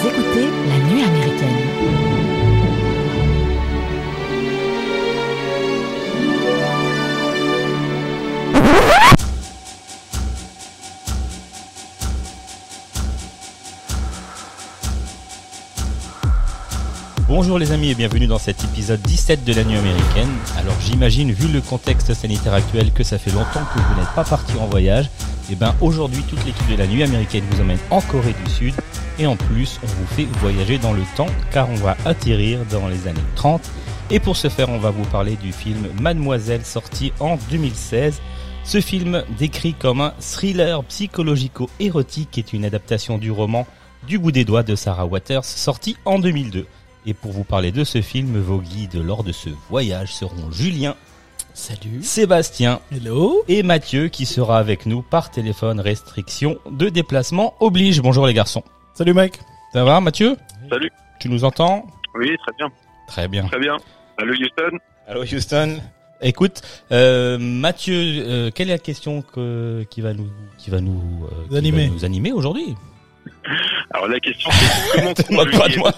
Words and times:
Écoutez 0.00 0.46
La 0.68 0.78
Nuit 0.78 1.02
américaine. 1.02 1.48
Bonjour 17.26 17.58
les 17.58 17.72
amis 17.72 17.90
et 17.90 17.94
bienvenue 17.94 18.28
dans 18.28 18.38
cet 18.38 18.62
épisode 18.62 19.00
17 19.02 19.44
de 19.44 19.52
la 19.52 19.64
nuit 19.64 19.76
américaine. 19.76 20.28
Alors 20.56 20.74
j'imagine, 20.80 21.32
vu 21.32 21.48
le 21.48 21.60
contexte 21.60 22.14
sanitaire 22.14 22.54
actuel, 22.54 22.92
que 22.92 23.02
ça 23.02 23.18
fait 23.18 23.32
longtemps 23.32 23.64
que 23.74 23.80
vous 23.80 24.00
n'êtes 24.00 24.14
pas 24.14 24.24
parti 24.24 24.52
en 24.60 24.66
voyage. 24.66 25.10
Et 25.50 25.56
ben 25.56 25.74
aujourd'hui, 25.80 26.22
toute 26.22 26.44
l'équipe 26.46 26.70
de 26.70 26.76
la 26.76 26.86
nuit 26.86 27.02
américaine 27.02 27.42
vous 27.50 27.60
emmène 27.60 27.78
en 27.90 28.00
Corée 28.00 28.34
du 28.44 28.50
Sud. 28.50 28.74
Et 29.18 29.26
en 29.26 29.36
plus, 29.36 29.80
on 29.82 29.86
vous 29.86 30.06
fait 30.06 30.26
voyager 30.40 30.78
dans 30.78 30.92
le 30.92 31.02
temps 31.16 31.26
car 31.52 31.68
on 31.70 31.74
va 31.74 31.96
atterrir 32.04 32.60
dans 32.70 32.86
les 32.86 33.08
années 33.08 33.18
30. 33.34 33.68
Et 34.10 34.20
pour 34.20 34.36
ce 34.36 34.48
faire, 34.48 34.68
on 34.70 34.78
va 34.78 34.90
vous 34.90 35.04
parler 35.06 35.36
du 35.36 35.52
film 35.52 35.88
Mademoiselle 36.00 36.64
sorti 36.64 37.12
en 37.20 37.36
2016. 37.50 38.20
Ce 38.64 38.80
film, 38.80 39.24
décrit 39.38 39.74
comme 39.74 40.00
un 40.00 40.14
thriller 40.20 40.84
psychologico-érotique, 40.84 42.38
est 42.38 42.52
une 42.52 42.64
adaptation 42.64 43.18
du 43.18 43.30
roman 43.30 43.66
Du 44.06 44.18
bout 44.18 44.30
des 44.32 44.44
doigts 44.44 44.62
de 44.62 44.76
Sarah 44.76 45.06
Waters, 45.06 45.44
sorti 45.44 45.96
en 46.04 46.18
2002. 46.18 46.66
Et 47.06 47.14
pour 47.14 47.32
vous 47.32 47.44
parler 47.44 47.72
de 47.72 47.84
ce 47.84 48.02
film, 48.02 48.38
vos 48.40 48.58
guides 48.58 49.02
lors 49.02 49.24
de 49.24 49.32
ce 49.32 49.48
voyage 49.68 50.14
seront 50.14 50.50
Julien, 50.52 50.94
Salut. 51.54 52.02
Sébastien 52.02 52.80
Hello. 52.92 53.42
et 53.48 53.64
Mathieu 53.64 54.08
qui 54.08 54.26
sera 54.26 54.58
avec 54.58 54.86
nous 54.86 55.02
par 55.02 55.30
téléphone. 55.30 55.80
Restriction 55.80 56.58
de 56.70 56.88
déplacement 56.88 57.54
oblige. 57.58 58.00
Bonjour 58.00 58.26
les 58.28 58.34
garçons. 58.34 58.62
Salut 58.98 59.14
mec. 59.14 59.38
Ça 59.72 59.84
va 59.84 60.00
Mathieu 60.00 60.36
Salut. 60.68 60.90
Tu 61.20 61.28
nous 61.28 61.44
entends 61.44 61.86
Oui, 62.16 62.36
très 62.38 62.52
bien. 62.58 62.68
Très 63.06 63.28
bien. 63.28 63.44
Très 63.46 63.60
bien. 63.60 63.76
Allô 64.16 64.32
Houston 64.32 64.76
Allô 65.06 65.22
Houston. 65.22 65.78
Écoute, 66.20 66.62
euh, 66.90 67.38
Mathieu, 67.38 67.94
euh, 67.94 68.50
quelle 68.52 68.70
est 68.70 68.72
la 68.72 68.78
question 68.80 69.22
que, 69.22 69.84
qui 69.88 70.00
va 70.00 70.14
nous, 70.14 70.28
qui 70.58 70.70
va 70.70 70.80
nous, 70.80 71.28
euh, 71.30 71.44
qui 71.44 71.52
va 71.52 71.58
Animer. 71.58 71.86
nous 71.90 72.04
animer 72.04 72.32
aujourd'hui 72.32 72.74
Alors 73.92 74.08
la 74.08 74.18
question 74.18 74.50
c'est 74.50 74.96
comment 75.28 75.44
pas 75.44 75.44
de 75.44 75.56
conjuguer... 75.56 75.78
moi. 75.78 75.92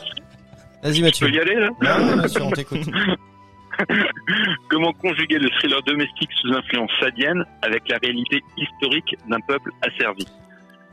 Vas-y 0.83 0.97
Je 0.97 1.03
Mathieu. 1.03 1.27
peux 1.27 1.33
y 1.33 1.41
aller 1.41 1.55
là 1.55 1.71
Ouais, 1.81 2.15
bien 2.17 2.29
sûr, 2.29 2.47
on 2.47 2.51
t'écoute. 2.51 2.81
Comment 4.69 4.93
conjuguer 4.93 5.39
le 5.39 5.49
thriller 5.59 5.81
domestique 5.85 6.29
sous 6.43 6.53
influence 6.53 6.91
sadienne 7.01 7.43
avec 7.63 7.89
la 7.89 7.97
réalité 7.97 8.43
historique 8.59 9.17
d'un 9.27 9.41
peuple 9.41 9.71
asservi? 9.81 10.27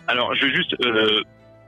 Alors 0.08 0.34
je 0.36 0.46
vais 0.46 0.56
juste 0.56 0.74
euh, 0.86 1.22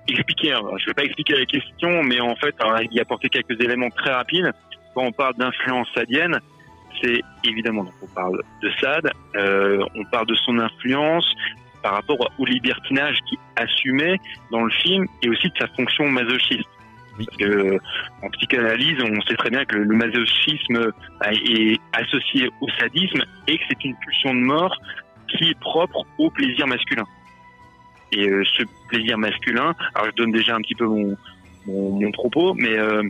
expliquer, 0.08 0.54
hein. 0.54 0.62
je 0.78 0.86
vais 0.88 0.94
pas 0.94 1.04
expliquer 1.04 1.36
la 1.36 1.46
question, 1.46 2.04
mais 2.04 2.20
en 2.20 2.36
fait 2.36 2.56
alors, 2.60 2.82
y 2.92 3.00
apporter 3.00 3.30
quelques 3.30 3.60
éléments 3.62 3.90
très 3.90 4.12
rapides. 4.12 4.52
Quand 4.96 5.04
on 5.04 5.12
parle 5.12 5.36
d'influence 5.36 5.88
sadienne, 5.94 6.40
c'est 7.02 7.22
évidemment, 7.44 7.84
donc 7.84 7.94
on 8.02 8.08
parle 8.08 8.42
de 8.62 8.72
Sade, 8.82 9.12
euh, 9.36 9.84
on 9.96 10.04
parle 10.06 10.28
de 10.28 10.36
son 10.36 10.58
influence 10.60 11.34
par 11.82 11.94
rapport 11.94 12.18
au 12.38 12.46
libertinage 12.46 13.18
qu'il 13.28 13.38
assumait 13.56 14.18
dans 14.52 14.64
le 14.64 14.72
film 14.72 15.06
et 15.22 15.30
aussi 15.30 15.48
de 15.48 15.58
sa 15.60 15.68
fonction 15.68 16.08
masochiste. 16.08 16.68
Oui. 17.18 17.26
Parce 17.26 17.38
que 17.38 17.46
euh, 17.46 17.80
en 18.22 18.30
psychanalyse, 18.30 18.98
on 19.02 19.22
sait 19.22 19.36
très 19.36 19.50
bien 19.50 19.66
que 19.66 19.78
le, 19.78 19.96
masochisme 19.96 20.92
est 21.32 21.80
associé 21.94 22.50
au 22.62 22.70
sadisme 22.80 23.24
et 23.48 23.58
que 23.58 23.64
c'est 23.70 23.84
une 23.84 23.96
pulsion 23.96 24.34
de 24.34 24.40
mort 24.40 24.76
qui 25.28 25.50
est 25.50 25.60
propre 25.60 26.06
au 26.18 26.30
plaisir 26.30 26.68
masculin. 26.68 27.06
Et 28.12 28.28
euh, 28.28 28.44
ce 28.58 28.64
plaisir 28.88 29.18
masculin, 29.18 29.74
alors 29.94 30.08
je 30.08 30.16
donne 30.16 30.32
déjà 30.32 30.56
un 30.56 30.62
petit 30.62 30.76
peu 30.76 30.86
mon, 30.86 31.16
mon, 31.68 32.00
mon 32.00 32.12
propos, 32.12 32.54
mais 32.56 32.78
euh, 32.78 33.04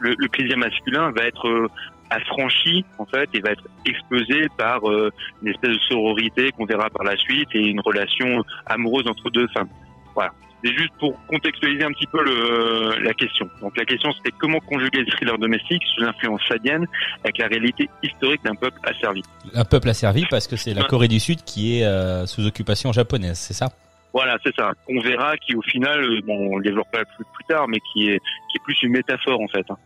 le, 0.00 0.14
le 0.18 0.28
plaisir 0.28 0.58
masculin 0.58 1.12
va 1.12 1.22
être 1.24 1.46
euh, 1.46 1.68
affranchi 2.10 2.84
en 2.98 3.06
fait 3.06 3.30
et 3.34 3.40
va 3.40 3.50
être 3.50 3.62
exposé 3.86 4.48
par 4.58 4.88
euh, 4.90 5.10
une 5.42 5.48
espèce 5.48 5.70
de 5.70 5.78
sororité 5.88 6.50
qu'on 6.52 6.64
verra 6.64 6.90
par 6.90 7.04
la 7.04 7.16
suite 7.16 7.48
et 7.54 7.60
une 7.60 7.80
relation 7.80 8.42
amoureuse 8.66 9.06
entre 9.06 9.30
deux 9.30 9.46
femmes. 9.54 9.68
Voilà. 10.14 10.32
C'est 10.62 10.76
juste 10.76 10.92
pour 10.98 11.14
contextualiser 11.26 11.84
un 11.84 11.92
petit 11.92 12.08
peu 12.08 12.22
le, 12.22 13.02
la 13.02 13.14
question. 13.14 13.48
Donc 13.62 13.76
la 13.78 13.84
question 13.84 14.10
c'était 14.12 14.34
comment 14.38 14.58
conjuguer 14.60 14.98
le 14.98 15.06
thriller 15.06 15.38
domestique 15.38 15.82
sous 15.94 16.02
l'influence 16.02 16.42
sadienne 16.48 16.86
avec 17.24 17.38
la 17.38 17.46
réalité 17.46 17.88
historique 18.02 18.42
d'un 18.44 18.54
peuple 18.56 18.78
asservi? 18.82 19.22
Un 19.54 19.64
peuple 19.64 19.88
asservi 19.88 20.26
parce 20.28 20.46
que 20.48 20.56
c'est 20.56 20.74
la. 20.74 20.84
Corée 20.84 21.08
du 21.08 21.20
Sud 21.20 21.44
qui 21.44 21.78
est 21.78 21.84
euh, 21.84 22.26
sous 22.26 22.44
occupation 22.44 22.92
japonaise, 22.92 23.38
c'est 23.38 23.54
ça? 23.54 23.68
Voilà, 24.12 24.36
c'est 24.44 24.54
ça. 24.56 24.72
On 24.88 25.00
verra 25.00 25.36
qui 25.36 25.54
au 25.54 25.62
final, 25.62 26.02
euh, 26.02 26.20
bon, 26.26 26.54
on 26.54 26.56
le 26.58 26.64
développera 26.64 27.04
plus, 27.16 27.24
plus 27.32 27.44
tard, 27.48 27.68
mais 27.68 27.78
qui 27.92 28.08
est 28.10 28.18
qui 28.18 28.56
est 28.56 28.62
plus 28.64 28.82
une 28.82 28.92
métaphore 28.92 29.40
en 29.40 29.48
fait. 29.48 29.64
hein. 29.70 29.76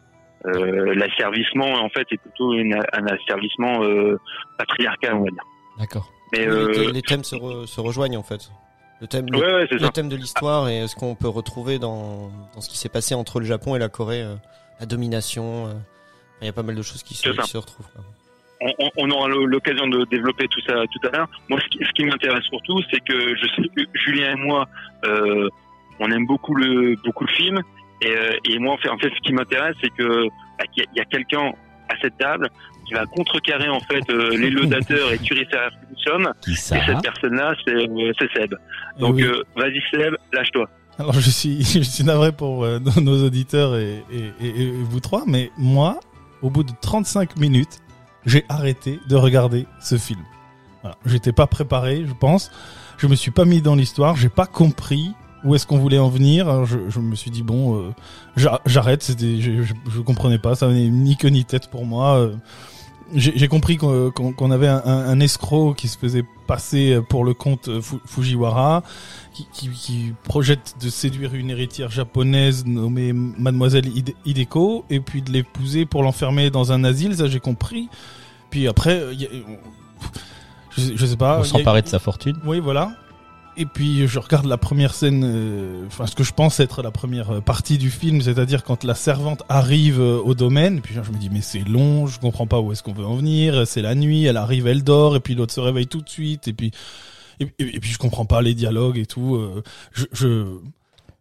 Euh, 0.47 0.95
l'asservissement 0.95 1.73
en 1.73 1.89
fait 1.89 2.07
est 2.11 2.19
plutôt 2.19 2.53
une- 2.55 2.75
un 2.93 3.07
asservissement 3.07 3.83
euh, 3.83 4.19
patriarcal, 4.59 5.15
on 5.15 5.25
va 5.25 5.31
dire. 5.31 5.43
D'accord. 5.79 6.11
Mais 6.33 6.47
euh, 6.47 6.69
les, 6.73 6.93
les 6.93 7.03
thèmes 7.03 7.25
se, 7.25 7.35
re- 7.37 7.67
se 7.67 7.81
rejoignent 7.81 8.17
en 8.19 8.23
fait. 8.23 8.51
Le 9.01 9.07
thème, 9.07 9.27
le, 9.31 9.39
ouais, 9.39 9.55
ouais, 9.55 9.67
c'est 9.69 9.75
le 9.77 9.87
ça. 9.87 9.91
thème 9.91 10.09
de 10.09 10.17
l'histoire 10.17 10.69
et 10.69 10.87
ce 10.87 10.95
qu'on 10.95 11.15
peut 11.15 11.29
retrouver 11.29 11.79
dans, 11.79 12.31
dans 12.55 12.61
ce 12.61 12.69
qui 12.69 12.79
s'est 12.79 12.89
passé 12.89 13.15
entre 13.15 13.41
le 13.41 13.47
Japon 13.47 13.75
et 13.75 13.79
la 13.79 13.89
Corée, 13.89 14.23
euh, 14.23 14.35
la 14.81 14.87
domination. 14.87 15.67
euh, 15.67 15.73
Il 16.41 16.47
y 16.47 16.51
a 16.51 16.53
pas 16.53 16.63
mal 16.63 16.75
de 16.77 16.83
choses 16.83 17.03
qui 17.03 17.15
se, 17.15 17.29
qui 17.31 17.49
se 17.49 17.57
retrouvent. 17.59 17.89
quoi. 17.93 18.03
On, 18.97 19.11
aura 19.11 19.29
l'occasion 19.29 19.87
de 19.89 20.05
développer 20.07 20.47
tout 20.49 20.61
ça 20.67 20.75
tout 20.93 21.09
à 21.09 21.17
l'heure. 21.17 21.29
Moi, 21.49 21.61
ce 21.61 21.69
qui, 21.69 21.85
ce 21.85 21.91
qui 21.93 22.05
m'intéresse 22.05 22.45
surtout, 22.45 22.81
c'est 22.91 23.01
que 23.01 23.37
je 23.37 23.47
sais 23.57 23.69
que 23.77 23.83
Julien 23.95 24.33
et 24.33 24.37
moi, 24.37 24.67
euh, 25.05 25.49
on 26.01 26.11
aime 26.11 26.27
beaucoup 26.27 26.55
le 26.55 26.97
beaucoup 27.05 27.25
le 27.25 27.33
film, 27.33 27.61
et, 28.03 28.09
euh, 28.11 28.31
et 28.51 28.59
moi, 28.59 28.75
en 28.75 28.79
fait, 28.79 28.89
en 28.89 28.99
fait, 28.99 29.11
ce 29.15 29.21
qui 29.23 29.33
m'intéresse, 29.33 29.77
c'est 29.83 29.91
que 29.91 30.25
bah, 30.59 30.65
qu'il 30.73 30.83
y 30.83 30.87
a, 30.87 30.91
il 30.95 30.99
y 30.99 31.01
a 31.01 31.05
quelqu'un 31.05 31.53
à 31.89 31.95
cette 32.01 32.17
table 32.19 32.49
qui 32.87 32.95
va 32.95 33.05
contrecarrer 33.07 33.69
en 33.69 33.81
fait 33.81 34.03
euh, 34.11 34.37
les 34.37 34.51
laudateurs 34.57 35.13
et 35.13 35.19
ça 35.19 35.69
Et 36.49 36.55
cette 36.87 37.03
personne-là, 37.03 37.55
c'est 37.67 37.73
euh, 37.75 38.13
Seb. 38.35 38.55
Eh 38.97 39.01
Donc, 39.01 39.15
oui. 39.17 39.25
vas-y 39.57 39.81
Seb, 39.91 40.15
lâche-toi. 40.33 40.69
Alors 40.99 41.13
je 41.15 41.31
suis, 41.31 41.63
je 41.63 41.83
suis 41.83 42.05
navré 42.05 42.33
pour 42.33 42.67
nos- 43.01 43.25
auditeurs 43.27 43.77
et, 43.77 44.03
et, 44.13 44.47
et- 44.47 44.63
et 44.63 44.71
vous 44.73 45.01
trois, 45.01 45.23
mais 45.27 45.51
moi, 45.59 45.99
au 46.43 46.51
bout 46.51 46.63
de 46.63 46.73
35 46.83 47.37
minutes, 47.37 47.81
j'ai 48.27 48.45
arrêté 48.49 49.01
de 49.09 49.17
regarder 49.17 49.67
ce 49.81 49.97
film. 49.99 50.21
J'étais 51.07 51.33
pas 51.33 51.47
préparé, 51.47 52.05
je 52.07 52.13
pense. 52.13 52.51
Je 52.99 53.07
me 53.07 53.15
suis 53.15 53.31
pas 53.31 53.45
mis 53.45 53.63
dans 53.63 53.75
l'histoire, 53.75 54.17
j'ai 54.17 54.29
pas 54.29 54.47
compris 54.47 55.13
où 55.43 55.55
est-ce 55.55 55.67
qu'on 55.67 55.79
voulait 55.79 55.99
en 55.99 56.09
venir. 56.09 56.65
Je, 56.67 56.99
me 57.01 57.15
suis 57.15 57.31
dit 57.31 57.43
bon, 57.43 57.77
euh, 57.79 57.91
j'a- 58.37 58.61
j'arrête. 58.67 59.05
Je, 59.19 59.63
je 59.63 60.01
comprenais 60.01 60.39
pas, 60.39 60.55
ça 60.55 60.67
n'avait 60.69 60.89
ni 60.89 61.17
queue 61.17 61.29
ni 61.29 61.45
tête 61.45 61.69
pour 61.69 61.87
moi. 61.87 62.17
Euh, 62.19 62.35
J'ai 63.13 63.49
compris 63.49 63.77
qu'on 63.77 64.11
qu'on 64.11 64.51
avait 64.51 64.67
un, 64.69 64.83
un- 64.85 65.21
escroc 65.21 65.75
qui 65.75 65.89
se 65.89 65.99
faisait 65.99 66.25
passer 66.47 67.01
pour 67.09 67.25
le 67.25 67.35
comte 67.35 67.81
Fu- 67.81 67.97
Fujiwara 68.07 68.83
qui, 69.33 69.47
qui, 69.53 69.69
qui 69.69 70.13
projette 70.25 70.75
de 70.83 70.89
séduire 70.89 71.35
une 71.35 71.51
héritière 71.51 71.91
japonaise 71.91 72.65
nommée 72.67 73.13
Mademoiselle 73.13 73.87
Hide- 73.87 74.15
Hideko 74.25 74.85
et 74.91 75.01
puis 75.01 75.23
de 75.23 75.31
l'épouser 75.31 75.85
pour 75.87 76.03
l'enfermer 76.03 76.51
dans 76.51 76.73
un 76.73 76.83
asile, 76.85 77.15
ça 77.17 77.27
j'ai 77.29 77.41
compris. 77.41 77.89
Puis 78.51 78.67
après, 78.69 79.15
y 79.15 79.27
a- 79.27 79.29
je, 80.77 80.81
sais- 80.81 80.93
je 80.97 81.07
sais 81.07 81.17
pas. 81.17 81.39
A- 81.41 81.45
s'emparer 81.45 81.83
de 81.83 81.89
sa 81.89 81.99
fortune. 81.99 82.37
Oui, 82.47 82.59
voilà. 82.61 82.93
Et 83.57 83.67
puis 83.67 84.09
je 84.09 84.19
regarde 84.19 84.47
la 84.47 84.57
première 84.57 84.95
scène, 84.95 85.23
euh, 85.25 85.85
enfin 85.87 86.07
ce 86.09 86.17
que 86.17 86.25
je 86.25 86.33
pense 86.33 86.59
être 86.59 86.83
la 86.83 86.91
première 86.91 87.41
partie 87.41 87.79
du 87.79 87.89
film, 87.89 88.21
c'est-à-dire 88.21 88.65
quand 88.65 88.83
la 88.83 88.97
servante 88.97 89.45
arrive 89.49 90.01
euh, 90.01 90.19
au 90.19 90.35
domaine, 90.35 90.81
puis 90.81 90.95
je 90.95 91.11
me 91.13 91.17
dis 91.19 91.31
mais 91.31 91.41
c'est 91.41 91.61
long, 91.61 92.07
je 92.09 92.19
comprends 92.19 92.49
pas 92.49 92.59
où 92.61 92.73
est-ce 92.73 92.83
qu'on 92.83 92.93
veut 92.93 93.07
en 93.07 93.15
venir, 93.15 93.65
c'est 93.67 93.83
la 93.83 93.95
nuit, 93.95 94.25
elle 94.25 94.39
arrive, 94.39 94.67
elle 94.67 94.83
dort, 94.83 95.15
et 95.15 95.21
puis 95.21 95.37
l'autre 95.37 95.53
se 95.55 95.61
réveille 95.61 95.87
tout 95.87 96.01
de 96.01 96.09
suite, 96.09 96.49
et 96.49 96.53
puis 96.53 96.73
et, 97.39 97.45
et- 97.61 97.77
et 97.77 97.81
puis 97.81 97.91
je 97.91 97.99
comprends 97.99 98.25
pas 98.25 98.43
les 98.43 98.55
dialogues 98.55 98.99
et 98.99 99.07
tout. 99.07 99.37
euh, 99.37 99.63
je, 99.93 100.05
je 100.13 100.47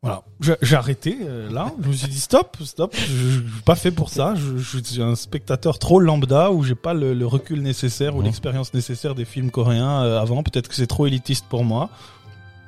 voilà, 0.01 0.23
j'ai 0.61 0.75
arrêté 0.75 1.17
euh, 1.21 1.49
là. 1.49 1.71
Je 1.81 1.87
me 1.87 1.93
suis 1.93 2.09
dit 2.09 2.19
stop, 2.19 2.57
stop. 2.65 2.93
Je, 2.93 3.05
je 3.15 3.39
suis 3.39 3.61
pas 3.63 3.75
fait 3.75 3.91
pour 3.91 4.09
ça. 4.09 4.33
Je, 4.35 4.57
je 4.57 4.77
suis 4.83 5.01
un 5.01 5.15
spectateur 5.15 5.79
trop 5.79 6.01
lambda 6.01 6.51
où 6.51 6.61
j'ai 6.61 6.75
pas 6.75 6.93
le, 6.93 7.13
le 7.13 7.25
recul 7.25 7.61
nécessaire 7.61 8.13
ou 8.17 8.21
l'expérience 8.21 8.73
nécessaire 8.73 9.15
des 9.15 9.23
films 9.23 9.49
coréens 9.49 10.03
euh, 10.03 10.19
avant. 10.19 10.43
Peut-être 10.43 10.67
que 10.67 10.75
c'est 10.75 10.87
trop 10.87 11.07
élitiste 11.07 11.45
pour 11.47 11.63
moi. 11.63 11.89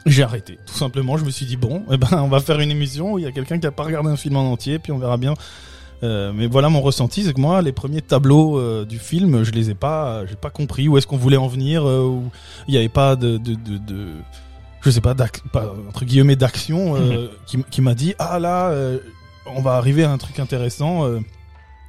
J'ai 0.05 0.23
arrêté. 0.23 0.59
Tout 0.67 0.73
simplement, 0.75 1.17
je 1.17 1.25
me 1.25 1.29
suis 1.31 1.45
dit 1.45 1.57
bon, 1.57 1.83
eh 1.91 1.97
ben 1.97 2.07
on 2.13 2.27
va 2.27 2.39
faire 2.39 2.59
une 2.59 2.71
émission 2.71 3.13
où 3.13 3.19
il 3.19 3.23
y 3.23 3.27
a 3.27 3.31
quelqu'un 3.31 3.57
qui 3.59 3.65
a 3.67 3.71
pas 3.71 3.83
regardé 3.83 4.09
un 4.09 4.15
film 4.17 4.37
en 4.37 4.51
entier, 4.51 4.77
puis 4.79 4.91
on 4.91 4.97
verra 4.99 5.17
bien. 5.17 5.33
Euh, 6.03 6.31
mais 6.35 6.45
voilà 6.47 6.69
mon 6.69 6.81
ressenti, 6.81 7.23
c'est 7.23 7.33
que 7.33 7.39
moi 7.39 7.61
les 7.61 7.71
premiers 7.71 8.01
tableaux 8.01 8.59
euh, 8.59 8.85
du 8.85 8.99
film, 8.99 9.43
je 9.43 9.51
les 9.51 9.69
ai 9.69 9.75
pas, 9.75 10.25
j'ai 10.27 10.35
pas 10.35 10.49
compris 10.49 10.87
où 10.87 10.97
est-ce 10.97 11.07
qu'on 11.07 11.17
voulait 11.17 11.37
en 11.37 11.47
venir, 11.47 11.87
euh, 11.87 12.03
où 12.03 12.23
il 12.67 12.73
y 12.73 12.77
avait 12.77 12.89
pas 12.89 13.15
de, 13.15 13.37
de, 13.37 13.53
de, 13.55 13.77
de 13.77 14.07
je 14.81 14.89
sais 14.91 15.01
pas, 15.01 15.15
pas 15.15 15.73
entre 15.89 16.05
guillemets 16.05 16.35
d'action 16.35 16.95
euh, 16.97 17.29
qui, 17.47 17.63
qui 17.71 17.81
m'a 17.81 17.95
dit 17.95 18.13
ah 18.19 18.37
là 18.39 18.67
euh, 18.69 18.99
on 19.47 19.61
va 19.61 19.75
arriver 19.77 20.03
à 20.03 20.11
un 20.11 20.17
truc 20.17 20.37
intéressant. 20.39 21.05
euh. 21.05 21.19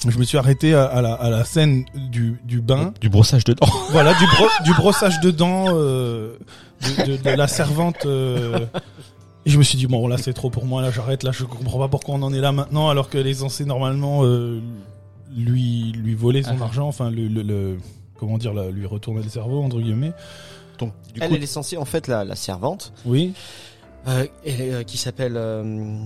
je 0.08 0.16
me 0.18 0.24
suis 0.24 0.38
arrêté 0.38 0.72
à, 0.72 0.84
à 0.84 1.02
la, 1.02 1.12
à 1.14 1.28
la 1.28 1.44
scène 1.44 1.84
du, 1.94 2.40
du 2.44 2.60
bain. 2.62 2.94
Du 3.00 3.08
brossage 3.10 3.44
de 3.44 3.54
dents. 3.54 3.66
Voilà, 3.90 4.14
du, 4.14 4.24
bro- 4.26 4.64
du 4.64 4.72
brossage 4.74 5.20
de 5.20 5.30
dents 5.32 5.66
euh, 5.74 6.36
de, 6.82 7.16
de- 7.16 7.22
de 7.22 7.30
la 7.30 7.48
servante. 7.48 8.06
euh, 8.06 8.66
Et 9.46 9.50
je 9.50 9.58
me 9.58 9.62
suis 9.62 9.78
dit 9.78 9.86
bon 9.86 10.08
là 10.08 10.18
c'est 10.18 10.32
trop 10.32 10.50
pour 10.50 10.64
moi 10.66 10.82
là 10.82 10.90
j'arrête 10.90 11.22
là 11.22 11.30
je 11.32 11.44
comprends 11.44 11.78
pas 11.78 11.88
pourquoi 11.88 12.16
on 12.16 12.22
en 12.22 12.32
est 12.34 12.40
là 12.40 12.50
maintenant 12.52 12.88
alors 12.88 13.08
qu'elle 13.08 13.26
est 13.28 13.34
censée 13.34 13.64
normalement 13.64 14.24
euh, 14.24 14.60
lui 15.36 15.92
lui 15.92 16.14
voler 16.14 16.42
son 16.42 16.56
Ah. 16.60 16.64
argent 16.64 16.88
enfin 16.88 17.10
le, 17.10 17.28
le, 17.28 17.42
le- 17.42 17.78
comment 18.18 18.38
dire 18.38 18.54
là, 18.54 18.70
lui 18.70 18.86
retourner 18.86 19.22
le 19.22 19.28
cerveau 19.28 19.62
entre 19.62 19.78
guillemets. 19.78 20.12
Donc, 20.78 20.92
du 21.14 21.20
Elle, 21.22 21.28
coup, 21.30 21.34
elle 21.36 21.42
est 21.42 21.46
censée, 21.46 21.76
en 21.76 21.84
fait, 21.84 22.06
la, 22.08 22.24
la 22.24 22.34
servante, 22.34 22.92
Oui. 23.06 23.32
Euh, 24.08 24.24
est, 24.44 24.60
euh, 24.72 24.82
qui 24.84 24.98
s'appelle, 24.98 25.34
euh, 25.36 25.98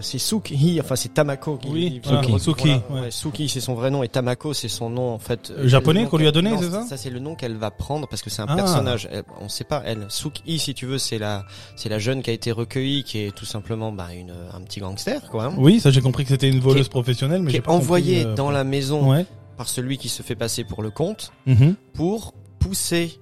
c'est 0.00 0.18
Suki, 0.18 0.78
enfin 0.80 0.96
c'est 0.96 1.12
Tamako. 1.12 1.56
Qui, 1.58 1.68
Oui, 1.68 2.00
voilà, 2.04 2.22
Suki, 2.38 2.72
voilà, 2.88 3.04
ouais. 3.06 3.10
Suki, 3.10 3.48
c'est 3.48 3.60
son 3.60 3.74
vrai 3.74 3.90
nom 3.90 4.02
et 4.02 4.08
Tamako, 4.08 4.54
c'est 4.54 4.68
son 4.68 4.88
nom 4.88 5.10
en 5.12 5.18
fait. 5.18 5.52
Japonais 5.64 6.06
qu'on 6.06 6.16
lui 6.16 6.26
a 6.26 6.32
donné, 6.32 6.52
c'est 6.58 6.70
ça 6.70 6.82
Ça 6.86 6.96
c'est 6.96 7.10
le 7.10 7.18
nom 7.18 7.34
qu'elle 7.34 7.56
va 7.56 7.70
prendre 7.70 8.08
parce 8.08 8.22
que 8.22 8.30
c'est 8.30 8.42
un 8.42 8.46
Ah. 8.48 8.56
personnage. 8.56 9.08
Elle- 9.12 9.24
on 9.40 9.48
sait 9.48 9.64
pas. 9.64 9.82
Elle, 9.84 10.06
Suki, 10.08 10.58
si 10.58 10.72
tu 10.74 10.86
veux, 10.86 10.98
c'est 10.98 11.18
la, 11.18 11.44
c'est 11.76 11.88
la 11.88 11.98
jeune 11.98 12.22
qui 12.22 12.30
a 12.30 12.32
été 12.32 12.52
recueillie, 12.52 13.04
qui 13.04 13.18
est 13.18 13.34
tout 13.34 13.44
simplement 13.44 13.92
bah, 13.92 14.08
une, 14.14 14.32
un 14.54 14.60
petit 14.62 14.80
gangster, 14.80 15.20
quoi. 15.30 15.44
hein, 15.46 15.54
Oui 15.58 15.80
ça 15.80 15.90
j'ai 15.90 16.00
compris 16.00 16.22
que 16.24 16.30
c'était 16.30 16.48
une 16.48 16.60
voleuse 16.60 16.86
est- 16.86 16.90
professionnelle 16.90 17.42
mais 17.42 17.50
j'ai 17.50 17.62
envoyée 17.66 18.24
euh, 18.26 18.34
dans 18.34 18.50
la 18.50 18.64
maison 18.64 19.10
Ouais. 19.10 19.26
par 19.56 19.68
celui 19.68 19.98
qui 19.98 20.08
se 20.08 20.22
fait 20.22 20.34
passer 20.36 20.64
pour 20.64 20.82
le 20.82 20.90
comte 20.90 21.32
Mhm. 21.46 21.74
pour 21.94 22.32
pousser 22.58 23.18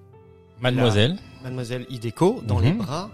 mademoiselle. 0.60 1.16
Mademoiselle 1.42 1.86
Hideko 1.90 2.42
dans 2.46 2.58
Mhm. 2.58 2.64
les 2.64 2.72
bras 2.72 3.10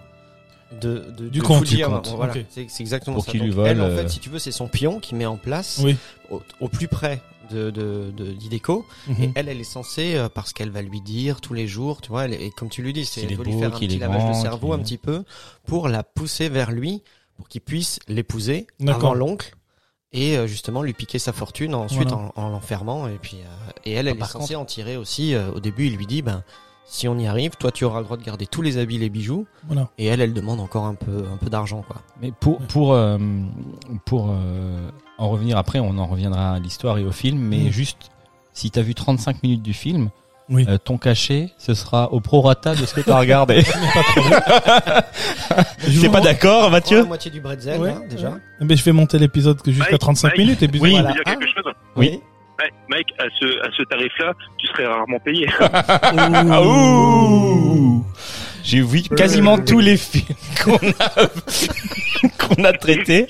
de, 0.81 1.05
de 1.17 1.29
Du 1.29 1.39
de 1.41 1.45
Fuji 1.45 1.77
du 1.77 1.85
comte, 1.85 2.09
Voilà, 2.17 2.35
c'est 2.49 2.67
exactement 2.81 3.15
Pour 3.17 3.25
ça. 3.25 3.31
qu'il 3.31 3.41
lui 3.41 3.49
Donc, 3.51 3.57
vole, 3.59 3.69
elle, 3.69 3.81
en 3.81 3.85
euh, 3.85 3.97
fait, 3.97 4.09
si 4.09 4.19
tu 4.21 4.29
veux, 4.31 4.39
c'est 4.39 4.53
son 4.53 4.69
pion 4.69 4.99
qui 5.01 5.15
met 5.15 5.27
en 5.27 5.37
place 5.37 5.81
Oui. 5.85 5.97
au, 6.31 6.43
au 6.61 6.69
plus 6.69 6.89
près 6.89 7.21
de 7.51 7.71
de 7.71 8.11
de 8.17 8.33
d'Hideko. 8.33 8.85
Et 9.09 9.13
Mhm. 9.29 9.33
elle, 9.37 9.49
elle 9.49 9.61
est 9.61 9.65
censée 9.65 10.17
euh, 10.17 10.29
parce 10.29 10.53
qu'elle 10.53 10.71
va 10.71 10.83
lui 10.83 11.01
dire 11.01 11.41
tous 11.41 11.55
les 11.55 11.69
jours, 11.69 12.01
tu 12.01 12.09
vois. 12.09 12.25
Elle, 12.25 12.35
est- 12.35 12.47
et 12.47 12.51
comme 12.51 12.69
tu 12.69 12.83
lui 12.83 12.93
dis, 12.93 13.05
c'est 13.05 13.21
Qu'il 13.21 13.33
elle 13.33 13.39
lui 13.47 13.59
faire 13.59 13.75
un 13.75 13.79
petit 13.79 13.99
lavage 13.99 14.29
de 14.29 14.33
cerveau 14.43 14.73
un 14.73 14.79
petit 14.81 14.99
peu 14.99 15.23
pour 15.67 15.89
la 15.89 16.03
pousser 16.03 16.49
vers 16.49 16.73
lui, 16.73 17.03
pour 17.37 17.49
qu'il 17.49 17.61
puisse 17.61 18.01
l'épouser 18.09 18.67
D'accord. 18.81 19.05
avant 19.13 19.15
l'oncle. 19.15 19.55
Et 20.13 20.39
euh, 20.39 20.47
justement 20.47 20.83
lui 20.83 20.95
piquer 20.95 21.19
sa 21.19 21.33
fortune 21.33 21.75
ensuite 21.75 22.09
Voilà. 22.09 22.33
en, 22.37 22.43
en 22.45 22.49
l'enfermant 22.49 23.07
et 23.09 23.19
puis 23.21 23.37
euh, 23.39 23.71
et 23.85 23.93
elle 23.93 24.07
elle 24.09 24.15
Ah, 24.17 24.21
par 24.21 24.29
est 24.31 24.33
censée 24.33 24.57
en 24.57 24.65
tirer 24.65 24.97
aussi 24.97 25.35
euh, 25.35 25.51
au 25.53 25.61
début 25.61 25.87
il 25.89 25.97
lui 25.97 26.07
dit 26.07 26.23
ben 26.23 26.43
si 26.89 27.09
on 27.09 27.19
y 27.19 27.27
arrive 27.27 27.57
toi 27.59 27.73
tu 27.73 27.85
auras 27.85 27.99
le 27.99 28.05
droit 28.05 28.17
de 28.17 28.23
garder 28.23 28.47
tous 28.47 28.63
les 28.63 28.79
habits 28.79 28.97
les 28.99 29.09
bijoux 29.09 29.47
Voilà. 29.67 29.89
et 29.99 30.07
elle, 30.07 30.21
elle 30.21 30.33
demande 30.33 30.61
encore 30.61 30.85
un 30.85 30.95
peu, 30.95 31.25
un 31.33 31.37
peu 31.37 31.51
d'argent, 31.51 31.83
quoi. 31.87 31.97
Mais 32.23 32.33
pour 32.39 32.59
pour 32.61 32.93
euh, 32.95 33.19
pour 34.05 34.29
euh, 34.31 34.89
en 35.19 35.29
revenir 35.29 35.59
après, 35.59 35.79
on 35.81 35.99
en 35.99 36.07
reviendra 36.07 36.53
à 36.53 36.59
l'histoire 36.59 36.99
et 36.99 37.05
au 37.05 37.13
film, 37.13 37.39
mais 37.39 37.65
Mm. 37.65 37.71
juste 37.71 38.11
si 38.53 38.71
t'as 38.71 38.83
vu 38.83 38.95
35 38.95 39.43
minutes 39.43 39.63
du 39.63 39.73
film, 39.75 40.11
Oui. 40.49 40.65
euh, 40.69 40.79
ton 40.79 40.97
cachet, 40.97 41.51
ce 41.59 41.75
sera 41.75 42.13
au 42.13 42.21
prorata 42.21 42.75
de 42.75 42.87
ce 42.87 42.95
que 42.95 43.01
t'as 43.01 43.19
regardé. 43.19 43.63
Je 45.89 46.01
vous 46.01 46.11
pas 46.11 46.21
d'accord, 46.21 46.71
Mathieu 46.71 46.99
la 46.99 47.05
moitié 47.05 47.31
du 47.31 47.41
bretzel, 47.41 47.81
Ouais, 47.81 47.91
hein, 47.91 48.03
déjà. 48.09 48.31
ouais. 48.31 48.39
Ben, 48.61 48.77
je 48.77 48.83
vais 48.85 48.93
monter 48.93 49.19
l'épisode 49.19 49.61
que 49.61 49.71
jusqu'à 49.71 49.91
Mike, 49.93 50.01
35 50.01 50.29
Mike. 50.29 50.39
minutes 50.39 50.63
et 50.63 50.69
puis 50.69 50.81
Oui. 50.81 50.91
Voilà. 50.93 51.13
chose 51.15 51.73
Oui. 51.97 52.21
Ouais, 52.59 52.71
Mike, 52.89 53.09
à 53.19 53.25
ce, 53.39 53.67
à 53.67 53.71
ce 53.77 53.83
tarif-là, 53.85 54.33
tu 54.59 54.67
serais 54.69 54.87
rarement 54.87 55.19
payé. 55.21 55.49
Ah, 55.61 56.63
ouh 56.63 58.05
J'ai 58.65 58.81
vu 58.83 59.03
quasiment 59.03 59.59
tous 59.59 59.81
les 59.81 59.97
films 59.97 60.25
qu'on 60.65 60.77
a 60.77 61.29
qu'on 62.39 62.65
a 62.65 62.73
traités. 62.73 63.27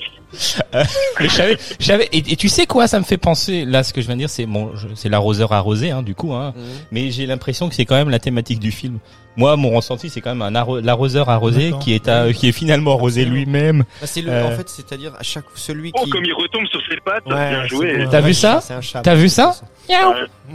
Euh, 0.75 0.83
je 1.19 1.27
savais, 1.27 1.57
je 1.79 1.85
savais- 1.85 2.09
et, 2.11 2.17
et 2.17 2.35
tu 2.35 2.49
sais 2.49 2.65
quoi, 2.65 2.87
ça 2.87 2.99
me 2.99 3.05
fait 3.05 3.17
penser. 3.17 3.65
Là, 3.65 3.83
ce 3.83 3.93
que 3.93 4.01
je 4.01 4.07
viens 4.07 4.15
de 4.15 4.19
dire, 4.21 4.29
c'est 4.29 4.45
bon, 4.45 4.71
c'est 4.95 5.09
l'arroseur 5.09 5.51
arrosé, 5.53 5.91
hein, 5.91 6.03
du 6.03 6.15
coup. 6.15 6.33
Hein, 6.33 6.53
Mhm. 6.55 6.63
mais 6.91 7.11
j'ai 7.11 7.25
l'impression 7.25 7.69
que 7.69 7.75
c'est 7.75 7.85
quand 7.85 7.95
même 7.95 8.09
la 8.09 8.19
thématique 8.19 8.59
du 8.59 8.71
film. 8.71 8.99
Moi, 9.37 9.55
mon 9.55 9.69
ressenti, 9.69 10.09
c'est 10.09 10.19
quand 10.19 10.33
même 10.33 10.41
un 10.41 10.55
arro- 10.59 10.79
l'arroseur 10.81 11.29
arrosé 11.29 11.65
D'accord. 11.65 11.79
qui 11.79 11.93
est 11.93 12.07
à- 12.07 12.33
qui 12.33 12.47
est 12.49 12.51
finalement 12.51 12.93
arrosé 12.93 13.23
lui-même. 13.23 13.83
Bah, 14.01 14.07
c'est 14.07 14.21
le, 14.23 14.31
Euh. 14.31 14.47
en 14.47 14.51
fait, 14.57 14.67
c'est-à-dire 14.67 15.13
à 15.19 15.21
chaque 15.21 15.45
celui 15.53 15.91
Oh, 15.95 16.03
qui. 16.03 16.09
comme 16.09 16.25
il 16.25 16.33
retombe 16.33 16.65
sur 16.65 16.81
ses 16.89 16.97
pattes, 17.05 17.23
Ouais, 17.27 17.49
bien 17.51 17.67
joué. 17.67 17.97
bon, 18.03 18.09
T'as 18.09 18.21
ouais, 18.21 18.27
vu 18.27 18.33
ça 18.33 18.59
C'est 18.61 18.73
un 18.73 18.81
chat. 18.81 19.01
T'as 19.03 19.13
vu 19.13 19.29
ça. 19.29 19.53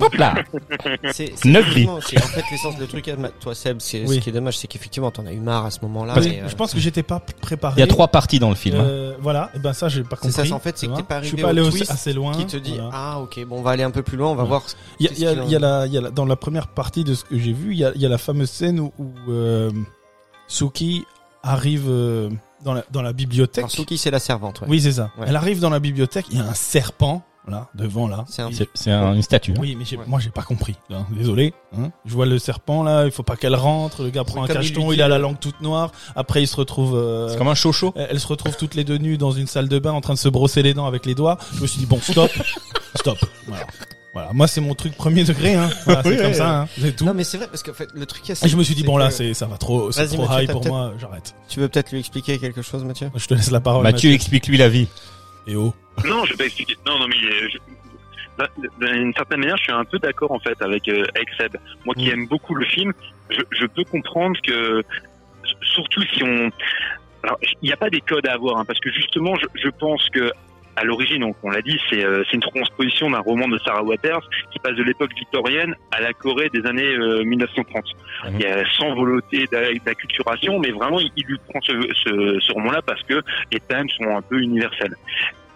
Hop 0.01 0.15
là. 0.15 0.35
C'est 1.13 1.33
en 1.47 1.63
fait 1.63 2.43
l'essence 2.51 2.75
le 2.79 2.87
truc. 2.87 3.11
Toi, 3.41 3.55
Seb, 3.55 3.77
c'est 3.81 4.03
Oui. 4.07 4.17
ce 4.17 4.21
qui 4.21 4.31
est 4.31 4.33
dommage, 4.33 4.57
c'est 4.59 4.67
qu'effectivement, 4.67 5.11
t'en 5.11 5.27
as 5.27 5.33
eu 5.33 5.39
marre 5.39 5.67
à 5.67 5.71
ce 5.71 5.79
moment-là. 5.83 6.15
Euh, 6.17 6.49
je 6.49 6.55
pense 6.55 6.73
que 6.75 6.81
j'étais 6.81 7.03
pas 7.03 7.21
préparé. 7.41 7.75
Il 7.77 7.81
y 7.81 7.83
a 7.83 7.87
trois 7.87 8.09
parties 8.09 8.39
dans 8.39 8.49
le 8.49 8.55
film. 8.55 8.77
hein. 8.81 8.85
Euh, 8.85 9.15
voilà, 9.21 9.51
ben 9.62 9.73
ça 9.73 9.88
j'ai 9.88 10.03
pas 10.03 10.17
C'est 10.20 10.29
compris. 10.32 10.49
ça, 10.49 10.55
en 10.55 10.59
fait, 10.59 10.76
c'est 10.76 10.88
que 10.88 10.97
t'es 10.97 11.03
pas 11.03 11.23
Je 11.23 11.29
suis 11.29 11.35
arrivé 11.37 11.43
pas 11.43 11.49
au 11.62 11.67
allé 11.67 11.70
twist 11.79 11.91
assez 11.91 12.12
loin. 12.12 12.32
qui 12.32 12.47
te 12.47 12.56
dit 12.56 12.75
voilà. 12.75 12.91
ah 12.93 13.20
ok 13.20 13.44
bon 13.47 13.59
on 13.59 13.62
va 13.62 13.70
aller 13.70 13.82
un 13.85 13.91
peu 13.91 14.03
plus 14.03 14.17
loin 14.17 14.31
on 14.31 14.35
va 14.35 14.43
Ouais. 14.43 14.49
voir 14.49 14.62
Il 15.00 15.06
y 15.06 15.26
a, 15.26 15.32
y 15.32 15.55
a- 15.56 15.59
la, 15.59 15.87
y 15.87 15.93
la- 16.00 16.11
dans 16.11 16.25
la 16.26 16.37
première 16.37 16.69
partie 16.69 17.05
de 17.05 17.14
ce 17.14 17.25
que 17.25 17.38
j'ai 17.38 17.53
vu, 17.53 17.73
il 17.73 17.79
y 17.79 17.85
a, 17.85 17.93
y 17.97 18.05
a 18.05 18.09
la 18.09 18.19
fameuse 18.19 18.50
scène 18.50 18.81
où, 18.81 18.93
où, 18.99 19.12
euh, 19.31 19.70
Suki 20.49 21.05
arrive 21.43 21.87
euh, 21.88 22.31
dans 22.64 22.75
la, 22.75 22.85
dans 22.91 23.03
la 23.03 23.12
bibliothèque. 23.12 23.64
Alors, 23.64 23.70
Suki 23.70 23.99
c'est 23.99 24.11
la 24.11 24.19
servante 24.19 24.61
ouais. 24.61 24.67
Oui, 24.70 24.81
c'est 24.81 24.93
ça. 24.93 25.11
Ouais. 25.19 25.25
Elle 25.29 25.37
arrive 25.37 25.61
dans 25.61 25.70
la 25.70 25.81
bibliothèque, 25.81 26.26
il 26.31 26.38
y 26.38 26.41
a 26.41 26.44
un 26.44 26.55
serpent 26.55 27.23
là 27.49 27.69
devant 27.75 28.06
là. 28.09 28.25
c'est 28.29 28.43
un 28.43 28.49
Et- 28.50 28.55
C'est 28.55 28.69
c'est 28.75 28.91
un- 28.91 29.15
une 29.15 29.23
statue. 29.23 29.53
hein. 29.53 29.56
Oui, 29.61 29.75
mais 29.77 29.85
j'ai- 29.85 29.97
Ouais. 29.97 30.05
moi 30.06 30.21
j'ai 30.21 30.31
pas 30.31 30.43
compris. 30.43 30.77
hein. 30.91 31.06
Désolé. 31.11 31.55
Hein. 31.77 31.91
Je 32.05 32.12
vois 32.15 32.27
le 32.27 32.39
serpent 32.39 32.83
là, 32.83 33.05
il 33.05 33.11
faut 33.11 33.23
pas 33.23 33.37
qu'elle 33.37 33.55
rentre. 33.56 34.03
Le 34.03 34.11
gars 34.11 34.25
prend 34.25 34.43
un 34.44 34.47
il 34.47 34.53
cacheton, 34.53 34.91
lui 34.91 34.97
il, 34.97 35.03
a 35.03 35.09
la 35.09 35.17
euh, 35.17 35.19
langue 35.19 35.39
toute 35.41 35.61
noire. 35.61 35.91
Après, 36.17 36.43
il 36.43 36.47
se 36.47 36.56
retrouve. 36.56 36.94
euh, 36.97 37.29
C'est 37.29 37.39
comme 37.39 37.49
un 37.49 37.55
chocho. 37.55 37.93
Elles 37.97 38.21
se 38.21 38.27
retrouvent 38.27 38.56
toutes 38.56 38.75
les 38.75 38.85
deux 38.85 38.99
nues 38.99 39.19
dans 39.19 39.33
une 39.33 39.47
salle 39.47 39.69
de 39.69 39.79
bain 39.79 39.93
en 39.93 40.00
train 40.00 40.15
de 40.15 40.19
se 40.19 40.29
brosser 40.29 40.62
les 40.62 40.75
dents 40.75 40.87
avec 40.87 41.05
les 41.06 41.15
doigts. 41.15 41.39
Je 41.56 41.62
me 41.62 41.67
suis 41.67 41.79
dit 41.81 41.87
bon 41.87 42.00
stop, 42.00 42.31
stop. 42.94 43.19
Voilà. 43.49 43.67
Voilà. 44.15 44.31
Moi 44.35 44.47
c'est 44.47 44.61
mon 44.61 44.75
truc 44.75 44.94
premier 44.94 45.25
degré. 45.25 45.55
Hein. 45.55 45.71
Voilà, 45.87 46.03
c'est 46.03 46.09
Oui, 46.11 46.17
comme 46.19 46.27
ouais, 46.27 46.35
ça. 46.35 46.61
Hein. 46.61 46.69
C'est 46.79 46.94
tout. 46.94 47.05
non 47.06 47.15
mais 47.15 47.25
c'est 47.25 47.39
vrai 47.39 47.47
parce 47.49 47.62
qu'en 47.62 47.73
fait 47.73 47.89
le 47.94 48.05
truc 48.05 48.29
Et 48.29 48.49
je 48.49 48.56
me 48.59 48.62
suis 48.62 48.75
dit 48.75 48.83
bon 48.83 48.99
là 48.99 49.09
que- 49.09 49.15
c'est 49.15 49.33
ça 49.33 49.47
va 49.47 49.56
trop, 49.56 49.91
c'est 49.91 50.05
Vas-y, 50.05 50.17
trop 50.19 50.27
Mathieu, 50.29 50.44
high 50.44 50.50
pour 50.53 50.67
moi. 50.67 50.93
J'arrête. 51.00 51.35
tu 51.49 51.61
veux 51.61 51.69
peut-être 51.71 51.91
lui 51.93 51.99
expliquer 51.99 52.39
quelque 52.39 52.61
chose 52.61 52.85
Mathieu? 52.85 53.11
Je 53.17 53.27
te 53.27 53.33
laisse 53.33 53.50
la 53.50 53.61
parole. 53.61 53.83
Mathieu, 53.83 54.12
explique-lui 54.12 54.59
la 54.59 54.69
vie. 54.69 54.87
Et 55.47 55.56
oh. 55.56 55.75
Non, 56.05 56.25
je 56.25 56.31
vais 56.33 56.37
pas 56.39 56.44
expliquer. 56.47 56.77
Non, 56.87 56.99
non, 56.99 57.06
mais 57.09 57.17
euh, 57.27 57.49
je- 57.49 57.59
d'une 58.81 59.12
certaine 59.15 59.41
manière, 59.41 59.56
je 59.59 59.65
suis 59.65 59.73
un 59.73 59.85
peu 59.85 59.99
d'accord 59.99 60.33
en 60.33 60.39
fait 60.41 60.61
avec 60.62 60.89
euh, 60.89 61.05
avec 61.15 61.29
Seb. 61.39 61.56
Moi 61.85 61.94
qui 61.94 62.06
Mm. 62.09 62.12
aime 62.12 62.27
beaucoup 62.29 62.55
le 62.55 62.65
film, 62.65 62.93
je, 63.31 63.41
je 63.50 63.67
peux 63.67 63.85
comprendre 63.85 64.39
que 64.43 64.83
surtout 65.61 66.03
si 66.12 66.23
on, 66.25 66.50
alors 67.23 67.39
il 67.61 67.67
n'y 67.67 67.73
a 67.73 67.77
pas 67.77 67.91
des 67.91 68.00
codes 68.00 68.27
à 68.27 68.33
avoir, 68.35 68.59
hein, 68.59 68.65
parce 68.65 68.81
que 68.81 68.91
justement, 68.91 69.35
je, 69.37 69.47
je 69.62 69.69
pense 69.69 70.09
que 70.11 70.33
à 70.77 70.85
l'origine, 70.85 71.23
on 71.43 71.51
l'a 71.51 71.61
dit, 71.63 71.79
c'est 71.91 72.05
euh, 72.05 72.25
une 72.33 72.41
transposition 72.41 73.11
d'un 73.11 73.19
roman 73.21 73.47
de 73.49 73.59
Sarah 73.59 73.83
Waters 73.83 74.23
qui 74.51 74.59
passe 74.59 74.75
de 74.75 74.83
l'époque 74.83 75.11
victorienne 75.15 75.75
à 75.91 76.01
la 76.01 76.13
Corée 76.15 76.49
des 76.49 76.65
années 76.67 76.95
euh, 76.97 77.23
1930. 77.25 77.85
Mhm. 78.25 78.31
Il 78.37 78.41
y 78.41 78.47
a 78.47 78.65
sans 78.79 78.95
volonté 78.95 79.47
d'a- 79.53 79.73
d'acculturation, 79.85 80.59
mais 80.59 80.71
vraiment 80.71 80.99
il, 80.99 81.11
il 81.17 81.25
lui 81.27 81.39
prend 81.49 81.61
ce, 81.61 81.73
ce, 82.05 82.39
ce 82.41 82.53
roman-là 82.53 82.81
parce 82.83 83.03
que 83.03 83.21
les 83.53 83.61
thèmes 83.61 83.89
sont 83.91 84.17
un 84.17 84.23
peu 84.23 84.41
universels. 84.41 84.95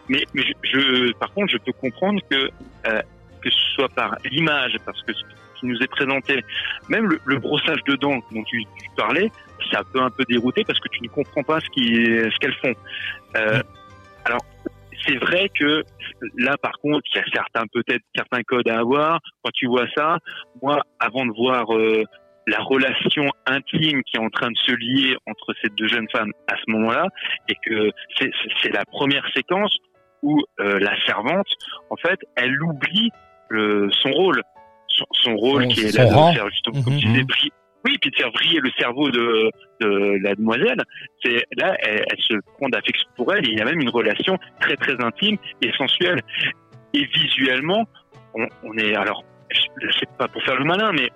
Mais, 0.08 0.22
mais 0.34 0.42
je, 0.42 0.52
je- 0.70 1.12
par 1.14 1.32
contre, 1.32 1.50
je 1.52 1.58
peux 1.58 1.72
comprendre 1.72 2.20
que 2.30 2.50
euh, 2.86 3.02
que 3.42 3.50
ce 3.50 3.58
soit 3.74 3.88
par 3.88 4.16
l'image, 4.30 4.76
parce 4.84 5.02
que 5.02 5.12
ce 5.14 5.22
qui 5.60 5.66
nous 5.66 5.78
est 5.82 5.88
présenté, 5.90 6.44
même 6.88 7.06
le, 7.08 7.20
le 7.24 7.38
brossage 7.38 7.82
de 7.88 7.94
dents 7.96 8.20
dont 8.32 8.42
tu, 8.44 8.62
tu 8.64 8.90
parlais, 8.96 9.30
ça 9.72 9.82
peut 9.92 10.00
un 10.02 10.10
peu 10.10 10.24
dérouter 10.28 10.62
parce 10.64 10.78
que 10.78 10.88
tu 10.88 11.02
ne 11.02 11.08
comprends 11.08 11.42
pas 11.42 11.60
ce 11.60 11.66
qui 11.70 11.94
ce 12.04 12.38
qu'elles 12.38 12.54
font. 12.54 12.74
Euh, 13.36 13.62
alors 14.24 14.40
c'est 15.06 15.16
vrai 15.16 15.48
que 15.58 15.82
là, 16.36 16.56
par 16.62 16.72
contre, 16.82 17.02
il 17.14 17.18
y 17.18 17.20
a 17.20 17.24
certains 17.32 17.66
peut-être 17.72 18.02
certains 18.14 18.42
codes 18.42 18.68
à 18.68 18.78
avoir. 18.78 19.20
Quand 19.42 19.50
tu 19.54 19.66
vois 19.66 19.86
ça, 19.96 20.18
moi, 20.62 20.82
avant 21.00 21.26
de 21.26 21.32
voir 21.32 21.74
euh, 21.74 22.02
la 22.46 22.58
relation 22.60 23.24
intime 23.46 24.02
qui 24.04 24.16
est 24.16 24.20
en 24.20 24.30
train 24.30 24.50
de 24.50 24.56
se 24.56 24.72
lier 24.72 25.16
entre 25.26 25.52
ces 25.62 25.68
deux 25.70 25.88
jeunes 25.88 26.08
femmes 26.12 26.32
à 26.48 26.54
ce 26.56 26.70
moment-là, 26.70 27.06
et 27.48 27.54
que 27.64 27.90
c'est 28.62 28.72
la 28.72 28.84
première 28.84 29.26
séquence 29.34 29.76
où 30.22 30.40
euh, 30.60 30.78
la 30.78 30.94
servante, 31.04 31.46
en 31.90 31.96
fait, 31.96 32.18
elle 32.36 32.60
oublie 32.62 33.10
le- 33.48 33.88
son 34.02 34.10
rôle, 34.10 34.42
son, 34.88 35.04
son 35.12 35.36
rôle 35.36 35.62
qui 35.68 35.80
est 35.80 35.96
là 35.98 36.04
de 36.32 36.36
faire 36.36 36.48
justement, 36.50 36.82
comme 36.82 36.98
tu 36.98 37.06
disais, 37.06 37.24
briller- 37.24 37.52
oui, 37.86 37.96
puis 38.00 38.10
de 38.10 38.16
faire 38.16 38.30
briller 38.32 38.60
le 38.60 38.70
cerveau 38.78 39.10
de, 39.10 39.50
de 39.80 40.18
la 40.22 40.34
demoiselle. 40.34 40.82
C'est 41.24 41.44
là, 41.56 41.76
elle, 41.80 42.04
elle 42.10 42.18
se 42.20 42.34
prend 42.58 42.68
d'affection 42.68 43.08
pour 43.16 43.32
elle. 43.32 43.44
Et 43.48 43.52
il 43.52 43.58
y 43.58 43.62
a 43.62 43.64
même 43.64 43.80
une 43.80 43.88
relation 43.90 44.36
très 44.60 44.76
très 44.76 44.96
intime 45.02 45.36
et 45.62 45.70
sensuelle. 45.72 46.20
Et 46.94 47.04
visuellement, 47.06 47.86
on, 48.34 48.46
on 48.64 48.76
est 48.78 48.94
alors, 48.94 49.24
je 49.50 49.90
sais 49.92 50.06
pas 50.18 50.28
pour 50.28 50.42
faire 50.42 50.56
le 50.56 50.64
malin, 50.64 50.92
mais 50.92 51.08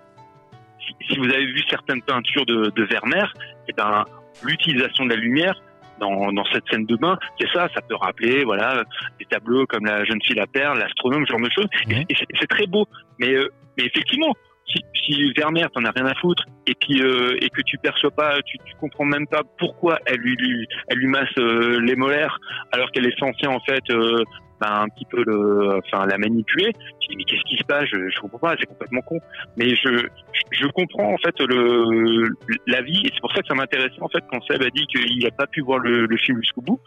si, 0.86 0.94
si 1.08 1.18
vous 1.18 1.26
avez 1.28 1.46
vu 1.46 1.60
certaines 1.68 2.02
peintures 2.02 2.46
de, 2.46 2.70
de 2.74 2.82
Vermeer, 2.84 3.32
et 3.68 3.72
ben 3.72 4.04
l'utilisation 4.42 5.04
de 5.06 5.10
la 5.10 5.16
lumière 5.16 5.54
dans, 5.98 6.32
dans 6.32 6.44
cette 6.52 6.64
scène 6.70 6.86
de 6.86 6.96
bain, 6.96 7.18
c'est 7.38 7.48
ça, 7.52 7.68
ça 7.74 7.82
peut 7.82 7.96
rappeler 7.96 8.44
voilà 8.44 8.84
des 9.18 9.26
tableaux 9.26 9.66
comme 9.66 9.84
la 9.84 10.04
jeune 10.04 10.22
fille 10.22 10.36
la 10.36 10.46
perle, 10.46 10.78
l'astronome, 10.78 11.26
ce 11.26 11.32
genre 11.32 11.40
de 11.42 11.50
choses. 11.54 11.68
Et, 12.08 12.14
c'est- 12.14 12.26
c'est 12.40 12.46
très 12.46 12.66
beau, 12.66 12.86
mais 13.18 13.34
euh, 13.34 13.48
mais 13.76 13.84
effectivement, 13.84 14.32
si, 14.72 14.84
si 15.04 15.32
Vermeer 15.36 15.70
t'en 15.72 15.84
as 15.84 15.90
rien 15.90 16.06
à 16.06 16.14
foutre 16.14 16.44
et 16.66 16.74
puis 16.74 17.02
euh, 17.02 17.36
et 17.40 17.48
que 17.48 17.62
tu 17.62 17.78
perçois 17.78 18.10
pas, 18.10 18.40
tu, 18.42 18.58
tu 18.64 18.74
comprends 18.80 19.04
même 19.04 19.26
pas 19.26 19.42
pourquoi 19.58 19.98
elle 20.06 20.20
lui, 20.20 20.66
elle 20.88 20.98
lui 20.98 21.06
masse 21.06 21.28
euh, 21.38 21.80
les 21.80 21.96
molaires 21.96 22.38
alors 22.72 22.90
qu'elle 22.90 23.06
est 23.06 23.18
censée 23.18 23.46
en 23.46 23.60
fait 23.60 23.82
euh, 23.90 24.22
ben, 24.60 24.82
un 24.82 24.88
petit 24.88 25.06
peu 25.10 25.24
le, 25.26 25.78
enfin 25.78 26.06
la 26.06 26.18
manipuler. 26.18 26.72
Je 27.02 27.08
dis 27.08 27.16
mais 27.16 27.24
qu'est-ce 27.24 27.44
qui 27.44 27.56
se 27.56 27.64
passe? 27.64 27.86
Je, 27.92 28.10
je 28.10 28.20
comprends 28.20 28.38
pas, 28.38 28.56
c'est 28.58 28.66
complètement 28.66 29.02
con. 29.02 29.18
Mais 29.56 29.70
je, 29.70 30.06
je 30.50 30.66
comprends 30.68 31.12
en 31.12 31.18
fait 31.18 31.38
le 31.40 32.28
la 32.66 32.82
vie 32.82 33.00
et 33.04 33.10
c'est 33.12 33.20
pour 33.20 33.32
ça 33.32 33.42
que 33.42 33.48
ça 33.48 33.54
m'intéressait 33.54 34.00
en 34.00 34.08
fait 34.08 34.24
quand 34.30 34.42
Seb 34.44 34.62
a 34.62 34.70
dit 34.70 34.86
qu'il 34.86 35.22
n'a 35.22 35.30
pas 35.30 35.46
pu 35.46 35.62
voir 35.62 35.78
le 35.78 36.16
film 36.18 36.38
jusqu'au 36.40 36.62
bout 36.62 36.80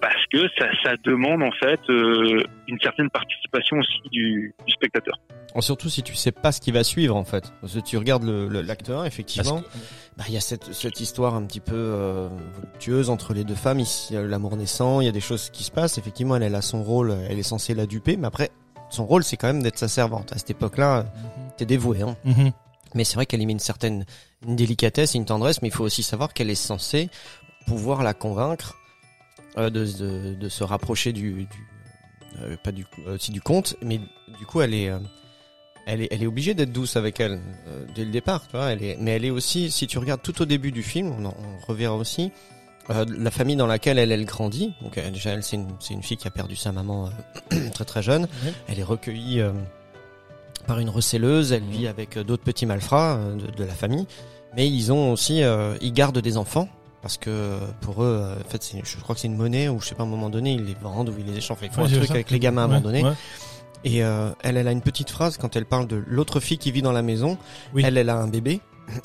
parce 0.00 0.26
que 0.32 0.38
ça, 0.58 0.66
ça 0.82 0.94
demande 1.04 1.42
en 1.42 1.52
fait 1.52 1.80
euh, 1.88 2.42
une 2.68 2.78
certaine 2.80 3.08
participation 3.10 3.76
aussi 3.78 4.00
du, 4.10 4.54
du 4.66 4.72
spectateur. 4.72 5.18
Surtout 5.60 5.88
si 5.88 6.02
tu 6.02 6.14
sais 6.14 6.32
pas 6.32 6.52
ce 6.52 6.60
qui 6.60 6.70
va 6.70 6.84
suivre 6.84 7.16
en 7.16 7.24
fait. 7.24 7.50
Parce 7.62 7.74
que 7.74 7.80
tu 7.80 7.96
regardes 7.96 8.24
le, 8.24 8.46
le- 8.48 8.60
l'acte 8.60 8.90
1, 8.90 9.04
effectivement, 9.04 9.62
bah, 10.18 10.24
il 10.28 10.34
y 10.34 10.36
a 10.36 10.40
cette, 10.40 10.74
cette 10.74 11.00
histoire 11.00 11.34
un 11.34 11.44
petit 11.46 11.60
peu 11.60 11.74
euh, 11.74 12.28
voluptueuse 12.54 13.08
entre 13.08 13.32
les 13.32 13.42
deux 13.44 13.54
femmes. 13.54 13.80
Ici, 13.80 14.08
il 14.12 14.14
y 14.16 14.18
a 14.18 14.22
l'amour 14.22 14.54
naissant, 14.56 15.00
il 15.00 15.06
y 15.06 15.08
a 15.08 15.12
des 15.12 15.20
choses 15.20 15.48
qui 15.48 15.64
se 15.64 15.70
passent. 15.70 15.96
Effectivement, 15.96 16.36
elle, 16.36 16.42
elle 16.42 16.54
a 16.54 16.60
son 16.62 16.82
rôle, 16.82 17.16
elle 17.30 17.38
est 17.38 17.42
censée 17.42 17.72
la 17.72 17.86
duper, 17.86 18.18
mais 18.18 18.26
après, 18.26 18.50
son 18.90 19.06
rôle, 19.06 19.24
c'est 19.24 19.36
quand 19.38 19.46
même 19.46 19.62
d'être 19.62 19.78
sa 19.78 19.88
servante. 19.88 20.30
À 20.34 20.38
cette 20.38 20.50
époque-là, 20.50 20.98
euh, 20.98 21.02
t'es 21.56 21.64
dévoué. 21.64 22.02
Hein. 22.02 22.16
Mhm. 22.24 22.52
Mais 22.94 23.04
c'est 23.04 23.14
vrai 23.14 23.24
qu'elle 23.24 23.40
y 23.40 23.46
met 23.46 23.52
une 23.52 23.58
certaine 23.58 24.04
une 24.46 24.56
délicatesse, 24.56 25.14
une 25.14 25.24
tendresse, 25.24 25.62
mais 25.62 25.68
il 25.68 25.74
faut 25.74 25.84
aussi 25.84 26.02
savoir 26.02 26.34
qu'elle 26.34 26.50
est 26.50 26.54
censée 26.54 27.08
pouvoir 27.66 28.02
la 28.02 28.12
convaincre 28.14 28.76
de, 29.56 29.70
de, 29.70 30.34
de 30.34 30.48
se 30.48 30.64
rapprocher 30.64 31.12
du, 31.12 31.32
du 31.32 31.48
euh, 32.40 32.56
pas 32.62 32.72
du 32.72 32.86
euh, 33.06 33.14
aussi 33.14 33.32
du 33.32 33.40
compte, 33.40 33.76
mais 33.82 33.98
du 34.38 34.46
coup 34.46 34.60
elle 34.60 34.74
est 34.74 34.90
euh, 34.90 34.98
elle 35.86 36.02
est 36.02 36.08
elle 36.10 36.22
est 36.22 36.26
obligée 36.26 36.54
d'être 36.54 36.72
douce 36.72 36.96
avec 36.96 37.20
elle 37.20 37.40
euh, 37.68 37.86
dès 37.94 38.04
le 38.04 38.10
départ, 38.10 38.46
tu 38.46 38.56
vois. 38.56 38.72
Elle 38.72 38.82
est 38.82 38.96
mais 39.00 39.12
elle 39.12 39.24
est 39.24 39.30
aussi 39.30 39.70
si 39.70 39.86
tu 39.86 39.98
regardes 39.98 40.22
tout 40.22 40.40
au 40.42 40.44
début 40.44 40.72
du 40.72 40.82
film, 40.82 41.12
on, 41.24 41.32
reverra 41.66 41.96
aussi 41.96 42.32
euh, 42.90 43.04
la 43.08 43.30
famille 43.30 43.56
dans 43.56 43.66
laquelle 43.66 43.98
elle 43.98 44.12
elle 44.12 44.24
grandit. 44.26 44.74
Donc 44.82 44.98
euh, 44.98 45.10
déjà 45.10 45.30
elle 45.30 45.42
c'est 45.42 45.56
une 45.56 45.68
c'est 45.80 45.94
une 45.94 46.02
fille 46.02 46.16
qui 46.16 46.28
a 46.28 46.30
perdu 46.30 46.56
sa 46.56 46.72
maman 46.72 47.10
euh, 47.52 47.70
très 47.72 47.84
très 47.84 48.02
jeune. 48.02 48.28
Elle 48.68 48.78
est 48.78 48.84
recueillie 48.84 49.40
euh, 49.40 49.52
par 50.66 50.78
une 50.78 50.90
recelleuse. 50.90 51.52
Elle 51.52 51.64
vit 51.64 51.86
avec 51.86 52.16
euh, 52.16 52.24
d'autres 52.24 52.44
petits 52.44 52.66
malfrats 52.66 53.16
euh, 53.16 53.36
de, 53.36 53.50
de 53.50 53.64
la 53.64 53.74
famille. 53.74 54.06
Mais 54.54 54.68
ils 54.68 54.92
ont 54.92 55.12
aussi, 55.12 55.42
euh, 55.42 55.76
ils 55.80 55.92
gardent 55.92 56.18
des 56.18 56.36
enfants 56.36 56.68
parce 57.06 57.18
que 57.18 57.58
pour 57.82 58.02
eux, 58.02 58.20
euh, 58.20 58.34
en 58.34 58.48
fait, 58.50 58.72
je 58.82 58.96
crois 58.98 59.14
que 59.14 59.20
c'est 59.20 59.28
une 59.28 59.36
monnaie 59.36 59.68
ou 59.68 59.80
je 59.80 59.86
sais 59.86 59.94
pas 59.94 60.02
à 60.02 60.06
un 60.06 60.08
moment 60.08 60.28
donné 60.28 60.52
ils 60.54 60.64
les 60.64 60.74
vendent 60.74 61.08
ou 61.10 61.14
ils 61.18 61.24
les 61.24 61.38
échangent. 61.38 61.58
Enfin, 61.58 61.66
ils 61.66 61.72
font 61.72 61.82
Ouais, 61.84 61.88
un 61.92 61.96
truc 61.96 62.08
ça. 62.08 62.14
avec 62.14 62.30
les 62.32 62.40
gamins 62.40 62.62
à 62.62 62.64
un 62.64 62.68
moment 62.68 62.80
donné. 62.80 63.04
ouais. 63.04 63.12
Et 63.84 64.02
euh, 64.02 64.30
elle, 64.42 64.56
elle 64.56 64.66
a 64.66 64.72
une 64.72 64.80
petite 64.80 65.10
phrase 65.10 65.36
quand 65.36 65.54
elle 65.54 65.66
parle 65.66 65.86
de 65.86 66.02
l'autre 66.08 66.40
fille 66.40 66.58
qui 66.58 66.72
vit 66.72 66.82
dans 66.82 66.90
la 66.90 67.02
maison. 67.02 67.38
Oui. 67.74 67.82
Elle, 67.86 67.96
elle 67.96 68.08
a 68.10 68.16
un 68.16 68.26
bébé. 68.26 68.60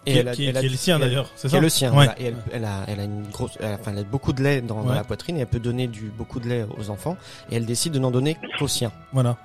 Qui, 0.05 0.13
elle 0.17 0.27
a, 0.27 0.31
qui- 0.33 0.45
elle 0.45 0.57
a- 0.57 0.59
qui 0.61 0.65
est 0.65 0.69
le 0.69 0.75
sien 0.77 0.97
d'ailleurs, 0.99 1.29
c'est 1.35 1.47
qui 1.47 1.51
ça 1.51 1.57
est 1.57 1.61
le 1.61 1.69
sien. 1.69 1.91
Voilà. 1.91 2.19
Et 2.19 2.25
elle, 2.25 2.35
elle 2.51 2.65
a, 2.65 2.83
elle 2.87 2.99
a 2.99 3.03
une 3.03 3.23
grosse, 3.31 3.51
elle 3.59 3.65
a- 3.67 3.73
enfin, 3.79 3.91
elle 3.91 3.99
a 3.99 4.03
beaucoup 4.03 4.33
de 4.33 4.41
lait 4.41 4.61
dans, 4.61 4.83
dans 4.83 4.93
la 4.93 5.03
poitrine 5.03 5.37
et 5.37 5.41
elle 5.41 5.47
peut 5.47 5.59
donner 5.59 5.87
du 5.87 6.11
beaucoup 6.17 6.39
de 6.39 6.47
lait 6.49 6.65
aux 6.79 6.89
enfants. 6.89 7.17
Et 7.51 7.55
elle 7.57 7.65
décide 7.67 7.93
de 7.93 7.99
n'en 7.99 8.09
donner 8.11 8.37
qu'au 8.57 8.67
sien. 8.67 8.91
Voilà. 9.13 9.37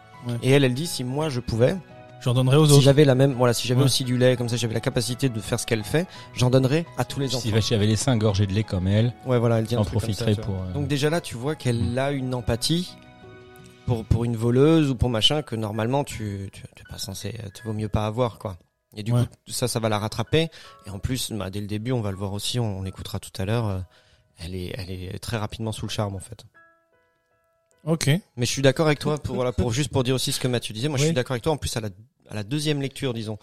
Et 0.43 0.51
elle, 0.53 0.65
elle 0.65 0.75
dit 0.75 0.87
si 0.87 1.05
moi 1.05 1.29
je 1.29 1.41
pouvais, 1.41 1.77
J'en 2.21 2.35
donnerai 2.35 2.57
aux 2.57 2.67
si 2.67 2.73
autres. 2.73 2.83
j'avais 2.83 3.05
la 3.05 3.15
même, 3.15 3.33
voilà, 3.35 3.53
si 3.55 3.69
j'avais 3.69 3.81
Ouais. 3.81 3.85
aussi 3.87 4.03
du 4.03 4.17
lait, 4.19 4.37
comme 4.37 4.49
ça, 4.49 4.57
j'avais 4.57 4.75
la 4.75 4.81
capacité 4.81 5.29
de 5.29 5.41
faire 5.41 5.61
ce 5.61 5.67
qu'elle 5.67 5.85
fait, 5.85 6.07
j'en 6.35 6.51
donnerais 6.51 6.85
à 6.99 7.05
tous 7.05 7.21
les 7.21 7.29
enfants. 7.29 7.41
Si 7.41 7.51
Vachi 7.53 7.75
avait 7.75 7.87
laissé 7.87 8.11
un 8.11 8.17
gorgé 8.17 8.47
de 8.47 8.53
lait 8.53 8.65
comme 8.65 8.89
elle, 8.89 9.13
Ouais, 9.27 9.39
voilà, 9.39 9.59
elle 9.61 9.67
en 9.79 9.85
ça, 9.85 9.91
profiterait 9.91 10.35
pour. 10.35 10.55
euh, 10.55 10.73
Donc 10.73 10.89
déjà 10.89 11.09
là, 11.11 11.21
tu 11.21 11.37
vois 11.37 11.55
qu'elle 11.55 11.81
Mm. 11.93 11.99
a 11.99 12.11
une 12.13 12.35
empathie 12.35 12.91
pour 13.87 14.05
pour 14.05 14.25
une 14.25 14.35
voleuse 14.37 14.91
ou 14.91 14.97
pour 14.97 15.11
machin 15.11 15.43
que 15.43 15.55
normalement 15.55 16.03
tu 16.05 16.49
tu 16.53 16.63
tu 16.75 16.83
es 16.83 16.91
pas 16.91 16.99
censé, 16.99 17.35
tu 17.55 17.63
vaut 17.65 17.73
mieux 17.75 17.89
pas 17.89 18.07
avoir 18.07 18.39
quoi. 18.39 18.57
Et 18.97 19.03
du 19.03 19.13
Ouais. 19.13 19.21
coup, 19.21 19.27
ça, 19.53 19.69
ça 19.69 19.79
va 19.79 19.89
la 19.91 19.99
rattraper. 19.99 20.49
Et 20.87 20.91
en 20.91 20.99
plus, 20.99 21.31
bah, 21.33 21.51
dès 21.51 21.61
le 21.61 21.67
début, 21.67 21.93
on 21.93 22.01
va 22.01 22.11
le 22.11 22.17
voir 22.17 22.33
aussi, 22.33 22.59
on, 22.59 22.79
on 22.79 22.83
l'écoutera 22.83 23.19
tout 23.21 23.31
à 23.41 23.45
l'heure. 23.45 23.67
euh, 23.69 23.79
elle 24.39 24.55
est, 24.55 24.75
elle 24.77 24.91
est 24.91 25.19
très 25.19 25.37
rapidement 25.39 25.71
sous 25.73 25.87
le 25.87 25.91
charme 25.91 26.15
en 26.17 26.19
fait. 26.21 26.45
Ok. 27.87 28.09
Mais 28.09 28.47
je 28.47 28.50
suis 28.50 28.62
d'accord 28.62 28.87
avec 28.87 28.99
toi 28.99 29.16
pour 29.16 29.37
voilà 29.37 29.52
pour 29.52 29.73
juste 29.73 29.90
pour 29.90 30.02
dire 30.02 30.14
aussi 30.16 30.33
ce 30.33 30.40
que 30.40 30.49
Mathieu 30.49 30.75
disait. 30.75 30.88
Moi, 30.88 30.99
je 30.99 31.05
suis 31.05 31.14
d'accord 31.14 31.33
avec 31.33 31.43
toi. 31.43 31.52
En 31.52 31.57
plus, 31.57 31.75
à 31.76 31.81
la 31.81 31.88
à 32.28 32.35
la 32.35 32.43
deuxième 32.43 32.83
lecture, 32.83 33.14
disons, 33.14 33.38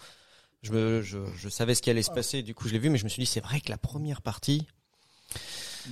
je 0.62 0.72
me 0.72 1.02
je, 1.02 1.18
je 1.36 1.48
savais 1.48 1.74
ce 1.74 1.82
qui 1.82 1.90
allait 1.90 2.02
se 2.02 2.10
passer. 2.10 2.42
Du 2.42 2.54
coup, 2.54 2.68
je 2.68 2.74
l'ai 2.74 2.78
vu, 2.78 2.90
mais 2.90 2.98
je 2.98 3.04
me 3.04 3.08
suis 3.08 3.20
dit 3.20 3.26
c'est 3.26 3.40
vrai 3.42 3.60
que 3.60 3.70
la 3.70 3.78
première 3.78 4.20
partie. 4.20 4.66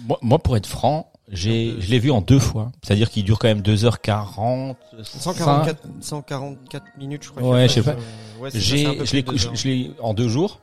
Moi, 0.06 0.18
moi, 0.22 0.38
pour 0.38 0.56
être 0.56 0.66
franc, 0.66 1.12
j'ai, 1.28 1.74
je 1.78 1.90
l'ai 1.90 1.98
vu 1.98 2.10
en 2.10 2.20
deux 2.20 2.38
fois. 2.38 2.72
C'est-à-dire 2.82 3.10
qu'il 3.10 3.24
dure 3.24 3.38
quand 3.38 3.48
même 3.48 3.60
2h40. 3.60 4.76
144, 5.02 5.86
144 6.00 6.84
minutes, 6.98 7.24
je 7.24 7.30
crois. 7.30 7.42
Ouais, 7.42 7.68
je 7.68 7.74
sais 7.74 7.82
pas. 7.82 7.96
Ouais, 8.38 8.50
c'est 8.50 8.60
ça, 8.60 8.66
c'est 8.66 8.76
J'ai, 8.76 8.86
un 8.86 8.94
peu 8.94 9.04
je 9.04 9.16
l'ai, 9.16 9.24
je, 9.54 9.68
l'ai 9.68 9.90
en 10.00 10.14
deux 10.14 10.28
jours. 10.28 10.60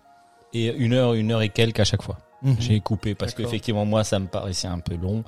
Et 0.53 0.67
une 0.67 0.93
heure, 0.93 1.13
une 1.13 1.31
heure 1.31 1.41
et 1.41 1.49
quelques 1.49 1.79
à 1.79 1.83
chaque 1.83 2.01
fois. 2.01 2.17
Mhm. 2.41 2.55
J'ai 2.59 2.79
coupé 2.79 3.15
parce 3.15 3.33
qu'effectivement, 3.33 3.85
moi, 3.85 4.03
ça 4.03 4.19
me 4.19 4.27
paraissait 4.27 4.67
un 4.67 4.79
peu 4.79 4.95
long. 4.95 5.23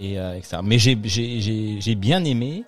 Et, 0.00 0.18
euh, 0.18 0.36
etc. 0.36 0.58
Mais 0.64 0.78
j'ai, 0.78 0.98
j'ai, 1.04 1.40
j'ai, 1.40 1.80
j'ai 1.80 1.94
bien 1.94 2.24
aimé. 2.24 2.64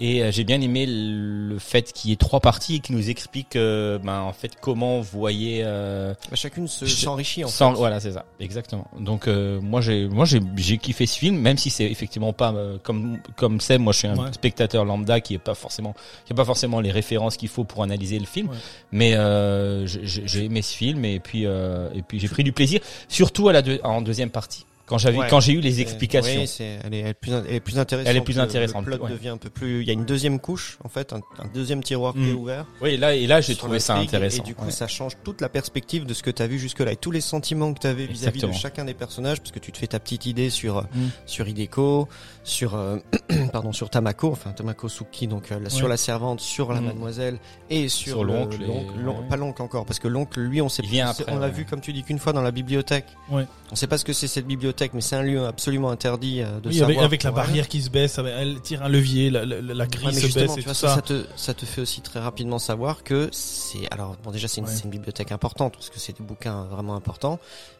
Et 0.00 0.20
euh, 0.24 0.32
j'ai 0.32 0.42
bien 0.42 0.60
aimé 0.60 0.84
le 0.88 1.58
fait 1.60 1.92
qu'il 1.92 2.10
y 2.10 2.12
ait 2.12 2.16
trois 2.16 2.40
parties 2.40 2.76
et 2.76 2.80
qui 2.80 2.92
nous 2.92 3.08
explique, 3.08 3.54
euh, 3.54 3.98
ben, 4.00 4.20
en 4.22 4.32
fait, 4.32 4.50
comment 4.60 5.00
vous 5.00 5.18
voyez, 5.18 5.62
euh, 5.64 6.12
Bah, 6.28 6.34
chacune 6.34 6.66
se- 6.66 6.86
s'enrichit 6.86 7.44
en 7.44 7.48
sans, 7.48 7.70
fait. 7.72 7.76
voilà, 7.76 8.00
c'est 8.00 8.10
ça, 8.10 8.24
exactement. 8.40 8.88
Donc 8.98 9.28
euh, 9.28 9.60
moi 9.60 9.80
j'ai 9.80 10.08
moi 10.08 10.24
j'ai 10.24 10.40
j'ai 10.56 10.78
kiffé 10.78 11.06
ce 11.06 11.16
film, 11.16 11.36
même 11.38 11.56
si 11.56 11.70
c'est 11.70 11.84
effectivement 11.88 12.32
pas 12.32 12.52
euh, 12.52 12.78
comme 12.82 13.18
comme 13.36 13.60
c'est 13.60 13.78
moi 13.78 13.92
je 13.92 13.98
suis 13.98 14.08
un 14.08 14.16
Ouais. 14.18 14.32
spectateur 14.32 14.84
lambda 14.84 15.20
qui 15.20 15.34
est 15.34 15.38
pas 15.38 15.54
forcément 15.54 15.94
qui 16.24 16.32
a 16.32 16.36
pas 16.36 16.46
forcément 16.46 16.80
les 16.80 16.90
références 16.90 17.36
qu'il 17.36 17.50
faut 17.50 17.62
pour 17.64 17.84
analyser 17.84 18.18
le 18.18 18.26
film, 18.26 18.48
Ouais. 18.48 18.56
mais 18.90 19.14
euh, 19.14 19.86
j'ai- 19.86 20.04
j'ai 20.06 20.26
j'ai 20.26 20.44
aimé 20.46 20.62
ce 20.62 20.74
film 20.74 21.04
et 21.04 21.20
puis 21.20 21.46
euh, 21.46 21.88
et 21.94 22.02
puis 22.02 22.18
j'ai 22.18 22.28
pris 22.28 22.42
du 22.42 22.52
plaisir, 22.52 22.80
surtout 23.08 23.48
à 23.48 23.52
la 23.52 23.62
deux- 23.62 23.78
en 23.84 24.00
deuxième 24.02 24.30
partie 24.30 24.64
quand 24.86 24.98
j'avais 24.98 25.18
Ouais. 25.18 25.26
quand 25.30 25.40
j'ai 25.40 25.52
eu 25.52 25.60
les 25.60 25.72
C'est- 25.72 25.80
explications. 25.82 26.40
Oui, 26.40 26.46
c'est, 26.46 26.78
elle 26.84 26.92
est, 26.94 26.98
elle 27.00 27.06
est 27.08 27.14
plus, 27.14 27.32
elle 27.32 27.54
est 27.54 27.60
plus 27.60 27.78
intéressante. 27.78 28.08
Elle 28.10 28.16
est 28.16 28.20
plus 28.20 28.36
Le- 28.36 28.40
intéressante, 28.42 28.84
Le 28.86 28.96
plot 28.96 29.04
ouais. 29.06 29.10
devient 29.12 29.28
un 29.28 29.36
peu 29.36 29.48
plus. 29.50 29.80
Il 29.82 29.86
y 29.86 29.90
a 29.90 29.92
une 29.94 30.04
deuxième 30.04 30.38
couche, 30.40 30.78
en 30.84 30.88
fait, 30.88 31.12
un, 31.12 31.18
un 31.38 31.46
deuxième 31.54 31.82
tiroir 31.82 32.14
qui 32.14 32.28
est 32.28 32.32
Mm. 32.32 32.36
ouvert. 32.36 32.66
Oui, 32.80 32.96
là 32.96 33.14
et 33.14 33.26
là 33.26 33.40
j'ai 33.40 33.54
trouvé 33.54 33.78
ça 33.78 33.96
intéressant. 33.96 34.42
Et 34.42 34.46
du 34.46 34.54
coup, 34.54 34.64
ouais. 34.66 34.70
ça 34.70 34.88
change 34.88 35.12
toute 35.24 35.40
la 35.40 35.48
perspective 35.48 36.04
de 36.04 36.14
ce 36.14 36.22
que 36.22 36.30
tu 36.30 36.42
as 36.42 36.46
vu 36.46 36.58
jusque-là 36.58 36.92
et 36.92 36.96
tous 36.96 37.10
les 37.10 37.20
sentiments 37.20 37.72
que 37.72 37.80
tu 37.80 37.86
avais 37.86 38.06
vis-à-vis 38.06 38.40
de 38.42 38.52
chacun 38.52 38.84
des 38.84 38.94
personnages, 38.94 39.38
parce 39.38 39.52
que 39.52 39.58
tu 39.60 39.72
te 39.72 39.78
fais 39.78 39.86
ta 39.86 40.00
petite 40.00 40.26
idée 40.26 40.50
sur 40.50 40.78
euh, 40.78 40.82
Mm. 40.94 41.08
sur 41.26 41.48
Hideko, 41.48 42.08
sur 42.44 42.74
euh, 42.74 42.98
pardon, 43.52 43.72
sur 43.72 43.88
Tamako, 43.88 44.30
enfin 44.32 44.50
Tamako 44.50 44.88
Suki, 44.88 45.26
donc 45.28 45.52
euh, 45.52 45.68
sur 45.68 45.88
la 45.88 45.96
servante, 45.96 46.40
sur 46.40 46.72
la 46.72 46.80
Mm. 46.80 46.84
mademoiselle 46.86 47.38
et 47.70 47.88
sur, 47.88 48.12
Sur 48.12 48.24
le- 48.24 48.32
l'oncle 48.34 48.58
et- 48.62 49.28
pas 49.28 49.36
l'oncle 49.36 49.62
encore, 49.62 49.86
parce 49.86 49.98
que 50.00 50.08
l'oncle, 50.08 50.40
lui, 50.40 50.60
on 50.60 50.68
sait 50.68 50.82
Il 50.84 50.90
vient 50.90 51.12
c'est- 51.12 51.22
après, 51.22 51.34
on 51.34 51.38
l'a 51.38 51.48
vu 51.48 51.64
comme 51.64 51.80
tu 51.80 51.92
dis 51.92 52.02
qu'une 52.02 52.18
fois 52.18 52.32
dans 52.32 52.42
la 52.42 52.50
bibliothèque. 52.50 53.06
On 53.30 53.74
sait 53.74 53.86
pas 53.86 53.96
ce 53.96 54.04
que 54.04 54.12
c'est 54.12 54.26
cette 54.28 54.46
bibliothèque, 54.46 54.71
mais 54.94 55.00
c'est 55.00 55.16
un 55.16 55.22
lieu 55.22 55.44
absolument 55.46 55.90
interdit 55.90 56.40
euh, 56.42 56.60
de 56.60 56.68
Oui, 56.68 56.74
savoir. 56.74 56.90
avec, 56.90 57.04
avec 57.04 57.22
la 57.22 57.30
elle. 57.30 57.36
barrière 57.36 57.68
qui 57.68 57.82
se 57.82 57.90
baisse, 57.90 58.18
elle 58.18 58.60
tire 58.60 58.82
un 58.82 58.88
levier, 58.88 59.30
la, 59.30 59.44
la, 59.44 59.60
la 59.60 59.86
grille 59.86 60.06
Ouais, 60.06 60.12
mais 60.14 60.20
se 60.20 60.26
baisse 60.38 60.52
et 60.52 60.60
tu 60.60 60.62
vois, 60.64 60.72
tout 60.72 60.78
ça, 60.78 60.88
ça. 60.88 60.94
ça 60.96 61.02
te, 61.02 61.24
ça 61.36 61.54
te 61.54 61.64
fait 61.66 61.80
aussi 61.80 62.00
très 62.00 62.20
rapidement 62.20 62.58
savoir 62.58 63.02
que 63.04 63.28
c'est, 63.32 63.90
alors 63.90 64.16
bon 64.22 64.30
déjà 64.30 64.48
c'est 64.48 64.60
une, 64.60 64.66
Ouais. 64.66 64.72
c'est 64.72 64.84
une 64.84 64.90
bibliothèque 64.90 65.32
importante 65.32 65.74
parce 65.74 65.90
que 65.90 65.98
c'est 65.98 66.16
des 66.18 66.24
bouquins 66.24 66.64
vraiment 66.64 66.94
importants, 66.94 67.38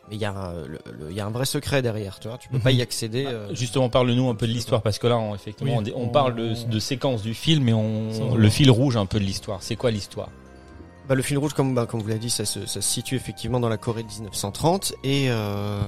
mais 0.09 0.17
il 0.17 0.21
y 0.21 0.25
a, 0.25 0.33
un- 0.33 0.55
le- 0.67 1.13
y 1.13 1.21
a 1.21 1.27
un 1.27 1.31
vrai 1.31 1.45
secret 1.47 1.83
derrière, 1.83 2.19
tu 2.21 2.29
vois, 2.29 2.39
tu 2.39 2.49
peux 2.49 2.57
Mhm. 2.57 2.63
pas 2.63 2.73
y 2.73 2.83
accéder. 2.83 3.25
euh, 3.27 3.55
Justement, 3.55 3.89
parle-nous 3.89 4.29
un 4.29 4.35
peu 4.35 4.47
de 4.47 4.53
l'histoire 4.53 4.83
parce 4.83 4.99
que 4.99 5.07
là, 5.07 5.17
on, 5.19 5.35
effectivement, 5.35 5.79
Oui, 5.79 5.93
on, 5.95 6.01
on 6.01 6.05
on- 6.05 6.09
parle 6.09 6.35
de, 6.35 6.55
de 6.69 6.79
séquences 6.79 7.23
du 7.23 7.35
film 7.35 7.69
et 7.69 7.73
on 7.75 8.35
le 8.37 8.49
fil 8.51 8.71
rouge 8.71 8.97
un 8.97 9.07
peu 9.07 9.19
de 9.19 9.25
l'histoire. 9.25 9.59
C'est 9.63 9.77
quoi 9.77 9.91
l'histoire? 9.91 10.29
Bah, 11.09 11.17
le 11.17 11.23
fil 11.23 11.37
rouge, 11.37 11.53
comme, 11.53 11.75
bah, 11.75 11.85
comme 11.87 12.01
vous 12.01 12.07
l'avez 12.07 12.21
dit, 12.21 12.31
ça 12.31 12.45
se, 12.45 12.65
ça 12.67 12.81
se 12.81 12.89
situe 12.89 13.17
effectivement 13.17 13.59
dans 13.59 13.69
la 13.69 13.77
Corée 13.77 14.05
de 14.05 14.09
1930 14.09 14.95
et 15.03 15.27
euh, 15.31 15.81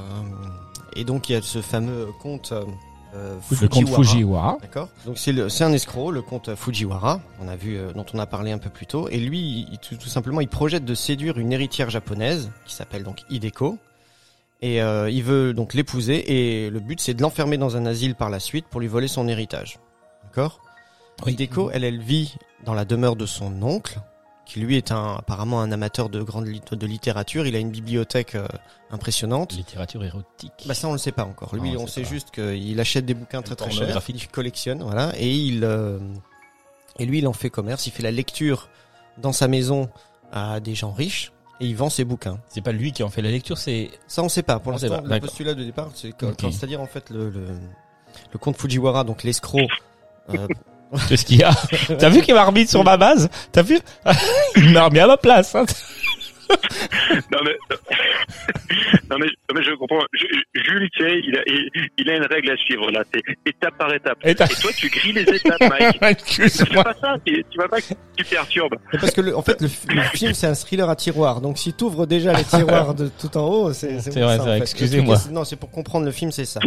et 0.97 1.05
donc 1.05 1.29
il 1.29 1.33
y 1.33 1.37
a 1.37 1.43
ce 1.43 1.61
fameux 1.61 2.09
comte 2.21 2.53
euh, 2.53 3.37
Le 3.61 3.69
comte 3.69 3.89
Fujiwara. 3.89 4.59
D'accord. 4.61 4.89
Donc 5.07 5.19
c'est 5.19 5.63
un 5.63 5.73
escroc, 5.73 6.11
le 6.11 6.21
comte 6.23 6.55
Fujiwara, 6.57 7.21
on 7.41 7.47
a 7.49 7.55
vu, 7.57 7.77
euh, 7.77 7.93
dont 7.93 8.05
on 8.13 8.19
a 8.19 8.27
parlé 8.27 8.51
un 8.53 8.59
peu 8.59 8.71
plus 8.71 8.87
tôt. 8.87 9.09
Et 9.09 9.19
lui, 9.21 9.67
il- 9.71 9.79
tout, 9.79 9.95
tout 9.97 10.09
simplement, 10.09 10.41
il 10.41 10.49
projette 10.49 10.85
de 10.85 10.95
séduire 10.95 11.39
une 11.39 11.53
héritière 11.53 11.91
japonaise 11.91 12.51
qui 12.67 12.75
s'appelle 12.75 13.05
donc 13.05 13.23
Hideko. 13.31 13.79
Et 14.63 14.83
euh, 14.83 15.11
il 15.11 15.23
veut 15.23 15.53
donc 15.53 15.75
l'épouser. 15.75 16.33
Et 16.33 16.71
le 16.71 16.81
but, 16.81 17.01
c'est 17.01 17.15
de 17.15 17.23
l'enfermer 17.23 17.57
dans 17.59 17.77
un 17.77 17.87
asile 17.87 18.15
par 18.15 18.31
la 18.31 18.41
suite 18.41 18.67
pour 18.67 18.81
lui 18.81 18.89
voler 18.89 19.09
son 19.09 19.29
héritage. 19.29 19.79
D'accord? 20.25 20.61
Hideko, 21.27 21.71
elle, 21.73 21.85
elle 21.85 22.01
vit 22.01 22.35
dans 22.65 22.75
la 22.75 22.85
demeure 22.85 23.15
de 23.15 23.27
son 23.27 23.63
oncle, 23.63 24.01
qui 24.47 24.61
lui 24.61 24.77
est 24.77 24.93
un, 24.93 25.17
apparemment 25.17 25.61
un 25.63 25.73
amateur 25.73 26.09
de 26.11 26.23
grande 26.23 26.47
lit- 26.47 26.61
de 26.71 26.87
littérature. 26.87 27.47
Il 27.47 27.57
a 27.57 27.59
une 27.59 27.71
bibliothèque 27.71 28.35
euh, 28.35 28.47
impressionnante. 28.91 29.53
Littérature 29.55 30.05
érotique. 30.05 30.53
Bah 30.67 30.75
ça 30.75 30.89
on 30.89 30.93
le 30.93 30.99
sait 30.99 31.13
pas 31.13 31.25
encore. 31.25 31.55
Lui 31.57 31.73
Non, 31.73 31.81
on 31.81 31.83
on 31.85 31.87
sait 31.87 32.03
pas. 32.03 32.09
juste 32.09 32.31
qu'il 32.31 32.79
achète 32.81 33.07
des 33.07 33.15
bouquins 33.15 33.43
très 33.43 33.57
très 33.57 33.71
chers, 33.71 34.01
il 34.09 34.29
collectionne, 34.29 34.83
voilà, 34.83 35.13
et 35.19 35.35
il 35.35 35.65
euh, 35.65 35.99
et 36.99 37.07
lui 37.07 37.19
il 37.19 37.27
en 37.27 37.33
fait 37.33 37.51
commerce, 37.51 37.87
il 37.87 37.91
fait 37.91 38.03
la 38.03 38.11
lecture 38.11 38.69
dans 39.19 39.33
sa 39.33 39.49
maison 39.49 39.89
à 40.33 40.61
des 40.61 40.75
gens 40.75 40.93
riches 40.93 41.33
et 41.61 41.67
il 41.67 41.77
vend 41.77 41.89
ses 41.89 42.05
bouquins. 42.05 42.39
c'est 42.49 42.61
pas 42.61 42.73
lui 42.73 42.93
qui 42.93 43.03
en 43.03 43.09
fait 43.11 43.23
la 43.23 43.31
lecture, 43.31 43.57
c'est 43.59 43.91
Ça 44.09 44.23
on 44.23 44.29
sait 44.29 44.43
pas. 44.43 44.59
Pour 44.59 44.73
l'instant, 44.73 45.01
le 45.05 45.21
postulat 45.21 45.55
de 45.55 45.65
départ, 45.65 45.91
c'est 45.95 46.13
que- 46.13 46.27
Ok. 46.27 46.37
quand- 46.41 46.51
c'est-à-dire 46.53 46.81
en 46.81 46.87
fait 46.87 47.11
le 47.11 47.31
le, 47.31 47.47
le 48.33 48.39
comte 48.39 48.57
Fujiwara, 48.57 49.05
donc 49.05 49.23
l'escroc. 49.23 49.61
euh, 50.31 50.47
c'est 51.09 51.17
ce 51.17 51.25
qu'il 51.25 51.39
y 51.39 51.43
a? 51.43 51.53
T'as 51.99 52.09
vu 52.09 52.23
qu'il 52.23 52.35
m'a 52.35 52.45
remis 52.45 52.67
sur 52.67 52.85
ma 52.85 52.97
base? 52.97 53.29
T'as 53.53 53.63
vu? 53.63 53.79
Il 54.57 54.71
m'a 54.71 54.85
remis 54.85 55.01
à 55.01 55.07
ma 55.07 55.17
place. 55.17 55.55
hein. 55.55 55.65
non, 57.33 57.39
mais, 57.45 57.57
non, 59.11 59.17
mais, 59.19 59.27
non, 59.27 59.55
mais 59.55 59.63
je 59.63 59.75
comprends. 59.75 60.01
Je- 60.13 60.61
Jules, 60.63 60.89
tu 60.93 61.03
sais, 61.03 61.21
il 61.27 61.37
a, 61.37 61.43
il, 61.47 61.89
il 61.99 62.11
a 62.11 62.17
une 62.17 62.27
règle 62.27 62.51
à 62.53 62.57
suivre 62.57 62.91
là. 62.91 63.03
C'est 63.13 63.23
étape 63.47 63.77
par 63.77 63.93
étape. 63.93 64.19
Et 64.25 64.35
toi, 64.35 64.47
tu 64.77 64.89
grilles 64.89 65.13
les 65.13 65.23
étapes, 65.23 65.61
Mike. 65.61 65.99
Excuse-moi. 66.03 66.85
pas 66.85 66.95
ça. 66.95 67.17
Tu 67.25 67.45
tu 67.51 67.59
vas 67.59 67.69
pas 67.69 67.81
que 67.81 67.95
tu 68.17 68.25
perturbes. 68.25 68.77
Mais 68.93 68.99
parce 68.99 69.13
que 69.13 69.21
le, 69.21 69.37
en 69.37 69.43
fait 69.43 69.61
le, 69.61 69.69
film 69.69 70.33
c'est 70.35 70.47
un 70.47 70.55
thriller 70.55 70.89
à 70.89 70.97
tiroir. 70.97 71.41
Donc 71.41 71.59
si 71.59 71.73
tu 71.75 71.85
ouvres 71.85 72.07
déjà 72.07 72.33
les 72.33 72.45
tiroirs 72.45 72.95
de 72.95 73.09
tout 73.09 73.37
en 73.37 73.47
haut, 73.49 73.73
c'est 73.73 74.01
C'est 74.01 74.13
pour 74.13 74.23
vrai, 74.23 74.39
vrai, 74.39 74.59
excusez-moi. 74.59 75.17
Non, 75.31 75.45
c'est 75.45 75.57
pour 75.57 75.71
comprendre 75.71 76.07
le 76.07 76.13
film, 76.13 76.33
c'est 76.33 76.45
ça. 76.45 76.61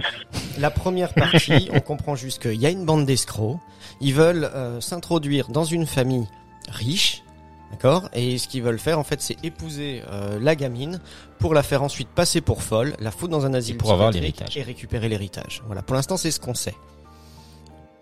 La 0.60 0.69
première 0.69 1.13
partie, 1.13 1.69
on 1.74 1.79
comprend 1.79 2.15
juste 2.15 2.41
qu'il 2.41 2.60
y 2.62 2.65
a 2.65 2.69
une 2.69 2.86
bande 2.86 3.05
d'escrocs. 3.05 3.57
Ils 4.01 4.13
veulent 4.13 4.50
euh, 4.53 4.79
s'introduire 4.81 5.48
dans 5.50 5.63
une 5.63 5.86
famille 5.88 6.27
riche. 6.69 7.24
D'accord? 7.72 8.10
Et 8.14 8.38
ce 8.38 8.48
qu'ils 8.48 8.64
veulent 8.64 8.80
faire, 8.80 8.98
en 8.98 9.04
fait, 9.04 9.22
c'est 9.22 9.36
épouser 9.44 10.02
euh, 10.10 10.40
la 10.40 10.56
gamine 10.56 11.02
pour 11.40 11.54
la 11.54 11.64
faire 11.64 11.84
ensuite 11.84 12.08
passer 12.08 12.40
pour 12.42 12.64
folle, 12.64 12.96
la 13.00 13.12
foutre 13.12 13.32
dans 13.32 13.46
un 13.46 13.54
asile 13.54 13.76
pour 13.78 13.90
avoir 13.92 14.12
l'héritage. 14.22 14.56
et 14.58 14.64
récupérer 14.64 15.10
l'héritage. 15.10 15.62
Voilà. 15.66 15.82
Pour 15.82 15.96
l'instant, 15.96 16.16
c'est 16.18 16.32
ce 16.32 16.40
qu'on 16.40 16.54
sait. 16.54 16.76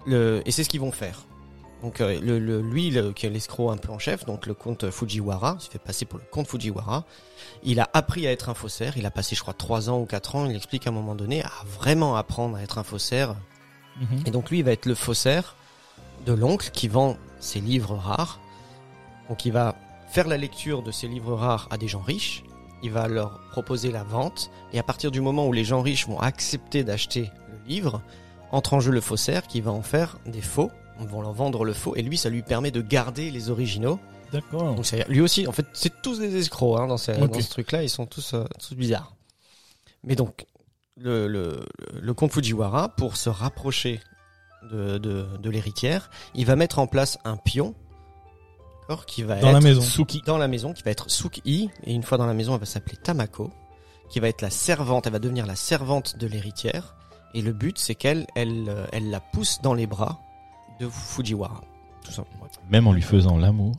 Le... 0.05 0.41
Et 0.45 0.51
c'est 0.51 0.63
ce 0.63 0.69
qu'ils 0.69 0.81
vont 0.81 0.91
faire. 0.91 1.25
Donc 1.81 1.99
euh, 1.99 2.19
le, 2.21 2.39
le- 2.39 2.61
lui, 2.61 2.89
le- 2.89 3.11
qui 3.11 3.25
est 3.25 3.29
l'escroc 3.29 3.71
un 3.71 3.77
peu 3.77 3.91
en 3.91 3.99
chef, 3.99 4.25
donc 4.25 4.45
le 4.45 4.53
comte 4.53 4.89
Fujiwara, 4.89 5.57
il 5.59 5.63
se 5.63 5.69
fait 5.69 5.79
passer 5.79 6.05
pour 6.05 6.19
le 6.19 6.25
comte 6.31 6.47
Fujiwara. 6.47 7.03
Il 7.63 7.79
a 7.79 7.89
appris 7.93 8.27
à 8.27 8.31
être 8.31 8.49
un 8.49 8.53
faussaire. 8.53 8.97
Il 8.97 9.05
a 9.05 9.11
passé, 9.11 9.35
je 9.35 9.41
crois, 9.41 9.53
trois 9.53 9.89
ans 9.89 9.99
ou 9.99 10.05
quatre 10.05 10.35
ans. 10.35 10.45
Il 10.45 10.55
explique 10.55 10.87
à 10.87 10.91
un 10.91 10.93
moment 10.93 11.15
donné 11.15 11.43
à 11.43 11.51
vraiment 11.79 12.15
apprendre 12.15 12.55
à 12.57 12.61
être 12.61 12.77
un 12.77 12.83
faussaire. 12.83 13.35
Mhm. 13.99 14.23
Et 14.25 14.31
donc 14.31 14.49
lui, 14.51 14.59
il 14.59 14.63
va 14.65 14.71
être 14.71 14.85
le 14.85 14.95
faussaire 14.95 15.55
de 16.25 16.33
l'oncle 16.33 16.69
qui 16.71 16.87
vend 16.87 17.17
ses 17.39 17.59
livres 17.61 17.95
rares. 17.95 18.39
Donc 19.29 19.45
il 19.45 19.51
va 19.51 19.75
faire 20.07 20.27
la 20.27 20.37
lecture 20.37 20.83
de 20.83 20.91
ces 20.91 21.07
livres 21.07 21.33
rares 21.35 21.67
à 21.71 21.77
des 21.77 21.87
gens 21.87 22.01
riches. 22.01 22.43
Il 22.83 22.91
va 22.91 23.07
leur 23.07 23.39
proposer 23.51 23.91
la 23.91 24.03
vente. 24.03 24.51
Et 24.73 24.79
à 24.79 24.83
partir 24.83 25.11
du 25.11 25.21
moment 25.21 25.47
où 25.47 25.53
les 25.53 25.63
gens 25.63 25.81
riches 25.81 26.07
vont 26.07 26.19
accepter 26.19 26.83
d'acheter 26.83 27.31
le 27.49 27.67
livre, 27.67 28.01
entre 28.51 28.73
en 28.75 28.79
jeu 28.79 28.91
le 28.91 29.01
faussaire 29.01 29.47
qui 29.47 29.61
va 29.61 29.71
en 29.71 29.81
faire 29.81 30.17
des 30.25 30.41
faux. 30.41 30.71
On 30.99 31.05
va 31.05 31.21
leur 31.21 31.33
vendre 31.33 31.65
le 31.65 31.73
faux. 31.73 31.95
Et 31.95 32.01
lui, 32.01 32.17
ça 32.17 32.29
lui 32.29 32.41
permet 32.43 32.71
de 32.71 32.81
garder 32.81 33.31
les 33.31 33.49
originaux. 33.49 33.99
D'accord. 34.31 34.75
Donc 34.75 34.85
lui 35.07 35.21
aussi, 35.21 35.47
en 35.47 35.51
fait, 35.51 35.65
c'est 35.73 36.01
tous 36.01 36.19
des 36.19 36.35
escrocs 36.37 36.79
hein, 36.79 36.87
dans, 36.87 36.97
ce, 36.97 37.11
Ok. 37.11 37.31
dans 37.31 37.41
ce 37.41 37.49
truc-là. 37.49 37.83
Ils 37.83 37.89
sont 37.89 38.05
tous, 38.05 38.33
euh, 38.33 38.43
tous 38.59 38.75
bizarres. 38.75 39.15
Mais 40.03 40.15
donc, 40.15 40.45
le, 40.97 41.27
le, 41.27 41.65
le 41.99 42.13
comte 42.13 42.31
Fujiwara, 42.31 42.89
pour 42.89 43.17
se 43.17 43.29
rapprocher 43.29 43.99
de, 44.71 44.97
de, 44.97 45.25
de 45.37 45.49
l'héritière, 45.49 46.09
il 46.33 46.45
va 46.45 46.55
mettre 46.55 46.79
en 46.79 46.87
place 46.87 47.17
un 47.25 47.37
pion, 47.37 47.75
d'accord, 48.87 49.05
qui 49.05 49.23
va 49.23 49.35
Dans 49.39 49.47
être 49.49 49.53
la 49.53 49.61
maison. 49.61 49.81
Suki. 49.81 50.21
dans 50.25 50.37
la 50.37 50.47
maison, 50.47 50.73
qui 50.73 50.83
va 50.83 50.91
être 50.91 51.09
Suki, 51.09 51.69
et 51.83 51.93
une 51.93 52.03
fois 52.03 52.17
dans 52.17 52.25
la 52.25 52.33
maison, 52.33 52.53
elle 52.53 52.59
va 52.59 52.65
s'appeler 52.65 52.97
Tamako, 52.97 53.51
qui 54.09 54.19
va 54.19 54.27
être 54.27 54.41
la 54.41 54.49
servante, 54.49 55.07
elle 55.07 55.13
va 55.13 55.19
devenir 55.19 55.45
la 55.45 55.55
servante 55.55 56.17
de 56.17 56.27
l'héritière, 56.27 56.95
et 57.33 57.41
le 57.41 57.51
but, 57.51 57.77
c'est 57.77 57.95
qu'elle, 57.95 58.27
elle, 58.35 58.65
euh, 58.69 58.85
elle 58.91 59.09
la 59.09 59.19
pousse 59.19 59.59
dans 59.61 59.73
les 59.73 59.87
bras 59.87 60.19
de 60.79 60.87
Fujiwara, 60.87 61.61
tout 62.03 62.11
simplement. 62.11 62.45
Même 62.69 62.87
en 62.87 62.93
lui 62.93 63.01
faisant 63.01 63.37
l'amour. 63.37 63.75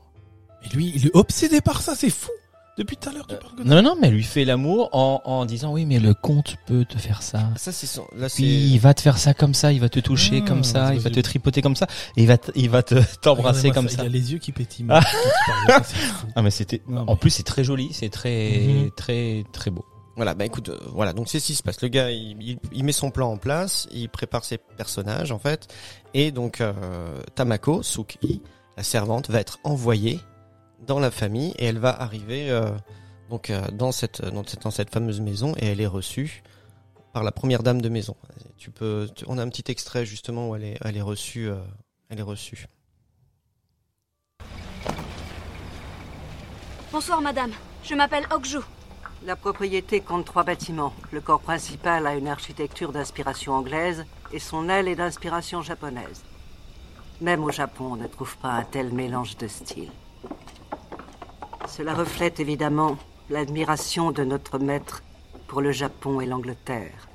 Mais 0.62 0.68
lui, 0.68 0.92
il 0.94 1.06
est 1.06 1.16
obsédé 1.16 1.60
par 1.60 1.80
ça, 1.82 1.94
c'est 1.94 2.10
fou. 2.10 2.30
Depuis 2.76 2.96
tout 2.98 3.08
à 3.08 3.12
l'heure, 3.12 3.26
tu 3.26 3.36
parles 3.36 3.54
que 3.56 3.62
de 3.62 3.68
Non, 3.68 3.80
non, 3.80 3.96
mais 3.98 4.08
elle 4.08 4.14
lui 4.14 4.22
fait 4.22 4.44
l'amour 4.44 4.90
en, 4.92 5.22
en 5.24 5.46
disant 5.46 5.72
oui, 5.72 5.86
mais 5.86 5.98
le 5.98 6.12
comte 6.12 6.56
peut 6.66 6.84
te 6.84 6.98
faire 6.98 7.22
ça. 7.22 7.48
Ah, 7.54 7.58
Ça, 7.58 7.72
c'est 7.72 7.86
son, 7.86 8.06
là, 8.14 8.28
c'est, 8.28 8.36
Puis 8.42 8.46
il 8.68 8.78
va 8.78 8.92
te 8.92 9.00
faire 9.00 9.16
ça 9.16 9.32
comme 9.32 9.54
ça, 9.54 9.72
il 9.72 9.80
va 9.80 9.88
te 9.88 9.98
toucher 10.00 10.40
Ah, 10.44 10.48
comme 10.48 10.62
ça, 10.62 10.92
il 10.92 11.00
va 11.00 11.08
te 11.08 11.20
tripoter 11.20 11.62
comme 11.62 11.76
ça, 11.76 11.86
et 12.16 12.22
il 12.22 12.28
va 12.28 12.36
te, 12.36 12.50
il 12.54 12.68
va 12.68 12.82
te 12.82 12.94
t'embrasser 13.22 13.68
Regardez-moi 13.70 13.74
comme 13.74 13.86
Il 13.86 13.96
ça. 13.96 14.02
a 14.02 14.08
les 14.08 14.32
yeux 14.32 14.38
qui 14.38 14.52
pétillent. 14.52 14.86
Ah. 14.90 15.00
quand 15.00 15.08
tu 15.08 15.66
parles 15.66 15.80
de 15.80 15.84
ça, 15.86 15.90
c'est 15.90 15.96
fou. 16.06 16.26
Ah 16.36 16.42
mais 16.42 16.50
c'était. 16.50 16.82
Non, 16.86 17.02
En 17.02 17.12
mais- 17.12 17.16
plus 17.16 17.30
c'est 17.30 17.42
très 17.44 17.64
joli, 17.64 17.88
c'est 17.92 18.10
très 18.10 18.66
Mhm. 18.66 18.90
très 18.90 19.44
très 19.52 19.70
beau. 19.70 19.84
Voilà, 20.16 20.34
bah 20.34 20.44
écoute, 20.46 20.68
euh, 20.70 20.78
voilà, 20.92 21.12
donc 21.12 21.28
c'est 21.28 21.40
ce 21.40 21.46
qui 21.46 21.54
se 21.54 21.62
passe. 21.62 21.80
Le 21.82 21.88
gars, 21.88 22.10
il, 22.10 22.36
il- 22.42 22.58
il 22.72 22.84
met 22.84 22.92
son 22.92 23.10
plan 23.10 23.30
en 23.30 23.36
place, 23.38 23.86
il 23.92 24.08
prépare 24.08 24.44
ses 24.44 24.58
personnages 24.58 25.30
en 25.32 25.38
fait, 25.38 25.68
et 26.14 26.30
donc 26.30 26.60
euh, 26.60 26.72
Tamako, 27.34 27.82
Suki, 27.82 28.42
la 28.76 28.82
servante, 28.82 29.30
va 29.30 29.40
être 29.40 29.58
envoyée 29.64 30.20
dans 30.80 30.98
la 30.98 31.10
famille 31.10 31.52
et 31.58 31.66
elle 31.66 31.78
va 31.78 31.90
arriver 32.00 32.50
euh, 32.50 32.70
donc 33.30 33.50
euh, 33.50 33.66
dans 33.72 33.92
cette 33.92 34.22
dans 34.22 34.44
cette 34.44 34.62
dans 34.62 34.70
cette 34.70 34.90
fameuse 34.90 35.20
maison 35.20 35.54
et 35.58 35.66
elle 35.66 35.80
est 35.80 35.86
reçue 35.86 36.42
par 37.12 37.22
la 37.24 37.32
première 37.32 37.62
dame 37.62 37.80
de 37.80 37.88
maison. 37.88 38.14
Tu 38.58 38.70
peux, 38.70 39.08
tu- 39.14 39.24
on 39.26 39.38
a 39.38 39.42
un 39.42 39.48
petit 39.48 39.70
extrait 39.70 40.04
justement 40.04 40.50
où 40.50 40.54
elle 40.56 40.64
est 40.64 40.78
elle 40.84 40.96
est 40.96 41.02
reçue, 41.02 41.48
euh, 41.48 41.56
elle 42.10 42.18
est 42.18 42.22
reçue. 42.22 42.66
Bonsoir 46.92 47.20
madame, 47.20 47.50
je 47.82 47.94
m'appelle 47.94 48.26
Okju. 48.32 48.58
La 49.24 49.34
propriété 49.34 50.00
compte 50.00 50.24
trois 50.26 50.44
bâtiments. 50.44 50.92
Le 51.10 51.20
corps 51.20 51.40
principal 51.40 52.06
a 52.06 52.14
une 52.14 52.28
architecture 52.28 52.92
d'inspiration 52.92 53.54
anglaise 53.54 54.04
et 54.32 54.38
son 54.38 54.68
aile 54.68 54.88
est 54.88 54.94
d'inspiration 54.96 55.62
japonaise. 55.62 56.22
Même 57.20 57.42
au 57.42 57.50
Japon, 57.50 57.92
on 57.92 57.96
ne 57.96 58.06
trouve 58.06 58.36
pas 58.36 58.50
un 58.50 58.62
tel 58.64 58.92
mélange 58.92 59.36
de 59.38 59.48
styles. 59.48 59.90
Cela 61.76 61.92
reflète 61.92 62.40
évidemment 62.40 62.96
l'admiration 63.28 64.10
de 64.10 64.24
notre 64.24 64.58
maître 64.58 65.02
pour 65.46 65.60
le 65.60 65.72
Japon 65.72 66.22
et 66.22 66.26
l'Angleterre. 66.26 67.06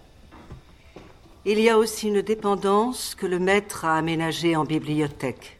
Il 1.45 1.59
y 1.59 1.67
a 1.67 1.79
aussi 1.79 2.09
une 2.09 2.21
dépendance 2.21 3.15
que 3.15 3.25
le 3.25 3.39
maître 3.39 3.85
a 3.85 3.95
aménagée 3.95 4.55
en 4.55 4.63
bibliothèque. 4.63 5.59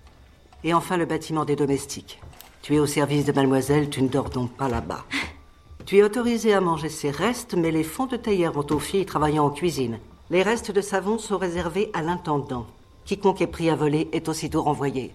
Et 0.64 0.76
enfin 0.76 0.98
le 0.98 1.06
bâtiment 1.06 1.46
des 1.46 1.56
domestiques. 1.56 2.22
Tu 2.62 2.76
es 2.76 2.80
au 2.80 2.86
service 2.86 3.26
de 3.26 3.32
mademoiselle, 3.32 3.90
tu 3.90 4.04
ne 4.04 4.08
dors 4.08 4.30
donc 4.30 4.52
pas 4.52 4.70
là-bas. 4.70 5.06
Tu 5.88 5.98
es 5.98 6.04
autorisé 6.04 6.54
à 6.54 6.62
manger 6.62 6.88
ces 6.88 7.10
restes, 7.10 7.56
mais 7.56 7.72
les 7.72 7.84
fonds 7.84 8.06
de 8.06 8.16
théière 8.16 8.52
vont 8.52 8.68
aux 8.70 8.80
filles 8.80 9.08
travaillant 9.08 9.48
en 9.48 9.50
cuisine. 9.50 9.98
Les 10.30 10.44
restes 10.44 10.72
de 10.72 10.80
savon 10.80 11.18
sont 11.18 11.40
réservés 11.40 11.90
à 11.94 12.04
l'intendant. 12.04 12.68
Quiconque 13.04 13.42
est 13.42 13.48
pris 13.48 13.72
à 13.72 13.76
voler 13.76 14.08
est 14.14 14.30
aussitôt 14.30 14.62
renvoyé. 14.62 15.12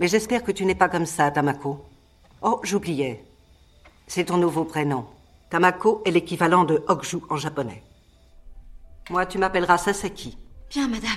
Mais 0.00 0.08
j'espère 0.08 0.42
que 0.42 0.50
tu 0.50 0.64
n'es 0.66 0.74
pas 0.74 0.88
comme 0.88 1.06
ça, 1.06 1.30
Tamako. 1.30 1.80
Oh, 2.42 2.60
j'oubliais. 2.62 3.22
C'est 4.06 4.24
ton 4.26 4.36
nouveau 4.38 4.64
prénom. 4.64 5.06
Tamako 5.50 6.02
est 6.06 6.10
l'équivalent 6.10 6.64
de 6.64 6.82
Okju 6.88 7.18
en 7.28 7.36
japonais. 7.36 7.82
Moi, 9.10 9.26
tu 9.26 9.38
m'appelleras 9.38 9.78
Sasaki. 9.78 10.36
Bien 10.70 10.88
madame. 10.88 11.10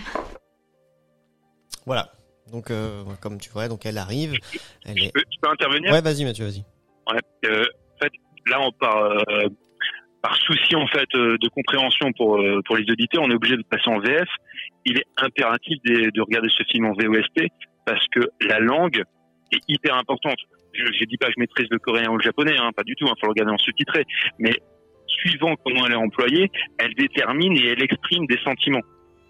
Voilà. 1.86 2.10
Donc 2.52 2.70
euh, 2.72 3.04
comme 3.22 3.40
tu 3.40 3.50
vois, 3.50 3.68
donc 3.68 3.86
elle 3.86 3.98
arrive, 3.98 4.34
elle 4.86 4.98
Je 4.98 5.06
est. 5.06 5.12
peux, 5.14 5.22
je 5.32 5.38
peux 5.42 5.50
intervenir? 5.50 5.92
Ouais, 5.92 6.02
vas-y 6.02 6.24
Mathieu, 6.26 6.46
vas-y. 6.46 6.64
Ouais, 7.12 7.20
euh, 7.46 7.64
en 7.96 7.98
fait, 8.04 8.12
là, 8.48 8.60
on 8.62 8.72
par, 8.74 8.98
euh, 8.98 9.48
par 10.22 10.36
souci 10.38 10.76
en 10.76 10.86
fait 10.88 11.08
euh, 11.16 11.38
de 11.40 11.48
compréhension 11.50 12.12
pour 12.18 12.38
euh, 12.40 12.62
pour 12.66 12.76
les 12.78 12.84
auditeurs, 12.92 13.24
on 13.24 13.32
est 13.32 13.36
obligé 13.36 13.56
de 13.58 13.64
passer 13.64 13.88
en 13.90 14.00
VF. 14.00 14.28
Il 14.86 14.98
est 14.98 15.06
impératif 15.18 15.78
de, 15.86 16.12
de 16.12 16.22
regarder 16.22 16.50
ce 16.50 16.64
film 16.70 16.86
en 16.86 16.94
VOST 16.94 17.48
parce 17.86 18.06
que 18.14 18.20
la 18.42 18.60
langue 18.60 19.02
est 19.52 19.60
hyper 19.68 19.96
importante. 19.96 20.38
Je, 20.74 20.86
je 20.86 21.06
dis 21.06 21.18
pas 21.18 21.28
que 21.28 21.34
je 21.36 21.40
maîtrise 21.40 21.68
le 21.70 21.80
coréen 21.80 22.10
ou 22.10 22.18
le 22.18 22.24
japonais, 22.24 22.56
hein, 22.58 22.72
pas 22.76 22.84
du 22.84 22.96
tout. 22.96 23.06
Il 23.06 23.10
faut 23.20 23.28
le 23.28 23.30
regarder 23.30 23.52
en 23.54 23.58
sous-titré. 23.58 24.06
Mais 24.40 24.56
suivant 25.08 25.56
comment 25.64 25.86
elle 25.86 25.94
est 25.94 25.96
employée, 25.96 26.52
elle 26.80 26.94
détermine 26.96 27.54
et 27.58 27.68
elle 27.68 27.82
exprime 27.84 28.26
des 28.28 28.40
sentiments. 28.44 28.82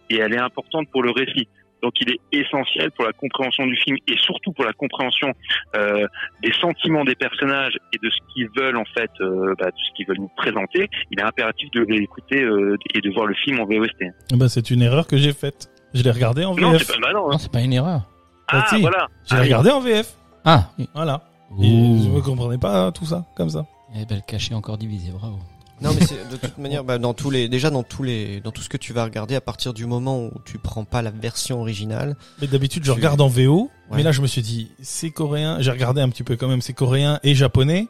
Et 0.09 0.17
elle 0.17 0.33
est 0.33 0.39
importante 0.39 0.87
pour 0.91 1.03
le 1.03 1.11
récit. 1.11 1.47
Donc 1.81 1.93
il 1.99 2.11
est 2.11 2.19
essentiel 2.31 2.91
pour 2.91 3.03
la 3.05 3.11
compréhension 3.11 3.65
du 3.65 3.75
film 3.75 3.97
et 4.07 4.15
surtout 4.17 4.53
pour 4.53 4.63
la 4.63 4.71
compréhension 4.71 5.33
euh, 5.75 6.07
des 6.41 6.53
sentiments 6.53 7.03
des 7.03 7.15
personnages 7.15 7.73
et 7.91 7.97
de 8.01 8.09
ce 8.09 8.17
qu'ils 8.33 8.47
veulent 8.55 8.77
en 8.77 8.85
fait, 8.85 9.11
euh, 9.19 9.53
bah, 9.59 9.65
de 9.65 9.75
ce 9.77 9.91
qu'ils 9.97 10.07
veulent 10.07 10.19
nous 10.19 10.31
présenter, 10.37 10.87
il 11.11 11.19
est 11.19 11.23
impératif 11.23 11.69
de 11.71 11.81
l'écouter 11.81 12.41
euh, 12.41 12.77
et 12.93 13.01
de 13.01 13.09
voir 13.13 13.25
le 13.25 13.33
film 13.35 13.59
en 13.59 13.65
VOST. 13.65 13.97
Eh 14.01 14.37
ben, 14.37 14.47
c'est 14.47 14.71
une 14.71 14.81
erreur 14.81 15.07
que 15.07 15.17
j'ai 15.17 15.33
faite. 15.33 15.69
Je 15.93 16.03
l'ai 16.03 16.11
regardé 16.11 16.45
en 16.45 16.55
Non, 16.55 16.71
VF. 16.71 16.83
c'est 16.83 16.93
pas 16.93 16.99
bah 17.07 17.13
non. 17.13 17.25
hein. 17.27 17.31
Non, 17.33 17.37
c'est 17.37 17.51
pas 17.51 17.59
une 17.61 17.73
erreur. 17.73 18.01
Ah, 18.47 18.65
si. 18.69 18.79
voilà. 18.79 19.07
J'ai 19.29 19.35
Ah, 19.35 19.41
regardé 19.41 19.69
en 19.69 19.81
VF. 19.81 20.13
Ah. 20.45 20.69
Voilà. 20.93 21.21
Et 21.61 21.69
je 22.03 22.09
ne 22.09 22.19
comprenais 22.21 22.57
pas 22.57 22.91
tout 22.91 23.05
ça, 23.05 23.25
comme 23.35 23.49
ça. 23.49 23.65
Eh 23.95 24.05
ben 24.05 24.15
le 24.15 24.21
cachet 24.25 24.53
encore 24.55 24.77
divisé, 24.77 25.11
bravo. 25.11 25.37
Non 25.81 25.91
mais 25.93 26.05
c'est 26.05 26.29
de 26.29 26.35
toute 26.41 26.57
manière 26.57 26.83
bah, 26.83 26.97
dans 26.97 27.13
tous 27.13 27.29
les 27.29 27.49
déjà 27.49 27.69
dans 27.69 27.83
tous 27.83 28.03
les 28.03 28.39
dans 28.41 28.51
tout 28.51 28.61
ce 28.61 28.69
que 28.69 28.77
tu 28.77 28.93
vas 28.93 29.03
regarder 29.03 29.35
à 29.35 29.41
partir 29.41 29.73
du 29.73 29.85
moment 29.85 30.19
où 30.19 30.31
tu 30.45 30.57
prends 30.57 30.85
pas 30.85 31.01
la 31.01 31.11
version 31.11 31.59
originale 31.61 32.15
Mais 32.41 32.47
d'habitude, 32.47 32.83
je 32.85 32.91
Tu- 32.91 32.95
regarde 32.97 33.19
en 33.21 33.27
VO. 33.27 33.69
Ouais. 33.89 33.97
Mais 33.97 34.03
là, 34.03 34.11
je 34.11 34.21
me 34.21 34.27
suis 34.27 34.41
dit, 34.41 34.71
c'est 34.81 35.11
coréen. 35.11 35.57
J'ai 35.61 35.71
regardé 35.71 36.01
un 36.01 36.09
petit 36.09 36.23
peu 36.23 36.35
quand 36.37 36.47
même, 36.47 36.61
c'est 36.61 36.73
coréen 36.73 37.19
et 37.23 37.35
japonais. 37.35 37.87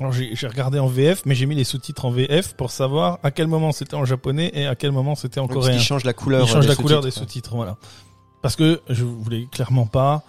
Alors, 0.00 0.12
j'ai 0.12 0.34
j'ai 0.34 0.46
regardé 0.46 0.78
en 0.78 0.86
VF, 0.86 1.22
mais 1.26 1.34
j'ai 1.34 1.44
mis 1.46 1.54
les 1.54 1.64
sous-titres 1.64 2.04
en 2.06 2.10
VF 2.10 2.54
pour 2.54 2.70
savoir 2.70 3.18
à 3.22 3.30
quel 3.30 3.46
moment 3.46 3.72
c'était 3.72 3.94
en 3.94 4.04
japonais 4.06 4.50
et 4.54 4.66
à 4.66 4.74
quel 4.74 4.90
moment 4.92 5.14
c'était 5.16 5.40
en 5.40 5.48
coréen. 5.48 5.76
qui 5.76 5.82
change 5.84 6.04
la 6.04 6.12
couleur 6.14 6.46
Il 6.46 6.48
change 6.50 6.64
euh, 6.64 6.68
la 6.68 6.76
couleur 6.76 7.02
des 7.02 7.10
sous-titres. 7.10 7.50
sous-titres, 7.50 7.56
voilà. 7.56 7.76
Parce 8.40 8.56
que 8.56 8.80
je 8.88 9.04
voulais 9.04 9.46
clairement 9.52 9.86
pas, 9.86 10.22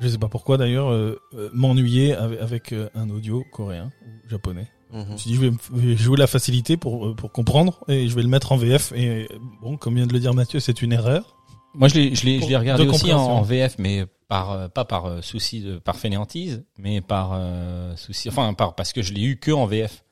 je 0.00 0.08
sais 0.08 0.18
pas 0.18 0.28
pourquoi 0.28 0.56
d'ailleurs, 0.58 0.90
euh, 0.92 1.20
euh, 1.34 1.48
m'ennuyer 1.52 2.14
avec, 2.14 2.40
avec, 2.40 2.72
euh, 2.72 2.88
un 2.94 3.08
audio 3.10 3.44
coréen 3.52 3.90
ou 4.04 4.28
japonais. 4.30 4.66
Je 4.92 4.98
Mhm. 4.98 5.12
me 5.12 5.16
suis 5.16 5.30
dit, 5.30 5.36
je 5.36 5.40
vais, 5.40 5.50
je 5.74 5.80
vais 5.88 5.96
jouer 5.96 6.16
la 6.16 6.26
facilité 6.26 6.76
pour, 6.76 7.06
euh, 7.08 7.14
pour 7.14 7.32
comprendre 7.32 7.80
et 7.88 8.08
je 8.08 8.14
vais 8.14 8.22
le 8.22 8.28
mettre 8.28 8.52
en 8.52 8.56
VF. 8.56 8.92
Et 8.94 9.26
bon, 9.60 9.76
comme 9.76 9.96
vient 9.96 10.06
de 10.06 10.12
le 10.12 10.20
dire 10.20 10.32
Mathieu, 10.34 10.60
c'est 10.60 10.80
une 10.82 10.92
erreur. 10.92 11.36
Moi, 11.74 11.88
je 11.88 11.94
l'ai, 11.94 12.14
je 12.14 12.24
l'ai, 12.24 12.36
je 12.40 12.46
l'ai 12.46 12.50
Pour- 12.52 12.60
regardé 12.60 12.86
aussi 12.86 13.12
en, 13.12 13.42
VF, 13.42 13.76
mais 13.78 14.04
par 14.28 14.70
pas 14.70 14.84
par 14.84 15.22
souci 15.22 15.60
de 15.60 15.78
par 15.78 15.96
fainéantise, 15.96 16.64
mais 16.78 17.00
par 17.00 17.32
euh, 17.34 17.94
souci, 17.96 18.28
enfin 18.28 18.54
par 18.54 18.74
parce 18.74 18.92
que 18.92 19.02
je 19.02 19.12
l'ai 19.12 19.22
eu 19.22 19.36
que 19.38 19.50
en 19.50 19.66
VF. 19.66 20.02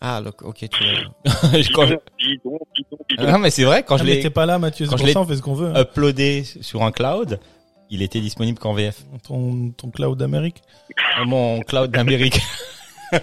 Ah, 0.00 0.22
ok, 0.42 0.68
tu 0.70 0.84
l'as- 0.84 1.64
Quand 1.74 1.86
je- 1.86 1.94
donc. 2.44 2.60
Non, 3.18 3.38
mais 3.38 3.50
c'est 3.50 3.64
vrai 3.64 3.82
quand 3.84 3.94
Ah, 3.96 3.98
je 3.98 4.04
l'ai 4.04 4.30
pas 4.30 4.46
là, 4.46 4.58
Mathieu. 4.58 4.86
quand 4.86 4.92
C'est 4.92 4.96
je 4.96 5.02
pour 5.02 5.06
l'ai- 5.06 5.12
ça, 5.14 5.20
on 5.20 5.24
fait 5.26 5.36
ce 5.36 5.42
qu'on 5.42 5.54
veut. 5.54 5.68
hein. 5.74 5.82
uploadé 5.82 6.44
sur 6.44 6.82
un 6.82 6.92
cloud, 6.92 7.38
il 7.94 8.02
était 8.02 8.20
disponible 8.20 8.58
qu'en 8.58 8.74
VF. 8.74 9.02
Ton, 9.26 9.70
ton 9.76 9.90
cloud 9.90 10.18
d'Amérique. 10.18 10.62
Mon 11.26 11.60
cloud 11.62 11.90
d'Amérique. 11.90 12.40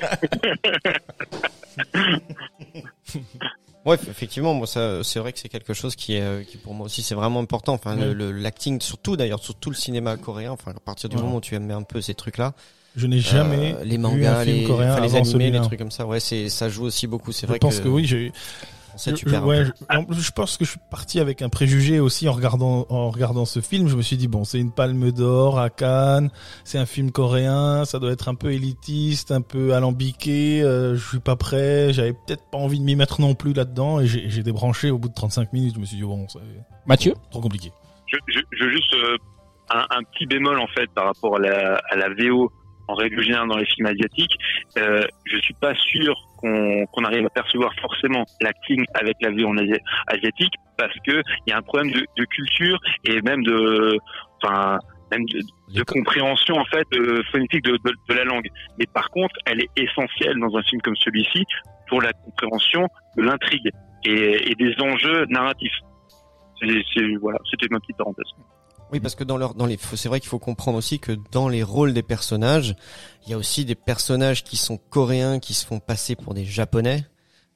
Ouais, 3.83 3.95
effectivement, 3.95 4.53
moi, 4.53 4.67
ça, 4.67 5.03
c'est 5.03 5.17
vrai 5.17 5.33
que 5.33 5.39
c'est 5.39 5.49
quelque 5.49 5.73
chose 5.73 5.95
qui 5.95 6.13
est, 6.13 6.47
qui 6.47 6.57
pour 6.57 6.75
moi 6.75 6.85
aussi, 6.85 7.01
c'est 7.01 7.15
vraiment 7.15 7.39
important. 7.39 7.73
Enfin, 7.73 7.95
le- 7.95 8.31
l'acting, 8.31 8.79
surtout 8.79 9.17
d'ailleurs, 9.17 9.43
sur 9.43 9.55
tout 9.55 9.71
le 9.71 9.75
cinéma 9.75 10.17
coréen. 10.17 10.51
Enfin, 10.51 10.69
à 10.71 10.79
partir 10.79 11.09
du 11.09 11.15
Ouais. 11.15 11.23
moment 11.23 11.37
où 11.37 11.41
tu 11.41 11.55
aimes 11.55 11.71
un 11.71 11.81
peu 11.81 11.99
ces 11.99 12.13
trucs-là, 12.13 12.53
Je 12.95 13.07
n'ai 13.07 13.19
jamais 13.19 13.73
euh, 13.79 13.83
les 13.83 13.91
vu 13.95 13.97
mangas, 13.97 14.39
un 14.41 14.43
film 14.43 14.57
les, 14.57 14.63
coréen 14.65 14.99
les 14.99 15.15
animés, 15.15 15.49
les 15.49 15.61
trucs 15.61 15.79
comme 15.79 15.89
ça. 15.91 16.05
Ouais, 16.05 16.19
c'est, 16.19 16.47
ça 16.49 16.69
joue 16.69 16.83
aussi 16.83 17.07
beaucoup. 17.07 17.31
C'est 17.31 17.47
Je 17.47 17.51
vrai 17.51 17.57
pense 17.57 17.79
que, 17.79 17.85
que 17.85 17.87
oui, 17.89 18.05
j'ai. 18.05 18.31
Tu 18.97 19.25
je- 19.25 19.31
perds 19.31 19.43
un 19.43 19.47
ouais, 19.47 19.65
peu. 19.65 19.71
je, 19.89 19.97
en 19.97 20.03
plus, 20.03 20.21
je 20.21 20.31
pense 20.31 20.57
que 20.57 20.65
je 20.65 20.71
suis 20.71 20.79
parti 20.89 21.19
avec 21.19 21.41
un 21.41 21.49
préjugé 21.49 21.99
aussi 21.99 22.27
en 22.29 22.33
regardant 22.33 22.85
en 22.89 23.09
regardant 23.09 23.45
ce 23.45 23.59
film. 23.61 23.87
Je 23.87 23.95
me 23.95 24.01
suis 24.01 24.17
dit 24.17 24.27
bon, 24.27 24.43
c'est 24.43 24.59
une 24.59 24.71
Palme 24.71 25.11
d'Or 25.11 25.59
à 25.59 25.69
Cannes, 25.69 26.29
c'est 26.63 26.77
un 26.77 26.85
film 26.85 27.11
coréen, 27.11 27.85
ça 27.85 27.99
doit 27.99 28.11
être 28.11 28.27
un 28.29 28.35
peu 28.35 28.51
élitiste, 28.53 29.31
un 29.31 29.41
peu 29.41 29.73
alambiqué. 29.73 30.61
euh, 30.63 30.95
je 30.95 31.07
suis 31.09 31.19
pas 31.19 31.35
prêt, 31.35 31.93
j'avais 31.93 32.13
peut-être 32.13 32.43
pas 32.51 32.57
envie 32.57 32.79
de 32.79 32.83
m'y 32.85 32.95
mettre 32.95 33.21
non 33.21 33.35
plus 33.35 33.53
là-dedans 33.53 33.99
et 33.99 34.07
j'ai 34.07 34.43
débranché 34.43 34.91
au 34.91 34.97
bout 34.97 35.09
de 35.09 35.13
35 35.13 35.53
minutes. 35.53 35.75
Je 35.75 35.79
me 35.79 35.85
suis 35.85 35.97
dit 35.97 36.03
bon, 36.03 36.27
c'est 36.29 36.39
Mathieu 36.85 37.13
trop 37.29 37.41
compliqué. 37.41 37.71
je, 38.07 38.17
je, 38.27 38.39
je 38.57 38.63
veux 38.65 38.71
juste 38.71 38.93
euh, 38.95 39.17
un, 39.73 39.85
un 39.97 40.03
petit 40.03 40.25
bémol 40.25 40.59
en 40.59 40.67
fait 40.67 40.89
par 40.93 41.05
rapport 41.05 41.35
à 41.37 41.39
la, 41.39 41.81
à 41.89 41.95
la 41.95 42.09
VO 42.09 42.51
en 42.87 42.95
règle 42.95 43.21
générale 43.21 43.47
dans 43.47 43.57
les 43.57 43.65
films 43.65 43.87
asiatiques. 43.87 44.35
Euh, 44.77 45.03
je 45.25 45.37
suis 45.39 45.53
pas 45.55 45.73
sûr 45.75 46.15
qu'on 46.37 46.85
qu'on 46.87 47.03
arrive 47.03 47.25
à 47.25 47.29
percevoir 47.29 47.71
forcément 47.81 48.25
l'acting 48.41 48.83
avec 48.93 49.15
la 49.21 49.29
VO 49.31 49.47
en 49.47 49.57
asi- 49.57 49.79
asiatique 50.07 50.53
parce 50.77 50.93
que 51.05 51.21
il 51.45 51.49
y 51.49 51.53
a 51.53 51.57
un 51.57 51.61
problème 51.61 51.91
de, 51.91 52.05
de 52.17 52.25
culture 52.25 52.79
et 53.05 53.21
même 53.21 53.43
de, 53.43 53.97
enfin 54.43 54.79
même 55.11 55.25
de, 55.25 55.39
de 55.75 55.83
compréhension 55.83 56.55
en 56.55 56.65
fait 56.65 56.87
euh, 56.95 57.21
phonétique 57.31 57.63
de, 57.65 57.73
de, 57.73 57.91
de 58.09 58.13
la 58.13 58.23
langue. 58.23 58.47
Mais 58.79 58.85
par 58.93 59.09
contre, 59.09 59.35
elle 59.45 59.61
est 59.61 59.69
essentielle 59.77 60.37
dans 60.39 60.55
un 60.57 60.63
film 60.63 60.81
comme 60.81 60.95
celui-ci 60.95 61.43
pour 61.89 62.01
la 62.01 62.13
compréhension 62.13 62.87
de 63.17 63.21
l'intrigue 63.23 63.69
et, 64.05 64.51
et 64.51 64.55
des 64.55 64.73
enjeux 64.81 65.25
narratifs. 65.29 65.75
C'est- 66.61 67.15
voilà, 67.19 67.39
c'était 67.49 67.67
ma 67.71 67.79
petite 67.79 67.97
parenthèse. 67.97 68.31
Oui, 68.91 68.99
parce 68.99 69.15
que 69.15 69.23
dans 69.23 69.37
leur, 69.37 69.53
dans 69.53 69.65
les, 69.65 69.77
c'est 69.95 70.09
vrai 70.09 70.19
qu'il 70.19 70.29
faut 70.29 70.39
comprendre 70.39 70.77
aussi 70.77 70.99
que 70.99 71.13
dans 71.31 71.47
les 71.47 71.63
rôles 71.63 71.93
des 71.93 72.03
personnages, 72.03 72.75
il 73.25 73.31
y 73.31 73.33
a 73.33 73.37
aussi 73.37 73.63
des 73.63 73.75
personnages 73.75 74.43
qui 74.43 74.57
sont 74.57 74.77
coréens 74.77 75.39
qui 75.39 75.53
se 75.53 75.65
font 75.65 75.79
passer 75.79 76.15
pour 76.15 76.33
des 76.33 76.45
japonais. 76.45 77.05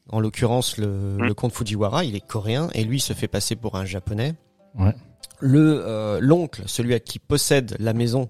En 0.10 0.20
l'occurrence, 0.20 0.78
le, 0.78 0.88
Mm. 1.18 1.24
le 1.24 1.34
comte 1.34 1.52
Fujiwara, 1.52 2.04
il 2.06 2.16
est 2.16 2.26
coréen 2.26 2.70
et 2.74 2.84
lui 2.84 2.98
il 2.98 3.02
se 3.02 3.14
fait 3.14 3.28
passer 3.28 3.56
pour 3.56 3.76
un 3.76 3.86
japonais. 3.86 4.36
Ouais. 4.78 4.94
Le 5.40 5.84
euh, 5.86 6.20
l'oncle, 6.22 6.64
celui 6.68 6.94
à 6.94 7.00
qui 7.00 7.20
possède 7.20 7.76
la 7.80 7.94
maison, 7.94 8.30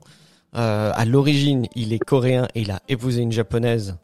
euh, 0.55 0.91
à 0.95 1.05
l'origine, 1.05 1.67
il 1.75 1.93
est 1.93 1.99
coréen 1.99 2.47
et 2.55 2.61
il 2.61 2.71
a 2.71 2.81
épousé 2.87 3.21
une 3.21 3.31
japonaise 3.31 3.97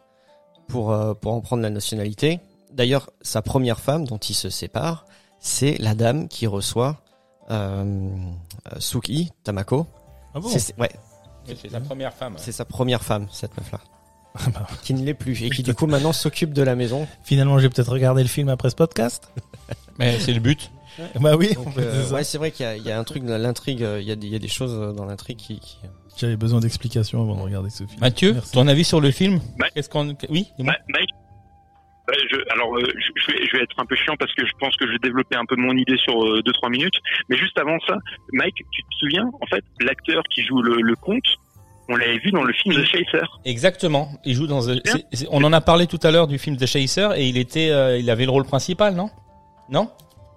pour 0.68 0.92
euh, 0.92 1.14
pour 1.14 1.34
en 1.34 1.42
prendre 1.42 1.64
la 1.64 1.70
nationalité. 1.70 2.40
D'ailleurs, 2.72 3.10
sa 3.22 3.42
première 3.42 3.80
femme, 3.80 4.06
dont 4.06 4.18
il 4.18 4.36
se 4.36 4.50
sépare, 4.50 5.06
c'est 5.40 5.78
la 5.80 5.96
dame 5.96 6.28
qui 6.28 6.46
reçoit 6.48 7.02
Suki 8.80 9.32
Tamako. 9.44 9.88
Ah 10.34 10.40
bon 10.40 10.48
C'est- 10.50 10.60
c'est- 10.60 10.80
ouais, 10.80 10.90
C'est 11.46 11.70
sa 11.70 11.80
première 11.82 12.14
femme. 12.14 12.34
c'est 12.38 12.52
sa 12.52 12.66
première 12.66 13.04
femme, 13.04 13.28
cette 13.32 13.56
meuf-là. 13.58 13.80
Ah 14.36 14.50
bah, 14.54 14.66
Qui 14.82 14.94
ne 14.94 15.04
l'est 15.04 15.14
plus 15.14 15.44
et 15.44 15.50
qui 15.50 15.62
du 15.62 15.74
coup 15.74 15.88
maintenant 15.88 16.14
s'occupe 16.14 16.54
de 16.54 16.62
la 16.64 16.76
maison. 16.76 17.06
Finalement, 17.24 17.60
j'ai 17.60 17.68
peut-être 17.70 17.92
regardé 17.92 18.22
le 18.24 18.30
film 18.30 18.48
après 18.48 18.70
ce 18.70 18.76
podcast. 18.78 19.30
Mais 20.00 20.18
c'est 20.22 20.32
le 20.34 20.40
but. 20.40 20.72
Bah 21.20 21.36
oui, 21.36 21.54
Donc, 21.54 21.78
euh, 21.78 22.10
ouais, 22.12 22.24
c'est 22.24 22.38
vrai 22.38 22.52
qu'il 22.52 22.66
y 22.66 22.70
a, 22.70 22.78
il 22.78 22.84
y 22.84 22.92
a 22.92 22.98
un 23.00 23.04
truc 23.04 23.26
dans 23.26 23.38
l'intrigue, 23.38 23.84
euh, 23.84 24.00
il 24.02 24.08
y 24.08 24.12
a, 24.12 24.16
des- 24.16 24.28
il 24.28 24.34
y 24.34 24.36
a 24.36 24.40
des 24.40 24.48
choses 24.48 24.74
euh, 24.74 24.94
dans 24.94 25.04
l'intrigue 25.06 25.38
qui, 25.38 25.60
qui- 25.60 25.78
J'avais 26.18 26.38
besoin 26.38 26.60
d'explications 26.62 27.22
avant 27.22 27.36
de 27.36 27.42
regarder 27.42 27.70
ce 27.70 27.86
film. 27.86 28.00
Mathieu, 28.00 28.34
Merci. 28.34 28.52
ton 28.54 28.68
avis 28.68 28.84
sur 28.86 29.02
le 29.02 29.12
film 29.12 29.42
Ouais. 29.60 29.68
Qu'est-ce 29.74 29.90
qu'on 29.90 30.16
Oui, 30.30 30.48
Mike, 30.60 30.78
euh, 30.90 30.94
je, 32.10 32.38
alors 32.52 32.76
euh, 32.78 32.82
je, 33.16 33.32
vais, 33.32 33.46
je 33.46 33.58
vais 33.58 33.64
être 33.64 33.80
un 33.80 33.86
peu 33.86 33.96
chiant 33.96 34.16
parce 34.18 34.34
que 34.34 34.46
je 34.46 34.52
pense 34.60 34.76
que 34.78 34.86
je 34.88 34.92
vais 34.94 35.00
développer 35.00 35.36
un 35.36 35.46
peu 35.46 35.56
mon 35.56 35.76
idée 35.78 35.98
sur 35.98 36.14
2-3 36.16 36.70
minutes. 36.70 36.96
Mais 37.30 37.38
juste 37.38 37.58
avant 37.60 37.78
ça, 37.88 37.96
Mike, 38.34 38.56
tu 38.72 38.82
te 38.84 38.88
souviens, 39.00 39.30
en 39.42 39.46
fait, 39.48 39.64
l'acteur 39.82 40.24
qui 40.34 40.44
joue 40.44 40.62
le, 40.62 40.82
le 40.82 40.96
comte, 40.96 41.24
on 41.90 41.96
l'avait 41.96 42.20
vu 42.20 42.32
dans 42.32 42.44
le 42.44 42.54
film 42.54 42.76
The 42.76 42.86
Chaser. 42.86 43.26
Exactement. 43.46 44.10
Il 44.26 44.36
joue 44.36 44.48
dans. 44.48 44.62
C'est- 44.62 45.28
on 45.32 45.44
en 45.44 45.52
a 45.54 45.62
parlé 45.62 45.88
tout 45.88 46.00
à 46.04 46.12
l'heure 46.12 46.28
du 46.28 46.38
film 46.38 46.58
The 46.58 46.66
Chaser 46.66 47.10
et 47.18 47.28
il 47.28 47.38
était, 47.38 47.70
euh, 47.72 47.98
il 47.98 48.10
avait 48.10 48.26
le 48.26 48.32
rôle 48.32 48.46
principal, 48.46 48.94
non? 48.96 49.10
Non? 49.70 49.90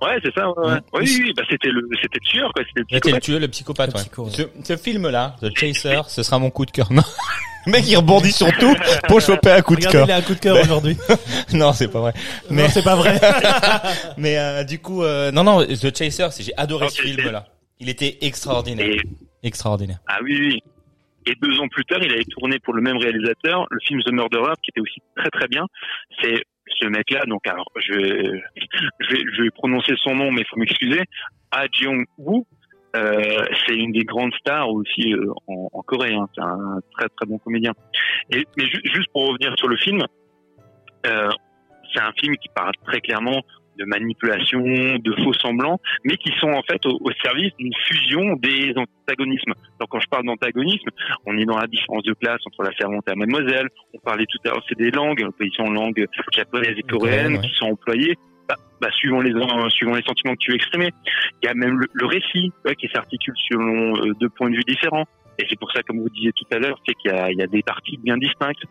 Ouais, 0.02 0.18
c'est 0.22 0.34
ça. 0.34 0.50
Ouais. 0.50 0.74
Mm. 0.76 0.80
Oui, 0.94 1.00
oui, 1.04 1.20
oui, 1.26 1.32
bah 1.36 1.42
c'était 1.48 1.70
le, 1.70 1.88
c'était 2.02 2.18
le 2.20 2.26
tueur, 2.30 2.52
quoi. 2.52 2.62
C'était 2.66 2.80
le 2.80 2.84
le 2.90 3.00
psychopathe. 3.00 3.22
tueur, 3.22 3.40
le 3.40 3.48
psychopathe. 3.48 3.90
Le 3.90 3.94
ouais. 3.94 4.00
psycho, 4.00 4.24
ouais. 4.24 4.30
Ce, 4.30 4.42
ce 4.64 4.76
film-là, 4.76 5.36
The 5.40 5.56
Chaser, 5.56 6.00
ce 6.08 6.22
sera 6.22 6.38
mon 6.38 6.50
coup 6.50 6.66
de 6.66 6.70
cœur. 6.72 6.92
Non? 6.92 7.02
Le 7.66 7.72
mec, 7.72 7.84
il 7.88 7.96
rebondit 7.96 8.32
sur 8.32 8.46
tout 8.58 8.74
pour 9.08 9.20
choper 9.20 9.50
un 9.50 9.62
coup 9.62 9.74
de 9.76 9.86
Regardez, 9.86 9.98
cœur. 9.98 10.06
il 10.08 10.12
a 10.12 10.16
un 10.16 10.22
coup 10.22 10.34
de 10.34 10.38
cœur 10.40 10.54
Ben- 10.56 10.62
aujourd'hui. 10.64 10.96
Non, 11.54 11.72
c'est 11.72 11.88
pas 11.88 12.00
vrai. 12.00 12.12
Mais 12.50 12.62
Mais, 12.64 12.68
c'est 12.68 12.82
pas 12.84 12.96
vrai. 12.96 13.18
mais 14.18 14.38
euh, 14.38 14.64
du 14.64 14.78
coup, 14.80 15.02
euh, 15.02 15.30
non, 15.30 15.44
non, 15.44 15.64
The 15.64 15.96
Chaser, 15.96 16.28
c'est- 16.30 16.42
j'ai 16.42 16.56
adoré 16.56 16.86
Ok, 16.86 16.92
ce 16.92 17.02
film-là. 17.02 17.46
Il 17.80 17.88
était 17.88 18.18
extraordinaire. 18.22 18.86
Et, 18.86 19.00
Extraordinaire. 19.46 19.98
ah 20.08 20.18
oui, 20.22 20.38
oui. 20.40 20.62
Et 21.26 21.32
deux 21.40 21.58
ans 21.60 21.68
plus 21.68 21.84
tard, 21.84 22.00
il 22.02 22.12
avait 22.12 22.24
tourné 22.24 22.58
pour 22.58 22.74
le 22.74 22.82
même 22.82 22.96
réalisateur 22.98 23.66
le 23.70 23.78
film 23.86 24.02
The 24.02 24.12
Murderer, 24.12 24.54
qui 24.62 24.70
était 24.70 24.80
aussi 24.80 25.00
très 25.16 25.30
très 25.30 25.48
bien. 25.48 25.64
C'est 26.22 26.42
ce 26.80 26.86
mec-là, 26.86 27.24
donc 27.28 27.46
alors 27.46 27.70
je, 27.76 27.92
je, 27.92 29.14
vais, 29.14 29.22
je 29.36 29.42
vais 29.42 29.50
prononcer 29.50 29.94
son 30.02 30.14
nom, 30.14 30.30
mais 30.32 30.42
il 30.42 30.46
faut 30.50 30.56
m'excuser. 30.58 31.00
Ah 31.50 31.64
Jeong-woo, 31.72 32.46
euh, 32.94 33.44
c'est 33.66 33.74
une 33.74 33.92
des 33.92 34.04
grandes 34.04 34.34
stars 34.34 34.70
aussi 34.70 35.12
euh, 35.14 35.32
en, 35.46 35.68
en 35.72 35.82
Corée. 35.82 36.14
hein. 36.14 36.28
C'est 36.34 36.42
un 36.42 36.80
très 36.96 37.08
très 37.08 37.26
bon 37.26 37.38
comédien. 37.38 37.72
Et 38.30 38.44
mais 38.56 38.66
ju- 38.66 38.82
juste 38.84 39.08
pour 39.12 39.28
revenir 39.28 39.54
sur 39.58 39.68
le 39.68 39.76
film, 39.76 40.02
euh, 41.06 41.30
c'est 41.92 42.00
un 42.00 42.12
film 42.18 42.36
qui 42.36 42.48
parle 42.54 42.72
très 42.84 43.00
clairement 43.00 43.42
de 43.76 43.84
manipulation, 43.86 44.60
de 44.60 45.12
faux 45.24 45.32
semblants, 45.32 45.80
mais 46.04 46.16
qui 46.16 46.30
sont 46.38 46.50
en 46.52 46.62
fait 46.62 46.86
au, 46.86 46.96
au 47.00 47.10
service 47.24 47.52
d'une 47.58 47.72
fusion 47.88 48.34
des 48.36 48.72
antagonismes. 48.76 49.52
Donc 49.80 49.88
quand 49.90 49.98
je 49.98 50.06
parle 50.08 50.24
d'antagonisme, 50.26 50.90
on 51.26 51.36
est 51.36 51.44
dans 51.44 51.58
la 51.58 51.66
différence 51.66 52.04
de 52.04 52.12
classe 52.12 52.40
entre 52.46 52.62
la 52.62 52.70
servante 52.76 53.02
et 53.08 53.10
la 53.10 53.16
mademoiselle. 53.16 53.68
On 53.92 53.98
parlait 53.98 54.26
tout 54.26 54.38
à 54.44 54.50
l'heure, 54.50 54.62
c'est 54.68 54.78
des 54.78 54.92
langues, 54.92 55.26
ils 55.40 55.52
sont 55.54 55.64
en 55.64 55.72
langue 55.72 56.06
japonaise 56.32 56.74
et 56.78 56.82
coréenne 56.82 57.10
Coréenne, 57.24 57.36
ouais. 57.38 57.48
qui 57.48 57.54
sont 57.56 57.66
employées. 57.66 58.16
Bah, 58.48 58.56
bah, 58.80 58.90
suivant 58.92 59.20
les 59.20 59.32
euh, 59.32 59.68
suivant 59.70 59.94
les 59.94 60.02
sentiments 60.02 60.34
que 60.34 60.38
tu 60.40 60.50
veux 60.50 60.56
exprimer, 60.56 60.90
il 61.42 61.46
y 61.46 61.48
a 61.48 61.54
même 61.54 61.78
le, 61.78 61.86
le 61.92 62.06
récit 62.06 62.52
ouais, 62.64 62.74
qui 62.76 62.88
s'articule 62.88 63.34
selon 63.50 63.96
euh, 63.96 64.12
deux 64.20 64.28
points 64.28 64.50
de 64.50 64.56
vue 64.56 64.64
différents. 64.66 65.06
Et 65.38 65.46
c'est 65.48 65.58
pour 65.58 65.72
ça, 65.72 65.82
comme 65.82 66.00
vous 66.00 66.10
disiez 66.10 66.32
tout 66.32 66.44
à 66.52 66.58
l'heure, 66.58 66.78
c'est 66.86 66.94
qu'il 66.94 67.10
y 67.10 67.14
a, 67.14 67.30
il 67.30 67.38
y 67.38 67.42
a 67.42 67.46
des 67.46 67.62
parties 67.62 67.96
bien 67.96 68.16
distinctes. 68.16 68.62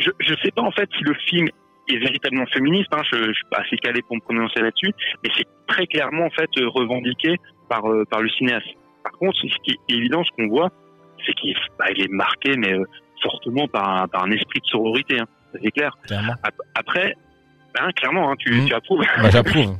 Je, 0.00 0.10
je 0.18 0.34
sais 0.42 0.50
pas 0.50 0.62
en 0.62 0.72
fait 0.72 0.88
si 0.96 1.04
le 1.04 1.14
film 1.28 1.48
est 1.88 1.98
véritablement 1.98 2.46
féministe. 2.46 2.88
Hein, 2.92 3.02
je, 3.12 3.16
je 3.18 3.32
suis 3.32 3.44
pas 3.50 3.58
assez 3.58 3.76
calé 3.76 4.00
pour 4.02 4.16
me 4.16 4.20
prononcer 4.22 4.60
là-dessus, 4.60 4.92
mais 5.22 5.30
c'est 5.36 5.46
très 5.66 5.86
clairement 5.86 6.24
en 6.24 6.30
fait 6.30 6.50
euh, 6.58 6.68
revendiqué 6.68 7.36
par 7.68 7.84
euh, 7.90 8.04
par 8.10 8.22
le 8.22 8.28
cinéaste. 8.30 8.66
Par 9.02 9.12
contre, 9.12 9.36
ce 9.38 9.56
qui 9.62 9.72
est 9.72 9.94
évident, 9.94 10.24
ce 10.24 10.30
qu'on 10.36 10.48
voit, 10.48 10.70
c'est 11.26 11.34
qu'il 11.34 11.54
bah, 11.78 11.86
il 11.94 12.02
est 12.02 12.10
marqué, 12.10 12.56
mais 12.56 12.74
fortement 13.22 13.68
par 13.68 14.02
un, 14.02 14.08
par 14.08 14.24
un 14.24 14.30
esprit 14.30 14.60
de 14.60 14.66
sororité. 14.66 15.20
Hein, 15.20 15.26
c'est 15.62 15.70
clair. 15.70 15.94
Clairement. 16.06 16.34
Après, 16.74 17.14
ben, 17.74 17.90
clairement, 17.92 18.30
hein, 18.30 18.34
tu, 18.38 18.52
Mhm. 18.54 18.66
tu 18.68 18.74
approuves. 18.74 19.04
Bah, 19.22 19.30
j'approuve. 19.30 19.76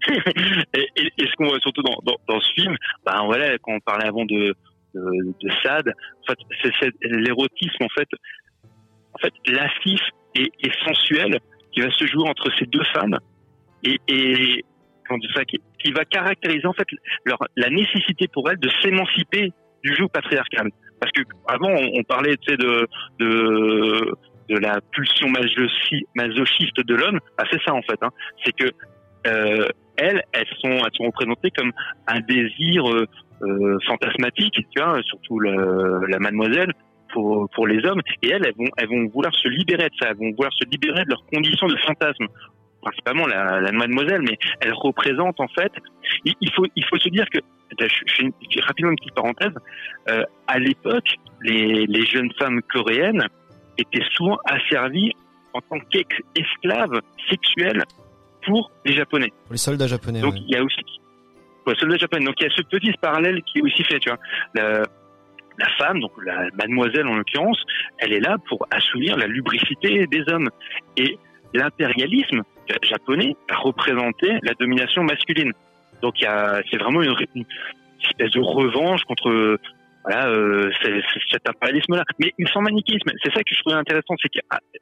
et, 0.74 0.86
et- 0.96 1.12
et 1.18 1.26
ce 1.26 1.32
qu'on 1.36 1.46
voit 1.48 1.58
surtout 1.60 1.82
dans, 1.82 1.98
dans, 2.02 2.16
dans 2.28 2.40
ce 2.40 2.52
film, 2.54 2.74
ben 3.04 3.24
voilà, 3.26 3.58
quand 3.58 3.72
on 3.74 3.80
parlait 3.80 4.06
avant 4.06 4.24
de 4.24 4.54
de, 4.94 5.00
de 5.42 5.50
Sade, 5.62 5.92
en 6.22 6.26
fait, 6.32 6.38
c'est 6.62 6.72
c'est 6.80 6.92
l'érotisme 7.02 7.82
en 7.84 7.88
fait, 7.90 8.08
en 9.12 9.18
fait, 9.18 9.32
lascif 9.46 10.00
et, 10.34 10.50
et 10.62 10.70
sensuel 10.86 11.38
qui 11.72 11.80
va 11.82 11.90
se 11.90 12.06
jouer 12.06 12.26
entre 12.28 12.50
ces 12.58 12.64
deux 12.66 12.84
femmes 12.94 13.18
et, 13.84 13.98
et 14.08 14.64
comment 15.06 15.18
dire 15.18 15.30
ça, 15.34 15.44
qui, 15.44 15.60
qui 15.78 15.92
va 15.92 16.04
caractériser 16.06 16.66
en 16.66 16.72
fait 16.72 16.86
leur 17.26 17.38
la 17.56 17.68
nécessité 17.68 18.28
pour 18.32 18.48
elles 18.50 18.58
de 18.58 18.70
s'émanciper 18.82 19.52
du 19.84 19.94
joug 19.94 20.08
patriarcal. 20.08 20.70
Parce 21.00 21.12
que 21.12 21.22
avant, 21.48 21.68
on, 21.68 21.90
on 22.00 22.02
parlait, 22.04 22.36
tu 22.38 22.50
sais, 22.50 22.56
de 22.56 22.88
de 23.20 24.10
de 24.48 24.58
la 24.58 24.80
pulsion 24.92 25.28
masochi- 25.28 26.06
masochiste 26.14 26.80
de 26.84 26.94
l'homme. 26.94 27.20
C'est 27.50 27.62
ça 27.62 27.74
en 27.74 27.82
fait. 27.82 27.98
Hein. 28.02 28.10
C'est 28.44 28.52
que 28.52 28.70
euh, 29.26 29.68
elles, 29.96 30.22
elles 30.32 30.46
sont, 30.60 30.78
représentées 31.00 31.50
comme 31.50 31.72
un 32.06 32.20
désir 32.20 32.88
euh, 32.88 33.06
euh, 33.42 33.78
fantasmatique, 33.86 34.54
tu 34.54 34.82
vois, 34.82 35.00
surtout 35.02 35.40
la 35.40 36.18
mademoiselle 36.18 36.72
pour 37.12 37.66
les 37.66 37.84
hommes. 37.84 38.00
Et 38.22 38.30
elles, 38.30 38.52
elles 38.76 38.88
vont, 38.88 39.08
vouloir 39.08 39.34
se 39.34 39.48
libérer 39.48 39.88
de 39.88 39.94
ça. 40.00 40.10
Elles 40.10 40.16
vont 40.16 40.30
vouloir 40.30 40.52
se 40.52 40.64
libérer 40.70 41.04
de 41.04 41.10
leurs 41.10 41.24
conditions 41.26 41.66
de 41.66 41.76
fantasme 41.78 42.26
principalement 42.80 43.26
la, 43.26 43.72
mademoiselle, 43.72 44.22
mais 44.22 44.38
elle 44.60 44.72
représente 44.72 45.40
en 45.40 45.48
fait. 45.48 45.72
Il, 46.24 46.52
faut 46.52 46.64
il 46.76 46.84
faut 46.84 46.96
se 46.98 47.08
dire 47.08 47.26
que 47.28 47.40
je, 47.80 47.86
fais, 48.16 48.60
rapidement 48.60 48.92
une 48.92 48.96
petite 48.98 49.14
parenthèse. 49.14 49.52
À 50.46 50.58
l'époque, 50.60 51.16
les 51.42 52.06
jeunes 52.06 52.32
femmes 52.38 52.62
coréennes 52.72 53.26
étaient 53.78 54.04
souvent 54.12 54.38
asservies 54.44 55.12
en 55.54 55.60
tant 55.60 55.78
qu'esclaves 55.90 57.00
sexuelles 57.30 57.82
pour 58.44 58.70
les 58.84 58.94
Japonais. 58.94 59.32
Pour 59.44 59.52
les 59.52 59.58
soldats 59.58 59.86
japonais. 59.86 60.20
Donc 60.20 60.34
ouais. 60.34 60.40
il 60.46 60.50
y 60.50 60.56
a 60.56 60.62
aussi 60.62 60.82
pour 61.64 61.72
les 61.72 61.78
soldats 61.78 61.96
japonais. 61.96 62.24
Donc 62.24 62.34
il 62.40 62.44
y 62.44 62.46
a 62.46 62.54
ce 62.54 62.62
petit 62.62 62.92
parallèle 63.00 63.42
qui 63.42 63.58
est 63.58 63.62
aussi 63.62 63.84
fait. 63.84 63.98
Tu 63.98 64.08
vois, 64.08 64.18
la, 64.54 64.82
la 65.58 65.68
femme, 65.78 66.00
donc 66.00 66.12
la 66.24 66.48
mademoiselle 66.56 67.06
en 67.06 67.14
l'occurrence, 67.14 67.62
elle 67.98 68.12
est 68.12 68.20
là 68.20 68.36
pour 68.48 68.66
assouvir 68.70 69.16
la 69.16 69.26
lubricité 69.26 70.06
des 70.06 70.22
hommes. 70.28 70.50
Et 70.96 71.18
l'impérialisme 71.54 72.42
japonais 72.82 73.36
a 73.50 73.56
représenté 73.56 74.38
la 74.42 74.54
domination 74.54 75.02
masculine. 75.02 75.52
Donc 76.02 76.14
c'est 76.18 76.76
vraiment 76.76 77.02
une, 77.02 77.14
une 77.34 77.44
espèce 78.02 78.30
de 78.30 78.40
revanche 78.40 79.02
contre 79.04 79.58
voilà 80.08 80.28
euh, 80.30 80.70
c'est- 80.82 81.02
cet 81.30 81.48
impérialisme-là, 81.48 82.04
mais 82.18 82.32
sans 82.52 82.60
manichéisme. 82.62 83.10
C'est 83.22 83.32
ça 83.32 83.42
que 83.42 83.54
je 83.54 83.60
trouvais 83.60 83.76
intéressant, 83.76 84.14
c'est 84.22 84.28
qu'à 84.30 84.40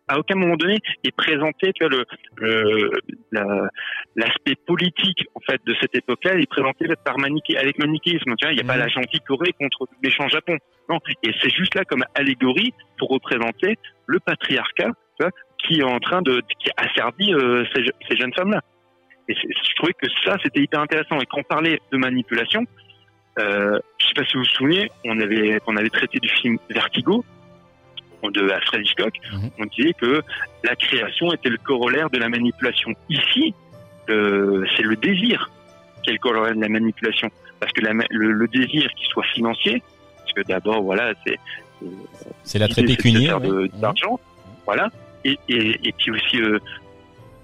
à 0.08 0.18
aucun 0.18 0.36
moment 0.36 0.56
donné 0.56 0.78
il 1.04 1.12
présentait 1.12 1.72
tu 1.72 1.84
vois, 1.84 1.90
le, 1.96 2.04
le 2.36 2.90
la- 3.32 3.68
l'aspect 4.14 4.54
politique 4.66 5.24
en 5.34 5.40
fait 5.40 5.60
de 5.66 5.74
cette 5.80 5.94
époque-là, 5.96 6.34
il 6.34 6.42
est 6.42 6.50
présenté 6.50 6.86
par 7.04 7.18
manichéisme, 7.18 7.60
avec 7.60 7.78
manichéisme. 7.78 8.34
Tu 8.36 8.44
vois, 8.46 8.52
il 8.52 8.56
n'y 8.56 8.62
a 8.62 8.66
pas 8.66 8.74
Mhm. 8.74 8.80
la 8.80 8.88
gentille 8.88 9.20
Corée 9.20 9.52
contre 9.58 9.86
le 9.90 10.08
méchant 10.08 10.28
Japon. 10.28 10.56
Non, 10.88 10.98
et 11.24 11.30
c'est 11.42 11.50
juste 11.50 11.74
là 11.74 11.84
comme 11.84 12.04
allégorie 12.14 12.72
pour 12.98 13.08
représenter 13.10 13.76
le 14.06 14.20
patriarcat 14.20 14.90
tu 15.18 15.22
vois, 15.24 15.30
qui 15.58 15.80
est 15.80 15.84
en 15.84 15.98
train 15.98 16.22
de 16.22 16.40
qui 16.60 16.70
asservit 16.76 17.34
euh, 17.34 17.64
ces, 17.74 17.84
ces 18.08 18.16
jeunes 18.16 18.32
femmes-là. 18.34 18.60
Et 19.28 19.34
je 19.34 19.74
trouvais 19.74 19.92
que 19.94 20.06
ça 20.24 20.36
c'était 20.42 20.60
hyper 20.60 20.80
intéressant. 20.80 21.18
Et 21.20 21.26
quand 21.26 21.38
on 21.38 21.42
parlait 21.42 21.80
de 21.90 21.96
manipulation, 21.96 22.64
euh, 23.38 23.78
je 23.98 24.06
sais 24.06 24.14
pas 24.14 24.24
si 24.24 24.34
vous 24.34 24.40
vous 24.40 24.48
souvenez, 24.50 24.90
on 25.04 25.18
avait 25.20 25.60
on 25.66 25.76
avait 25.76 25.90
traité 25.90 26.18
du 26.18 26.28
film 26.28 26.58
Vertigo 26.70 27.24
de 28.24 28.48
Alfred 28.50 28.82
Hitchcock. 28.82 29.14
Mhm. 29.32 29.50
On 29.60 29.64
disait 29.66 29.92
que 29.92 30.22
la 30.64 30.74
création 30.74 31.32
était 31.32 31.48
le 31.50 31.58
corollaire 31.58 32.10
de 32.10 32.18
la 32.18 32.28
manipulation. 32.28 32.90
Ici, 33.08 33.54
euh, 34.08 34.64
c'est 34.76 34.82
le 34.82 34.96
désir 34.96 35.50
qui 36.02 36.10
est 36.10 36.14
le 36.14 36.18
corollaire 36.18 36.54
de 36.56 36.60
la 36.60 36.68
manipulation, 36.68 37.28
parce 37.60 37.72
que 37.72 37.82
la 37.82 37.92
le, 38.10 38.32
le 38.32 38.48
désir 38.48 38.90
qui 38.96 39.04
soit 39.06 39.24
financier, 39.34 39.82
parce 40.18 40.32
que 40.32 40.42
d'abord 40.42 40.82
voilà 40.82 41.12
c'est 41.26 41.38
C'est 42.44 42.58
faire 43.26 43.40
de- 43.40 43.62
ouais. 43.62 43.68
d'argent, 43.74 44.18
voilà, 44.64 44.88
et, 45.24 45.38
et, 45.48 45.88
et 45.88 45.92
puis 45.92 46.10
aussi 46.10 46.40
euh, 46.40 46.58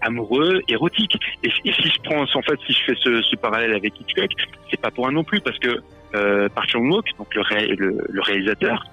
amoureux, 0.02 0.60
érotique. 0.68 1.16
Et, 1.42 1.50
si- 1.50 1.60
et 1.64 1.72
si 1.72 1.88
je 1.90 2.00
prends, 2.02 2.22
en 2.22 2.42
fait, 2.42 2.58
si 2.66 2.72
je 2.72 2.84
fais 2.86 2.94
ce, 3.00 3.22
ce 3.22 3.36
parallèle 3.36 3.74
avec 3.74 3.98
Hitchcock, 4.00 4.30
c'est 4.70 4.80
pas 4.80 4.90
pour 4.90 5.06
un 5.08 5.12
non 5.12 5.24
plus, 5.24 5.40
parce 5.40 5.58
que 5.58 5.80
euh, 6.14 6.48
Park 6.50 6.68
Chan-wook, 6.70 7.06
donc 7.18 7.34
le, 7.34 7.40
ré- 7.42 7.68
le, 7.76 7.98
le 8.08 8.20
réalisateur, 8.22 8.84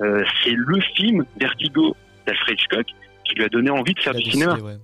euh, 0.00 0.24
c'est 0.44 0.52
le 0.54 0.80
film 0.96 1.24
Vertigo 1.40 1.96
d'Alfred 2.26 2.54
Hitchcock 2.58 2.86
qui 3.24 3.34
lui 3.34 3.44
a 3.44 3.48
donné 3.48 3.70
envie 3.70 3.94
de 3.94 4.00
faire 4.00 4.14
du 4.14 4.22
cinéma. 4.30 4.54
ouais. 4.58 4.76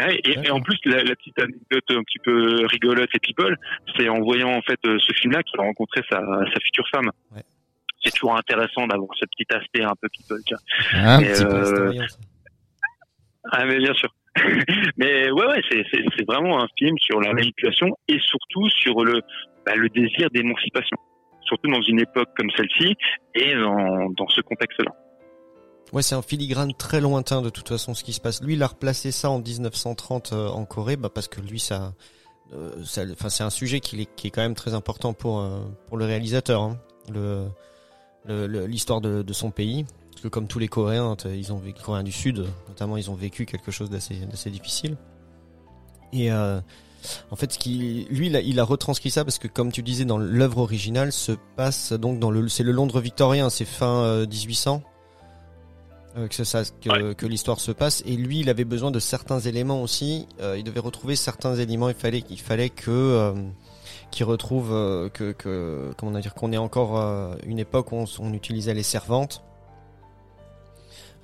Ouais, 0.00 0.20
et, 0.24 0.38
et 0.46 0.50
en 0.50 0.60
plus, 0.60 0.78
la, 0.86 1.04
la 1.04 1.14
petite 1.14 1.38
anecdote 1.38 1.84
un 1.90 2.02
petit 2.02 2.18
peu 2.24 2.64
rigolote 2.66 3.10
et 3.14 3.18
people, 3.20 3.56
c'est 3.96 4.08
en 4.08 4.20
voyant 4.20 4.50
en 4.50 4.62
fait 4.62 4.78
euh, 4.86 4.98
ce 4.98 5.12
film-là 5.12 5.42
qu'il 5.42 5.60
a 5.60 5.64
rencontré 5.64 6.00
sa, 6.10 6.18
sa 6.18 6.60
future 6.60 6.88
femme. 6.90 7.10
Ouais. 7.34 7.42
C'est 8.02 8.10
toujours 8.12 8.36
intéressant 8.36 8.86
d'avoir 8.88 9.10
ce 9.16 9.26
petit 9.26 9.46
aspect 9.54 9.82
un 9.84 9.92
peu 10.00 10.08
people. 10.08 10.38
vois. 10.48 11.00
Un 11.00 11.20
petit 11.22 11.44
peu. 11.44 11.54
euh, 11.54 11.92
ça. 12.08 12.16
Ah 13.52 13.64
mais 13.66 13.78
bien 13.78 13.92
sûr. 13.94 14.12
mais 14.96 15.30
ouais 15.30 15.60
c'est 15.70 16.24
vraiment 16.26 16.62
un 16.62 16.68
film 16.78 16.96
sur 16.98 17.20
la 17.20 17.32
manipulation 17.32 17.88
et 18.08 18.18
surtout 18.18 18.68
sur 18.70 19.04
le 19.04 19.20
bah, 19.66 19.72
désir 19.94 20.30
d'émancipation. 20.30 20.96
Surtout 21.42 21.70
dans 21.70 21.82
une 21.82 22.00
époque 22.00 22.30
comme 22.36 22.50
celle-ci 22.56 22.94
et 23.34 23.54
dans 23.54 24.28
ce 24.28 24.40
contexte-là. 24.40 24.92
Ouais, 25.92 26.00
c'est 26.00 26.14
un 26.14 26.22
filigrane 26.22 26.72
très 26.72 27.02
lointain 27.02 27.42
de 27.42 27.50
toute 27.50 27.68
façon 27.68 27.92
ce 27.92 28.02
qui 28.02 28.14
se 28.14 28.20
passe. 28.20 28.42
Lui, 28.42 28.54
il 28.54 28.62
a 28.62 28.66
replacé 28.66 29.12
ça 29.12 29.28
en 29.28 29.40
1930 29.40 30.32
euh, 30.32 30.48
en 30.48 30.64
Corée, 30.64 30.96
bah, 30.96 31.10
parce 31.14 31.28
que 31.28 31.40
lui, 31.42 31.62
euh, 31.70 32.70
ça, 32.82 33.02
enfin, 33.12 33.28
c'est 33.28 33.44
un 33.44 33.50
sujet 33.50 33.80
qui 33.80 34.00
est, 34.00 34.30
quand 34.30 34.40
même 34.40 34.54
très 34.54 34.72
important 34.72 35.12
pour 35.12 35.40
euh, 35.40 35.60
pour 35.88 35.98
le 35.98 36.06
réalisateur. 36.06 36.62
hein. 36.62 36.78
L'histoire 38.26 39.02
de 39.02 39.32
son 39.32 39.50
pays, 39.50 39.84
parce 40.12 40.22
que 40.22 40.28
comme 40.28 40.46
tous 40.46 40.58
les 40.58 40.68
Coréens, 40.68 41.16
ils 41.26 41.52
ont 41.52 41.58
vécu 41.58 41.82
Coréens 41.82 42.02
du 42.02 42.12
Sud, 42.12 42.44
notamment, 42.68 42.96
ils 42.96 43.10
ont 43.10 43.14
vécu 43.14 43.46
quelque 43.46 43.70
chose 43.70 43.90
d'assez 43.90 44.14
d'assez 44.14 44.50
difficile. 44.50 44.96
Et 46.12 46.30
euh, 46.30 46.60
en 47.30 47.36
fait, 47.36 47.52
ce 47.52 47.58
qui, 47.58 48.06
lui, 48.10 48.26
il 48.26 48.36
a, 48.36 48.40
il 48.40 48.60
a 48.60 48.64
retranscrit 48.64 49.10
ça 49.10 49.24
parce 49.24 49.38
que, 49.38 49.48
comme 49.48 49.72
tu 49.72 49.82
disais, 49.82 50.04
dans 50.04 50.18
l'œuvre 50.18 50.58
originale, 50.58 51.12
se 51.12 51.32
passe 51.56 51.92
donc 51.92 52.18
dans 52.18 52.30
le, 52.30 52.48
c'est 52.48 52.62
le 52.62 52.72
Londres 52.72 53.00
victorien, 53.00 53.50
c'est 53.50 53.64
fin 53.64 54.02
euh, 54.02 54.26
1800 54.26 54.82
euh, 56.18 56.28
que 56.28 56.44
ça, 56.44 56.62
que, 56.64 57.14
que 57.14 57.26
l'histoire 57.26 57.60
se 57.60 57.72
passe. 57.72 58.02
Et 58.06 58.16
lui, 58.16 58.40
il 58.40 58.50
avait 58.50 58.64
besoin 58.64 58.90
de 58.90 59.00
certains 59.00 59.40
éléments 59.40 59.82
aussi. 59.82 60.26
Euh, 60.40 60.58
il 60.58 60.64
devait 60.64 60.80
retrouver 60.80 61.16
certains 61.16 61.54
éléments. 61.54 61.88
Il 61.88 61.94
fallait, 61.94 62.22
il 62.28 62.40
fallait 62.40 62.68
que 62.68 62.90
euh, 62.90 63.32
qu'il 64.12 64.26
retrouve 64.26 64.72
euh, 64.72 65.08
que, 65.08 65.32
que 65.32 65.90
comment 65.96 66.12
on 66.12 66.14
va 66.14 66.20
dire 66.20 66.34
qu'on 66.34 66.52
ait 66.52 66.58
encore 66.58 66.98
euh, 66.98 67.34
une 67.46 67.58
époque 67.58 67.90
où 67.90 68.04
on 68.20 68.32
utilisait 68.32 68.74
les 68.74 68.84
servantes. 68.84 69.42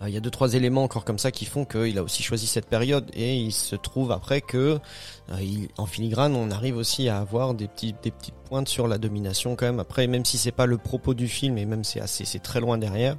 Euh, 0.03 0.09
Il 0.09 0.15
y 0.15 0.17
a 0.17 0.21
deux 0.21 0.31
trois 0.31 0.55
éléments 0.55 0.83
encore 0.85 1.05
comme 1.05 1.19
ça 1.19 1.31
qui 1.31 1.45
font 1.45 1.65
qu'il 1.65 1.99
a 1.99 2.03
aussi 2.03 2.23
choisi 2.23 2.47
cette 2.47 2.67
période 2.67 3.11
et 3.15 3.37
il 3.37 3.53
se 3.53 3.77
trouve 3.77 4.13
après 4.13 4.41
que 4.41 4.79
euh, 5.31 5.67
en 5.77 5.87
filigrane 5.87 6.35
on 6.37 6.51
arrive 6.51 6.77
aussi 6.77 7.09
à 7.09 7.19
avoir 7.19 7.55
des 7.55 7.69
petits 7.69 7.95
des 8.03 8.11
petites 8.11 8.35
pointes 8.49 8.69
sur 8.69 8.87
la 8.89 8.99
domination 8.99 9.57
quand 9.57 9.67
même. 9.67 9.81
Après 9.81 10.07
même 10.07 10.25
si 10.25 10.39
c'est 10.39 10.53
pas 10.53 10.67
le 10.67 10.79
propos 10.79 11.15
du 11.15 11.29
film 11.29 11.59
et 11.59 11.65
même 11.67 11.85
c'est 11.85 12.01
assez 12.01 12.25
c'est 12.25 12.39
très 12.41 12.61
loin 12.61 12.79
derrière. 12.79 13.17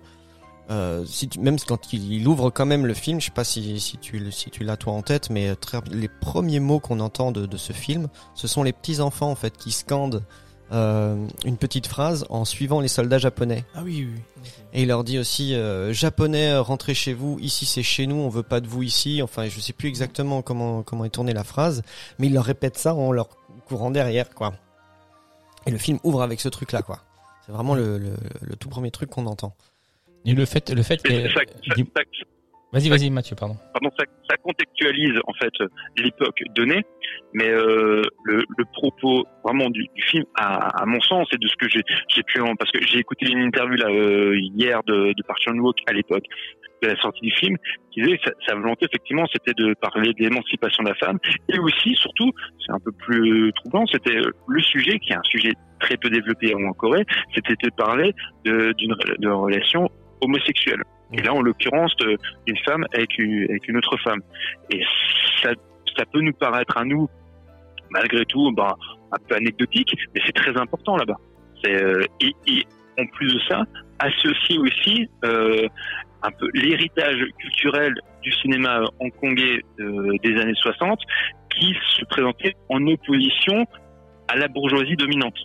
Euh, 0.72 1.04
si 1.08 1.28
tu- 1.28 1.40
même 1.40 1.58
quand 1.60 1.94
il, 1.94 2.28
ouvre 2.28 2.52
quand 2.52 2.68
même 2.68 2.86
le 2.86 2.94
film, 2.94 3.20
je 3.20 3.26
sais 3.26 3.32
pas 3.32 3.44
si, 3.44 3.80
si 3.80 3.98
tu 3.98 4.32
si 4.32 4.52
tu 4.52 4.64
l'as 4.64 4.78
toi 4.78 4.94
en 4.94 5.02
tête, 5.02 5.32
mais 5.32 5.50
euh, 5.50 5.56
très, 5.56 5.80
les 5.92 6.08
premiers 6.08 6.60
mots 6.60 6.80
qu'on 6.80 7.00
entend 7.00 7.32
de, 7.32 7.48
de 7.48 7.58
ce 7.58 7.74
film, 7.74 8.08
ce 8.36 8.48
sont 8.48 8.62
les 8.62 8.72
petits 8.72 9.00
enfants 9.02 9.32
en 9.32 9.36
fait 9.36 9.58
qui 9.58 9.72
scandent 9.72 10.24
une 10.72 11.58
petite 11.58 11.88
phrase 11.88 12.26
en 12.30 12.46
suivant 12.46 12.80
les 12.80 12.88
soldats 12.88 13.18
japonais. 13.18 13.64
Ah 13.74 13.82
oui, 13.84 14.08
oui. 14.14 14.22
Et 14.74 14.84
il 14.84 14.88
leur 14.88 15.04
dit 15.04 15.18
aussi 15.18 15.56
euh, 15.56 15.92
japonais 15.94 16.52
euh, 16.52 16.62
rentrez 16.62 16.94
chez 16.94 17.14
vous, 17.14 17.38
ici 17.42 17.66
c'est 17.66 17.82
chez 17.84 18.06
nous, 18.06 18.16
on 18.18 18.30
veut 18.30 18.44
pas 18.44 18.60
de 18.62 18.68
vous 18.68 18.84
ici. 18.84 19.22
Enfin, 19.24 19.48
je 19.48 19.60
sais 19.60 19.74
plus 19.74 19.88
exactement 19.90 20.42
comment 20.44 20.84
comment 20.84 21.06
est 21.06 21.10
tournée 21.10 21.34
la 21.34 21.44
phrase, 21.44 21.82
mais 22.20 22.28
il 22.28 22.34
leur 22.34 22.46
répète 22.46 22.78
ça 22.78 22.94
en 22.94 23.12
leur 23.12 23.30
courant 23.68 23.90
derrière 23.92 24.30
quoi. 24.30 24.54
Et 25.66 25.72
le 25.72 25.78
film 25.78 26.00
ouvre 26.04 26.22
avec 26.22 26.40
ce 26.40 26.50
truc 26.50 26.72
là 26.72 26.82
quoi. 26.84 27.00
C'est 27.46 27.52
vraiment 27.52 27.74
le, 27.74 27.98
le, 27.98 28.14
le 28.42 28.56
tout 28.56 28.70
premier 28.70 28.92
truc 28.92 29.10
qu'on 29.10 29.26
entend. 29.26 29.56
Et 30.26 30.34
le 30.34 30.46
fait, 30.46 30.70
le 30.70 30.84
fait 30.84 31.02
que. 31.02 31.30
ça, 31.30 31.40
ça- 31.68 31.76
dis- 31.76 31.90
ça- 31.96 32.04
Vas-y, 32.72 32.90
vas-y, 32.90 33.10
Mathieu, 33.10 33.36
pardon. 33.36 33.56
pardon, 33.74 33.90
ça, 33.98 34.06
ça 34.30 34.38
contextualise 34.38 35.20
en 35.26 35.34
fait 35.34 35.52
l'époque 35.98 36.40
donnée, 36.54 36.84
mais 37.34 37.50
euh, 37.50 38.04
le, 38.26 38.44
le 38.58 38.66
propos 38.74 39.26
vraiment 39.44 39.72
du, 39.72 39.88
du 39.96 40.04
film, 40.04 40.24
à, 40.36 40.82
à 40.82 40.86
mon 40.86 41.02
sens, 41.02 41.28
et 41.34 41.38
de 41.38 41.48
ce 41.48 41.56
que 41.56 41.68
j'ai 41.68 42.24
pu 42.24 42.40
en, 42.42 42.56
parce 42.56 42.72
que 42.72 42.80
j'ai 42.86 43.00
écouté 43.00 43.26
une 43.32 43.40
interview 43.40 43.76
là 43.76 43.88
euh, 43.90 44.38
hier 44.56 44.84
de, 44.84 45.14
de 45.14 45.24
Park 45.24 45.40
Chan-wook 45.44 45.78
à 45.88 45.94
l'époque 45.94 46.26
de 46.84 46.88
la 46.90 46.96
sortie 47.02 47.22
du 47.22 47.32
film, 47.32 47.58
qui 47.92 48.02
disait 48.04 48.20
sa, 48.24 48.32
sa 48.48 48.56
volonté 48.56 48.86
effectivement 48.86 49.26
c'était 49.34 49.54
de 49.58 49.74
parler 49.82 50.14
d'émancipation 50.14 50.84
de 50.84 50.90
la 50.90 50.96
femme, 50.96 51.18
et 51.52 51.58
aussi 51.58 51.96
surtout, 51.96 52.32
c'est 52.64 52.72
un 52.72 52.80
peu 52.80 52.92
plus 52.92 53.52
troublant, 53.54 53.86
c'était 53.88 54.16
le 54.48 54.62
sujet 54.62 55.00
qui 55.00 55.12
est 55.12 55.18
un 55.18 55.24
sujet 55.24 55.54
très 55.80 55.98
peu 55.98 56.10
développé 56.12 56.54
en 56.54 56.72
Corée, 56.74 57.04
c'était 57.34 57.56
de 57.64 57.70
parler 57.76 58.14
de- 58.46 58.74
d'une 58.74 58.96
de 59.18 59.28
relation 59.30 59.90
homosexuelle. 60.22 60.84
Et 61.14 61.22
là, 61.22 61.34
en 61.34 61.42
l'occurrence, 61.42 61.96
d'une 61.98 62.58
femme 62.66 62.86
avec 62.94 63.18
une, 63.18 63.48
une 63.68 63.78
autre 63.78 63.98
femme. 64.04 64.22
Et 64.72 64.84
ça, 65.42 65.52
ça 65.98 66.06
peut 66.06 66.22
nous 66.22 66.34
paraître 66.34 66.78
à 66.78 66.86
nous, 66.86 67.10
malgré 67.90 68.26
tout, 68.26 68.52
ben, 68.52 68.76
un 69.12 69.18
peu 69.28 69.36
anecdotique, 69.36 69.94
mais 70.14 70.22
c'est 70.26 70.36
très 70.36 70.56
important 70.58 70.96
là-bas. 70.96 71.18
Euh, 71.66 72.04
et, 72.22 72.34
et 72.48 72.64
en 73.00 73.06
plus 73.08 73.34
de 73.34 73.40
ça, 73.48 73.64
associer 74.00 74.58
aussi 74.60 75.10
euh, 75.26 75.68
un 76.24 76.32
peu 76.32 76.50
l'héritage 76.54 77.24
culturel 77.38 77.94
du 78.22 78.32
cinéma 78.34 78.84
hongkongais 79.00 79.62
euh, 79.80 80.18
des 80.24 80.40
années 80.40 80.54
60 80.56 81.00
qui 81.50 81.76
se 81.98 82.06
présentait 82.06 82.56
en 82.70 82.86
opposition 82.88 83.66
à 84.28 84.36
la 84.36 84.48
bourgeoisie 84.48 84.96
dominante. 84.96 85.38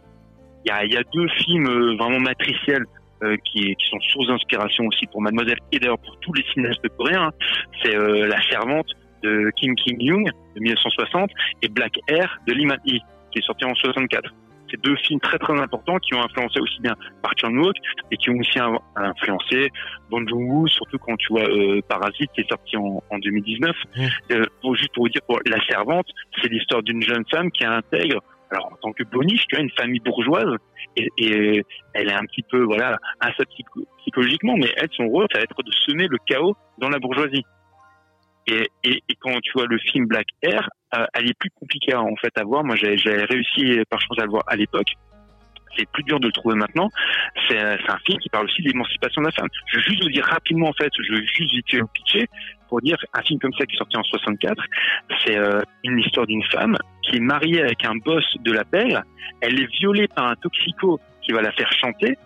Il 0.64 0.68
y 0.68 0.72
a, 0.72 0.84
il 0.84 0.92
y 0.92 0.96
a 0.96 1.02
deux 1.12 1.28
films 1.44 1.66
euh, 1.66 1.96
vraiment 1.96 2.20
matriciels 2.20 2.84
euh, 3.24 3.36
qui, 3.44 3.74
qui 3.76 3.86
sont 3.90 3.98
source 4.00 4.26
d'inspiration 4.28 4.84
aussi 4.86 5.06
pour 5.06 5.20
Mademoiselle 5.22 5.58
et 5.72 5.78
d'ailleurs 5.78 5.98
pour 5.98 6.18
tous 6.20 6.32
les 6.34 6.44
cinéastes 6.52 6.86
coréens. 6.96 7.28
hein. 7.28 7.32
C'est 7.82 7.96
euh, 7.96 8.26
La 8.28 8.40
Servante 8.50 8.86
de 9.22 9.50
Kim 9.56 9.74
Kim 9.74 9.96
Young 10.00 10.26
de 10.54 10.60
1960 10.60 11.30
et 11.62 11.68
Black 11.68 11.94
Air 12.08 12.38
de 12.46 12.52
Lee 12.52 12.66
Man-hee 12.66 13.00
qui 13.32 13.38
est 13.38 13.42
sorti 13.42 13.64
en 13.64 13.74
64. 13.74 14.30
c'est 14.70 14.80
deux 14.82 14.96
films 14.96 15.20
très 15.20 15.38
très 15.38 15.58
importants 15.60 15.98
qui 15.98 16.14
ont 16.14 16.22
influencé 16.22 16.60
aussi 16.60 16.80
bien 16.80 16.94
Park 17.22 17.36
Chan-wook 17.40 17.74
et 18.10 18.16
qui 18.16 18.30
ont 18.30 18.38
aussi 18.38 18.58
in- 18.58 18.78
influencé 18.96 19.70
Bong 20.10 20.28
Joon-ho, 20.28 20.66
surtout 20.68 20.98
quand 20.98 21.16
tu 21.16 21.28
vois 21.32 21.48
euh, 21.48 21.80
Parasite 21.88 22.30
qui 22.34 22.42
est 22.42 22.48
sorti 22.48 22.76
en, 22.76 23.02
en 23.10 23.18
2019. 23.18 23.70
Mm. 23.96 24.02
Euh, 24.32 24.44
pour, 24.60 24.74
juste 24.76 24.92
pour 24.94 25.04
vous 25.04 25.08
dire, 25.10 25.22
pour 25.26 25.40
La 25.46 25.58
Servante, 25.66 26.06
c'est 26.40 26.48
l'histoire 26.50 26.82
d'une 26.82 27.02
jeune 27.02 27.24
femme 27.30 27.50
qui 27.50 27.64
intègre, 27.64 28.20
alors 28.54 28.72
en 28.72 28.76
tant 28.76 28.92
que 28.92 29.02
boniche, 29.04 29.44
tu 29.48 29.56
vois, 29.56 29.64
une 29.64 29.70
famille 29.70 30.00
bourgeoise 30.00 30.56
et, 30.96 31.62
elle 31.92 32.08
est 32.08 32.14
un 32.14 32.24
petit 32.24 32.42
peu 32.50 32.62
voilà 32.62 32.98
psychologiquement, 34.00 34.56
mais 34.56 34.72
elle 34.76 34.88
son 34.92 35.06
rôle 35.06 35.26
ça 35.32 35.38
va 35.38 35.44
être 35.44 35.62
de 35.62 35.72
semer 35.72 36.06
le 36.08 36.18
chaos 36.26 36.56
dans 36.78 36.88
la 36.88 36.98
bourgeoisie. 36.98 37.44
Et, 38.46 38.68
quand 39.20 39.40
tu 39.40 39.52
vois 39.54 39.66
le 39.66 39.78
film 39.78 40.06
Black 40.06 40.26
Air, 40.42 40.68
euh, 40.94 41.06
elle 41.14 41.30
est 41.30 41.38
plus 41.38 41.50
compliquée 41.50 41.94
en 41.94 42.14
fait 42.16 42.36
à 42.36 42.44
voir. 42.44 42.62
Moi, 42.62 42.76
j'ai 42.76 42.94
réussi 42.94 43.80
par 43.88 44.00
chance 44.00 44.18
à 44.18 44.24
le 44.24 44.30
voir 44.30 44.42
à 44.46 44.56
l'époque. 44.56 44.92
C'est 45.76 45.88
plus 45.90 46.04
dur 46.04 46.20
de 46.20 46.26
le 46.26 46.32
trouver 46.32 46.54
maintenant. 46.54 46.90
C'est 47.48 47.58
euh, 47.58 47.76
c'est 47.84 47.90
un 47.90 47.98
film 48.06 48.18
qui 48.18 48.28
parle 48.28 48.44
aussi 48.44 48.62
d'émancipation 48.62 49.22
de 49.22 49.26
la 49.26 49.32
femme. 49.32 49.48
Je 49.68 49.78
veux 49.78 49.82
juste 49.82 50.02
vous 50.02 50.10
dire 50.10 50.24
rapidement 50.24 50.68
en 50.68 50.72
fait, 50.74 50.92
je 51.02 51.12
veux 51.14 51.22
juste 51.22 51.52
vite 51.52 51.88
pitcher 51.94 52.28
pour 52.74 52.80
dire 52.80 52.96
un 53.12 53.22
film 53.22 53.38
comme 53.38 53.52
ça 53.52 53.64
qui 53.66 53.76
est 53.76 53.78
sorti 53.78 53.96
en 53.96 54.02
64. 54.02 54.60
C'est 55.24 55.38
euh, 55.38 55.60
une 55.84 55.96
histoire 56.00 56.26
d'une 56.26 56.42
femme 56.50 56.76
qui 57.02 57.18
est 57.18 57.20
mariée 57.20 57.60
avec 57.60 57.84
un 57.84 57.94
boss 57.94 58.24
de 58.40 58.50
la 58.50 58.64
pelle. 58.64 59.00
Elle 59.42 59.60
est 59.60 59.70
violée 59.78 60.08
par 60.08 60.26
un 60.26 60.34
toxico 60.34 60.98
qui 61.22 61.30
va 61.30 61.40
la 61.40 61.52
faire 61.52 61.70
chanter. 61.72 62.18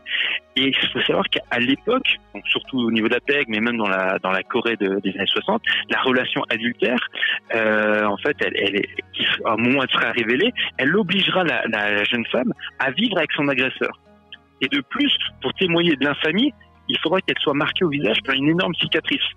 Et 0.56 0.68
il 0.68 0.74
faut 0.90 1.02
savoir 1.02 1.26
qu'à 1.28 1.58
l'époque, 1.58 2.08
donc 2.34 2.46
surtout 2.46 2.78
au 2.78 2.90
niveau 2.90 3.08
de 3.08 3.14
la 3.14 3.20
PEG, 3.20 3.44
mais 3.48 3.60
même 3.60 3.76
dans 3.76 3.90
la 3.90 4.18
dans 4.20 4.30
la 4.30 4.42
Corée 4.42 4.76
de- 4.76 4.98
des 5.04 5.10
années 5.18 5.26
60, 5.26 5.60
la 5.90 6.00
relation 6.00 6.42
adultère, 6.48 6.98
euh, 7.54 8.06
en 8.06 8.16
fait, 8.16 8.34
elle, 8.40 8.54
elle 8.56 8.76
est, 8.76 8.88
à 9.44 9.52
un 9.52 9.56
moment 9.58 9.82
elle 9.82 9.90
sera 9.90 10.12
révélée, 10.12 10.50
elle 10.78 10.96
obligera 10.96 11.44
la 11.44 12.04
jeune 12.04 12.24
femme 12.32 12.54
à 12.78 12.90
vivre 12.92 13.18
avec 13.18 13.32
son 13.32 13.46
agresseur. 13.48 14.00
Et 14.62 14.68
de 14.68 14.80
plus, 14.80 15.12
pour 15.42 15.52
témoigner 15.54 15.94
de 15.94 16.04
l'infamie, 16.06 16.54
il 16.88 16.98
faudra 17.00 17.20
qu'elle 17.20 17.38
soit 17.38 17.52
marquée 17.54 17.84
au 17.84 17.90
visage 17.90 18.16
par 18.24 18.34
une 18.34 18.48
énorme 18.48 18.74
cicatrice. 18.76 19.28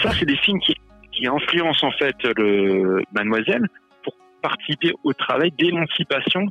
Ça, 0.00 0.10
c'est 0.18 0.26
des 0.26 0.36
signes 0.38 0.60
qui, 0.60 0.74
qui 1.12 1.26
influencent 1.26 1.86
en 1.86 1.92
fait 1.92 2.16
le 2.36 3.02
mademoiselle 3.12 3.68
pour 4.02 4.14
participer 4.40 4.92
au 5.04 5.12
travail 5.12 5.50
d'émancipation, 5.52 6.46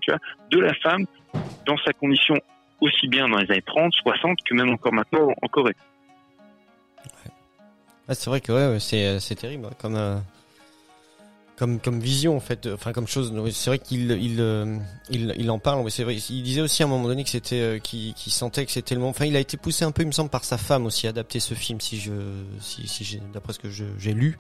de 0.51 0.59
la 0.59 0.73
femme 0.75 1.05
dans 1.65 1.77
sa 1.77 1.93
condition 1.93 2.35
aussi 2.81 3.07
bien 3.07 3.29
dans 3.29 3.37
les 3.37 3.51
années 3.51 3.61
30, 3.61 3.93
60 3.93 4.37
que 4.43 4.53
même 4.53 4.69
encore 4.69 4.93
maintenant 4.93 5.29
en 5.41 5.47
Corée. 5.47 5.75
Ah, 8.07 8.15
c'est 8.15 8.29
vrai 8.29 8.41
que 8.41 8.51
ouais, 8.51 8.77
euh, 8.77 9.19
c'est 9.19 9.35
terrible 9.35 9.67
hein, 9.67 9.75
comme 9.79 9.95
euh, 9.95 10.17
comme 11.61 11.79
comme 11.79 11.99
vision 11.99 12.35
en 12.35 12.39
fait, 12.39 12.65
euh, 12.65 12.73
enfin 12.73 12.91
comme 12.91 13.05
chose. 13.07 13.31
oui, 13.37 13.53
C'est 13.53 13.69
vrai 13.69 13.77
qu'il 13.77 14.09
il, 14.19 14.41
euh, 14.41 14.77
il 15.11 15.35
il 15.37 15.51
en 15.51 15.59
parle. 15.59 15.83
mais 15.83 15.91
C'est 15.91 16.03
vrai. 16.03 16.15
Il 16.15 16.41
disait 16.41 16.61
aussi 16.61 16.81
à 16.81 16.87
un 16.87 16.89
moment 16.89 17.07
donné 17.07 17.23
que 17.23 17.29
c'était 17.29 17.61
euh, 17.61 17.77
qu'il 17.77 18.15
sentait 18.15 18.65
que 18.65 18.71
c'était 18.71 18.95
le 18.95 18.99
moment. 19.01 19.11
Enfin, 19.11 19.25
il 19.25 19.35
a 19.35 19.39
été 19.39 19.57
poussé 19.57 19.85
un 19.85 19.91
peu, 19.91 20.01
il 20.01 20.07
me 20.07 20.11
semble, 20.11 20.31
par 20.31 20.43
sa 20.43 20.57
femme 20.57 20.87
aussi 20.87 21.05
à 21.05 21.11
adapter 21.11 21.39
ce 21.39 21.53
film, 21.53 21.79
si 21.79 21.99
je 21.99 22.13
si 22.59 22.87
si 22.87 23.19
d'après 23.31 23.53
ce 23.53 23.59
que 23.59 23.69
j'ai 23.69 24.13
lu. 24.15 24.39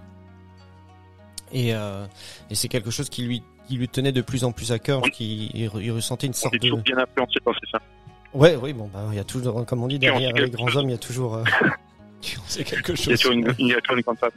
Et 1.51 1.75
euh, 1.75 2.07
et 2.49 2.55
c'est 2.55 2.69
quelque 2.69 2.89
chose 2.89 3.07
qui 3.07 3.21
lui 3.21 3.43
qui 3.67 3.75
lui 3.75 3.87
tenait 3.87 4.11
de 4.11 4.21
plus 4.21 4.43
en 4.43 4.51
plus 4.51 4.71
à 4.71 4.79
cœur, 4.79 5.03
qui 5.03 5.51
il, 5.53 5.69
il 5.79 5.91
ressentait 5.91 6.25
une 6.25 6.33
On 6.33 6.37
sorte 6.37 6.55
est 6.55 6.59
toujours 6.59 6.79
de 6.79 6.83
bien 6.83 6.97
influencé 6.97 7.39
par 7.45 7.53
c'est 7.63 7.69
ça. 7.69 7.79
ouais 8.33 8.55
oui 8.55 8.73
bon 8.73 8.89
bah 8.91 9.05
il 9.11 9.17
y 9.17 9.19
a 9.19 9.23
toujours 9.23 9.63
comme 9.67 9.83
on 9.83 9.87
dit 9.87 9.97
on 9.97 9.99
derrière 9.99 10.33
les 10.33 10.49
grands 10.49 10.67
chose. 10.69 10.77
hommes 10.77 10.89
il 10.89 10.93
y 10.93 10.95
a 10.95 10.97
toujours 10.97 11.35
euh, 11.35 11.43
c'est 12.47 12.63
quelque 12.63 12.93
Il 12.93 12.99
y 12.99 13.01
a 13.01 13.05
chose. 13.15 13.19
toujours 13.19 13.33
une, 13.33 13.53
il 13.59 13.67
y 13.67 13.73
a 13.73 13.81
toujours 13.81 13.97
une 13.97 14.03
grande 14.03 14.17
femme. 14.17 14.31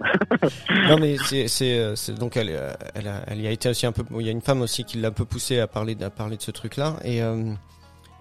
Non 0.88 0.98
mais 0.98 1.16
c'est 1.26 1.48
c'est 1.48 1.78
euh, 1.78 1.94
donc 2.18 2.36
elle 2.36 2.50
euh, 2.50 2.72
elle 2.94 3.08
a, 3.08 3.22
elle 3.26 3.40
y 3.40 3.46
a 3.46 3.50
été 3.50 3.68
aussi 3.68 3.86
un 3.86 3.92
peu 3.92 4.04
il 4.18 4.26
y 4.26 4.28
a 4.28 4.32
une 4.32 4.40
femme 4.40 4.62
aussi 4.62 4.84
qui 4.84 4.98
l'a 4.98 5.08
un 5.08 5.12
peu 5.12 5.24
poussé 5.24 5.58
à 5.60 5.66
parler 5.66 5.96
à 6.02 6.10
parler 6.10 6.36
de 6.36 6.42
ce 6.42 6.50
truc 6.50 6.76
là 6.76 6.96
et 7.04 7.22
euh, 7.22 7.52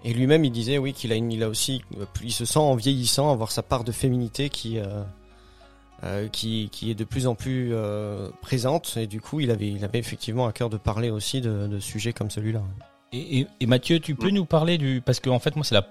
et 0.04 0.12
lui-même 0.12 0.44
il 0.44 0.50
disait 0.50 0.78
oui 0.78 0.92
qu'il 0.92 1.12
a 1.12 1.14
une, 1.14 1.32
il 1.32 1.42
a 1.42 1.48
aussi 1.48 1.82
il 2.22 2.32
se 2.32 2.44
sent 2.44 2.58
en 2.58 2.74
vieillissant 2.74 3.32
avoir 3.32 3.50
sa 3.50 3.62
part 3.62 3.84
de 3.84 3.92
féminité 3.92 4.48
qui 4.50 4.78
euh, 4.78 5.02
euh, 6.02 6.28
qui 6.28 6.68
qui 6.70 6.90
est 6.90 6.94
de 6.94 7.04
plus 7.04 7.26
en 7.26 7.34
plus 7.34 7.70
euh, 7.72 8.28
présente 8.42 8.96
et 8.98 9.06
du 9.06 9.20
coup 9.20 9.40
il 9.40 9.50
avait 9.50 9.68
il 9.68 9.84
avait 9.84 9.98
effectivement 9.98 10.46
à 10.46 10.52
cœur 10.52 10.68
de 10.68 10.76
parler 10.76 11.08
aussi 11.10 11.40
de, 11.40 11.66
de 11.66 11.78
sujets 11.78 12.12
comme 12.12 12.30
celui-là. 12.30 12.62
Et, 13.12 13.40
et, 13.40 13.46
et 13.60 13.66
Mathieu, 13.66 14.00
tu 14.00 14.16
peux 14.16 14.30
nous 14.30 14.44
parler 14.44 14.76
du 14.76 15.00
parce 15.00 15.20
que 15.20 15.30
en 15.30 15.38
fait 15.38 15.54
moi 15.56 15.64
c'est 15.64 15.74
la 15.76 15.86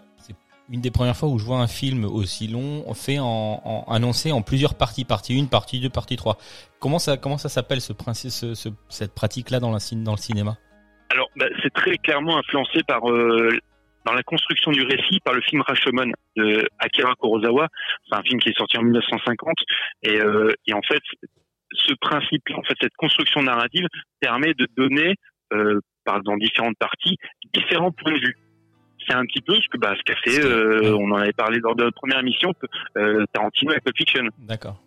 une 0.70 0.82
des 0.82 0.92
premières 0.92 1.16
fois 1.16 1.30
où 1.30 1.38
je 1.40 1.46
vois 1.46 1.60
un 1.60 1.68
film 1.68 2.06
aussi 2.06 2.48
long 2.48 2.86
fait 2.94 3.20
en, 3.20 3.62
en 3.64 3.86
annoncé 3.92 4.32
en 4.32 4.42
plusieurs 4.42 4.76
parties, 4.76 5.06
partie 5.06 5.40
1, 5.40 5.46
partie 5.46 5.80
2, 5.80 5.90
partie 5.90 6.16
3. 6.16 6.38
Comment 6.80 7.00
ça 7.00 7.18
comment 7.18 7.38
ça 7.38 7.50
s'appelle 7.50 7.82
ce 7.82 7.94
ce, 8.30 8.54
ce- 8.56 8.70
cette 8.90 9.14
pratique 9.14 9.50
là 9.50 9.60
dans 9.60 9.72
dans 9.72 10.12
le 10.12 10.18
cinéma? 10.18 10.58
Alors, 11.10 11.30
bah, 11.36 11.46
c'est 11.62 11.74
très 11.74 11.98
clairement 11.98 12.38
influencé 12.38 12.82
par 12.88 13.10
euh, 13.10 13.50
dans 14.06 14.14
la 14.14 14.24
construction 14.24 14.72
du 14.72 14.82
récit 14.84 15.20
par 15.24 15.34
le 15.34 15.42
film 15.42 15.62
Rashomon 15.62 16.12
de 16.36 16.68
Akira 16.80 17.14
Kurosawa. 17.16 17.68
C'est 18.10 18.16
un 18.16 18.24
film 18.24 18.40
qui 18.40 18.50
est 18.50 18.58
sorti 18.58 18.78
en 18.78 18.84
1950 18.84 19.54
et, 20.04 20.18
euh, 20.20 20.54
et 20.66 20.74
en 20.74 20.82
fait, 20.82 21.02
ce 21.74 21.94
principe, 22.02 22.44
en 22.56 22.64
fait, 22.64 22.76
cette 22.82 22.96
construction 22.98 23.44
narrative 23.44 23.86
permet 24.20 24.54
de 24.54 24.68
donner 24.76 25.16
euh, 25.54 25.80
par 26.06 26.22
dans 26.24 26.38
différentes 26.38 26.78
parties 26.80 27.18
différents 27.54 27.92
points 27.92 28.14
de 28.14 28.20
vue. 28.20 28.38
C'est 29.08 29.14
un 29.16 29.26
petit 29.26 29.42
peu 29.42 29.56
ce 29.56 29.68
que 29.70 29.78
bah, 29.78 29.94
ce 29.98 30.04
qu'a 30.04 30.16
fait, 30.24 30.44
euh, 30.44 30.96
on 30.98 31.12
en 31.12 31.18
avait 31.18 31.34
parlé 31.34 31.60
lors 31.60 31.76
de 31.76 31.84
notre 31.84 31.96
première 31.96 32.20
émission, 32.20 32.54
euh, 32.98 33.26
Tarantino 33.34 33.72
avec 33.72 33.84
Pulp 33.84 33.98
Fiction. 33.98 34.24
D'accord. 34.40 34.80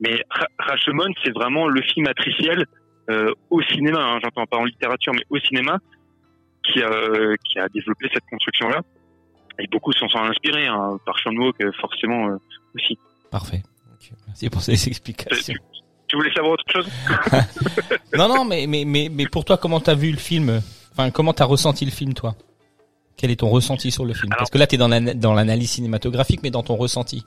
Mais 0.00 0.22
Ra- 0.30 0.46
Rashomon, 0.58 1.12
c'est 1.24 1.32
vraiment 1.32 1.66
le 1.68 1.82
film 1.82 2.06
matriciel 2.06 2.66
euh, 3.10 3.32
au 3.50 3.60
cinéma, 3.62 4.00
hein, 4.00 4.18
j'entends 4.22 4.46
pas 4.46 4.58
en 4.58 4.64
littérature, 4.64 5.12
mais 5.14 5.24
au 5.30 5.38
cinéma, 5.38 5.78
qui 6.64 6.82
a, 6.82 6.90
qui 7.50 7.58
a 7.58 7.68
développé 7.68 8.08
cette 8.12 8.24
construction-là. 8.30 8.80
Et 9.58 9.66
beaucoup 9.66 9.92
s'en 9.92 10.08
sont 10.08 10.18
inspirés, 10.20 10.66
hein, 10.66 10.98
par 11.04 11.18
Sean 11.18 11.32
euh, 11.34 11.72
forcément 11.80 12.36
aussi. 12.74 12.96
Parfait. 13.30 13.62
Merci 14.26 14.48
pour 14.50 14.60
ces 14.62 14.88
explications. 14.88 15.54
Tu, 15.54 15.60
tu 16.06 16.16
voulais 16.16 16.32
savoir 16.32 16.52
autre 16.52 16.64
chose 16.72 16.88
non 18.16 18.28
non 18.28 18.44
mais 18.44 18.66
mais 18.66 18.84
mais 18.86 19.08
mais 19.12 19.26
pour 19.26 19.44
toi 19.44 19.58
comment 19.58 19.80
t'as 19.80 19.94
vu 19.94 20.10
le 20.10 20.16
film? 20.16 20.60
Enfin 20.92 21.10
comment 21.10 21.32
t'as 21.34 21.44
ressenti 21.44 21.84
le 21.84 21.90
film 21.90 22.14
toi? 22.14 22.34
Quel 23.18 23.30
est 23.30 23.36
ton 23.40 23.48
ressenti 23.50 23.90
sur 23.90 24.04
le 24.04 24.14
film 24.14 24.32
Alors- 24.32 24.38
Parce 24.38 24.50
que 24.50 24.58
là 24.58 24.66
dans 24.66 24.88
la 24.88 25.00
dans 25.14 25.34
l'analyse 25.34 25.70
cinématographique 25.72 26.40
mais 26.42 26.50
dans 26.50 26.62
ton 26.62 26.76
ressenti. 26.76 27.24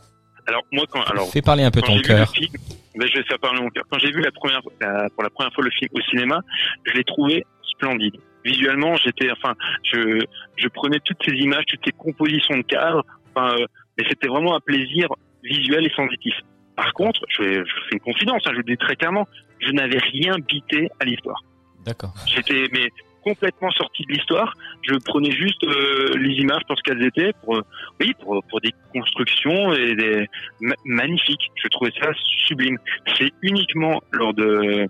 Alors 0.48 0.64
moi, 0.72 0.86
quand, 0.90 1.02
alors 1.04 1.30
Fais 1.30 1.42
parler 1.44 1.64
un 1.64 1.70
peu 1.72 1.82
ton 1.82 2.00
cœur. 2.02 2.32
film, 2.32 2.50
ben, 2.96 3.08
je 3.08 3.18
vais 3.20 3.24
faire 3.26 3.38
parler 3.40 3.62
mon 3.62 3.70
cœur. 3.70 3.84
Quand 3.92 4.00
j'ai 4.00 4.12
vu 4.12 4.22
la 4.22 4.32
première, 4.32 4.62
la- 4.82 5.08
pour 5.12 5.22
la 5.24 5.30
première 5.30 5.54
fois 5.54 5.64
le 5.64 5.70
film 5.70 5.90
au 5.94 6.02
cinéma, 6.10 6.40
je 6.86 6.94
l'ai 6.94 7.04
trouvé 7.04 7.46
splendide. 7.74 8.16
Visuellement, 8.44 8.96
j'étais, 8.96 9.30
enfin, 9.32 9.54
je, 9.94 10.20
je 10.58 10.68
prenais 10.70 11.00
toutes 11.06 11.20
ces 11.24 11.34
images, 11.34 11.64
toutes 11.68 11.82
ces 11.86 11.92
compositions 11.92 12.58
de 12.58 12.64
cadres, 12.64 13.06
enfin, 13.36 13.54
euh, 13.56 13.66
mais 13.98 14.06
c'était 14.10 14.28
vraiment 14.28 14.56
un 14.56 14.60
plaisir 14.62 15.08
visuel 15.44 15.86
et 15.86 15.94
sensitif. 15.96 16.34
Par 16.76 16.92
contre, 16.94 17.20
je 17.30 17.44
fais 17.44 17.94
une 17.94 18.00
confidence, 18.00 18.42
hein, 18.46 18.52
je 18.54 18.58
le 18.58 18.64
dis 18.64 18.78
très 18.78 18.96
clairement, 18.96 19.28
je 19.60 19.70
n'avais 19.72 20.00
rien 20.00 20.38
bité 20.40 20.90
à 21.00 21.06
l'histoire. 21.06 21.40
D'accord. 21.86 22.14
J'étais 22.26 22.68
mais 22.72 22.90
complètement 23.24 23.72
sorti 23.72 24.04
de 24.06 24.14
l'histoire. 24.14 24.54
Je 24.84 24.96
prenais 24.96 25.32
juste 25.32 25.64
euh, 25.64 26.18
les 26.18 26.36
images 26.36 26.62
pour 26.68 26.78
ce 26.78 26.84
qu'elles 26.84 27.04
étaient, 27.06 27.34
pour 27.44 27.58
euh, 27.58 27.62
oui, 28.00 28.14
pour, 28.20 28.62
des 28.62 28.74
constructions 28.94 29.74
et 29.74 29.96
des 29.96 30.28
ma- 30.60 30.76
magnifiques. 30.86 31.52
Je 31.56 31.68
trouvais 31.70 31.92
ça 32.00 32.10
sublime. 32.48 32.78
C'est 33.18 33.32
uniquement 33.42 34.02
lors 34.12 34.34
de 34.34 34.88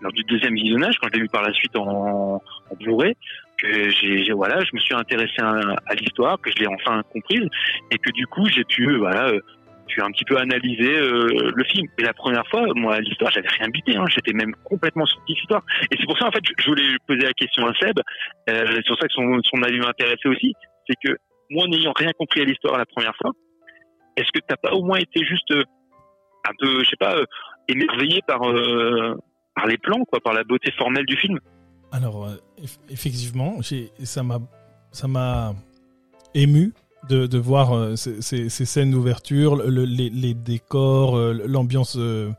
lors 0.00 0.12
du 0.12 0.22
deuxième 0.24 0.54
visionnage, 0.54 0.94
quand 1.00 1.08
je 1.08 1.14
l'ai 1.14 1.22
vu 1.22 1.28
par 1.28 1.42
la 1.42 1.52
suite 1.52 1.74
en, 1.76 2.36
en 2.36 2.74
Blu-ray, 2.78 3.16
que 3.58 4.32
voilà, 4.32 4.62
je 4.64 4.70
me 4.72 4.78
suis 4.78 4.94
intéressé 4.94 5.40
à, 5.40 5.58
à 5.86 5.94
l'histoire, 5.94 6.40
que 6.40 6.50
je 6.52 6.56
l'ai 6.58 6.68
enfin 6.68 7.02
comprise, 7.12 7.48
et 7.90 7.98
que 7.98 8.10
du 8.12 8.26
coup 8.26 8.46
j'ai 8.48 8.64
pu 8.64 8.88
euh, 8.88 8.98
voilà. 8.98 9.32
Euh, 9.88 9.94
pu 9.94 10.02
un 10.02 10.10
petit 10.10 10.24
peu 10.24 10.36
analyser 10.38 10.96
euh, 10.98 11.52
le 11.54 11.64
film. 11.64 11.86
Et 11.98 12.02
la 12.02 12.12
première 12.14 12.46
fois, 12.48 12.66
moi, 12.74 13.00
l'histoire, 13.00 13.30
j'avais 13.30 13.48
rien 13.48 13.68
bité. 13.68 13.96
Hein. 13.96 14.04
J'étais 14.08 14.32
même 14.32 14.54
complètement 14.64 15.04
de 15.04 15.10
l'histoire. 15.28 15.62
Et 15.90 15.96
c'est 15.98 16.04
pour 16.06 16.18
ça, 16.18 16.26
en 16.28 16.32
fait, 16.32 16.40
je- 16.58 16.68
voulais 16.68 16.84
poser 17.06 17.22
la 17.22 17.32
question 17.32 17.66
à 17.66 17.72
Seb. 17.80 17.98
Euh, 18.50 18.64
c'est 18.76 18.86
pour 18.86 18.98
ça 18.98 19.06
que 19.08 19.14
son, 19.14 19.62
avis 19.62 19.78
m'intéressait 19.78 20.28
aussi. 20.28 20.54
C'est 20.88 20.96
que 21.04 21.16
moi, 21.50 21.66
n'ayant 21.68 21.92
rien 21.96 22.12
compris 22.18 22.40
à 22.42 22.44
l'histoire 22.44 22.76
la 22.78 22.86
première 22.86 23.14
fois, 23.16 23.32
est-ce 24.16 24.28
que 24.32 24.40
t'as 24.46 24.56
pas 24.56 24.72
au 24.72 24.82
moins 24.84 24.98
été 24.98 25.24
juste 25.24 25.50
euh, 25.52 25.62
un 26.48 26.52
peu, 26.58 26.82
je 26.84 26.90
sais 26.90 26.96
pas, 26.98 27.16
émerveillé 27.68 28.20
par 28.26 28.40
par 29.54 29.66
les 29.66 29.76
plans, 29.78 30.04
quoi, 30.04 30.20
par 30.20 30.34
la 30.34 30.44
beauté 30.44 30.70
formelle 30.72 31.04
du 31.06 31.16
film? 31.16 31.38
Alors, 31.92 32.28
eff- 32.62 32.78
effectivement, 32.90 33.56
ça 34.04 34.22
m'a, 34.22 34.38
ça 34.92 35.08
m'a 35.08 35.52
ému 36.34 36.72
de, 37.08 37.26
de 37.26 37.38
voir 37.38 37.72
euh, 37.72 37.96
ces, 37.96 38.20
ces- 38.20 38.48
scènes 38.64 38.90
d'ouverture, 38.92 39.56
le- 39.56 39.84
les, 39.84 40.10
les 40.10 40.34
décors, 40.34 41.16
euh, 41.16 41.32
l'ambiance 41.46 41.96
euh, 41.98 42.30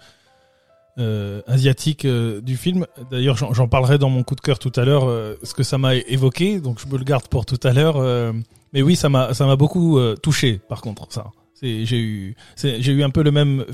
asiatique 1.48 2.06
du 2.06 2.58
film. 2.58 2.86
D'ailleurs, 3.10 3.38
j'en 3.38 3.68
parlerai 3.68 3.98
dans 3.98 4.10
mon 4.10 4.24
coup 4.24 4.36
de 4.36 4.42
cœur 4.42 4.60
tout 4.60 4.72
à 4.76 4.84
l'heure, 4.84 5.04
ce 5.44 5.54
que 5.54 5.64
ça 5.64 5.78
m'a 5.78 5.96
évoqué, 5.96 6.60
donc 6.60 6.80
je 6.82 6.88
me 6.92 6.98
le 6.98 7.06
garde 7.06 7.28
pour 7.30 7.46
tout 7.46 7.60
à 7.64 7.72
l'heure. 7.72 8.34
mais 8.74 8.82
oui, 8.82 8.98
ça 8.98 9.08
m'a, 9.08 9.34
ça 9.34 9.46
m'a 9.46 9.56
beaucoup 9.56 9.98
touché, 10.22 10.60
par 10.68 10.82
contre, 10.82 11.08
ça. 11.10 11.28
J'ai 11.62 12.00
eu, 12.00 12.36
eu 12.64 13.04
un 13.04 13.10
peu 13.10 13.24
le 13.24 13.32
même 13.32 13.66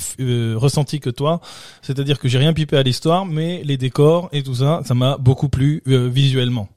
ressenti 0.56 1.00
que 1.00 1.10
toi, 1.10 1.39
c'est-à-dire 1.82 2.20
que 2.20 2.28
j'ai 2.28 2.38
rien 2.38 2.54
pipé 2.54 2.78
à 2.78 2.84
l'histoire, 2.84 3.26
mais 3.26 3.62
les 3.64 3.78
décors 3.78 4.30
et 4.32 4.43
tout 4.43 4.56
ça, 4.56 4.82
ça 4.86 4.93
m'a 4.93 5.18
beaucoup 5.18 5.50
plu 5.50 5.82
visuellement. 5.86 6.70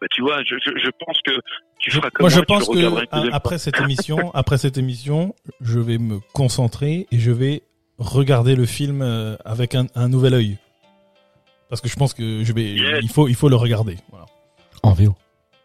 bah, 0.00 0.06
tu 0.12 0.22
vois, 0.22 0.38
je, 0.44 0.54
je 0.64 0.90
pense 1.04 1.18
que 1.26 1.32
tu 1.78 1.90
feras 1.90 2.10
comme 2.10 2.24
Moi, 2.24 2.30
je 2.30 2.40
pense 2.40 2.66
que 2.68 3.32
après 3.32 3.58
cette 3.58 3.80
émission, 3.80 4.30
après 4.34 4.58
cette 4.58 4.78
émission, 4.78 5.34
je 5.60 5.78
vais 5.78 5.98
me 5.98 6.20
concentrer 6.32 7.06
et 7.10 7.18
je 7.18 7.30
vais 7.30 7.62
regarder 7.98 8.54
le 8.54 8.66
film 8.66 9.02
euh, 9.02 9.36
avec 9.44 9.74
un, 9.74 9.86
un 9.94 10.08
nouvel 10.08 10.34
œil. 10.34 10.58
Parce 11.68 11.80
que 11.80 11.88
je 11.88 11.96
pense 11.96 12.14
que 12.14 12.42
je 12.44 12.52
vais, 12.52 12.72
Yes. 12.72 13.00
il 13.02 13.08
faut, 13.10 13.28
il 13.28 13.34
faut 13.34 13.48
le 13.48 13.56
regarder. 13.56 13.96
Voilà. 14.10 14.26
En 14.82 14.92
VO. 14.92 15.14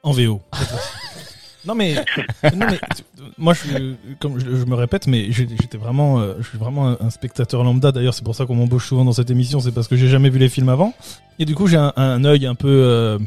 En 0.04 0.12
VO. 0.12 0.42
non 1.66 1.76
mais, 1.76 1.96
non 2.44 2.68
mais, 2.70 2.78
tu- 2.96 3.04
moi 3.38 3.54
je, 3.54 3.94
comme 4.20 4.38
je, 4.38 4.46
je 4.58 4.66
me 4.66 4.76
répète, 4.76 5.08
mais 5.08 5.32
j'étais 5.32 5.78
vraiment, 5.78 6.20
euh, 6.20 6.34
je 6.40 6.48
suis 6.50 6.58
vraiment 6.58 6.90
un, 6.90 6.98
un 7.00 7.10
spectateur 7.10 7.64
lambda. 7.64 7.92
D'ailleurs, 7.94 8.14
c'est 8.14 8.26
pour 8.26 8.36
ça 8.36 8.46
qu'on 8.46 8.56
m'embauche 8.56 8.88
souvent 8.88 9.06
dans 9.06 9.14
cette 9.14 9.30
émission, 9.30 9.62
c'est 9.62 9.72
parce 9.72 9.88
que 9.88 9.96
j'ai 9.96 10.10
jamais 10.10 10.30
vu 10.30 10.40
les 10.40 10.50
films 10.50 10.70
avant. 10.70 10.94
Et 11.40 11.46
du 11.46 11.56
coup, 11.56 11.68
j'ai 11.68 11.78
un, 11.78 11.94
un 11.96 12.26
œil 12.26 12.46
un 12.48 12.56
peu, 12.56 12.68
euh, 12.68 13.18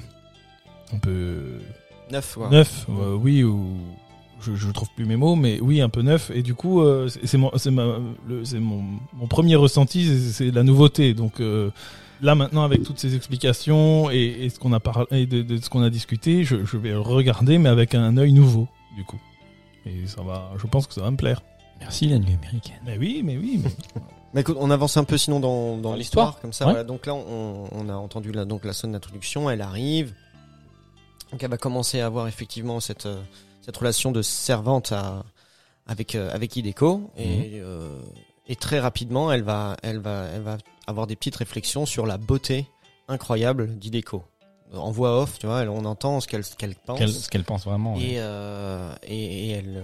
un 0.92 0.98
peu 0.98 1.58
Neuf, 2.10 2.34
quoi. 2.34 2.48
neuf, 2.50 2.86
euh, 2.88 3.14
oui 3.14 3.42
ou 3.42 3.76
je, 4.40 4.54
je 4.54 4.70
trouve 4.70 4.88
plus 4.94 5.06
mes 5.06 5.16
mots, 5.16 5.34
mais 5.34 5.60
oui 5.60 5.80
un 5.80 5.88
peu 5.88 6.02
neuf. 6.02 6.30
Et 6.34 6.42
du 6.42 6.54
coup, 6.54 6.80
euh, 6.82 7.08
c'est 7.08 7.26
c'est 7.26 7.38
mon, 7.38 7.50
c'est 7.56 7.70
ma, 7.70 7.98
le- 8.28 8.44
c'est 8.44 8.60
mon, 8.60 8.82
mon 9.14 9.26
premier 9.26 9.56
ressenti, 9.56 10.04
c'est- 10.06 10.32
c'est 10.32 10.50
la 10.50 10.62
nouveauté. 10.62 11.14
Donc 11.14 11.40
euh, 11.40 11.70
là 12.20 12.34
maintenant, 12.34 12.62
avec 12.62 12.82
toutes 12.82 12.98
ces 12.98 13.14
explications 13.16 14.10
et, 14.10 14.18
et 14.44 14.48
ce 14.50 14.58
qu'on 14.58 14.72
a 14.72 14.80
parlé, 14.80 15.26
de, 15.26 15.42
de 15.42 15.56
ce 15.56 15.68
qu'on 15.70 15.82
a 15.82 15.90
discuté, 15.90 16.44
je, 16.44 16.64
je 16.64 16.76
vais 16.76 16.90
le 16.90 17.00
regarder, 17.00 17.58
mais 17.58 17.68
avec 17.68 17.94
un 17.94 18.16
œil 18.18 18.32
nouveau, 18.32 18.68
du 18.96 19.04
coup. 19.04 19.18
Et 19.86 20.06
ça 20.06 20.22
va, 20.22 20.50
je 20.58 20.66
pense 20.66 20.86
que 20.86 20.94
ça 20.94 21.00
va 21.00 21.10
me 21.10 21.16
plaire. 21.16 21.42
Merci 21.80 22.06
la 22.06 22.18
nuit 22.18 22.34
américaine. 22.34 22.80
Mais 22.86 22.96
oui, 22.98 23.22
mais 23.24 23.36
oui. 23.36 23.60
mais- 24.34 24.40
écoute, 24.40 24.56
on 24.58 24.70
avance 24.70 24.96
un 24.96 25.04
peu 25.04 25.16
sinon 25.18 25.40
dans, 25.40 25.76
dans 25.76 25.90
Dans 25.90 25.94
l'histoire, 25.96 26.26
l'histoire 26.26 26.40
comme 26.40 26.52
ça. 26.52 26.66
Ouais. 26.66 26.72
Voilà. 26.72 26.84
Donc 26.84 27.06
là, 27.06 27.14
on, 27.14 27.64
on 27.70 27.88
a 27.88 27.94
entendu 27.94 28.32
la, 28.32 28.44
donc 28.44 28.64
la 28.64 28.72
sonne 28.72 28.92
d'introduction, 28.92 29.48
elle 29.50 29.60
arrive. 29.62 30.12
Donc 31.32 31.42
elle 31.42 31.50
va 31.50 31.56
commencer 31.58 32.00
à 32.00 32.06
avoir 32.06 32.28
effectivement 32.28 32.80
cette, 32.80 33.06
euh, 33.06 33.20
cette 33.62 33.76
relation 33.76 34.12
de 34.12 34.22
servante 34.22 34.92
à, 34.92 35.24
avec, 35.86 36.14
euh, 36.14 36.30
avec 36.32 36.54
Hideko. 36.56 37.10
Et, 37.16 37.60
euh, 37.60 37.98
et 38.46 38.56
très 38.56 38.78
rapidement, 38.80 39.32
elle 39.32 39.42
va, 39.42 39.76
elle, 39.82 39.98
va, 39.98 40.26
elle 40.34 40.42
va 40.42 40.58
avoir 40.86 41.06
des 41.06 41.16
petites 41.16 41.36
réflexions 41.36 41.84
sur 41.86 42.06
la 42.06 42.16
beauté 42.18 42.66
incroyable 43.08 43.76
d'Hideko. 43.78 44.22
En 44.74 44.90
voix 44.90 45.20
off, 45.22 45.38
tu 45.38 45.46
vois, 45.46 45.62
elle- 45.62 45.68
on 45.68 45.84
entend 45.84 46.20
ce 46.20 46.26
qu'elle 46.26 46.44
qu'elle 46.44 46.74
pense. 46.74 47.06
Ce 47.06 47.28
qu'elle 47.28 47.44
pense 47.44 47.64
vraiment. 47.64 47.96
Et, 47.96 48.14
euh, 48.18 48.92
et, 49.06 49.48
et 49.48 49.50
elle, 49.50 49.82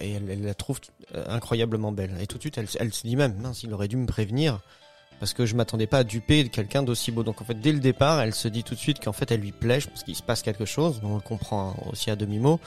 et 0.00 0.12
elle, 0.12 0.28
elle 0.30 0.42
la 0.44 0.54
trouve 0.54 0.80
incroyablement 1.28 1.92
belle. 1.92 2.14
Et 2.20 2.26
tout 2.26 2.36
de 2.36 2.42
suite, 2.42 2.58
elle, 2.58 2.68
elle 2.78 2.92
se 2.92 3.06
dit 3.06 3.16
même, 3.16 3.34
mince, 3.40 3.62
il 3.62 3.72
aurait 3.72 3.88
dû 3.88 3.96
me 3.96 4.06
prévenir 4.06 4.60
parce 5.22 5.34
que 5.34 5.46
je 5.46 5.54
m'attendais 5.54 5.86
pas 5.86 5.98
à 5.98 6.04
duper 6.04 6.48
quelqu'un 6.48 6.82
d'aussi 6.82 7.12
beau. 7.12 7.22
Donc 7.22 7.40
en 7.40 7.44
fait, 7.44 7.54
dès 7.54 7.70
le 7.70 7.78
départ, 7.78 8.20
elle 8.20 8.34
se 8.34 8.48
dit 8.48 8.64
tout 8.64 8.74
de 8.74 8.80
suite 8.80 8.98
qu'en 8.98 9.12
fait, 9.12 9.30
elle 9.30 9.38
lui 9.38 9.52
plaît, 9.52 9.78
je 9.78 9.88
pense 9.88 10.02
qu'il 10.02 10.16
se 10.16 10.22
passe 10.22 10.42
quelque 10.42 10.64
chose. 10.64 11.00
On 11.04 11.14
le 11.14 11.20
comprend 11.20 11.76
aussi 11.92 12.10
à 12.10 12.16
demi 12.16 12.40
mot. 12.40 12.58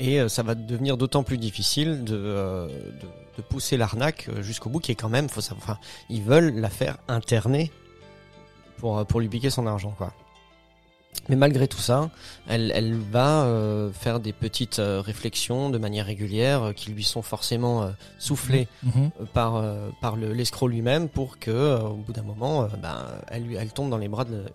Et 0.00 0.20
euh, 0.20 0.28
ça 0.28 0.42
va 0.42 0.56
devenir 0.56 0.96
d'autant 0.96 1.22
plus 1.22 1.38
difficile 1.38 2.02
de, 2.02 2.16
euh, 2.16 2.66
de, 3.36 3.42
pousser 3.42 3.76
l'arnaque 3.76 4.28
euh, 4.30 4.42
jusqu'au 4.42 4.68
bout, 4.68 4.80
qui 4.80 4.90
est 4.90 4.96
quand 4.96 5.08
même, 5.08 5.28
faut 5.28 5.40
savoir, 5.40 5.78
ils 6.10 6.22
veulent 6.22 6.56
la 6.56 6.70
faire 6.70 6.98
interner 7.06 7.70
pour 8.78 9.06
pour 9.06 9.20
lui 9.20 9.28
piquer 9.28 9.50
son 9.50 9.68
argent, 9.68 9.94
quoi. 9.96 10.12
Mais 11.28 11.36
malgré 11.36 11.66
tout 11.66 11.78
ça, 11.80 12.10
elle, 12.48 12.70
elle 12.74 12.94
va 12.94 13.44
euh, 13.44 13.90
faire 13.92 14.20
des 14.20 14.32
petites 14.32 14.78
euh, 14.78 15.00
réflexions 15.00 15.70
de 15.70 15.78
manière 15.78 16.06
régulière 16.06 16.62
euh, 16.62 16.72
qui 16.72 16.90
lui 16.92 17.02
sont 17.04 17.22
forcément 17.22 17.82
euh, 17.82 17.90
soufflées 18.18 18.68
Mhm. 18.84 19.10
par 19.32 19.56
euh, 19.56 19.88
par 20.00 20.16
le 20.16 20.32
l'escroc 20.32 20.68
lui-même 20.68 21.08
pour 21.08 21.38
que 21.38 21.50
euh, 21.50 21.80
au 21.80 21.94
bout 21.94 22.12
d'un 22.12 22.22
moment, 22.22 22.68
ben, 22.82 23.04
elle 23.28 23.42
lui 23.44 23.56
elle 23.56 23.72
tombe 23.72 23.90
dans 23.90 23.98
les 23.98 24.08
bras 24.08 24.24
de 24.24 24.34
euh, 24.34 24.46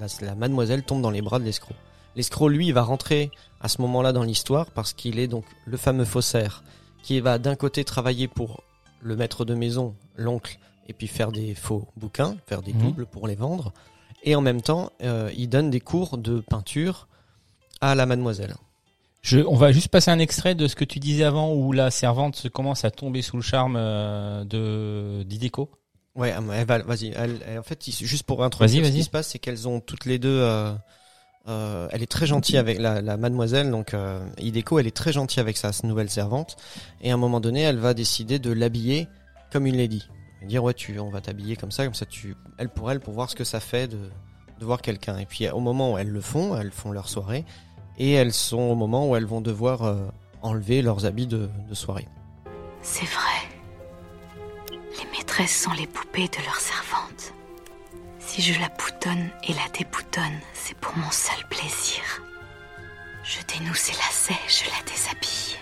la, 0.00 0.06
la 0.26 0.34
mademoiselle 0.34 0.82
tombe 0.82 1.02
dans 1.02 1.10
les 1.10 1.22
bras 1.22 1.38
de 1.38 1.44
l'escroc. 1.44 1.74
L'escroc 2.16 2.48
lui 2.48 2.72
va 2.72 2.82
rentrer 2.82 3.30
à 3.60 3.68
ce 3.68 3.80
moment-là 3.82 4.12
dans 4.12 4.24
l'histoire 4.24 4.66
parce 4.72 4.92
qu'il 4.92 5.18
est 5.20 5.28
donc 5.28 5.44
le 5.66 5.76
fameux 5.76 6.04
faussaire 6.04 6.64
qui 7.02 7.20
va 7.20 7.38
d'un 7.38 7.54
côté 7.54 7.84
travailler 7.84 8.26
pour 8.28 8.62
le 9.02 9.14
maître 9.14 9.44
de 9.44 9.54
maison, 9.54 9.94
l'oncle, 10.16 10.58
et 10.88 10.92
puis 10.92 11.06
faire 11.06 11.30
des 11.30 11.54
faux 11.54 11.86
bouquins, 11.96 12.36
faire 12.46 12.62
des 12.62 12.72
Mhm. 12.72 12.80
doubles 12.82 13.06
pour 13.06 13.28
les 13.28 13.36
vendre, 13.36 13.72
et 14.22 14.34
en 14.34 14.40
même 14.40 14.62
temps 14.62 14.90
euh, 15.02 15.30
il 15.36 15.48
donne 15.48 15.70
des 15.70 15.80
cours 15.80 16.18
de 16.18 16.40
peinture 16.40 17.08
à 17.80 17.94
la 17.94 18.06
mademoiselle. 18.06 18.54
Je, 19.22 19.40
on 19.40 19.56
va 19.56 19.72
juste 19.72 19.88
passer 19.88 20.10
un 20.10 20.18
extrait 20.20 20.54
de 20.54 20.66
ce 20.68 20.76
que 20.76 20.84
tu 20.84 21.00
disais 21.00 21.24
avant 21.24 21.52
où 21.52 21.72
la 21.72 21.90
servante 21.90 22.36
se 22.36 22.48
commence 22.48 22.84
à 22.84 22.90
tomber 22.90 23.20
sous 23.22 23.36
le 23.36 23.42
charme 23.42 23.76
euh, 23.76 24.44
de 24.44 25.22
d'Ideko. 25.24 25.70
Ouais, 26.14 26.32
ah, 26.36 26.40
elle 26.54 26.66
va, 26.66 26.78
vas-y. 26.78 27.12
Elle, 27.16 27.38
elle- 27.46 27.58
en 27.58 27.62
fait, 27.62 27.84
juste 27.90 28.24
pour 28.24 28.42
introduire 28.44 28.84
ce 28.86 28.90
qui 28.90 29.04
se 29.04 29.10
passe, 29.10 29.28
c'est 29.28 29.38
qu'elles 29.38 29.68
ont 29.68 29.80
toutes 29.80 30.04
les 30.04 30.18
deux. 30.18 30.28
euh, 30.40 30.72
euh, 31.48 31.88
elle 31.92 32.02
est 32.02 32.10
très 32.10 32.26
gentille 32.26 32.58
avec 32.58 32.78
la, 32.78 33.00
la 33.00 33.16
mademoiselle, 33.16 33.70
donc 33.70 33.94
euh, 33.94 34.20
Hideko, 34.38 34.78
elle 34.80 34.86
est 34.86 34.96
très 34.96 35.12
gentille 35.12 35.40
avec 35.40 35.56
sa 35.56 35.70
nouvelle 35.84 36.10
servante. 36.10 36.56
Et 37.00 37.10
à 37.10 37.14
un 37.14 37.16
moment 37.16 37.40
donné, 37.40 37.62
elle 37.62 37.78
va 37.78 37.94
décider 37.94 38.38
de 38.38 38.52
l'habiller 38.52 39.08
comme 39.52 39.66
une 39.66 39.76
lady. 39.76 40.06
Va 40.40 40.46
Dire 40.46 40.62
ouais, 40.62 40.74
tu, 40.74 40.98
on 40.98 41.10
va 41.10 41.20
t'habiller 41.20 41.56
comme 41.56 41.70
ça, 41.70 41.84
comme 41.84 41.94
ça, 41.94 42.06
tu, 42.06 42.36
elle 42.58 42.68
pour 42.68 42.90
elle, 42.90 43.00
pour 43.00 43.14
voir 43.14 43.28
ce 43.30 43.34
que 43.34 43.44
ça 43.44 43.60
fait 43.60 43.88
de, 43.88 43.98
voir 44.60 44.82
quelqu'un. 44.82 45.18
Et 45.18 45.26
puis 45.26 45.48
au 45.50 45.60
moment 45.60 45.92
où 45.92 45.98
elles 45.98 46.10
le 46.10 46.20
font, 46.20 46.56
elles 46.56 46.72
font 46.72 46.92
leur 46.92 47.08
soirée, 47.08 47.44
et 47.98 48.12
elles 48.12 48.32
sont 48.32 48.58
au 48.58 48.74
moment 48.74 49.08
où 49.08 49.16
elles 49.16 49.26
vont 49.26 49.40
devoir 49.40 49.82
euh, 49.82 50.06
enlever 50.42 50.82
leurs 50.82 51.06
habits 51.06 51.26
de, 51.26 51.48
de 51.68 51.74
soirée. 51.74 52.08
C'est 52.82 53.06
vrai. 53.06 53.48
Les 54.70 55.18
maîtresses 55.18 55.62
sont 55.62 55.72
les 55.72 55.86
poupées 55.86 56.28
de 56.28 56.44
leurs 56.44 56.60
servantes. 56.60 57.32
Si 58.18 58.42
je 58.42 58.60
la 58.60 58.68
boutonne 58.68 59.30
et 59.44 59.52
la 59.52 59.68
déboutonne, 59.76 60.38
c'est 60.54 60.76
pour 60.78 60.96
mon 60.96 61.10
seul 61.10 61.44
plaisir. 61.48 62.02
Je 63.24 63.38
dénoue 63.52 63.74
ses 63.74 63.92
lacets, 63.92 64.34
je 64.46 64.64
la 64.70 64.82
déshabille. 64.90 65.56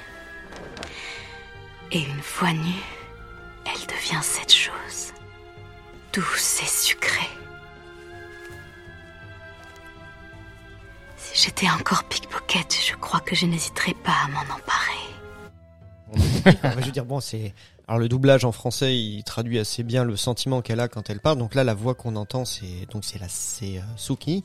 Et 1.92 2.00
une 2.00 2.22
fois 2.22 2.52
nue, 2.52 2.82
elle 3.66 3.86
devient 3.86 4.22
cette 4.22 4.52
chose. 4.52 5.12
Douce 6.12 6.62
et 6.62 6.66
sucrée. 6.66 7.28
Si 11.16 11.44
j'étais 11.44 11.68
encore 11.68 12.04
pickpocket, 12.04 12.74
je 12.86 12.94
crois 12.96 13.20
que 13.20 13.34
je 13.34 13.46
n'hésiterais 13.46 13.94
pas 14.04 14.14
à 14.24 14.28
m'en 14.28 14.40
emparer. 14.40 15.06
Je 16.46 16.84
veux 16.84 16.92
dire, 16.92 17.04
bon, 17.04 17.20
c'est. 17.20 17.52
Alors 17.88 18.00
le 18.00 18.08
doublage 18.08 18.44
en 18.44 18.50
français, 18.50 18.96
il 18.96 19.22
traduit 19.22 19.58
assez 19.60 19.84
bien 19.84 20.02
le 20.02 20.16
sentiment 20.16 20.60
qu'elle 20.60 20.80
a 20.80 20.88
quand 20.88 21.08
elle 21.08 21.20
parle. 21.20 21.38
Donc 21.38 21.54
là, 21.54 21.62
la 21.62 21.74
voix 21.74 21.94
qu'on 21.94 22.16
entend, 22.16 22.44
c'est 22.44 22.86
donc 22.90 23.04
c'est 23.04 23.20
la 23.20 23.28
c'est 23.28 23.78
euh, 23.78 23.82
Suki 23.96 24.44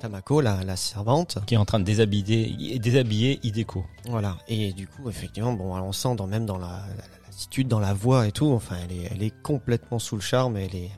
Tamako, 0.00 0.40
la, 0.40 0.62
la 0.62 0.76
servante. 0.76 1.38
qui 1.46 1.54
est 1.54 1.56
en 1.56 1.64
train 1.64 1.80
de 1.80 1.84
déshabiller, 1.84 2.78
déshabiller 2.78 3.40
Hideko. 3.42 3.84
Voilà. 4.04 4.36
Et 4.46 4.72
du 4.72 4.86
coup, 4.86 5.08
effectivement, 5.08 5.52
bon, 5.52 5.74
on 5.76 5.92
sent 5.92 6.14
dans, 6.16 6.28
même 6.28 6.46
dans 6.46 6.58
la, 6.58 6.84
dans 7.64 7.80
la 7.80 7.94
voix 7.94 8.26
et 8.26 8.32
tout. 8.32 8.50
Enfin, 8.52 8.76
elle 8.84 8.96
est 8.96 9.10
elle 9.10 9.22
est 9.22 9.42
complètement 9.42 9.98
sous 9.98 10.16
le 10.16 10.22
charme. 10.22 10.56
Elle 10.56 10.74
est 10.74 10.90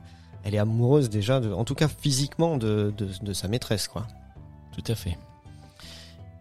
elle 0.43 0.55
est 0.55 0.59
amoureuse 0.59 1.09
déjà, 1.09 1.39
de, 1.39 1.51
en 1.51 1.65
tout 1.65 1.75
cas 1.75 1.87
physiquement, 1.87 2.57
de, 2.57 2.93
de, 2.97 3.07
de 3.21 3.33
sa 3.33 3.47
maîtresse, 3.47 3.87
quoi. 3.87 4.07
Tout 4.73 4.91
à 4.91 4.95
fait. 4.95 5.17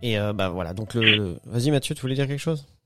Et 0.03 0.19
euh, 0.19 0.33
bah 0.33 0.49
voilà. 0.49 0.73
Donc 0.73 0.95
le. 0.95 1.39
Vas-y, 1.47 1.71
Mathieu, 1.71 1.95
tu 1.95 2.03
voulais 2.03 2.15
dire 2.15 2.27
quelque 2.27 2.39
chose? 2.41 2.67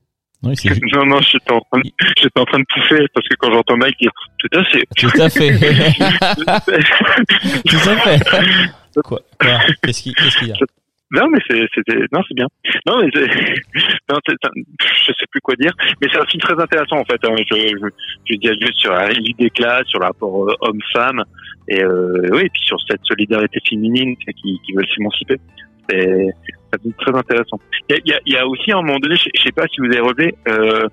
Non, 0.43 1.05
non, 1.05 1.21
j'étais 1.21 1.53
en 1.53 1.61
train 1.61 1.79
de, 1.79 1.89
j'étais 2.17 2.39
en 2.39 2.43
train 2.43 2.59
de 2.59 2.65
pouffer 2.73 3.07
parce 3.13 3.25
que 3.29 3.35
quand 3.39 3.53
j'entends 3.53 3.77
Mike 3.77 3.97
dire 3.97 4.11
tout 4.37 4.49
à 4.51 4.63
fait, 4.65 4.85
Tout 4.97 5.11
à 5.17 5.29
fait. 5.29 5.57
Tout 7.65 7.89
à 7.89 7.97
fait. 7.97 8.19
Quoi, 9.03 9.21
quoi? 9.39 9.59
Qu'est-ce 9.81 10.03
qu'il 10.03 10.13
qu'est-ce 10.13 10.37
qu'il 10.37 10.49
y 10.49 10.51
a? 10.51 10.55
Non, 11.13 11.29
mais 11.29 11.39
c'était, 11.47 11.99
non, 12.11 12.21
c'est 12.27 12.33
bien. 12.33 12.47
Non, 12.87 12.97
mais 12.99 13.09
non, 14.09 14.17
je 14.27 15.11
sais 15.13 15.25
plus 15.29 15.41
quoi 15.41 15.55
dire, 15.55 15.71
mais 16.01 16.07
c'est 16.11 16.19
un 16.19 16.25
film 16.25 16.41
très 16.41 16.59
intéressant 16.59 16.97
en 16.97 17.05
fait. 17.05 17.19
hein. 17.23 17.35
Je, 17.37 17.55
je, 17.55 17.87
je 18.25 18.35
dis 18.35 18.49
juste 18.59 18.77
sur 18.77 18.93
des 19.37 19.49
classes, 19.51 19.87
sur 19.87 19.99
le 19.99 20.05
rapport 20.07 20.49
euh, 20.49 20.55
homme-femme, 20.61 21.23
et 21.67 21.83
euh, 21.83 22.29
oui, 22.31 22.41
et 22.45 22.49
puis 22.49 22.63
sur 22.63 22.77
cette 22.89 23.03
solidarité 23.03 23.59
féminine 23.67 24.15
qui, 24.17 24.59
qui 24.65 24.73
veulent 24.73 24.89
s'émanciper. 24.95 25.37
C'est, 25.89 26.33
très 26.97 27.15
intéressant. 27.15 27.59
Il 27.89 28.01
y 28.05 28.13
a, 28.13 28.19
il 28.25 28.33
y 28.33 28.37
a, 28.37 28.47
aussi 28.47 28.71
un 28.71 28.81
moment 28.81 28.97
donné, 28.97 29.15
je, 29.15 29.29
je 29.35 29.43
sais 29.43 29.51
pas 29.51 29.67
si 29.67 29.79
vous 29.79 29.85
avez 29.85 29.99
relevé, 29.99 30.33
euh, 30.47 30.87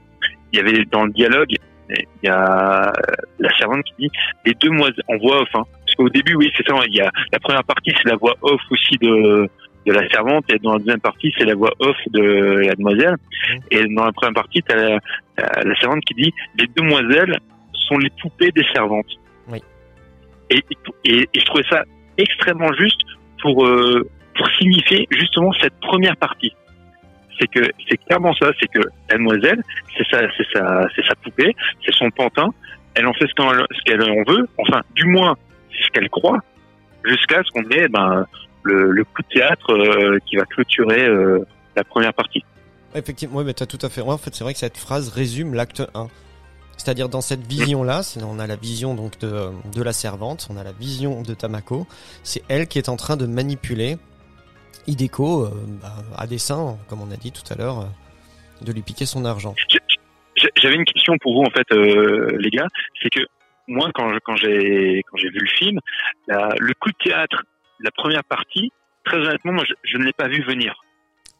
il 0.52 0.58
y 0.58 0.60
avait 0.60 0.84
dans 0.90 1.06
le 1.06 1.12
dialogue, 1.12 1.54
il 1.88 2.26
y 2.26 2.28
a 2.28 2.92
la 3.38 3.56
servante 3.56 3.84
qui 3.84 3.94
dit 3.98 4.10
les 4.44 4.54
deux 4.54 4.68
demoiselles 4.68 5.02
en 5.08 5.16
voix 5.16 5.42
off. 5.42 5.48
Hein. 5.54 5.64
Parce 5.84 5.94
qu'au 5.96 6.08
début, 6.08 6.34
oui, 6.34 6.52
c'est 6.56 6.66
ça. 6.66 6.74
Il 6.86 6.94
y 6.94 7.00
a 7.00 7.10
la 7.32 7.38
première 7.38 7.64
partie, 7.64 7.92
c'est 7.96 8.08
la 8.08 8.16
voix 8.16 8.36
off 8.42 8.60
aussi 8.70 8.96
de 9.00 9.48
de 9.86 9.92
la 9.92 10.08
servante, 10.10 10.44
et 10.52 10.58
dans 10.58 10.74
la 10.74 10.78
deuxième 10.78 11.00
partie, 11.00 11.32
c'est 11.38 11.44
la 11.44 11.54
voix 11.54 11.72
off 11.78 11.96
de 12.08 12.66
la 12.66 12.74
demoiselle. 12.74 13.16
Et 13.70 13.82
dans 13.94 14.04
la 14.04 14.12
première 14.12 14.34
partie, 14.34 14.62
t'as 14.62 14.76
la, 14.76 14.98
la, 15.38 15.74
servante 15.76 16.04
qui 16.04 16.14
dit 16.14 16.34
les 16.58 16.66
demoiselles 16.76 17.38
sont 17.72 17.98
les 17.98 18.10
poupées 18.20 18.52
des 18.52 18.64
servantes. 18.74 19.06
Oui. 19.48 19.62
Et, 20.50 20.62
et, 21.04 21.28
et 21.32 21.40
je 21.40 21.44
trouvais 21.46 21.64
ça 21.70 21.84
extrêmement 22.18 22.72
juste 22.74 23.00
pour 23.40 23.66
euh, 23.66 24.08
pour 24.36 24.48
signifier 24.58 25.06
justement 25.10 25.52
cette 25.54 25.78
première 25.80 26.16
partie. 26.16 26.52
C'est 27.38 27.46
que 27.48 27.70
c'est 27.88 27.96
clairement 28.06 28.34
ça, 28.34 28.50
c'est 28.60 28.68
que 28.68 28.80
la 29.10 29.16
demoiselle, 29.16 29.62
c'est 29.96 30.06
sa 30.08 30.20
c'est 30.36 30.46
sa 30.52 30.86
c'est 30.94 31.06
sa 31.06 31.14
poupée, 31.16 31.54
c'est 31.84 31.94
son 31.94 32.10
pantin. 32.10 32.48
Elle 32.94 33.06
en 33.06 33.14
fait 33.14 33.26
ce 33.26 33.34
qu'elle 33.34 33.66
ce 33.70 33.82
qu'elle 33.84 34.02
en 34.02 34.22
veut. 34.30 34.46
Enfin, 34.58 34.82
du 34.94 35.06
moins, 35.06 35.36
c'est 35.72 35.84
ce 35.84 35.90
qu'elle 35.90 36.10
croit, 36.10 36.40
jusqu'à 37.04 37.42
ce 37.42 37.50
qu'on 37.50 37.68
ait 37.70 37.88
ben 37.88 38.26
le, 38.62 38.90
le 38.90 39.04
coup 39.04 39.22
de 39.22 39.28
théâtre 39.34 39.72
euh, 39.72 40.18
qui 40.26 40.36
va 40.36 40.44
clôturer 40.44 41.04
euh, 41.06 41.38
la 41.76 41.84
première 41.84 42.12
partie. 42.14 42.44
Effectivement, 42.94 43.36
ouais, 43.38 43.44
mais 43.44 43.54
t'as 43.54 43.66
tout 43.66 43.78
à 43.82 43.88
fait. 43.88 44.00
Ouais, 44.00 44.12
en 44.12 44.18
fait, 44.18 44.34
c'est 44.34 44.44
vrai 44.44 44.52
que 44.52 44.58
cette 44.58 44.76
phrase 44.76 45.08
résume 45.10 45.54
l'acte 45.54 45.82
1. 45.94 46.08
C'est-à-dire 46.76 47.08
dans 47.10 47.20
cette 47.20 47.46
vision-là, 47.46 48.00
on 48.26 48.38
a 48.38 48.46
la 48.46 48.56
vision 48.56 48.94
donc 48.94 49.18
de, 49.18 49.50
de 49.74 49.82
la 49.82 49.92
servante, 49.92 50.48
on 50.50 50.56
a 50.56 50.64
la 50.64 50.72
vision 50.72 51.20
de 51.22 51.34
Tamako. 51.34 51.86
C'est 52.22 52.42
elle 52.48 52.66
qui 52.66 52.78
est 52.78 52.88
en 52.88 52.96
train 52.96 53.16
de 53.18 53.26
manipuler 53.26 53.98
Hideko 54.86 55.44
euh, 55.44 55.50
bah, 55.82 55.92
à 56.16 56.26
dessein, 56.26 56.78
comme 56.88 57.02
on 57.02 57.10
a 57.10 57.16
dit 57.16 57.32
tout 57.32 57.42
à 57.52 57.56
l'heure, 57.56 57.80
euh, 57.80 58.64
de 58.64 58.72
lui 58.72 58.80
piquer 58.82 59.04
son 59.06 59.24
argent. 59.26 59.54
J'avais 60.56 60.74
une 60.76 60.84
question 60.86 61.14
pour 61.20 61.34
vous 61.34 61.42
en 61.46 61.50
fait, 61.50 61.70
euh, 61.72 62.34
les 62.38 62.50
gars. 62.50 62.66
C'est 63.02 63.10
que 63.10 63.20
moi, 63.68 63.90
quand 63.94 64.10
quand 64.24 64.36
j'ai 64.36 65.02
quand 65.10 65.18
j'ai 65.18 65.28
vu 65.28 65.38
le 65.38 65.48
film, 65.48 65.78
la- 66.28 66.54
le 66.58 66.72
coup 66.80 66.88
de 66.88 66.96
théâtre, 67.04 67.42
la 67.82 67.90
première 67.90 68.24
partie, 68.24 68.70
très 69.04 69.16
honnêtement, 69.18 69.52
moi, 69.52 69.64
je, 69.68 69.74
je 69.84 69.98
ne 69.98 70.04
l'ai 70.04 70.12
pas 70.12 70.28
vu 70.28 70.42
venir. 70.42 70.74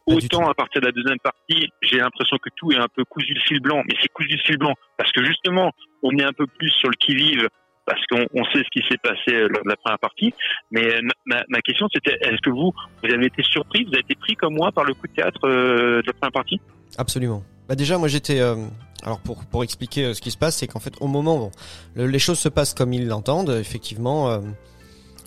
Pas 0.06 0.14
Autant 0.14 0.48
à 0.48 0.54
partir 0.54 0.80
de 0.80 0.86
la 0.86 0.92
deuxième 0.92 1.18
partie, 1.20 1.68
j'ai 1.82 1.98
l'impression 1.98 2.36
que 2.38 2.48
tout 2.56 2.72
est 2.72 2.78
un 2.78 2.88
peu 2.88 3.04
cousu 3.04 3.32
de 3.34 3.40
fil 3.40 3.60
blanc, 3.60 3.82
mais 3.86 3.94
c'est 4.00 4.08
cousu 4.08 4.30
de 4.36 4.40
fil 4.42 4.56
blanc 4.56 4.74
parce 4.96 5.12
que 5.12 5.24
justement, 5.24 5.70
on 6.02 6.10
est 6.18 6.24
un 6.24 6.32
peu 6.32 6.46
plus 6.46 6.70
sur 6.70 6.88
le 6.88 6.96
qui 6.96 7.14
vive 7.14 7.48
parce 7.86 8.00
qu'on 8.06 8.24
on 8.34 8.44
sait 8.46 8.62
ce 8.64 8.70
qui 8.72 8.86
s'est 8.88 8.98
passé 9.02 9.34
euh, 9.34 9.48
lors 9.48 9.62
de 9.64 9.68
la 9.68 9.76
première 9.76 9.98
partie. 9.98 10.32
Mais 10.70 10.84
euh, 10.96 11.00
ma, 11.26 11.60
question, 11.60 11.86
c'était 11.92 12.16
est-ce 12.22 12.40
que 12.42 12.50
vous, 12.50 12.72
vous 13.02 13.12
avez 13.12 13.26
été 13.26 13.42
surpris, 13.42 13.84
vous 13.84 13.90
avez 13.92 14.00
été 14.00 14.14
pris 14.14 14.34
comme 14.36 14.54
moi 14.54 14.72
par 14.72 14.84
le 14.84 14.94
coup 14.94 15.06
de 15.06 15.12
théâtre 15.12 15.40
euh, 15.46 16.00
de 16.02 16.06
la 16.06 16.12
première 16.14 16.32
partie? 16.32 16.60
Absolument. 16.98 17.42
Bah 17.68 17.76
déjà, 17.76 17.98
moi 17.98 18.08
j'étais. 18.08 18.40
euh, 18.40 18.56
alors 19.04 19.20
pour 19.20 19.44
pour 19.46 19.62
expliquer 19.64 20.06
euh, 20.06 20.14
ce 20.14 20.20
qui 20.20 20.30
se 20.30 20.38
passe, 20.38 20.56
c'est 20.56 20.66
qu'en 20.66 20.80
fait 20.80 20.94
au 21.00 21.06
moment 21.06 21.50
le- 21.94 22.06
les 22.06 22.18
choses 22.18 22.38
se 22.38 22.48
passent 22.48 22.74
comme 22.74 22.92
ils 22.92 23.06
l'entendent. 23.06 23.50
Effectivement, 23.50 24.40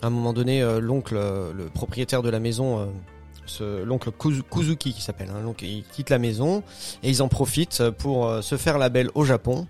à 0.04 0.08
un 0.08 0.10
moment 0.10 0.34
donné, 0.34 0.62
euh, 0.62 0.80
l'oncle, 0.80 1.16
euh, 1.16 1.50
le 1.54 1.64
propriétaire 1.64 2.22
de 2.22 2.28
la 2.28 2.38
maison, 2.38 2.92
euh, 3.60 3.84
l'oncle 3.84 4.10
Kuzu- 4.10 4.42
Kuzuki 4.42 4.92
qui 4.92 5.00
s'appelle, 5.00 5.30
hein, 5.30 5.54
il 5.62 5.82
quitte 5.84 6.10
la 6.10 6.18
maison 6.18 6.62
et 7.02 7.08
ils 7.08 7.22
en 7.22 7.28
profitent 7.28 7.82
pour 7.98 8.42
se 8.42 8.56
faire 8.58 8.76
la 8.76 8.90
belle 8.90 9.10
au 9.14 9.24
Japon. 9.24 9.66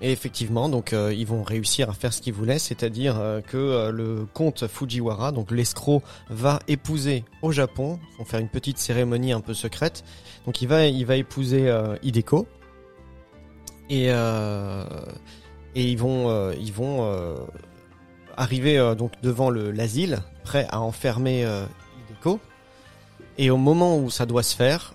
Et 0.00 0.10
effectivement, 0.10 0.68
donc 0.68 0.92
ils 0.92 1.26
vont 1.26 1.44
réussir 1.44 1.88
à 1.88 1.92
faire 1.92 2.12
ce 2.12 2.20
qu'ils 2.20 2.32
voulaient, 2.32 2.58
c'est-à-dire 2.58 3.20
que 3.46 3.88
le 3.90 4.26
comte 4.34 4.66
Fujiwara, 4.66 5.30
donc 5.30 5.52
l'escroc, 5.52 6.02
va 6.28 6.58
épouser 6.66 7.24
au 7.40 7.52
Japon. 7.52 8.00
Ils 8.14 8.18
vont 8.18 8.24
faire 8.24 8.40
une 8.40 8.48
petite 8.48 8.78
cérémonie 8.78 9.30
un 9.32 9.40
peu 9.40 9.54
secrète. 9.54 10.02
Donc 10.44 10.60
il 10.60 10.66
va, 10.66 10.86
il 10.86 11.06
va 11.06 11.14
épouser 11.14 11.72
Hideko. 12.02 12.48
Et 13.90 14.06
et 14.08 15.90
ils 15.90 15.98
vont, 15.98 16.50
ils 16.50 16.72
vont 16.72 17.36
arriver 18.36 18.78
euh, 18.78 18.94
donc 18.94 19.12
devant 19.22 19.50
le 19.50 19.70
l'asile, 19.70 20.20
prêts 20.44 20.66
à 20.70 20.80
enfermer 20.80 21.44
euh, 21.44 21.64
Hideko. 22.10 22.40
Et 23.38 23.50
au 23.50 23.56
moment 23.56 23.96
où 23.98 24.10
ça 24.10 24.26
doit 24.26 24.42
se 24.42 24.54
faire, 24.54 24.94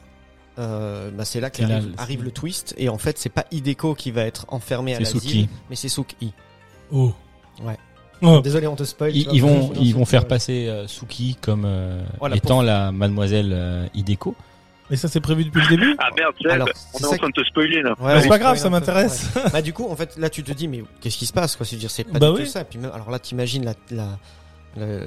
euh, 0.59 1.09
bah, 1.11 1.25
c'est 1.25 1.39
là 1.39 1.49
qu'arrive 1.49 1.87
le- 1.89 1.93
arrive 1.99 2.23
le 2.23 2.31
twist. 2.31 2.73
Et 2.77 2.89
en 2.89 2.97
fait, 2.97 3.17
c'est 3.17 3.29
pas 3.29 3.45
Hideko 3.51 3.95
qui 3.95 4.11
va 4.11 4.23
être 4.23 4.45
enfermé 4.49 4.95
à 4.95 4.99
l'asile, 4.99 5.21
Suki. 5.21 5.49
mais 5.69 5.75
c'est 5.75 5.89
Suki. 5.89 6.33
Oh. 6.91 7.13
Ouais. 7.63 7.77
Oh. 8.21 8.39
Désolé, 8.41 8.65
on 8.67 8.75
te 8.75 8.83
spoil. 8.83 9.15
Ils, 9.15 9.41
vont, 9.41 9.71
ils 9.79 9.93
vont 9.93 10.05
faire 10.05 10.27
passer 10.27 10.67
euh, 10.67 10.87
Suki 10.87 11.35
comme 11.39 11.65
euh, 11.65 12.03
Voilà, 12.19 12.35
étant 12.35 12.61
la 12.63 12.91
mademoiselle 12.91 13.51
euh, 13.53 13.87
Hideko. 13.93 14.35
Mais 14.89 14.95
ça, 14.95 15.07
c'est 15.07 15.19
prévu 15.19 15.43
depuis 15.45 15.61
le 15.61 15.67
début 15.67 15.95
Ah 15.99 16.09
merde, 16.15 16.33
Seb, 16.41 16.51
Alors, 16.51 16.69
on 16.93 16.97
c'est 16.97 17.03
est 17.03 17.07
en 17.07 17.17
train 17.17 17.27
de 17.29 17.33
te 17.33 17.43
spoiler 17.43 17.81
là. 17.81 17.93
Ouais, 17.99 18.21
c'est 18.21 18.29
pas 18.29 18.39
grave, 18.39 18.57
ça 18.57 18.69
m'intéresse. 18.69 19.27
ouais. 19.35 19.41
Bah 19.51 19.61
du 19.61 19.73
coup, 19.73 19.87
en 19.89 19.95
fait, 19.95 20.17
là 20.17 20.29
tu 20.29 20.43
te 20.43 20.51
dis 20.53 20.67
mais 20.67 20.83
qu'est-ce 21.01 21.17
qui 21.17 21.25
se 21.25 21.33
passe 21.33 21.55
quoi? 21.55 21.65
C'est 21.65 21.75
dire 21.75 21.91
c'est 21.91 22.03
pas 22.05 22.19
Bah 22.19 22.29
du 22.31 22.37
oui. 22.37 22.43
tout 22.45 22.49
ça. 22.51 22.63
Puis 22.63 22.79
même, 22.79 22.91
alors 22.93 23.11
là, 23.11 23.19
t'imagines 23.19 23.65
la 23.65 23.73
la, 23.91 24.17
la 24.77 24.85
la 24.85 25.05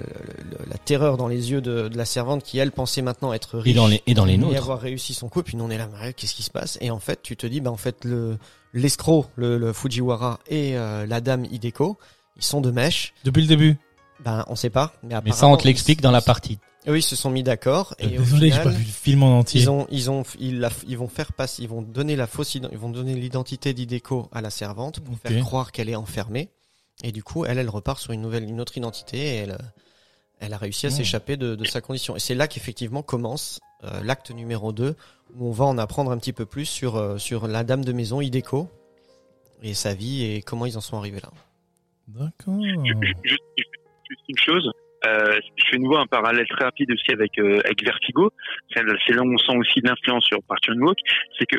la 0.71 0.79
terreur 0.79 1.17
dans 1.17 1.29
les 1.29 1.51
yeux 1.51 1.61
de, 1.61 1.89
de 1.89 1.97
la 1.97 2.05
servante 2.05 2.43
qui 2.45 2.59
elle 2.59 2.73
pensait 2.73 3.03
maintenant 3.03 3.33
être 3.33 3.59
riche 3.59 3.73
Et 3.73 3.77
dans 3.77 3.87
les, 3.87 4.03
et 4.07 4.15
dans 4.15 4.25
les 4.25 4.35
et 4.35 4.39
nôtres. 4.39 4.57
avoir 4.59 4.81
réussi 4.81 5.15
son 5.15 5.29
coup. 5.29 5.43
Puis 5.43 5.57
nous 5.57 5.65
on 5.65 5.71
est 5.71 5.79
là, 5.79 5.89
qu'est-ce 6.17 6.35
qui 6.35 6.43
se 6.43 6.51
passe? 6.51 6.77
Et 6.81 6.91
en 6.91 6.99
fait, 7.01 7.23
tu 7.23 7.37
te 7.37 7.47
dis 7.47 7.61
bah 7.61 7.71
en 7.71 7.77
fait 7.79 8.05
le 8.05 8.37
l'escroc, 8.75 9.27
le, 9.37 9.57
le 9.59 9.73
Fujiwara 9.73 10.39
et 10.49 10.77
euh, 10.77 11.07
la 11.07 11.21
dame 11.21 11.45
Hideko, 11.45 11.99
ils 12.37 12.45
sont 12.45 12.61
de 12.61 12.71
mèche. 12.71 13.15
Depuis 13.25 13.43
le 13.43 13.49
début. 13.49 13.77
Ben 14.25 14.45
on 14.49 14.57
sait 14.57 14.69
pas. 14.71 14.93
Mais, 15.03 15.15
Mais 15.25 15.33
ça, 15.33 15.47
on 15.49 15.57
te 15.57 15.65
l'explique 15.67 16.03
dans 16.03 16.11
la 16.11 16.21
partie. 16.21 16.59
Eux 16.89 16.97
ils 16.99 17.03
se 17.03 17.15
sont 17.17 17.31
mis 17.31 17.43
d'accord 17.43 17.95
et 17.99 18.07
au 18.19 18.23
Désolé, 18.23 18.51
j'ai 18.51 18.63
pas 18.63 18.71
vu 18.71 18.85
le 18.85 18.91
film 18.91 19.23
en 19.23 19.39
entier. 19.41 19.61
ils 19.61 19.71
ont, 19.71 19.87
ils 19.91 20.11
ont, 20.11 20.23
ils, 20.39 20.61
la- 20.61 20.71
ils 20.89 20.97
vont 20.97 21.09
faire 21.09 21.33
passer, 21.35 21.63
ils 21.63 21.69
vont 21.69 21.83
donner 21.83 22.17
la 22.17 22.27
fausse, 22.27 22.55
ils 22.55 22.67
vont 22.79 22.89
donner 22.89 23.15
l'identité 23.15 23.75
d'Ideco 23.75 24.29
à 24.33 24.41
la 24.41 24.49
servante 24.51 25.01
pour 25.01 25.15
Ok. 25.15 25.21
faire 25.29 25.45
croire 25.45 25.73
qu'elle 25.73 25.91
est 25.91 25.97
enfermée. 25.97 26.49
Et 27.03 27.13
du 27.13 27.23
coup, 27.23 27.45
elle, 27.45 27.59
elle 27.59 27.69
repart 27.69 27.99
sur 28.01 28.13
une 28.13 28.23
nouvelle, 28.23 28.45
une 28.45 28.61
autre 28.61 28.77
identité 28.79 29.19
et 29.19 29.35
elle, 29.37 29.53
euh, 29.53 29.59
elle 30.39 30.55
a 30.55 30.57
réussi 30.59 30.87
à 30.87 30.91
s'échapper 30.91 31.37
de, 31.37 31.55
de 31.55 31.65
sa 31.67 31.81
condition. 31.83 32.17
Et 32.17 32.19
c'est 32.19 32.35
là 32.35 32.49
qu'effectivement 32.49 33.03
commence 33.03 33.61
euh, 33.85 34.03
l'acte 34.03 34.31
numéro 34.31 34.73
2 34.73 34.97
où 35.37 35.47
on 35.49 35.53
va 35.53 35.67
en 35.67 35.77
apprendre 35.77 36.11
un 36.11 36.19
petit 36.19 36.33
peu 36.33 36.47
plus 36.47 36.65
sur, 36.65 36.97
euh, 36.97 37.19
sur 37.19 37.47
la 37.47 37.63
dame 37.63 37.85
de 37.85 37.93
maison 37.93 38.23
Ideco 38.23 38.69
et 39.63 39.75
sa 39.75 39.93
vie 39.95 40.25
et 40.25 40.41
comment 40.43 40.65
ils 40.65 40.79
en 40.79 40.81
sont 40.81 40.97
arrivés 40.97 41.21
là. 41.21 41.31
D'accord. 42.09 42.55
Juste, 42.63 43.19
juste- 43.23 43.43
juste 44.09 44.23
une 44.29 44.39
chose, 44.39 44.71
euh, 45.07 45.39
je 45.57 45.65
fais 45.71 45.79
nouveau 45.79 45.97
un 45.97 46.07
parallèle 46.07 46.47
très 46.49 46.65
rapide 46.65 46.93
aussi 46.93 47.13
avec, 47.13 47.39
euh, 47.39 47.61
Vertigo. 47.83 48.31
C'est 48.75 48.83
là 48.83 49.23
où 49.23 49.33
on 49.33 49.39
sent 49.39 49.57
aussi 49.57 49.81
l'influence 49.81 50.25
sur 50.25 50.39
Park 50.47 50.61
Chan-wook, 50.67 50.97
c'est 51.39 51.47
que 51.47 51.59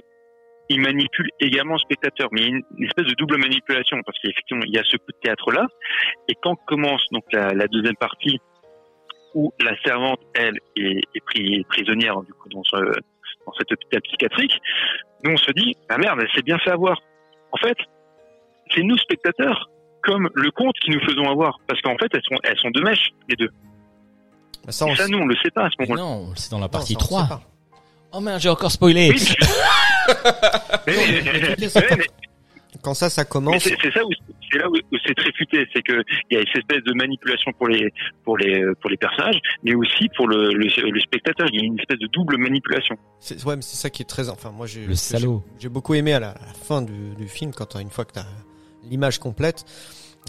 il 0.69 0.79
manipule 0.79 1.27
également 1.41 1.73
le 1.73 1.79
spectateur, 1.79 2.29
mais 2.31 2.45
une, 2.45 2.61
une 2.77 2.85
espèce 2.85 3.05
de 3.05 3.13
double 3.15 3.37
manipulation 3.37 3.97
parce 4.05 4.17
qu'effectivement 4.19 4.63
il 4.65 4.73
y 4.73 4.79
a 4.79 4.83
ce 4.85 4.95
coup 4.95 5.11
de 5.11 5.17
théâtre 5.21 5.51
là, 5.51 5.67
et 6.29 6.33
quand 6.41 6.55
commence 6.65 7.05
donc 7.11 7.25
la, 7.33 7.67
deuxième 7.67 7.97
partie 7.97 8.39
où 9.33 9.51
la 9.59 9.75
servante 9.83 10.21
elle 10.33 10.57
est, 10.77 11.01
est 11.13 11.25
pris, 11.25 11.65
prisonnière 11.65 12.21
du 12.21 12.31
coup 12.33 12.47
dans, 12.49 12.63
ce, 12.63 12.77
dans 12.77 13.53
cet 13.57 13.69
hôpital 13.69 14.01
psychiatrique, 14.01 14.57
nous 15.25 15.31
on 15.31 15.37
se 15.37 15.51
dit 15.51 15.75
ah 15.89 15.97
merde 15.97 16.19
elle 16.21 16.31
s'est 16.33 16.43
bien 16.43 16.59
fait 16.59 16.71
avoir. 16.71 17.01
En 17.51 17.57
fait 17.57 17.77
c'est 18.73 18.83
nous 18.83 18.97
spectateurs 18.97 19.69
comme 20.04 20.30
le 20.34 20.52
conte 20.52 20.76
qui 20.84 20.91
nous 20.91 20.99
faisons 21.02 21.30
avoir 21.30 21.60
parce 21.68 21.82
qu'en 21.82 21.97
fait 21.97 22.08
elles 22.14 22.22
sont 22.28 22.38
elles 22.43 22.58
sont 22.60 22.72
de 22.72 22.82
mèche 22.82 23.10
les 23.30 23.36
deux. 23.36 23.49
Bah, 24.66 24.72
Ça, 24.72 24.86
Et 24.88 25.10
nous 25.10 25.18
on 25.20 25.26
le 25.26 25.36
sait 25.43 25.52
pas 25.52 25.66
à 25.66 25.70
ce 25.70 25.76
moment-là. 25.82 26.02
non, 26.02 26.30
c'est 26.36 26.52
dans 26.52 26.60
la 26.60 26.66
non, 26.66 26.70
partie 26.70 26.93
ça, 26.93 26.99
on 26.99 27.04
le 27.04 27.08
3. 27.08 27.22
sait 27.24 27.30
pas. 27.30 27.41
Oh 28.14 28.20
merde, 28.20 28.39
j'ai 28.41 28.49
encore 28.49 28.72
spoilé. 28.72 29.12
Oui, 29.12 29.20
mais, 30.88 30.93
mais- 31.24 31.24
mais- 31.24 31.56
mais- 31.60 31.95
mais- 31.97 32.06
Quand 32.82 32.93
ça, 32.93 33.10
ça 33.10 33.26
commence, 33.26 33.62
c'est 33.64 33.76
ça 33.93 34.04
où 34.04 34.10
c'est 34.52 34.58
là 34.58 34.68
où, 34.70 34.74
où 34.76 34.97
c'est 35.06 35.14
très 35.14 35.32
futé, 35.34 35.68
c'est 35.74 35.82
que 35.84 36.04
il 36.32 36.38
y 36.38 36.41
a 36.41 36.43
cette 36.47 36.58
espèce 36.70 36.84
de 36.84 36.93
manipulation 36.93 37.52
pour 37.54 37.68
les 37.68 37.93
pour 38.24 38.38
les 38.38 38.64
pour 38.82 38.89
les 38.89 38.97
personnages, 38.97 39.39
mais 39.64 39.76
aussi 39.76 40.10
pour 40.16 40.28
le, 40.28 40.52
le, 40.54 40.89
le 40.89 40.99
spectateur. 40.99 41.47
Il 41.54 41.60
y 41.60 41.64
a 41.64 41.66
une 41.66 41.80
espèce 41.80 41.99
de 41.99 42.08
double 42.08 42.38
manipulation. 42.38 42.95
C'est 43.20 43.43
ouais, 43.45 43.56
mais 43.56 43.62
c'est 43.62 43.76
ça 43.76 43.89
qui 43.89 44.02
est 44.02 44.06
très. 44.06 44.30
Enfin, 44.30 44.52
moi, 44.52 44.66
j'ai 44.68 44.86
Le 44.88 44.95
salaud. 44.95 45.43
J'ai 45.58 45.64
j'ai 45.64 45.70
beaucoup 45.70 45.93
aimé 45.93 46.14
à 46.14 46.20
la, 46.20 46.30
à 46.32 46.45
la 46.47 46.54
fin 46.54 46.82
du, 46.82 47.14
du 47.18 47.28
film 47.28 47.52
quand 47.54 47.76
une 47.76 47.89
fois 47.91 48.06
que 48.06 48.14
t'as 48.14 48.26
l'image 48.89 49.19
complète. 49.19 49.65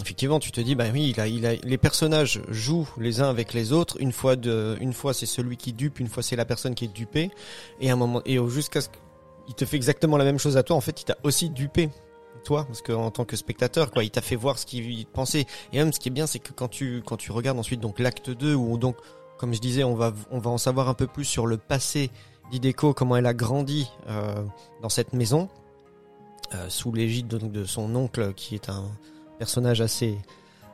Effectivement, 0.01 0.39
tu 0.39 0.51
te 0.51 0.59
dis 0.59 0.73
bah 0.73 0.85
oui, 0.91 1.13
il 1.15 1.45
a, 1.45 1.53
les 1.53 1.77
personnages 1.77 2.41
jouent 2.49 2.89
les 2.97 3.21
uns 3.21 3.29
avec 3.29 3.53
les 3.53 3.71
autres. 3.71 3.97
Une 3.99 4.11
fois 4.11 4.35
une 4.35 4.93
fois 4.93 5.13
c'est 5.13 5.27
celui 5.27 5.55
qui 5.55 5.71
dupe, 5.73 5.99
une 5.99 6.07
fois 6.07 6.23
c'est 6.23 6.35
la 6.35 6.45
personne 6.45 6.73
qui 6.73 6.85
est 6.85 6.93
dupée. 6.93 7.29
Et 7.79 7.91
un 7.91 7.95
moment 7.95 8.21
et 8.25 8.37
jusqu'à 8.47 8.81
ce 8.81 8.89
qu'il 9.45 9.55
te 9.55 9.65
fait 9.65 9.75
exactement 9.75 10.17
la 10.17 10.23
même 10.23 10.39
chose 10.39 10.57
à 10.57 10.63
toi. 10.63 10.75
En 10.75 10.81
fait, 10.81 11.01
il 11.01 11.05
t'a 11.05 11.17
aussi 11.23 11.49
dupé 11.49 11.89
toi 12.43 12.65
parce 12.65 12.81
que 12.81 12.91
en 12.91 13.09
tant 13.09 13.23
que 13.23 13.37
spectateur 13.37 13.89
quoi 13.89 14.03
il 14.03 14.09
t'a 14.09 14.19
fait 14.19 14.35
voir 14.35 14.59
ce 14.59 14.65
qu'il 14.65 15.05
pensait 15.05 15.45
et 15.71 15.77
même 15.77 15.93
ce 15.93 15.99
qui 15.99 16.09
est 16.09 16.11
bien 16.11 16.27
c'est 16.27 16.39
que 16.39 16.51
quand 16.51 16.67
tu 16.67 17.01
quand 17.05 17.15
tu 17.15 17.31
regardes 17.31 17.57
ensuite 17.57 17.79
donc 17.79 17.99
l'acte 17.99 18.31
2 18.31 18.53
où 18.53 18.77
donc 18.77 18.97
comme 19.37 19.53
je 19.53 19.61
disais 19.61 19.85
on 19.85 19.95
va 19.95 20.11
on 20.29 20.39
va 20.39 20.51
en 20.51 20.57
savoir 20.57 20.89
un 20.89 20.93
peu 20.93 21.07
plus 21.07 21.23
sur 21.23 21.47
le 21.47 21.55
passé 21.55 22.11
d'Hideko, 22.51 22.93
comment 22.93 23.15
elle 23.15 23.25
a 23.25 23.33
grandi 23.33 23.89
euh, 24.09 24.43
dans 24.81 24.89
cette 24.89 25.13
maison, 25.13 25.49
sous 26.69 26.91
l'égide 26.91 27.27
de, 27.27 27.37
de 27.37 27.65
son 27.65 27.95
oncle, 27.95 28.33
qui 28.33 28.55
est 28.55 28.69
un 28.69 28.83
personnage 29.39 29.81
assez, 29.81 30.17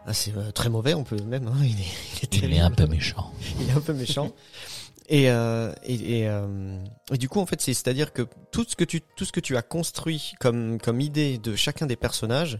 assez 0.06 0.34
euh, 0.36 0.52
très 0.52 0.70
mauvais, 0.70 0.94
on 0.94 1.04
peut 1.04 1.22
même. 1.22 1.48
hein, 1.48 1.58
il, 1.64 1.80
est, 1.80 2.34
il 2.34 2.44
est 2.44 2.48
Il 2.48 2.54
est 2.54 2.60
un 2.60 2.72
peu 2.72 2.88
méchant. 2.88 3.32
Il 3.60 3.70
est 3.70 3.74
un 3.74 3.82
peu 3.82 3.94
méchant. 3.94 4.32
Et, 5.08 5.32
euh, 5.32 5.74
et, 5.84 6.20
et, 6.20 6.28
euh, 6.28 6.78
et 7.12 7.18
du 7.18 7.30
coup, 7.30 7.40
en 7.40 7.46
fait, 7.48 7.60
c'est 7.62 7.74
c'est-à-dire 7.74 8.14
que 8.14 8.22
tout 8.52 8.64
ce 8.68 8.76
que 8.76 8.84
tu 8.84 9.02
tout 9.16 9.26
ce 9.26 9.32
que 9.32 9.40
tu 9.40 9.58
as 9.58 9.64
construit 9.64 10.34
comme 10.40 10.80
comme 10.80 11.02
idée 11.02 11.40
de 11.40 11.56
chacun 11.56 11.88
des 11.88 11.96
personnages, 11.96 12.60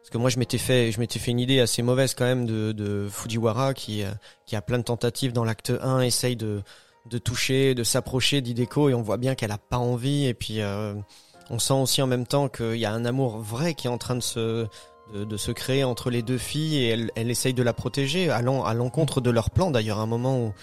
parce 0.00 0.08
que 0.10 0.16
moi 0.16 0.30
je 0.30 0.38
m'étais 0.38 0.56
fait 0.56 0.92
je 0.92 0.98
m'étais 1.00 1.18
fait 1.18 1.30
une 1.30 1.40
idée 1.40 1.60
assez 1.60 1.82
mauvaise 1.82 2.14
quand 2.14 2.24
même 2.24 2.46
de, 2.46 2.72
de 2.72 3.06
Fujiwara 3.10 3.74
qui 3.74 4.02
euh, 4.02 4.12
qui 4.46 4.56
a 4.56 4.62
plein 4.62 4.78
de 4.78 4.82
tentatives 4.84 5.34
dans 5.34 5.44
l'acte 5.44 5.74
1, 5.78 6.00
essaye 6.00 6.36
de 6.36 6.62
de 7.10 7.18
toucher, 7.18 7.74
de 7.74 7.84
s'approcher 7.84 8.40
d'Hideko 8.40 8.88
et 8.88 8.94
on 8.94 9.02
voit 9.02 9.18
bien 9.18 9.34
qu'elle 9.34 9.52
a 9.52 9.58
pas 9.58 9.76
envie 9.78 10.24
et 10.26 10.32
puis 10.32 10.62
euh, 10.62 10.94
on 11.50 11.58
sent 11.58 11.74
aussi 11.74 12.00
en 12.00 12.06
même 12.06 12.26
temps 12.26 12.48
qu'il 12.48 12.76
y 12.76 12.86
a 12.86 12.92
un 12.92 13.04
amour 13.04 13.38
vrai 13.38 13.74
qui 13.74 13.86
est 13.86 13.90
en 13.90 13.98
train 13.98 14.16
de 14.16 14.22
se 14.22 14.66
de, 15.12 15.36
se 15.36 15.50
créer 15.50 15.82
entre 15.82 16.08
les 16.08 16.22
deux 16.22 16.38
filles 16.38 16.76
et 16.76 16.88
elle, 16.90 17.10
elle 17.16 17.30
essaye 17.30 17.52
de 17.52 17.64
la 17.64 17.72
protéger 17.72 18.30
allant 18.30 18.64
à 18.64 18.74
l'encontre 18.74 19.20
de 19.20 19.30
leur 19.30 19.50
plan 19.50 19.72
d'ailleurs 19.72 19.98
un 19.98 20.06
moment 20.06 20.38
où 20.38 20.54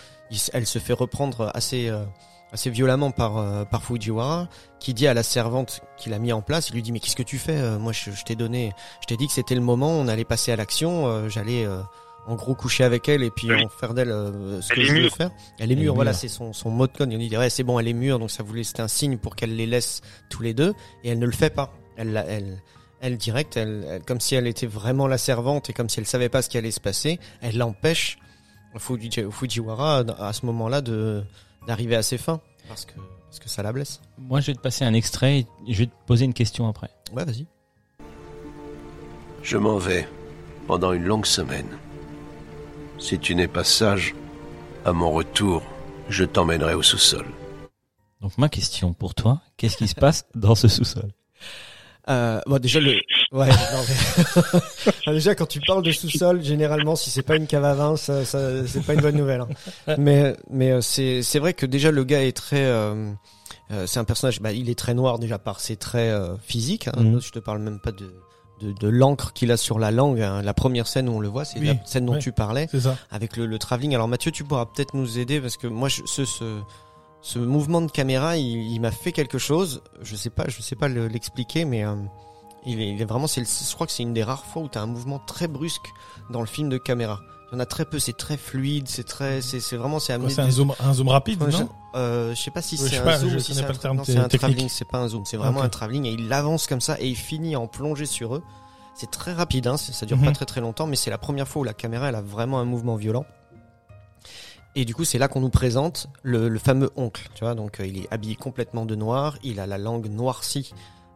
elle 0.54 0.66
se 0.66 0.80
fait 0.80 0.94
reprendre 0.94 1.52
assez 1.54 1.90
euh, 1.90 2.06
assez 2.52 2.70
violemment 2.70 3.12
par 3.12 3.38
euh, 3.38 3.66
par 3.66 3.84
Fujiwara 3.84 4.48
qui 4.80 4.94
dit 4.94 5.08
à 5.08 5.14
la 5.14 5.24
servante 5.24 5.82
qu'il 5.98 6.14
a 6.14 6.20
mis 6.20 6.32
en 6.32 6.42
place 6.42 6.70
il 6.70 6.76
lui 6.76 6.82
dit 6.82 6.92
mais 6.92 7.00
qu'est-ce 7.00 7.16
que 7.16 7.24
tu 7.24 7.38
fais? 7.38 7.58
Euh, 7.58 7.78
moi 7.78 7.92
je, 7.92 8.10
t'ai 8.24 8.36
donné 8.36 8.72
je 9.02 9.08
t'ai 9.08 9.18
dit 9.18 9.28
que 9.28 9.34
c'était 9.34 9.56
le 9.56 9.62
moment 9.62 9.92
on 9.92 10.08
allait 10.08 10.26
passer 10.26 10.52
à 10.52 10.56
l'action 10.56 11.08
euh, 11.08 11.30
j'allais 11.30 11.68
en 12.28 12.36
gros 12.36 12.54
coucher 12.56 12.84
avec 12.84 13.08
elle 13.10 13.24
et 13.24 13.32
puis 13.32 13.50
Oui. 13.52 13.64
en 13.66 13.70
faire 13.70 13.94
d'elle 13.94 14.12
euh, 14.12 14.62
ce 14.62 14.74
Elle 14.74 14.80
que 14.80 14.84
je 14.86 14.94
veux 15.04 15.10
faire. 15.10 15.32
Elle 15.60 15.72
est 15.72 15.74
Elle 15.74 15.80
est 15.80 15.82
mûre, 15.84 15.96
voilà, 15.96 16.14
c'est 16.14 16.28
son, 16.28 16.54
son 16.54 16.70
mot 16.70 16.86
de 16.88 16.92
code. 16.92 17.12
Il 17.12 17.30
dit 17.30 17.38
ouais 17.38 17.50
c'est 17.50 17.64
bon, 17.64 17.80
elle 17.80 17.88
est 17.88 17.94
mûre, 17.94 18.20
donc 18.20 18.30
ça 18.32 18.44
voulait 18.44 18.64
c'était 18.64 18.82
un 18.82 18.88
signe 18.88 19.18
pour 19.18 19.36
qu'elle 19.36 19.56
les 19.56 19.66
laisse 19.66 20.02
tous 20.30 20.42
les 20.44 20.54
deux 20.54 20.74
et 21.04 21.10
elle 21.10 21.20
ne 21.20 21.26
le 21.26 21.32
fait 21.32 21.50
pas. 21.54 21.72
Elle 21.96 22.14
la- 22.14 22.26
elle 22.26 22.62
elle 23.00 23.16
direct, 23.18 23.56
elle, 23.58 23.86
elle- 23.88 24.04
comme 24.04 24.20
si 24.20 24.34
elle 24.36 24.48
était 24.48 24.66
vraiment 24.68 25.08
la 25.08 25.18
servante 25.20 25.70
et 25.70 25.74
comme 25.74 25.88
si 25.88 26.00
elle 26.00 26.06
savait 26.08 26.30
pas 26.30 26.42
ce 26.42 26.50
qui 26.50 26.58
allait 26.58 26.72
se 26.72 26.80
passer, 26.82 27.20
elle 27.42 27.58
l'empêche 27.58 28.18
Fuji- 28.76 29.32
Fujiwara 29.32 30.00
à 30.20 30.34
ce 30.34 30.46
moment-là 30.48 30.82
de 30.82 31.24
d'arriver 31.68 31.96
à 31.96 32.04
ses 32.04 32.18
fins 32.18 32.42
parce 32.68 32.86
que 32.86 32.94
parce 33.26 33.40
que 33.40 33.50
ça 33.50 33.62
la 33.64 33.72
blesse. 33.74 34.02
Moi, 34.18 34.40
je 34.42 34.48
vais 34.48 34.54
te 34.56 34.62
passer 34.62 34.84
un 34.86 34.94
extrait 34.94 35.40
et 35.40 35.74
je 35.74 35.80
vais 35.80 35.86
te 35.88 35.92
poser 36.06 36.26
une 36.26 36.34
question 36.34 36.68
après. 36.68 36.90
Ouais, 37.14 37.24
vas-y. 37.26 37.46
Je 39.44 39.58
m'en 39.58 39.78
vais 39.78 40.08
pendant 40.66 40.92
une 40.94 41.06
longue 41.06 41.26
semaine. 41.26 41.68
Si 43.00 43.20
tu 43.20 43.36
n'es 43.36 43.48
pas 43.48 43.64
sage, 43.64 44.16
à 44.86 44.92
mon 44.94 45.12
retour, 45.12 45.62
je 46.10 46.24
t'emmènerai 46.24 46.74
au 46.74 46.82
sous-sol. 46.84 47.26
Donc, 48.22 48.38
ma 48.38 48.50
question 48.50 48.94
pour 48.94 49.14
toi, 49.14 49.42
qu'est-ce 49.58 49.78
qui 49.78 49.88
se 49.88 49.96
passe 49.96 50.26
dans 50.36 50.56
ce 50.56 50.68
sous-sol? 50.68 51.12
Euh, 52.10 52.40
bon, 52.48 52.58
déjà 52.58 52.80
le, 52.80 52.94
ouais, 53.34 53.50
non, 53.50 53.84
mais- 55.06 55.12
déjà 55.14 55.36
quand 55.36 55.46
tu 55.46 55.60
parles 55.60 55.84
de 55.84 55.92
sous-sol, 55.92 56.42
généralement 56.42 56.96
si 56.96 57.10
c'est 57.10 57.22
pas 57.22 57.36
une 57.36 57.48
cave 57.48 57.66
à 57.66 57.74
vin, 57.74 57.98
ça, 57.98 58.24
ça 58.24 58.66
c'est 58.66 58.82
pas 58.86 58.94
une 58.94 59.02
bonne 59.02 59.18
nouvelle. 59.18 59.42
hein. 59.42 59.96
Mais 59.98 60.38
mais 60.50 60.72
euh, 60.72 60.80
c'est 60.80 61.22
c'est 61.22 61.40
vrai 61.40 61.54
que 61.54 61.66
déjà 61.66 61.92
le 61.92 62.06
gars 62.06 62.24
est 62.24 62.32
très, 62.32 62.64
euh, 62.64 63.12
euh, 63.72 63.86
c'est 63.88 64.00
un 64.00 64.06
personnage, 64.06 64.40
bah, 64.40 64.54
il 64.54 64.70
est 64.70 64.80
très 64.80 64.94
noir 64.94 65.20
déjà 65.20 65.38
par 65.38 65.60
ses 65.60 65.76
traits 65.76 66.10
euh, 66.14 66.38
physiques. 66.42 66.88
Hein. 66.88 66.94
Mhm. 67.04 67.20
Je 67.22 67.30
te 67.30 67.40
parle 67.40 67.60
même 67.60 67.82
pas 67.82 67.92
de 67.92 68.10
de, 68.62 68.72
de 68.72 68.88
l'encre 68.88 69.34
qu'il 69.34 69.52
a 69.52 69.58
sur 69.58 69.80
la 69.80 69.92
langue. 69.92 70.22
hein. 70.22 70.42
La 70.42 70.54
première 70.54 70.88
scène 70.88 71.10
où 71.10 71.14
on 71.14 71.20
le 71.20 71.28
voit, 71.28 71.46
c'est 71.46 71.60
Oui, 71.60 71.68
la 71.68 71.86
scène 71.86 72.06
dont 72.06 72.14
ouais. 72.14 72.20
tu 72.20 72.32
parlais 72.32 72.68
ça. 72.80 72.98
avec 73.12 73.38
le, 73.38 73.46
le 73.46 73.60
travelling. 73.60 73.94
Alors 73.96 74.08
Mathieu, 74.08 74.32
tu 74.32 74.44
pourras 74.44 74.66
peut-être 74.66 74.94
nous 74.96 75.20
aider 75.20 75.40
parce 75.42 75.58
que 75.58 75.68
moi, 75.68 75.90
je, 75.90 76.02
ce, 76.06 76.26
ce, 76.26 76.60
ce 77.22 77.40
mouvement 77.40 77.82
de 77.82 77.92
caméra, 77.92 78.38
il, 78.38 78.72
il 78.72 78.80
m'a 78.80 78.92
fait 78.92 79.12
quelque 79.12 79.38
chose. 79.38 79.82
Je 80.02 80.16
sais 80.16 80.30
pas, 80.30 80.46
je 80.48 80.62
sais 80.62 80.76
pas 80.76 80.88
le- 80.88 81.08
l'expliquer, 81.08 81.66
mais 81.66 81.86
euh, 81.86 81.96
il, 82.66 82.82
est, 82.82 82.90
il 82.94 83.02
est 83.02 83.06
vraiment. 83.06 83.28
C'est, 83.28 83.42
le- 83.42 83.48
je 83.48 83.74
crois 83.76 83.86
que 83.88 83.94
c'est 83.94 84.04
une 84.04 84.14
des 84.14 84.24
rares 84.24 84.46
fois 84.46 84.64
où 84.64 84.70
tu 84.70 84.78
as 84.78 84.82
un 84.82 84.88
mouvement 84.88 85.20
très 85.20 85.48
brusque 85.48 85.88
dans 86.30 86.40
le 86.42 86.48
film 86.48 86.70
de 86.70 86.78
caméra. 86.78 87.20
Il 87.52 87.56
y 87.56 87.58
en 87.58 87.60
a 87.60 87.66
très 87.66 87.86
peu. 87.86 87.98
C'est 88.00 88.16
très 88.18 88.36
fluide. 88.38 88.88
C'est 88.88 89.04
très, 89.06 89.42
c'est, 89.42 89.60
c'est 89.60 89.78
vraiment, 89.78 90.00
c'est 90.00 90.14
amené. 90.14 90.34
C'est 90.34 90.42
un 90.42 90.52
zoom, 90.52 90.74
un 90.80 90.94
zoom 90.94 91.08
rapide, 91.08 91.42
non? 91.42 91.70
euh, 91.96 92.36
je 92.36 92.42
sais 92.42 92.52
pas 92.52 92.62
si 92.62 92.76
Ouais, 92.82 92.90
c'est 92.90 92.98
un 92.98 93.04
pas, 93.04 93.18
zoom 93.20 93.40
si 93.40 93.54
c'est 93.56 93.62
pas 93.64 93.88
un, 93.90 93.94
non, 93.94 94.04
c'est 94.04 94.18
un 94.18 94.28
travelling, 94.28 94.70
c'est 94.70 94.88
pas 94.88 94.98
un 95.00 95.08
zoom, 95.08 95.26
c'est 95.26 95.38
vraiment 95.38 95.62
un 95.62 95.70
travelling 95.70 96.06
et 96.06 96.12
il 96.12 96.32
avance 96.34 96.68
comme 96.68 96.82
ça 96.82 96.98
et 97.00 97.08
il 97.08 97.16
finit 97.16 97.56
en 97.56 97.68
plongée 97.68 98.06
sur 98.06 98.36
eux. 98.36 98.44
C'est 98.96 99.10
très 99.12 99.32
rapide, 99.34 99.68
hein, 99.68 99.78
ça 99.78 100.06
dure 100.06 100.18
pas 100.18 100.26
Mhm. 100.28 100.34
très 100.34 100.46
très 100.46 100.60
longtemps, 100.62 100.88
mais 100.88 100.96
c'est 100.96 101.10
la 101.12 101.18
première 101.20 101.48
fois 101.48 101.62
où 101.62 101.64
la 101.64 101.74
caméra 101.74 102.10
elle 102.10 102.16
a 102.16 102.22
vraiment 102.22 102.60
un 102.60 102.66
mouvement 102.66 102.96
violent. 102.96 103.26
Et 104.76 104.86
du 104.86 104.94
coup, 104.94 105.06
c'est 105.06 105.18
là 105.18 105.28
qu'on 105.28 105.40
nous 105.42 105.50
présente 105.50 106.08
le, 106.22 106.50
le 106.50 106.60
fameux 106.60 106.92
oncle, 106.96 107.30
tu 107.34 107.44
vois. 107.44 107.56
Donc, 107.56 107.80
euh, 107.80 107.88
il 107.88 107.98
est 108.00 108.08
habillé 108.12 108.36
complètement 108.36 108.86
de 108.86 108.94
noir, 108.96 109.38
il 109.42 109.60
a 109.60 109.66
la 109.66 109.78
langue 109.80 110.08
noircie 110.10 110.72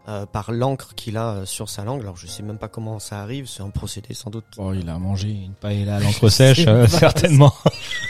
euh, 0.07 0.25
par 0.25 0.51
l'encre 0.51 0.95
qu'il 0.95 1.15
a 1.17 1.29
euh, 1.29 1.45
sur 1.45 1.69
sa 1.69 1.83
langue. 1.83 2.01
Alors, 2.01 2.17
je 2.17 2.25
sais 2.27 2.41
même 2.43 2.57
pas 2.57 2.67
comment 2.67 2.97
ça 2.99 3.21
arrive, 3.21 3.47
c'est 3.47 3.61
un 3.61 3.69
procédé 3.69 4.13
sans 4.13 4.29
doute. 4.31 4.45
Oh, 4.57 4.73
il 4.73 4.89
a 4.89 4.97
mangé 4.97 5.29
une 5.29 5.53
paella 5.53 5.97
à 5.97 5.99
l'encre 6.01 6.29
sèche, 6.29 6.65
euh, 6.67 6.87
certainement. 6.87 7.53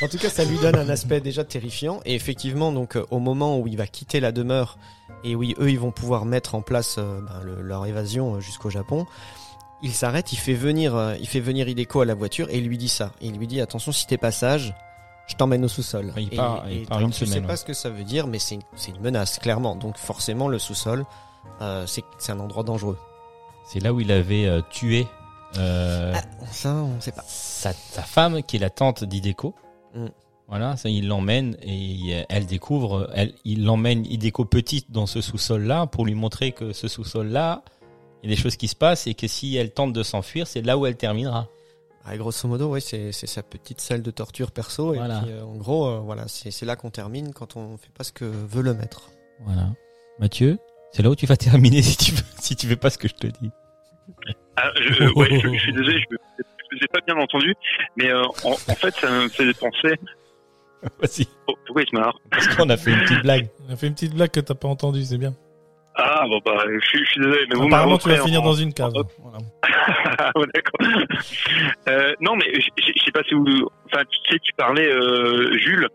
En 0.01 0.07
tout 0.07 0.17
cas, 0.17 0.29
ça 0.29 0.45
lui 0.45 0.57
donne 0.59 0.75
un 0.77 0.89
aspect 0.89 1.19
déjà 1.21 1.43
terrifiant. 1.43 1.99
Et 2.05 2.15
effectivement, 2.15 2.71
donc 2.71 2.95
euh, 2.95 3.05
au 3.11 3.19
moment 3.19 3.59
où 3.59 3.67
il 3.67 3.77
va 3.77 3.87
quitter 3.87 4.19
la 4.19 4.31
demeure 4.31 4.77
et 5.23 5.35
oui, 5.35 5.53
eux, 5.59 5.69
ils 5.69 5.79
vont 5.79 5.91
pouvoir 5.91 6.25
mettre 6.25 6.55
en 6.55 6.61
place 6.61 6.95
ben, 6.97 7.41
le- 7.43 7.61
leur 7.61 7.85
évasion 7.85 8.39
jusqu'au 8.39 8.69
Japon. 8.69 9.05
Il 9.83 9.93
s'arrête, 9.93 10.31
il 10.31 10.37
fait 10.37 10.53
venir, 10.53 10.95
euh, 10.95 11.15
il 11.19 11.27
fait 11.27 11.39
venir 11.39 11.67
Hideko 11.67 12.01
à 12.01 12.05
la 12.05 12.13
voiture 12.15 12.47
et 12.49 12.57
il 12.59 12.67
lui 12.67 12.77
dit 12.77 12.87
ça. 12.89 13.11
Il 13.21 13.33
lui 13.37 13.47
dit 13.47 13.59
attention, 13.61 13.91
si 13.91 14.05
t'es 14.07 14.17
pas 14.17 14.31
sage, 14.31 14.73
je 15.27 15.35
t'emmène 15.35 15.65
au 15.65 15.67
sous-sol. 15.67 16.13
Il 16.17 16.33
Et- 16.33 16.37
part- 16.37 16.67
et 16.69 16.75
il 16.81 16.87
part 16.87 16.99
une 17.01 17.09
tu 17.11 17.19
sais 17.19 17.25
semaine, 17.25 17.43
pas 17.45 17.53
ouais. 17.53 17.57
ce 17.57 17.65
que 17.65 17.73
ça 17.73 17.89
veut 17.89 18.03
dire, 18.03 18.27
mais 18.27 18.37
c'est 18.39 18.55
une, 18.55 18.61
c'est 18.75 18.91
une 18.91 19.01
menace 19.01 19.39
clairement. 19.39 19.75
Donc 19.75 19.97
forcément, 19.97 20.47
le 20.47 20.59
sous-sol, 20.59 21.03
euh, 21.61 21.85
c'est 21.87 22.31
un 22.31 22.39
endroit 22.39 22.63
dangereux. 22.63 22.97
C'est 23.65 23.79
là 23.79 23.93
où 23.93 23.99
il 23.99 24.11
avait 24.11 24.45
euh, 24.45 24.61
tué 24.69 25.07
euh, 25.57 26.13
Ah, 26.15 26.21
ça, 26.51 26.73
on 26.73 26.99
sait 27.01 27.11
pas. 27.11 27.23
sa, 27.27 27.73
sa 27.73 28.01
femme, 28.01 28.41
qui 28.43 28.55
est 28.57 28.59
la 28.59 28.69
tante 28.69 29.03
d'Hideko. 29.03 29.53
Mm. 29.95 30.05
Voilà, 30.47 30.75
ça, 30.75 30.89
il 30.89 31.07
l'emmène 31.07 31.55
et 31.61 32.25
elle 32.27 32.45
découvre, 32.45 33.09
elle, 33.13 33.33
il 33.45 33.63
l'emmène 33.63 34.05
Hideko 34.05 34.43
petite 34.43 34.91
dans 34.91 35.05
ce 35.05 35.21
sous-sol-là 35.21 35.87
pour 35.87 36.05
lui 36.05 36.13
montrer 36.15 36.51
que 36.51 36.73
ce 36.73 36.89
sous-sol-là, 36.89 37.63
il 38.21 38.29
y 38.29 38.33
a 38.33 38.35
des 38.35 38.41
choses 38.41 38.57
qui 38.57 38.67
se 38.67 38.75
passent 38.75 39.07
et 39.07 39.13
que 39.13 39.27
si 39.27 39.55
elle 39.55 39.71
tente 39.71 39.93
de 39.93 40.03
s'enfuir, 40.03 40.47
c'est 40.47 40.61
là 40.61 40.77
où 40.77 40.85
elle 40.85 40.97
terminera. 40.97 41.47
Ah, 42.03 42.17
grosso 42.17 42.47
modo, 42.49 42.67
ouais, 42.69 42.81
c'est 42.81 43.11
sa 43.13 43.43
petite 43.43 43.79
salle 43.79 44.01
de 44.01 44.11
torture 44.11 44.51
perso. 44.51 44.93
Et 44.93 44.97
Voilà. 44.97 45.21
puis, 45.21 45.31
euh, 45.31 45.45
en 45.45 45.55
gros, 45.55 45.85
euh, 45.87 45.99
voilà, 45.99 46.27
c'est 46.27 46.51
c'est 46.51 46.65
là 46.65 46.75
qu'on 46.75 46.89
termine 46.89 47.31
quand 47.31 47.55
on 47.55 47.77
fait 47.77 47.91
pas 47.95 48.03
ce 48.03 48.11
que 48.11 48.25
veut 48.25 48.63
le 48.63 48.73
maître. 48.73 49.11
Voilà. 49.45 49.69
Mathieu, 50.19 50.57
c'est 50.91 51.03
là 51.03 51.09
où 51.09 51.15
tu 51.15 51.25
vas 51.25 51.37
terminer 51.37 51.81
si 51.81 51.97
tu 51.97 52.11
veux, 52.11 52.23
si 52.39 52.55
tu 52.55 52.67
fais 52.67 52.75
pas 52.75 52.89
ce 52.89 52.97
que 52.97 53.07
je 53.07 53.13
te 53.15 53.27
dis. 53.27 53.51
Ah, 54.57 54.69
je, 54.75 55.05
ouais, 55.15 55.39
je, 55.39 55.47
je 55.53 55.57
suis 55.59 55.71
désolé, 55.73 55.99
je 55.99 56.15
ne 56.15 56.77
vous 56.79 56.83
ai 56.83 56.87
pas 56.87 56.99
bien 57.05 57.15
entendu, 57.17 57.53
mais 57.97 58.09
euh, 58.11 58.23
en, 58.43 58.51
en 58.51 58.75
fait, 58.75 58.93
ça 58.95 59.09
me 59.09 59.29
fait 59.29 59.53
penser. 59.57 59.95
Vas-y. 60.99 61.27
Oh, 61.47 61.53
pourquoi 61.65 61.83
il 61.83 61.89
se 61.89 61.95
marre 61.95 62.17
Parce 62.31 62.47
qu'on 62.55 62.69
a 62.69 62.77
fait 62.77 62.91
une 62.91 63.01
petite 63.01 63.21
blague. 63.21 63.47
On 63.69 63.73
a 63.73 63.75
fait 63.75 63.87
une 63.87 63.93
petite 63.93 64.13
blague 64.15 64.31
que 64.31 64.39
t'as 64.39 64.55
pas 64.55 64.67
entendue, 64.67 65.03
c'est 65.03 65.17
bien. 65.19 65.33
Ah, 65.95 66.23
bon, 66.27 66.39
bah, 66.43 66.63
je, 66.67 66.79
suis- 66.87 67.05
je 67.05 67.09
suis 67.11 67.21
désolé, 67.21 67.45
mais 67.49 67.55
vous 67.55 67.65
Apparemment, 67.67 67.97
tu 67.97 68.07
vas 68.09 68.15
m'avez 68.15 68.25
finir 68.25 68.41
en- 68.41 68.45
dans 68.45 68.53
une 68.55 68.73
cave. 68.73 68.93
en- 68.95 69.03
Voilà. 69.19 69.37
Ah, 70.17 70.31
ouais, 70.35 70.47
d'accord. 70.53 70.87
Euh, 71.89 72.13
non, 72.21 72.35
mais 72.35 72.45
je 72.53 72.69
je 72.77 73.03
sais 73.03 73.11
pas 73.11 73.23
si 73.27 73.33
vous. 73.35 73.45
Enfin, 73.85 74.03
tu 74.09 74.31
sais, 74.31 74.39
tu 74.39 74.53
parlais, 74.53 74.87
euh, 74.87 75.57
Jules, 75.57 75.87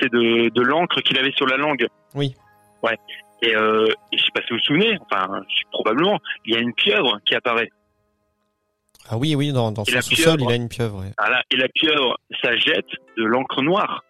c'est 0.00 0.10
de, 0.12 0.50
de 0.50 0.62
l'encre 0.62 1.00
qu'il 1.00 1.18
avait 1.18 1.32
sur 1.32 1.46
la 1.46 1.56
langue. 1.56 1.86
Oui. 2.14 2.34
Ouais. 2.82 2.96
Et, 3.42 3.54
euh, 3.54 3.86
et 4.12 4.18
je 4.18 4.24
sais 4.24 4.30
pas 4.34 4.40
si 4.42 4.48
vous 4.50 4.56
vous 4.56 4.64
souvenez, 4.64 4.98
enfin, 5.10 5.28
probablement, 5.70 6.18
il 6.44 6.54
y 6.54 6.56
a 6.56 6.60
une 6.60 6.74
pieuvre 6.74 7.18
qui 7.24 7.34
apparaît. 7.34 7.70
Ah 9.08 9.16
oui, 9.16 9.34
oui, 9.34 9.52
dans, 9.52 9.70
dans 9.72 9.84
son 9.84 10.00
sous-sol, 10.00 10.40
il 10.42 10.50
a 10.50 10.54
une 10.54 10.68
pieuvre. 10.68 11.00
Ouais. 11.00 11.12
Voilà. 11.18 11.42
Et 11.50 11.56
la 11.56 11.68
pieuvre, 11.68 12.18
ça 12.42 12.56
jette 12.56 12.90
de 13.16 13.24
l'encre 13.24 13.62
noire. 13.62 14.04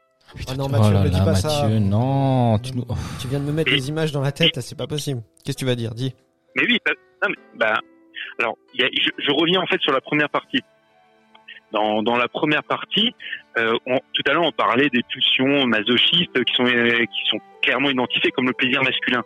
Ah 0.49 0.55
non, 0.57 0.65
oh 0.67 0.69
Mathieu, 0.69 0.93
là 0.93 1.05
ne 1.05 1.09
dis 1.09 1.21
pas 1.21 1.35
ça. 1.35 1.63
Mathieu, 1.63 1.79
non, 1.79 2.59
tu 2.59 2.73
nous... 2.75 2.85
Tu 3.21 3.29
viens 3.29 3.39
de 3.41 3.45
me 3.45 3.53
mettre 3.53 3.71
des 3.71 3.89
images 3.89 4.13
dans 4.13 4.21
la 4.23 4.33
tête, 4.33 4.61
c'est 4.61 4.77
pas 4.77 4.87
possible. 4.87 5.23
Qu'est-ce 5.45 5.57
que 5.57 5.61
tu 5.61 5.67
vas 5.67 5.75
dire? 5.75 5.95
Dis. 5.95 6.15
Mais 6.57 6.65
oui, 6.67 6.79
bah, 6.85 6.93
non, 7.23 7.29
mais, 7.31 7.59
bah, 7.59 7.79
alors, 8.41 8.57
il 8.75 8.81
y 8.81 8.85
a- 8.85 8.89
je, 8.93 9.11
je 9.25 9.31
reviens 9.33 9.61
en 9.61 9.67
fait 9.67 9.81
sur 9.81 9.93
la 9.93 10.01
première 10.01 10.29
partie. 10.29 10.61
Dans, 11.73 12.03
dans 12.03 12.17
la 12.17 12.29
première 12.29 12.63
partie, 12.65 13.15
euh, 13.59 13.77
on- 13.87 14.01
tout 14.15 14.23
à 14.27 14.33
l'heure 14.33 14.45
on 14.45 14.53
parlait 14.53 14.89
des 14.89 15.03
pulsions 15.03 15.67
masochistes 15.67 16.45
qui 16.45 16.55
sont 16.55 16.65
euh, 16.67 17.05
qui 17.05 17.31
sont 17.31 17.39
clairement 17.63 17.91
identifiées 17.91 18.31
comme 18.31 18.47
le 18.47 18.53
plaisir 18.53 18.83
masculin. 18.83 19.23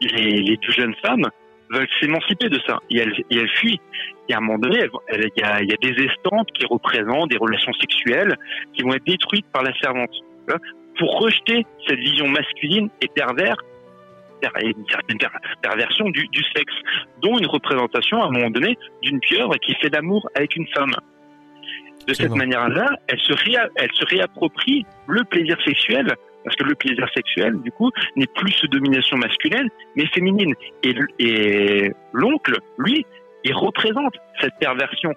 Les, 0.00 0.42
les 0.42 0.56
deux 0.56 0.72
jeunes 0.72 0.94
femmes 1.02 1.28
veulent 1.70 1.88
s'émanciper 2.00 2.48
de 2.48 2.60
ça 2.66 2.78
et 2.90 2.98
elles, 2.98 3.14
et 3.30 3.36
elles 3.38 3.50
fuient. 3.50 3.80
Et 4.28 4.34
à 4.34 4.38
un 4.38 4.40
moment 4.40 4.58
donné, 4.58 4.78
elles 4.80 4.90
vont- 4.90 5.00
elles- 5.08 5.30
il 5.36 5.40
y 5.40 5.44
a, 5.44 5.62
il 5.62 5.70
y 5.70 5.72
a 5.72 5.76
des 5.76 6.04
estampes 6.04 6.50
qui 6.52 6.66
représentent 6.66 7.30
des 7.30 7.38
relations 7.38 7.72
sexuelles 7.74 8.36
qui 8.74 8.82
vont 8.82 8.92
être 8.94 9.04
détruites 9.06 9.46
par 9.52 9.62
la 9.62 9.72
servante. 9.78 10.10
Pour 10.98 11.20
rejeter 11.20 11.66
cette 11.88 11.98
vision 11.98 12.28
masculine 12.28 12.88
et 13.00 13.08
pervers 13.08 13.56
et 14.60 14.66
une 14.66 14.86
certaine 14.90 15.16
per- 15.16 15.28
perversion 15.62 16.10
du, 16.10 16.28
du 16.28 16.42
sexe, 16.54 16.74
dont 17.22 17.38
une 17.38 17.46
représentation 17.46 18.22
à 18.22 18.26
un 18.26 18.30
moment 18.30 18.50
donné 18.50 18.76
d'une 19.00 19.18
pieuvre 19.20 19.56
qui 19.56 19.74
fait 19.76 19.88
l'amour 19.88 20.28
avec 20.36 20.54
une 20.54 20.66
femme. 20.68 20.92
De 22.06 22.12
cette 22.12 22.34
manière-là, 22.34 22.90
elle 23.08 23.18
se, 23.20 23.32
réa- 23.32 23.70
elle 23.76 23.90
se 23.94 24.04
réapproprie 24.04 24.84
le 25.08 25.24
plaisir 25.24 25.56
sexuel, 25.64 26.14
parce 26.44 26.56
que 26.56 26.64
le 26.64 26.74
plaisir 26.74 27.08
sexuel, 27.14 27.60
du 27.62 27.72
coup, 27.72 27.90
n'est 28.16 28.26
plus 28.26 28.52
sous 28.52 28.68
domination 28.68 29.16
masculine, 29.16 29.68
mais 29.96 30.06
féminine. 30.06 30.54
Et, 30.82 31.90
l'oncle, 32.12 32.58
lui, 32.78 33.04
il 33.44 33.54
représente 33.54 34.14
cette 34.40 34.54
perversion, 34.60 35.12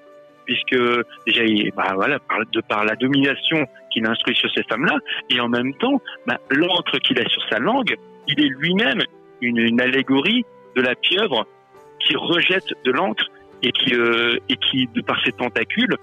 puisque 0.45 0.77
déjà, 1.25 1.43
bah 1.75 1.91
voilà, 1.95 2.19
de 2.51 2.61
par 2.61 2.85
la 2.85 2.95
domination 2.95 3.67
qu'il 3.91 4.05
instruit 4.05 4.35
sur 4.35 4.49
ces 4.53 4.63
femmes-là, 4.63 4.97
et 5.29 5.39
en 5.39 5.49
même 5.49 5.73
temps, 5.75 6.01
bah, 6.25 6.37
l'encre 6.49 6.97
qu'il 6.99 7.19
a 7.19 7.27
sur 7.27 7.43
sa 7.49 7.59
langue, 7.59 7.95
il 8.27 8.43
est 8.43 8.49
lui-même 8.49 9.01
une, 9.41 9.79
allégorie 9.81 10.45
de 10.75 10.81
la 10.81 10.95
pieuvre 10.95 11.45
qui 11.99 12.15
rejette 12.15 12.73
de 12.85 12.91
l'encre 12.91 13.25
et 13.63 13.71
qui, 13.71 13.93
euh, 13.95 14.37
et 14.49 14.55
qui, 14.55 14.87
de 14.93 15.01
par 15.01 15.21
ses 15.23 15.31
tentacules, 15.31 15.97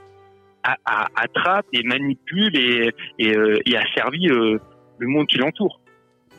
attrape 1.14 1.66
et 1.72 1.82
manipule 1.82 2.56
et, 2.56 2.90
et, 3.18 3.36
euh, 3.36 3.58
asservit 3.76 4.30
euh, 4.30 4.58
le 4.99 5.09
monde 5.09 5.26
qui 5.26 5.38
l'entoure. 5.38 5.80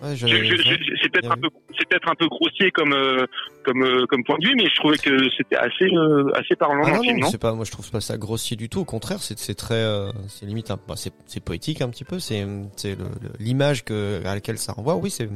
Ouais, 0.03 0.16
C'est 0.18 1.10
peut-être 1.10 1.32
un 1.32 1.38
peu, 1.38 1.47
c'est 1.78 1.88
peut-être 1.88 2.10
un 2.10 2.16
peu 2.16 2.28
grossier 2.28 2.70
comme 2.72 2.93
euh, 2.93 3.26
comme 3.64 3.82
euh, 3.82 4.06
comme 4.08 4.26
point 4.26 4.38
de 4.39 4.47
vue, 4.47 4.56
mais 4.58 4.68
je 4.70 4.76
trouvais 4.76 4.97
que 4.97 5.30
c'était 5.38 5.56
assez 5.56 5.86
euh, 5.86 6.30
assez 6.36 6.56
parlant 6.58 6.82
Ah 6.84 6.89
non, 6.89 6.97
le 6.97 7.01
film, 7.01 7.20
non, 7.20 7.26
non 7.26 7.32
c'est 7.32 7.38
pas, 7.38 7.53
moi 7.53 7.64
je 7.64 7.72
trouve 7.72 7.89
pas 7.89 8.01
ça 8.01 8.18
grossier 8.18 8.58
du 8.58 8.68
tout. 8.68 8.82
Au 8.82 8.86
contraire, 8.86 9.22
c'est 9.22 9.39
c'est 9.39 9.56
très, 9.56 9.86
c'est 10.28 10.45
limite, 10.45 10.68
bah, 10.88 10.95
c'est 10.97 11.43
poétique 11.43 11.82
un 11.82 11.89
petit 11.89 12.03
peu. 12.03 12.20
C'est 12.20 12.45
l'image 13.39 13.86
que 13.86 14.22
à 14.26 14.36
laquelle 14.36 14.58
ça 14.58 14.74
renvoie. 14.74 14.95
Oui, 14.95 15.10
c'est 15.10 15.30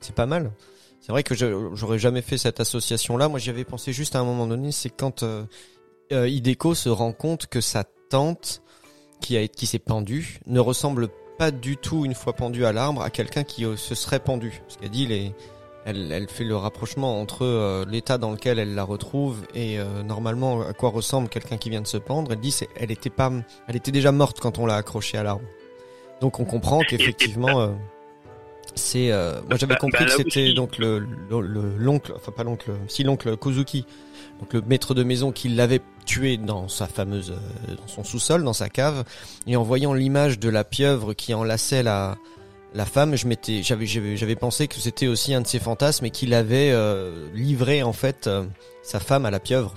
c'est 0.00 0.14
pas 0.14 0.26
mal. 0.26 0.50
C'est 1.00 1.12
vrai 1.12 1.22
que 1.22 1.34
j'aurais 1.34 1.98
jamais 1.98 2.22
fait 2.22 2.38
cette 2.38 2.58
association 2.58 3.18
là. 3.18 3.28
Moi, 3.28 3.38
j'y 3.38 3.50
avais 3.50 3.64
pensé 3.64 3.92
juste 3.92 4.16
à 4.16 4.20
un 4.20 4.24
moment 4.24 4.46
donné. 4.46 4.72
C'est 4.72 4.90
quand 4.90 5.24
Hideko 6.10 6.74
se 6.74 6.88
rend 6.88 7.12
compte 7.12 7.48
que 7.48 7.60
sa 7.60 7.84
tante 8.08 8.62
qui 9.20 9.36
a 9.36 9.46
qui 9.46 9.66
s'est 9.66 9.78
pendue 9.78 10.40
ne 10.46 10.58
ressemble 10.58 11.08
pas 11.08 11.25
du 11.50 11.76
tout 11.76 12.04
une 12.04 12.14
fois 12.14 12.32
pendue 12.32 12.64
à 12.64 12.72
l'arbre 12.72 13.02
à 13.02 13.10
quelqu'un 13.10 13.44
qui 13.44 13.64
euh, 13.64 13.76
se 13.76 13.94
serait 13.94 14.20
pendu. 14.20 14.62
Ce 14.68 14.78
qu'elle 14.78 14.90
dit, 14.90 15.06
les, 15.06 15.32
elle, 15.84 16.10
elle 16.10 16.28
fait 16.28 16.44
le 16.44 16.56
rapprochement 16.56 17.20
entre 17.20 17.44
euh, 17.44 17.84
l'état 17.88 18.18
dans 18.18 18.30
lequel 18.32 18.58
elle 18.58 18.74
la 18.74 18.84
retrouve 18.84 19.42
et 19.54 19.78
euh, 19.78 20.02
normalement 20.02 20.62
à 20.62 20.72
quoi 20.72 20.90
ressemble 20.90 21.28
quelqu'un 21.28 21.58
qui 21.58 21.70
vient 21.70 21.82
de 21.82 21.86
se 21.86 21.98
pendre. 21.98 22.32
Elle 22.32 22.40
dit, 22.40 22.50
c'est, 22.50 22.68
elle 22.76 22.90
était 22.90 23.10
pas, 23.10 23.30
elle 23.68 23.76
était 23.76 23.92
déjà 23.92 24.12
morte 24.12 24.40
quand 24.40 24.58
on 24.58 24.66
l'a 24.66 24.76
accrochée 24.76 25.18
à 25.18 25.22
l'arbre. 25.22 25.44
Donc 26.20 26.40
on 26.40 26.44
comprend 26.44 26.80
qu'effectivement, 26.80 27.60
euh, 27.60 27.68
c'est. 28.74 29.08
moi 29.48 29.56
j'avais 29.58 29.74
Bah, 29.74 29.80
compris 29.80 30.04
bah, 30.04 30.10
que 30.10 30.16
c'était 30.16 30.54
donc 30.54 30.78
le- 30.78 31.06
l'oncle, 31.78 32.12
enfin 32.16 32.32
pas 32.32 32.42
l'oncle, 32.44 32.72
si 32.88 33.04
l'oncle 33.04 33.36
Kozuki, 33.36 33.84
donc 34.40 34.52
le 34.52 34.60
maître 34.62 34.94
de 34.94 35.02
maison 35.02 35.32
qui 35.32 35.48
l'avait 35.48 35.80
tué 36.04 36.36
dans 36.36 36.68
sa 36.68 36.86
fameuse, 36.86 37.30
euh, 37.32 37.74
dans 37.74 37.86
son 37.86 38.04
sous-sol, 38.04 38.44
dans 38.44 38.52
sa 38.52 38.68
cave, 38.68 39.04
et 39.46 39.56
en 39.56 39.62
voyant 39.62 39.94
l'image 39.94 40.38
de 40.38 40.48
la 40.48 40.62
pieuvre 40.64 41.14
qui 41.14 41.34
enlaçait 41.34 41.82
la 41.82 42.16
la 42.74 42.84
femme, 42.84 43.16
je 43.16 43.26
m'étais, 43.26 43.62
j'avais, 43.62 43.86
j'avais, 43.86 44.36
pensé 44.36 44.68
que 44.68 44.74
c'était 44.74 45.06
aussi 45.06 45.32
un 45.32 45.40
de 45.40 45.46
ses 45.46 45.58
fantasmes 45.60 46.04
et 46.04 46.10
qu'il 46.10 46.34
avait 46.34 46.72
euh, 46.72 47.26
livré 47.32 47.82
en 47.82 47.94
fait 47.94 48.26
euh, 48.26 48.44
sa 48.82 49.00
femme 49.00 49.24
à 49.24 49.30
la 49.30 49.40
pieuvre. 49.40 49.72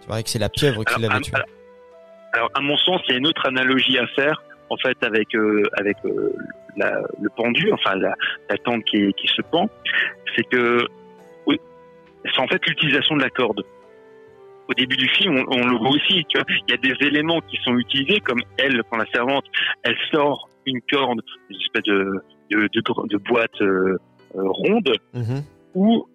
Tu 0.00 0.06
vois, 0.06 0.20
et 0.20 0.22
que 0.22 0.30
c'est 0.30 0.38
la 0.38 0.48
pieuvre 0.48 0.82
qui 0.84 0.98
l'avait 0.98 1.20
tué. 1.20 1.32
alors- 1.34 1.46
alors, 2.32 2.50
à 2.54 2.60
mon 2.60 2.76
sens, 2.78 3.02
il 3.08 3.12
y 3.12 3.14
a 3.16 3.18
une 3.18 3.26
autre 3.26 3.44
analogie 3.46 3.98
à 3.98 4.06
faire, 4.08 4.42
en 4.70 4.76
fait, 4.78 4.96
avec 5.02 5.34
euh, 5.34 5.62
avec 5.78 5.96
la- 6.76 7.02
le 7.20 7.28
pendu, 7.36 7.70
enfin 7.72 7.94
la, 7.96 8.14
la 8.48 8.56
tente 8.58 8.84
qui, 8.84 9.12
qui 9.14 9.26
se 9.28 9.42
pend, 9.42 9.68
c'est 10.34 10.44
que 10.44 10.86
c'est 12.34 12.40
en 12.40 12.46
fait 12.48 12.64
l'utilisation 12.66 13.16
de 13.16 13.22
la 13.22 13.30
corde. 13.30 13.62
Au 14.68 14.74
début 14.74 14.96
du 14.96 15.08
film, 15.08 15.36
on, 15.48 15.58
on 15.60 15.66
le 15.68 15.76
voit 15.78 15.90
aussi. 15.90 16.24
Tu 16.28 16.36
vois, 16.38 16.44
il 16.66 16.70
y 16.70 16.74
a 16.74 16.76
des 16.76 17.06
éléments 17.06 17.40
qui 17.42 17.56
sont 17.62 17.76
utilisés, 17.78 18.20
comme 18.20 18.40
elle, 18.58 18.82
quand 18.90 18.96
la 18.96 19.06
servante, 19.06 19.44
elle 19.84 19.96
sort 20.10 20.48
une 20.66 20.80
corde, 20.90 21.20
une 21.50 21.56
espèce 21.60 21.84
de 21.84 22.20
de, 22.50 22.68
de, 22.72 22.80
gr- 22.80 23.08
de 23.08 23.16
boîte 23.16 23.60
euh, 23.60 23.96
euh, 24.36 24.42
ronde, 24.44 24.92
Mhm. 25.14 25.42
où 25.74 26.06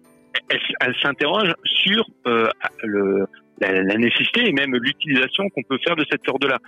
elle, 0.50 0.60
elle 0.80 0.94
s'interroge 1.02 1.52
sur 1.64 2.06
euh, 2.26 2.48
le, 2.82 3.26
la, 3.60 3.82
la 3.82 3.96
nécessité 3.96 4.48
et 4.48 4.52
même 4.52 4.74
l'utilisation 4.74 5.48
qu'on 5.50 5.62
peut 5.62 5.78
faire 5.84 5.94
de 5.96 6.04
cette 6.10 6.24
corde-là. 6.24 6.58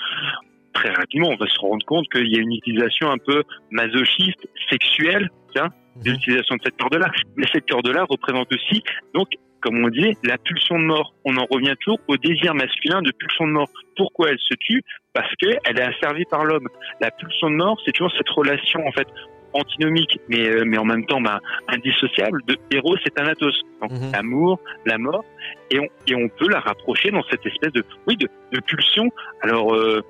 Très 0.75 0.91
rapidement, 0.91 1.29
on 1.29 1.37
va 1.37 1.47
se 1.47 1.59
rendre 1.61 1.85
compte 1.87 2.07
qu'il 2.13 2.29
y 2.31 2.37
a 2.37 2.41
une 2.43 2.53
utilisation 2.53 3.11
un 3.11 3.17
peu 3.19 3.43
masochiste, 3.71 4.47
sexuelle, 4.69 5.31
tiens, 5.55 5.69
de 5.97 6.09
Mhm. 6.09 6.15
l'utilisation 6.17 6.57
de 6.57 6.61
cette 6.65 6.77
corde-là. 6.77 7.11
Mais 7.37 7.47
cette 7.53 7.69
corde-là 7.71 8.05
représente 8.09 8.53
aussi, 8.53 8.83
donc, 9.15 9.29
comme 9.61 9.83
on 9.83 9.89
disait, 9.89 10.15
la 10.25 10.37
pulsion 10.39 10.79
de 10.79 10.85
mort. 10.85 11.15
On 11.25 11.37
en 11.39 11.47
revient 11.51 11.75
toujours 11.81 11.99
au 12.09 12.17
désir 12.19 12.55
masculin 12.55 13.01
de 13.03 13.11
pulsion 13.13 13.47
de 13.47 13.53
mort. 13.53 13.69
Pourquoi 13.97 14.31
elle 14.31 14.39
se 14.39 14.55
tue? 14.61 14.83
Parce 15.15 15.33
qu'elle 15.37 15.79
est 15.79 15.81
asservie 15.81 16.27
par 16.31 16.45
l'homme. 16.45 16.69
La 17.01 17.11
pulsion 17.11 17.49
de 17.49 17.55
mort, 17.57 17.81
c'est 17.85 17.93
toujours 17.93 18.13
cette 18.17 18.29
relation, 18.29 18.87
en 18.87 18.93
fait, 18.93 19.09
antinomique, 19.55 20.19
mais, 20.29 20.49
euh, 20.49 20.65
mais 20.67 20.77
en 20.79 20.85
même 20.85 21.07
temps 21.07 21.21
bah, 21.21 21.39
indissociable 21.69 22.41
de 22.49 22.57
héros 22.73 22.97
et 23.07 23.11
Thanatos. 23.11 23.55
Donc, 23.81 23.93
Mhm. 23.93 24.13
l'amour, 24.13 24.61
la 24.85 24.99
mort, 24.99 25.25
et 25.71 25.79
on, 25.79 25.87
et 26.09 26.15
on 26.17 26.29
peut 26.29 26.49
la 26.51 26.61
rapprocher 26.61 27.11
dans 27.13 27.23
cette 27.31 27.47
espèce 27.47 27.73
de, 27.73 27.85
oui, 28.09 28.17
de, 28.17 28.29
de 28.53 28.61
pulsion. 28.61 29.09
Alors, 29.43 29.73
euh, 29.75 30.03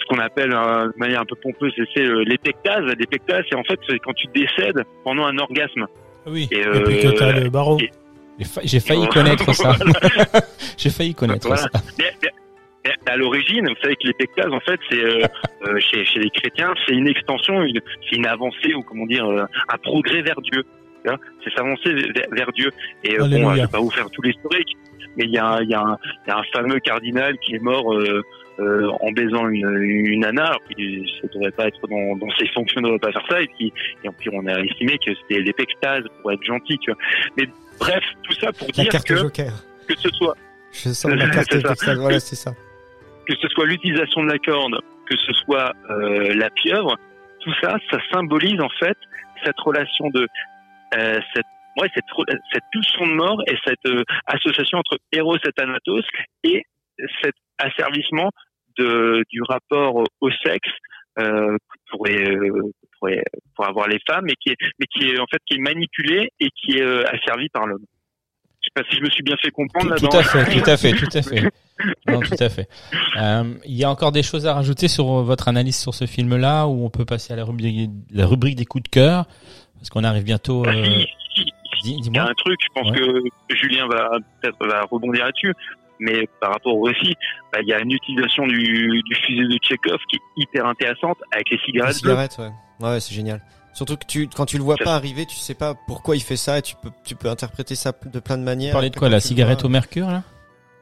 ce 0.00 0.06
qu'on 0.08 0.18
appelle 0.18 0.52
euh, 0.52 0.86
de 0.86 0.98
manière 0.98 1.20
un 1.20 1.24
peu 1.24 1.36
pompeuse, 1.36 1.72
c'est- 1.94 2.00
euh, 2.02 2.24
l'épectase. 2.26 2.84
L'épectase, 2.98 3.44
c'est 3.50 3.56
en 3.56 3.64
fait 3.64 3.78
quand 4.04 4.12
tu 4.14 4.26
décèdes 4.34 4.82
pendant 5.04 5.24
un 5.26 5.36
orgasme. 5.38 5.86
Oui. 6.26 6.48
Et, 6.50 6.60
Et, 6.60 6.82
puis 6.84 7.00
que 7.00 7.08
t'as 7.16 7.36
euh, 7.36 7.44
le 7.44 7.50
barreau. 7.50 7.78
et- 7.80 7.90
J'ai 8.38 8.44
fa- 8.46 8.60
J'ai 8.64 8.80
failli 8.80 9.06
connaître 9.08 9.52
ça. 9.54 9.72
J'ai 10.78 10.90
failli 10.90 11.14
connaître 11.14 11.46
Voilà. 11.46 11.62
ça. 11.62 11.68
Mais, 11.98 12.10
mais- 12.22 12.30
mais 12.84 13.12
à 13.12 13.16
l'origine, 13.16 13.68
vous 13.68 13.74
savez 13.82 13.94
que 13.96 14.06
l'épectase, 14.06 14.50
en 14.52 14.60
fait, 14.60 14.80
c'est 14.90 15.04
euh, 15.04 15.78
chez, 15.80 16.04
chez 16.06 16.20
les 16.20 16.30
chrétiens, 16.30 16.72
c'est 16.86 16.94
une 16.94 17.06
extension, 17.08 17.62
une, 17.62 17.80
c'est 18.08 18.16
une 18.16 18.26
avancée 18.26 18.72
ou 18.74 18.82
comment 18.82 19.04
dire, 19.06 19.26
un 19.26 19.78
progrès 19.78 20.22
vers 20.22 20.40
Dieu. 20.40 20.64
C'est 21.44 21.52
s'avancer 21.54 21.92
vers, 21.94 22.26
vers 22.32 22.52
Dieu. 22.52 22.70
Et 23.04 23.14
euh, 23.18 23.26
bon, 23.28 23.54
je 23.54 23.60
vais 23.62 23.66
pas 23.68 23.78
vous 23.80 23.90
faire 23.90 24.08
tout 24.10 24.20
l'historique, 24.22 24.76
mais 25.16 25.24
il 25.24 25.30
y 25.30 25.38
a, 25.38 25.46
un- 25.46 25.62
il 25.62 25.70
y, 25.70 25.74
a 25.74 25.80
un- 25.80 25.98
il 26.26 26.30
y 26.30 26.32
a 26.32 26.38
un 26.38 26.42
fameux 26.52 26.78
cardinal 26.80 27.38
qui 27.38 27.54
est 27.54 27.62
mort 27.62 27.94
euh, 27.94 28.22
euh, 28.60 28.88
en 29.00 29.10
baisant 29.12 29.48
une, 29.48 29.68
une 29.82 30.20
nana. 30.20 30.46
Alors, 30.46 30.60
puis, 30.68 31.10
ça 31.20 31.28
devrait 31.34 31.50
pas 31.50 31.66
être 31.68 31.80
dans, 31.88 32.16
dans 32.16 32.30
ses 32.38 32.46
fonctions, 32.48 32.80
ne 32.80 32.86
devrait 32.86 32.98
pas 32.98 33.12
faire 33.12 33.26
ça. 33.28 33.42
Et 33.42 33.48
puis, 33.48 33.72
et 34.04 34.08
puis 34.18 34.30
on 34.32 34.46
a 34.46 34.60
estimé 34.60 34.98
que 34.98 35.12
c'était 35.14 35.40
l'épectase 35.40 36.04
pour 36.20 36.32
être 36.32 36.42
gentil. 36.44 36.78
Tu 36.78 36.90
vois. 36.92 37.00
Mais 37.36 37.48
bref, 37.78 38.04
tout 38.22 38.32
ça 38.34 38.52
pour 38.52 38.66
La 38.68 38.72
dire 38.84 38.92
carte 38.92 39.06
que 39.06 39.16
Joker. 39.16 39.52
que 39.88 39.96
ce 39.96 40.08
soit 40.10 40.36
Je 40.72 40.90
sens 40.90 41.10
la 41.12 41.28
carte. 41.30 41.54
Voilà, 41.96 42.20
c'est 42.20 42.36
ça. 42.36 42.52
que 43.26 43.34
ce 43.36 43.48
soit 43.48 43.66
l'utilisation 43.66 44.22
de 44.24 44.28
la 44.32 44.38
corde, 44.38 44.78
que 45.08 45.16
ce 45.16 45.32
soit 45.32 45.72
euh, 45.90 46.34
la 46.34 46.50
pieuvre, 46.50 46.96
tout 47.40 47.52
ça, 47.62 47.76
ça 47.90 47.98
symbolise 48.12 48.60
en 48.60 48.68
fait 48.78 48.96
cette 49.44 49.58
relation 49.60 50.08
de 50.10 50.26
euh, 50.96 51.18
cette 51.34 51.46
ouais 51.78 51.88
cette 51.94 52.04
cette 52.52 52.64
pulsion 52.72 53.06
de 53.06 53.12
mort 53.12 53.42
et 53.46 53.56
cette 53.64 53.86
euh, 53.86 54.02
association 54.26 54.78
entre 54.78 54.98
Eros 55.12 55.36
et 55.36 55.52
Thanatos 55.52 56.04
et 56.44 56.62
cet 57.22 57.34
asservissement 57.58 58.30
de 58.78 59.22
du 59.30 59.42
rapport 59.48 59.96
au 60.20 60.30
sexe 60.44 60.68
euh, 61.18 61.56
pourrait, 61.90 62.24
euh, 62.24 62.70
pour 63.56 63.66
avoir 63.66 63.88
les 63.88 63.98
femmes 64.06 64.24
mais 64.26 64.34
qui 64.40 64.50
est 64.50 64.56
mais 64.78 64.86
qui 64.86 65.08
est 65.08 65.18
en 65.18 65.26
fait 65.30 65.38
qui 65.46 65.54
est 65.56 65.60
manipulé 65.60 66.30
et 66.40 66.48
qui 66.50 66.78
est 66.78 66.82
euh, 66.82 67.02
asservi 67.12 67.48
par 67.48 67.66
l'homme. 67.66 67.84
Je 68.62 68.66
sais 68.66 68.82
pas 68.84 68.90
si 68.90 68.96
je 68.98 69.02
me 69.02 69.08
suis 69.10 69.22
bien 69.22 69.36
fait 69.42 69.50
comprendre 69.50 69.94
Tout, 69.96 70.06
tout 70.06 70.16
à 70.16 70.22
fait, 70.22 70.44
tout 70.62 70.70
à 70.70 70.76
fait, 70.76 70.92
tout 70.92 71.08
à 71.14 71.22
fait. 71.22 71.50
Non, 72.06 72.20
tout 72.20 72.34
à 72.38 72.48
fait. 72.50 72.68
Euh, 73.18 73.54
Il 73.64 73.74
y 73.74 73.84
a 73.84 73.90
encore 73.90 74.12
des 74.12 74.22
choses 74.22 74.46
à 74.46 74.52
rajouter 74.52 74.86
sur 74.86 75.06
votre 75.22 75.48
analyse 75.48 75.78
sur 75.80 75.94
ce 75.94 76.04
film-là, 76.06 76.66
ou 76.66 76.84
on 76.84 76.90
peut 76.90 77.06
passer 77.06 77.32
à 77.32 77.36
la 77.36 77.44
rubrique, 77.44 77.88
la 78.12 78.26
rubrique 78.26 78.56
des 78.56 78.66
coups 78.66 78.84
de 78.84 78.88
cœur, 78.90 79.24
parce 79.78 79.88
qu'on 79.88 80.04
arrive 80.04 80.24
bientôt. 80.24 80.62
Il 80.66 82.14
y 82.14 82.18
a 82.18 82.24
un 82.24 82.34
truc, 82.34 82.58
je 82.62 82.68
pense 82.74 82.90
Ouais. 82.90 82.98
que 82.98 83.54
Julien 83.56 83.88
va 83.88 84.10
peut-être 84.42 84.66
va 84.66 84.82
rebondir 84.82 85.24
là-dessus, 85.24 85.54
mais 86.00 86.26
par 86.40 86.52
rapport 86.52 86.76
au 86.76 86.82
récit, 86.82 87.14
bah, 87.52 87.60
il 87.62 87.68
y 87.68 87.72
a 87.72 87.80
une 87.80 87.92
utilisation 87.92 88.46
du, 88.46 89.00
du 89.04 89.14
fusil 89.14 89.46
de 89.48 89.56
Tchekhov 89.58 89.98
qui 90.08 90.16
est 90.16 90.42
hyper 90.42 90.66
intéressante 90.66 91.18
avec 91.32 91.48
les 91.50 91.56
La 91.58 91.92
cigarettes 91.92 92.02
bleues. 92.02 92.14
ouais. 92.44 92.50
Ouais, 92.94 92.98
c'est 93.00 93.14
génial. 93.14 93.40
Surtout 93.72 93.96
que 93.96 94.06
tu, 94.06 94.26
quand 94.28 94.46
tu 94.46 94.56
le 94.58 94.64
vois 94.64 94.76
pas 94.76 94.94
arriver, 94.96 95.26
tu 95.26 95.36
sais 95.36 95.54
pas 95.54 95.74
pourquoi 95.86 96.16
il 96.16 96.22
fait 96.22 96.36
ça 96.36 96.58
et 96.58 96.62
tu 96.62 96.74
peux, 96.82 96.90
tu 97.04 97.14
peux 97.14 97.28
interpréter 97.30 97.76
ça 97.76 97.92
de 98.12 98.18
plein 98.18 98.36
de 98.36 98.42
manières. 98.42 98.70
Vous 98.72 98.76
parlez 98.76 98.90
de 98.90 98.96
quoi, 98.96 99.08
la 99.08 99.20
cigarette 99.20 99.60
vois- 99.60 99.66
au 99.66 99.70
mercure, 99.70 100.08
là? 100.08 100.24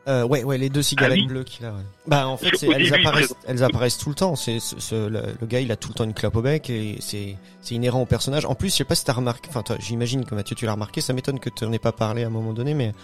Euh, 0.07 0.25
ouais, 0.27 0.43
ouais, 0.43 0.57
les 0.57 0.71
deux 0.71 0.81
cigarettes 0.81 1.19
Ah 1.19 1.21
oui. 1.21 1.27
bleues 1.27 1.45
qu'il 1.45 1.67
a. 1.67 1.71
Ouais. 1.73 1.83
Bah 2.07 2.27
en 2.29 2.39
fait, 2.39 2.51
début, 2.59 2.73
elles 2.75 2.95
apparaissent, 2.95 3.35
elles 3.47 3.63
apparaissent 3.63 3.99
tout 3.99 4.09
le 4.09 4.15
temps. 4.15 4.37
C'est 4.37 4.59
ce, 4.59 4.81
ce- 4.81 5.07
le, 5.09 5.21
le 5.39 5.47
gars, 5.47 5.61
il 5.61 5.71
a 5.71 5.77
tout 5.77 5.89
le 5.91 5.95
temps 5.95 6.05
une 6.05 6.15
clope 6.15 6.35
au 6.37 6.41
bec 6.41 6.71
et 6.71 6.97
c'est 7.01 7.37
c'est 7.61 7.75
inhérent 7.75 8.01
au 8.01 8.07
personnage. 8.07 8.47
En 8.47 8.55
plus, 8.55 8.71
je 8.71 8.77
sais 8.77 8.85
pas 8.85 8.95
si 8.95 9.05
t'as 9.05 9.13
remarqué. 9.13 9.51
Enfin, 9.51 9.63
toi, 9.63 9.77
j'imagine 9.81 10.25
que 10.25 10.35
Mathieu, 10.35 10.57
tu 10.57 10.65
l'as 10.65 10.73
remarqué. 10.73 11.03
Ça 11.03 11.13
m'étonne 11.13 11.39
que 11.41 11.51
tu 11.51 11.63
n'en 11.67 11.73
aies 11.75 11.79
pas 11.79 11.93
parlé 11.93 12.25
à 12.25 12.29
un 12.29 12.31
moment 12.31 12.55
donné, 12.55 12.73
mais 12.73 12.95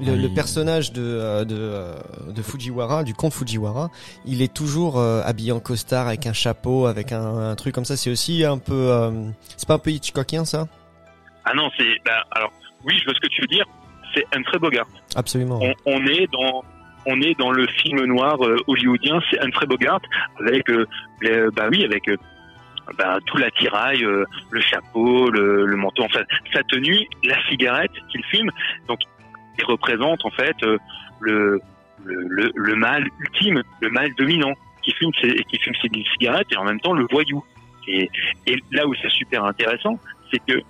le, 0.00 0.12
Oui. 0.12 0.22
le 0.22 0.28
personnage 0.34 0.92
de 0.92 1.02
euh, 1.02 1.44
de, 1.44 1.56
euh, 1.58 1.94
de 2.34 2.42
Fujiwara, 2.42 3.04
du 3.04 3.14
comte 3.14 3.32
Fujiwara, 3.32 3.90
il 4.24 4.42
est 4.42 4.52
toujours 4.52 4.98
euh, 4.98 5.22
habillé 5.24 5.52
en 5.52 5.60
costard 5.60 6.06
avec 6.08 6.26
un 6.26 6.32
chapeau, 6.32 6.86
avec 6.86 7.12
un, 7.12 7.50
un 7.50 7.54
truc 7.54 7.74
comme 7.74 7.84
ça. 7.84 7.96
C'est 7.96 8.10
aussi 8.10 8.44
un 8.44 8.58
peu, 8.58 8.72
euh, 8.90 9.10
c'est 9.56 9.68
pas 9.68 9.74
un 9.74 9.78
peu 9.78 9.90
Hitchcockien 9.90 10.44
ça? 10.44 10.66
Ah 11.44 11.52
non, 11.54 11.70
c'est 11.76 11.96
bah, 12.04 12.24
alors 12.32 12.52
oui, 12.84 12.94
je 12.98 13.04
vois 13.04 13.14
ce 13.14 13.20
que 13.20 13.28
tu 13.28 13.40
veux 13.42 13.46
dire. 13.48 13.64
C'est 14.14 14.24
Humphrey 14.36 14.58
Bogart. 14.58 14.86
Absolument. 15.16 15.58
On, 15.60 15.74
on 15.86 16.06
est 16.06 16.26
dans 16.32 16.62
on 17.06 17.20
est 17.20 17.38
dans 17.38 17.50
le 17.50 17.66
film 17.66 18.04
noir 18.04 18.42
euh, 18.44 18.56
hollywoodien, 18.66 19.20
c'est 19.30 19.38
Humphrey 19.40 19.66
Bogart 19.66 20.00
avec 20.40 20.70
euh, 20.70 20.86
les- 21.20 21.50
bah 21.54 21.66
oui 21.70 21.84
avec 21.84 22.08
euh, 22.08 22.16
bah, 22.98 23.18
tout 23.26 23.36
l'attirail, 23.38 24.04
euh, 24.04 24.24
le 24.50 24.60
chapeau, 24.60 25.30
le, 25.30 25.66
le 25.66 25.76
manteau, 25.76 26.04
enfin 26.04 26.20
sa 26.52 26.62
tenue, 26.64 27.06
la 27.24 27.36
cigarette 27.48 27.90
qu'il 28.10 28.22
filme. 28.24 28.50
Donc 28.88 29.00
il 29.58 29.64
représente 29.64 30.24
en 30.24 30.30
fait 30.30 30.56
euh, 30.62 30.78
le, 31.20 31.60
le, 32.04 32.74
mal 32.74 33.08
ultime, 33.20 33.62
le 33.80 33.90
mal 33.90 34.12
dominant 34.16 34.52
qui 34.82 34.92
fume 34.92 35.10
ses, 35.20 35.34
qui 35.48 35.58
fume 35.58 35.74
ses 35.80 35.88
cigarettes 36.12 36.48
et 36.52 36.56
en 36.56 36.64
même 36.64 36.80
temps 36.80 36.92
le 36.92 37.06
voyou. 37.10 37.44
Et, 37.86 38.10
et 38.46 38.56
là 38.72 38.86
où 38.86 38.94
c'est 38.94 39.10
super 39.10 39.44
intéressant, 39.44 39.98
c'est 40.30 40.40
que 40.46 40.60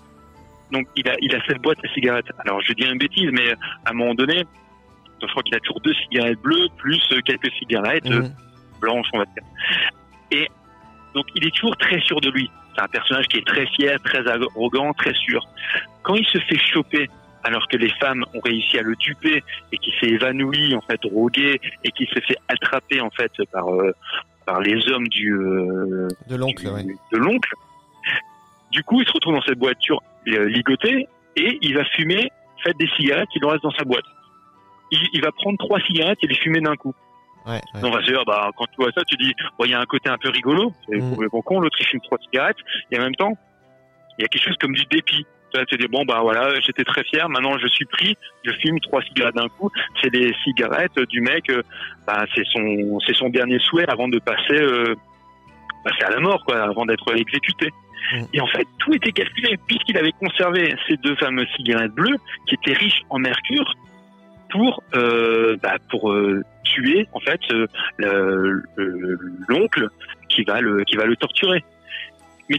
donc 0.73 0.87
il 0.97 1.09
a 1.09 1.15
il 1.21 1.35
a 1.35 1.41
cette 1.47 1.61
boîte 1.63 1.79
à 1.85 1.89
cigarettes. 1.95 2.27
Alors 2.45 2.61
je 2.63 2.73
dis 2.73 2.85
une 2.85 2.99
bêtise, 2.99 3.31
mais 3.33 3.53
à 3.85 3.91
un 3.91 3.93
moment 3.95 4.15
donné, 4.15 4.45
je 5.23 5.27
crois 5.29 5.43
qu'il 5.43 5.55
a 5.55 5.61
toujours 5.61 5.81
deux 5.81 5.95
cigarettes 5.95 6.41
bleues 6.41 6.69
plus 6.77 7.03
euh, 7.13 7.21
quelques 7.25 7.51
cigarettes 7.59 8.07
euh, 8.07 8.23
Mhm. 8.23 8.33
blanches, 8.81 9.07
on 9.13 9.19
va 9.19 9.25
dire. 9.27 9.43
Et 10.33 10.49
donc 11.15 11.27
il 11.35 11.47
est 11.47 11.55
toujours 11.55 11.77
très 11.77 12.01
sûr 12.01 12.21
de 12.21 12.31
lui. 12.31 12.51
C'est 12.75 12.83
un 12.83 12.89
personnage 12.89 13.29
qui 13.29 13.39
est 13.39 13.47
très 13.47 13.67
fier, 13.69 14.01
très 14.03 14.27
arrogant, 14.27 14.93
très 14.95 15.15
sûr. 15.15 15.47
Quand 16.03 16.17
il 16.17 16.27
se 16.27 16.39
fait 16.39 16.59
choper, 16.59 17.09
alors 17.45 17.69
que 17.69 17.77
les 17.77 17.91
femmes 17.91 18.25
ont 18.35 18.41
réussi 18.41 18.79
à 18.79 18.83
le 18.83 18.97
duper 18.97 19.43
et 19.71 19.77
qu'il 19.79 19.93
s'est 20.01 20.09
évanoui, 20.09 20.75
en 20.75 20.81
fait, 20.81 21.01
drogué, 21.03 21.61
et 21.85 21.91
qu'il 21.91 22.09
s'est 22.09 22.23
fait 22.23 22.37
attraper, 22.49 23.01
en 23.01 23.11
fait, 23.11 23.31
par, 23.53 23.69
euh, 23.73 23.93
par 24.47 24.61
les 24.61 24.77
hommes 24.91 25.07
du, 25.09 25.33
euh, 25.33 26.09
De 26.29 26.37
l'oncle, 26.37 26.65
du- 26.65 26.71
ouais. 26.71 26.85
de 27.13 27.19
l'oncle. 27.19 27.53
Du 28.73 28.83
coup, 28.83 29.01
il 29.01 29.07
se 29.07 29.13
retrouve 29.13 29.35
dans 29.35 29.43
cette 29.43 29.59
voiture 29.59 30.03
euh, 30.29 30.49
ligotée 30.49 31.07
et 31.37 31.59
il 31.63 31.75
va 31.75 31.85
fumer, 31.85 32.31
fait 32.63 32.75
des 32.79 32.89
cigarettes, 32.97 33.29
il 33.37 33.45
en 33.45 33.49
reste 33.51 33.63
dans 33.63 33.71
sa 33.73 33.85
boîte. 33.85 34.05
Il, 34.91 34.99
il 35.13 35.23
va 35.23 35.31
prendre 35.33 35.59
trois 35.59 35.81
cigarettes 35.81 36.19
et 36.23 36.27
les 36.27 36.35
fumer 36.35 36.61
d'un 36.61 36.77
coup. 36.77 36.95
Ouais, 37.47 37.61
ouais. 37.75 37.81
Non, 37.83 37.91
parce 37.91 38.07
que, 38.07 38.25
bah, 38.25 38.51
quand 38.57 38.65
tu 38.67 38.77
vois 38.79 38.91
ça, 38.93 39.03
tu 39.05 39.17
dis, 39.17 39.35
bon, 39.59 39.67
il 39.67 39.73
y 39.73 39.75
a 39.75 39.81
un 39.81 39.85
côté 39.85 40.09
un 40.09 40.17
peu 40.17 40.31
rigolo, 40.31 40.73
c'est 40.89 40.97
Mm. 40.97 41.11
complètement 41.11 41.43
con, 41.43 41.61
l'autre 41.61 41.77
il 41.79 41.87
fume 41.87 42.01
trois 42.01 42.17
cigarettes, 42.19 42.57
et 42.91 42.99
en 42.99 43.03
même 43.03 43.15
temps, 43.17 43.37
il 44.19 44.23
y 44.23 44.25
a 44.25 44.29
quelque 44.29 44.45
chose 44.45 44.57
comme 44.59 44.73
du 44.73 44.85
dépit. 44.87 45.27
Tu 45.55 45.59
vois, 45.61 45.67
tu 45.67 45.77
dis, 45.77 45.87
bon, 45.87 46.05
bah 46.05 46.19
voilà, 46.21 46.59
j'étais 46.63 46.83
très 46.83 47.05
fier, 47.05 47.29
maintenant 47.29 47.57
je 47.59 47.69
suis 47.69 47.85
pris, 47.85 48.17
je 48.45 48.51
fume 48.61 48.81
trois 48.81 49.01
cigarettes 49.03 49.37
d'un 49.37 49.47
coup, 49.49 49.71
c'est 50.03 50.11
des 50.11 50.35
cigarettes 50.43 50.99
du 51.09 51.21
mec, 51.21 51.49
euh, 51.49 51.63
bah, 52.09 52.25
c'est 52.35 52.43
son, 52.53 52.99
c'est 53.07 53.15
son 53.15 53.29
dernier 53.29 53.61
souhait 53.61 53.89
avant 53.89 54.09
de 54.09 54.19
passer, 54.19 54.61
euh, 54.61 54.97
passer 55.85 56.03
à 56.03 56.11
la 56.11 56.19
mort, 56.19 56.45
quoi, 56.45 56.61
avant 56.61 56.85
d'être 56.87 57.15
exécuté. 57.17 57.69
Mm. 58.13 58.23
Et 58.33 58.41
en 58.41 58.49
fait, 58.49 58.67
tout 58.81 58.93
était 58.95 59.13
calculé, 59.13 59.57
puisqu'il 59.69 59.97
avait 59.97 60.11
conservé 60.13 60.75
ces 60.89 60.97
deux 60.97 61.15
fameuses 61.17 61.47
cigarettes 61.57 61.93
bleues, 61.93 62.17
qui 62.49 62.57
étaient 62.57 62.77
riches 62.77 63.03
en 63.11 63.21
mercure, 63.21 63.75
pour, 64.51 64.83
euh, 64.97 65.57
bah, 65.63 65.77
pour 65.89 66.11
euh, 66.13 66.43
tuer, 66.65 67.07
en 67.13 67.21
fait, 67.21 67.41
euh, 67.53 67.67
le- 67.99 68.63
le- 68.77 69.19
l'oncle 69.49 69.89
qui 70.29 70.43
va 70.43 70.61
le, 70.61 70.83
qui 70.83 70.97
va 70.97 71.05
le 71.07 71.15
torturer. 71.15 71.63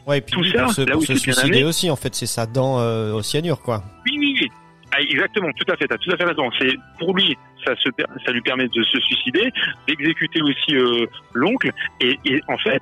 Ouais, 0.08 0.18
et 0.18 0.22
puis 0.22 0.34
tout 0.34 0.44
ça, 0.46 0.64
pour 0.64 0.72
se, 0.74 0.82
là 0.82 0.94
pour 0.94 1.02
où 1.02 1.06
se 1.06 1.16
c'est 1.16 1.24
bien 1.26 1.34
suicider 1.34 1.64
aussi, 1.64 1.90
en 1.92 1.96
fait, 1.96 2.14
c'est 2.16 2.26
sa 2.26 2.46
dent 2.46 2.80
euh, 2.80 3.14
au 3.14 3.22
cyanure, 3.22 3.62
quoi. 3.62 3.84
Oui, 4.06 4.18
oui, 4.20 4.38
oui. 4.42 4.52
Ah, 4.92 5.02
exactement, 5.02 5.50
tout 5.58 5.72
à 5.72 5.76
fait, 5.76 5.88
t'as 5.88 5.98
tout 5.98 6.12
à 6.12 6.18
fait 6.18 6.24
raison. 6.24 6.50
C'est 6.60 6.74
pour 7.00 7.16
lui, 7.16 7.38
ça 7.66 7.76
se, 7.76 7.90
ça 8.26 8.32
lui 8.32 8.42
permet 8.42 8.68
de 8.68 8.84
se 8.84 9.00
suicider, 9.02 9.52
d'exécuter 9.88 10.42
aussi 10.42 10.76
euh, 10.76 11.06
l'oncle, 11.34 11.72
et, 12.00 12.18
et 12.26 12.40
en 12.48 12.58
fait, 12.58 12.82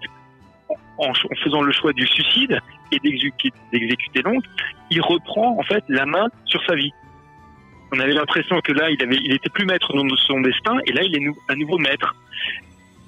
en, 0.98 1.10
en 1.10 1.14
faisant 1.44 1.62
le 1.62 1.72
choix 1.72 1.92
du 1.94 2.06
suicide 2.08 2.60
et 2.92 3.00
d'exécuter, 3.00 3.52
d'exécuter 3.72 4.22
l'oncle, 4.22 4.48
il 4.92 5.02
reprend 5.02 5.58
en 5.60 5.64
fait 5.64 5.84
la 5.90 6.06
main 6.06 6.28
sur 6.46 6.64
sa 6.66 6.76
vie. 6.76 6.92
On 7.92 8.00
avait 8.00 8.14
l'impression 8.14 8.60
que 8.62 8.72
là, 8.74 8.90
il 8.92 9.02
avait, 9.04 9.18
il 9.24 9.34
était 9.34 9.50
plus 9.50 9.66
maître 9.66 9.92
de 9.94 10.16
son 10.18 10.42
destin, 10.42 10.78
et 10.86 10.92
là, 10.94 11.02
il 11.04 11.16
est 11.16 11.20
nou- 11.20 11.38
à 11.50 11.56
nouveau 11.56 11.78
maître. 11.78 12.16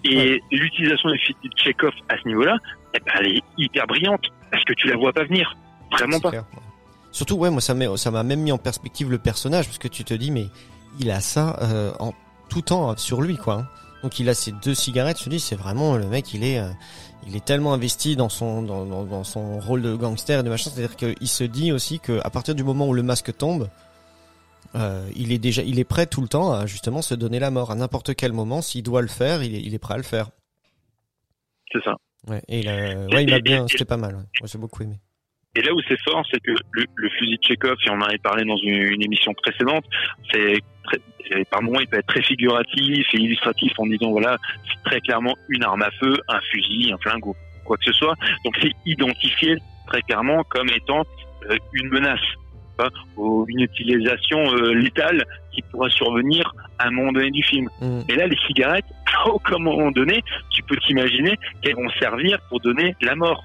Et 0.06 0.42
l'utilisation 0.52 1.10
de 1.10 1.18
Tchekhov 1.58 1.94
à 2.10 2.16
ce 2.22 2.28
niveau-là, 2.28 2.58
eh 2.94 3.00
ben, 3.00 3.12
elle 3.20 3.38
est 3.38 3.42
hyper 3.58 3.88
brillante, 3.88 4.22
parce 4.52 4.64
que 4.64 4.74
tu 4.74 4.88
la 4.88 4.96
vois 4.96 5.12
pas 5.14 5.24
venir. 5.24 5.56
Vraiment 5.92 6.20
pas. 6.20 6.30
clair. 6.30 6.44
Surtout, 7.12 7.36
ouais, 7.36 7.50
moi, 7.50 7.62
ça 7.62 7.74
m'a, 7.74 7.96
ça 7.98 8.12
m'a 8.12 8.24
même 8.24 8.42
mis 8.42 8.52
en 8.52 8.58
perspective 8.58 9.10
le 9.10 9.18
personnage, 9.18 9.66
parce 9.66 9.78
que 9.78 9.88
tu 9.88 10.04
te 10.04 10.14
dis, 10.14 10.32
mais 10.32 10.48
il 11.00 11.10
a 11.12 11.22
ça 11.22 11.58
euh, 11.62 11.92
en 12.00 12.14
tout 12.50 12.62
temps 12.62 12.96
sur 12.98 13.22
lui, 13.22 13.38
quoi. 13.38 13.54
hein. 13.56 13.68
Donc, 14.04 14.20
il 14.20 14.30
a 14.30 14.34
ces 14.36 14.52
deux 14.52 14.76
cigarettes. 14.76 15.18
Je 15.20 15.24
te 15.24 15.30
dis, 15.30 15.40
c'est 15.40 15.56
vraiment 15.56 15.96
le 15.98 16.06
mec, 16.06 16.34
il 16.34 16.44
est, 16.44 16.60
euh, 16.60 16.70
il 17.26 17.36
est 17.36 17.44
tellement 17.44 17.74
investi 17.74 18.16
dans 18.16 18.30
son, 18.30 18.62
dans, 18.62 18.86
dans, 18.86 19.04
dans 19.04 19.24
son 19.24 19.60
rôle 19.60 19.82
de 19.82 19.96
gangster 19.96 20.42
et 20.42 20.44
de 20.44 20.50
machin. 20.50 20.70
C'est-à-dire 20.70 20.96
qu'il 20.96 21.28
se 21.28 21.44
dit 21.44 21.72
aussi 21.72 22.00
que 22.00 22.20
à 22.24 22.30
partir 22.30 22.54
du 22.54 22.64
moment 22.64 22.88
où 22.88 22.94
le 22.94 23.02
masque 23.02 23.36
tombe, 23.36 23.68
euh, 24.76 25.08
il 25.16 25.32
est 25.32 25.38
déjà, 25.38 25.62
il 25.64 25.80
est 25.80 25.84
prêt 25.86 26.06
tout 26.06 26.22
le 26.22 26.28
temps 26.28 26.54
à 26.54 26.66
justement 26.66 27.02
se 27.02 27.16
donner 27.16 27.40
la 27.40 27.52
mort 27.52 27.72
à 27.72 27.76
n'importe 27.76 28.16
quel 28.16 28.34
moment. 28.34 28.62
S'il 28.62 28.84
doit 28.84 29.02
le 29.02 29.08
faire, 29.08 29.42
il 29.44 29.56
est, 29.56 29.62
il 29.62 29.74
est 29.74 29.80
prêt 29.80 29.94
à 29.96 29.98
le 29.98 30.04
faire. 30.04 30.30
C'est 31.72 31.84
ça. 31.84 31.96
Ouais, 32.28 32.42
et 32.48 32.60
il 32.60 32.68
a- 32.70 33.06
ouais, 33.08 33.24
il 33.24 33.30
m'a 33.30 33.40
bien, 33.40 33.68
c'était 33.68 33.86
pas 33.86 33.98
mal. 33.98 34.16
Ouais. 34.16 34.24
Moi, 34.42 34.50
j'ai 34.52 34.58
beaucoup 34.58 34.84
aimé. 34.84 34.96
Et 35.58 35.62
là 35.62 35.74
où 35.74 35.80
c'est 35.88 36.00
fort, 36.04 36.22
c'est 36.30 36.40
que 36.42 36.52
le, 36.72 36.86
le 36.96 37.10
fusil 37.12 37.38
de 37.38 37.44
Chekhov, 37.44 37.78
et 37.86 37.90
on 37.90 37.94
en 37.94 38.02
avait 38.02 38.18
parlé 38.18 38.44
dans 38.44 38.58
une, 38.58 38.74
une 38.94 39.02
émission 39.04 39.34
précédente, 39.34 39.86
c'est- 40.32 40.60
par 41.50 41.62
moments 41.64 41.80
il 41.80 41.88
peut 41.88 41.98
être 41.98 42.06
très 42.08 42.22
figuratif 42.22 43.08
et 43.14 43.18
illustratif 43.18 43.72
en 43.80 43.88
disant 43.88 44.12
voilà, 44.12 44.38
c'est 44.68 44.90
très 44.90 45.02
clairement 45.02 45.34
une 45.50 45.64
arme 45.64 45.82
à 45.82 45.90
feu, 46.00 46.16
un 46.28 46.40
fusil, 46.52 46.92
un 46.94 46.98
flingue 47.00 47.26
ou 47.26 47.36
quoi 47.64 47.78
que 47.78 47.84
ce 47.86 47.94
soit. 47.94 48.14
Donc 48.44 48.56
c'est 48.62 48.72
identifié 48.86 49.56
très 49.88 50.02
clairement 50.04 50.44
comme 50.50 50.70
étant 50.70 51.04
euh, 51.50 51.58
une 51.74 51.90
menace 51.90 52.20
hein, 52.80 52.90
ou 53.18 53.46
une 53.48 53.62
utilisation 53.62 54.40
euh, 54.56 54.74
létale 54.74 55.24
qui 55.52 55.62
pourra 55.64 55.90
survenir 55.90 56.54
à 56.80 56.88
un 56.88 56.92
moment 56.92 57.12
donné 57.12 57.32
du 57.32 57.44
film. 57.44 57.70
Mm. 57.82 58.02
Et 58.10 58.16
là, 58.16 58.28
les 58.28 58.38
cigarettes, 58.48 58.86
à 59.26 59.30
aucun 59.30 59.58
moment 59.58 59.92
donné, 59.92 60.22
tu 60.52 60.62
peux 60.64 60.76
t'imaginer 60.78 61.38
qu'elles 61.62 61.76
vont 61.76 61.90
servir 62.00 62.40
pour 62.50 62.60
donner 62.60 62.96
la 63.02 63.16
mort. 63.16 63.44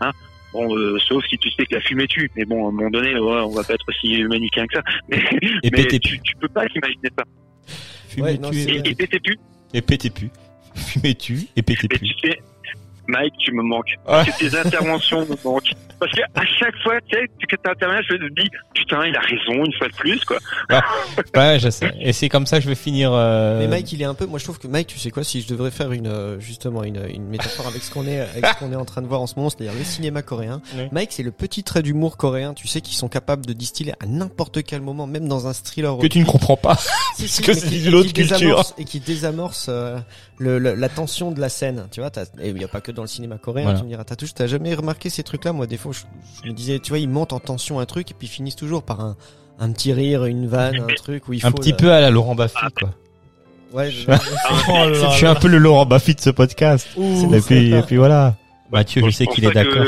Hein 0.00 0.12
bon, 0.52 0.76
euh, 0.76 0.98
sauf 1.00 1.24
si 1.28 1.36
tu 1.38 1.50
sais 1.50 1.66
que 1.66 1.74
la 1.74 1.80
fumée 1.80 2.06
tue. 2.06 2.30
Mais 2.36 2.44
bon, 2.44 2.66
à 2.66 2.68
un 2.68 2.72
moment 2.72 2.90
donné, 2.90 3.14
ouais, 3.14 3.40
on 3.42 3.50
va 3.50 3.64
pas 3.64 3.74
être 3.74 3.84
aussi 3.88 4.22
manichéen 4.24 4.66
que 4.66 4.76
ça. 4.76 4.82
Mais, 5.08 5.18
Et 5.62 5.70
mais 5.70 5.86
tu, 5.86 6.20
tu 6.20 6.36
peux 6.36 6.48
pas 6.48 6.66
t'imaginer 6.66 7.08
ça. 7.18 7.24
Ouais, 8.22 8.38
non, 8.38 8.50
Et, 8.52 8.88
et 8.88 8.94
péter 8.94 9.20
pu. 9.20 9.38
et 9.74 9.82
pétez 9.82 10.10
plus. 10.10 10.30
Fumez 10.74 11.14
tu 11.14 11.40
et 11.56 11.62
pétez 11.62 11.84
Et 11.86 11.88
plus. 11.88 12.08
tu 12.14 12.28
sais, 12.28 12.38
Mike, 13.08 13.34
tu 13.38 13.52
me 13.52 13.62
manques. 13.62 13.86
Ouais. 14.06 14.24
Parce 14.24 14.30
que 14.30 14.38
tes 14.50 14.56
interventions 14.56 15.20
me 15.22 15.34
manquent. 15.44 15.72
Parce 15.98 16.12
que 16.12 16.20
à 16.34 16.44
chaque 16.60 16.76
fois, 16.82 16.94
tu 17.08 17.16
sais, 17.16 17.26
que 17.48 17.56
t'interviens, 17.56 18.00
je 18.08 18.14
me 18.14 18.28
dis, 18.30 18.48
putain, 18.74 19.04
il 19.06 19.16
a 19.16 19.20
raison, 19.20 19.64
une 19.64 19.72
fois 19.72 19.88
de 19.88 19.94
plus, 19.94 20.24
quoi. 20.24 20.38
Ouais, 21.34 21.58
je 21.58 21.70
sais. 21.70 21.90
Et 22.00 22.12
c'est 22.12 22.28
comme 22.28 22.46
ça 22.46 22.58
que 22.58 22.64
je 22.64 22.68
vais 22.68 22.74
finir. 22.74 23.10
euh, 23.12 23.58
Mais 23.58 23.66
Mike, 23.66 23.92
il 23.92 24.02
est 24.02 24.04
un 24.04 24.14
peu. 24.14 24.26
Moi, 24.26 24.38
je 24.38 24.44
trouve 24.44 24.58
que 24.58 24.68
Mike, 24.68 24.86
tu 24.88 24.98
sais 24.98 25.10
quoi, 25.10 25.24
si 25.24 25.40
je 25.42 25.48
devrais 25.48 25.70
faire 25.70 25.92
une 25.92 26.06
euh, 26.06 26.38
justement 26.38 26.84
une, 26.84 27.00
une 27.12 27.24
métaphore 27.26 27.66
avec 27.66 27.82
ce 27.82 27.90
qu'on 27.92 28.06
est 28.06 28.20
avec 28.20 28.46
ce 28.46 28.54
qu'on 28.58 28.72
est 28.72 28.76
en 28.76 28.84
train 28.84 29.02
de 29.02 29.06
voir 29.06 29.20
en 29.20 29.26
ce 29.26 29.34
moment, 29.36 29.50
c'est-à-dire 29.50 29.74
le 29.76 29.84
cinéma 29.84 30.22
coréen. 30.22 30.60
Oui. 30.76 30.84
Mike, 30.92 31.10
c'est 31.12 31.22
le 31.22 31.30
petit 31.32 31.64
trait 31.64 31.82
d'humour 31.82 32.16
coréen, 32.16 32.54
tu 32.54 32.68
sais, 32.68 32.80
qui 32.80 32.94
sont 32.94 33.08
capables 33.08 33.44
de 33.46 33.52
distiller 33.52 33.92
à 34.00 34.06
n'importe 34.06 34.62
quel 34.62 34.80
moment, 34.82 35.06
même 35.06 35.26
dans 35.28 35.46
un 35.48 35.52
thriller. 35.52 35.96
que 35.98 36.06
tu 36.06 36.20
ne 36.20 36.24
comprends 36.26 36.56
pas. 36.56 36.76
Si, 37.16 37.26
si, 37.26 37.42
que 37.42 37.50
et 37.50 37.54
c'est 37.54 37.68
qui- 37.68 37.82
d'une 37.82 37.94
autre 37.96 38.10
et 38.10 38.12
qui 38.12 38.28
culture. 38.28 38.62
Et 38.78 38.84
qui 38.84 39.00
désamorce 39.00 39.66
euh, 39.68 39.98
le, 40.38 40.60
le- 40.60 40.74
la 40.76 40.88
tension 40.88 41.32
de 41.32 41.40
la 41.40 41.48
scène. 41.48 41.88
Tu 41.90 41.98
vois, 42.00 42.10
et 42.40 42.50
il 42.50 42.54
n'y 42.54 42.62
a 42.62 42.68
pas 42.68 42.80
que 42.80 42.92
dans 42.98 43.04
le 43.04 43.08
cinéma 43.08 43.38
coréen. 43.38 43.64
Voilà. 43.64 43.78
Tu 43.78 43.84
me 43.84 43.88
diras, 43.90 44.04
t'as 44.04 44.16
touché, 44.16 44.32
t'as 44.34 44.46
jamais 44.46 44.74
remarqué 44.74 45.08
ces 45.10 45.22
trucs-là 45.22 45.52
Moi, 45.52 45.66
des 45.66 45.76
fois, 45.76 45.92
je, 45.92 46.00
je 46.42 46.48
me 46.48 46.52
disais, 46.54 46.78
tu 46.80 46.90
vois, 46.90 46.98
ils 46.98 47.08
montent 47.08 47.32
en 47.32 47.40
tension 47.40 47.78
un 47.80 47.86
truc 47.86 48.10
et 48.10 48.14
puis 48.14 48.26
ils 48.26 48.30
finissent 48.30 48.56
toujours 48.56 48.82
par 48.82 49.00
un, 49.00 49.16
un 49.60 49.72
petit 49.72 49.92
rire, 49.92 50.24
une 50.26 50.46
vanne, 50.46 50.80
un 50.80 50.94
truc 50.94 51.28
où 51.28 51.32
il 51.32 51.40
faut. 51.40 51.46
Un 51.46 51.52
petit 51.52 51.70
la- 51.70 51.76
peu 51.76 51.92
à 51.92 52.00
la 52.00 52.10
Laurent 52.10 52.34
Baffy, 52.34 52.56
quoi. 52.78 52.90
Ouais. 53.72 53.90
je- 53.90 54.06
Oh 54.68 54.72
là 54.90 54.92
Je 55.10 55.16
suis 55.16 55.26
un 55.26 55.34
peu 55.34 55.48
le 55.48 55.58
Laurent 55.58 55.86
Baffy 55.86 56.14
de 56.14 56.20
ce 56.20 56.30
podcast. 56.30 56.88
Ouh. 56.96 57.32
Et 57.34 57.40
puis, 57.40 57.72
et 57.72 57.82
puis 57.82 57.96
voilà. 57.96 58.34
Mathieu, 58.72 59.02
je 59.04 59.10
sais 59.10 59.26
qu'il 59.26 59.44
est 59.44 59.48
que- 59.48 59.54
d'accord. 59.54 59.86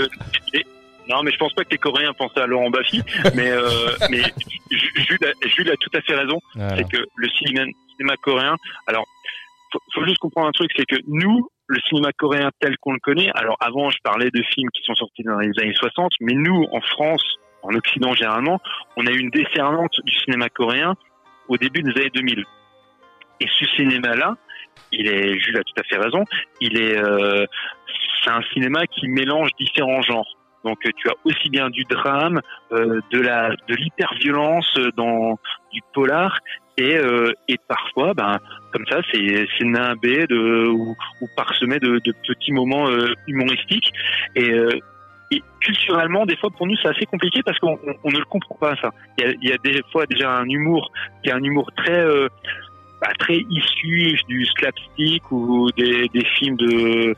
Non, 1.09 1.25
mais 1.25 1.33
je 1.33 1.39
pense 1.39 1.53
pas 1.55 1.65
que 1.65 1.71
les 1.73 1.79
Coréens 1.79 2.13
pensaient 2.17 2.41
à 2.41 2.47
Laurent 2.47 2.71
Baffy, 2.71 3.03
mais, 3.35 3.51
euh, 3.51 3.69
mais 4.11 4.23
Jules, 4.71 5.19
a, 5.25 5.49
Jules 5.49 5.69
a 5.71 5.75
tout 5.81 5.91
à 5.97 6.01
fait 6.03 6.15
raison. 6.15 6.39
Voilà. 6.55 6.77
c'est 6.77 6.85
que 6.89 6.99
le 7.17 7.29
cinéma, 7.31 7.65
cinéma 7.97 8.15
coréen, 8.23 8.57
alors 8.87 9.05
faut, 9.73 9.81
faut 9.95 10.05
juste 10.05 10.19
comprendre 10.19 10.49
un 10.49 10.53
truc, 10.53 10.71
c'est 10.77 10.87
que 10.87 10.97
nous, 11.07 11.49
le 11.67 11.79
cinéma 11.89 12.13
coréen 12.13 12.51
tel 12.61 12.77
qu'on 12.79 12.93
le 12.93 12.99
connaît, 13.01 13.31
alors 13.35 13.57
avant 13.61 13.91
je 13.91 13.99
parlais 14.03 14.31
de 14.31 14.43
films 14.55 14.71
qui 14.75 14.83
sont 14.83 14.95
sortis 14.95 15.23
dans 15.23 15.39
les 15.39 15.53
années 15.61 15.75
60, 15.75 16.13
mais 16.21 16.35
nous 16.35 16.67
en 16.73 16.81
France, 16.81 17.25
en 17.63 17.75
Occident 17.75 18.15
généralement, 18.15 18.61
on 18.97 19.07
a 19.07 19.11
eu 19.11 19.19
une 19.19 19.31
déferlante 19.31 19.95
du 20.05 20.13
cinéma 20.13 20.49
coréen 20.49 20.95
au 21.49 21.57
début 21.57 21.83
des 21.83 21.93
années 21.93 22.11
2000. 22.15 22.45
Et 23.41 23.47
ce 23.59 23.65
cinéma-là, 23.77 24.37
il 24.93 25.09
est, 25.09 25.39
Jules 25.39 25.59
a 25.59 25.63
tout 25.63 25.81
à 25.81 25.85
fait 25.85 25.97
raison, 25.97 26.25
il 26.61 26.81
est, 26.81 26.99
euh, 26.99 27.47
c'est 28.23 28.31
un 28.31 28.43
cinéma 28.53 28.87
qui 28.87 29.09
mélange 29.09 29.51
différents 29.59 30.03
genres. 30.03 30.37
Donc 30.65 30.79
tu 30.97 31.09
as 31.09 31.15
aussi 31.25 31.49
bien 31.49 31.71
du 31.71 31.85
drame, 31.85 32.41
euh, 32.73 33.01
de 33.11 33.21
la, 33.21 33.51
de 33.69 33.75
l'hyper-violence 33.75 34.73
euh, 34.79 34.91
dans 34.97 35.39
du 35.73 35.81
polar 35.95 36.39
et, 36.81 36.97
euh, 36.97 37.33
et 37.47 37.59
parfois, 37.69 38.15
ben, 38.15 38.39
comme 38.73 38.87
ça, 38.91 39.01
c'est 39.13 39.47
c'est 39.59 39.65
nimbé 39.65 40.27
de 40.27 40.67
ou, 40.69 40.97
parsemé 41.37 41.79
de, 41.79 42.01
petits 42.27 42.53
moments 42.53 42.89
euh, 42.89 43.13
humoristiques 43.27 43.93
et, 44.35 44.51
euh, 44.51 44.71
et 45.31 45.43
culturellement, 45.61 46.25
des 46.25 46.37
fois 46.37 46.49
pour 46.51 46.67
nous, 46.67 46.77
c'est 46.83 46.89
assez 46.89 47.05
compliqué 47.05 47.43
parce 47.43 47.59
qu'on 47.59 47.79
on, 47.87 47.95
on 48.05 48.11
ne 48.11 48.19
le 48.19 48.25
comprend 48.25 48.55
pas 48.55 48.77
ça. 48.77 48.91
Il 49.19 49.47
y 49.47 49.53
a, 49.53 49.59
des 49.59 49.83
fois 49.93 50.07
déjà 50.07 50.31
un 50.31 50.49
humour 50.49 50.91
qui 51.23 51.29
est 51.29 51.33
un 51.33 51.43
humour 51.43 51.71
très 51.77 52.03
bah, 53.03 53.13
très 53.19 53.37
issu 53.51 54.19
du 54.27 54.47
slapstick 54.47 55.31
ou 55.31 55.69
des, 55.77 56.09
films 56.39 56.57
de 56.57 57.15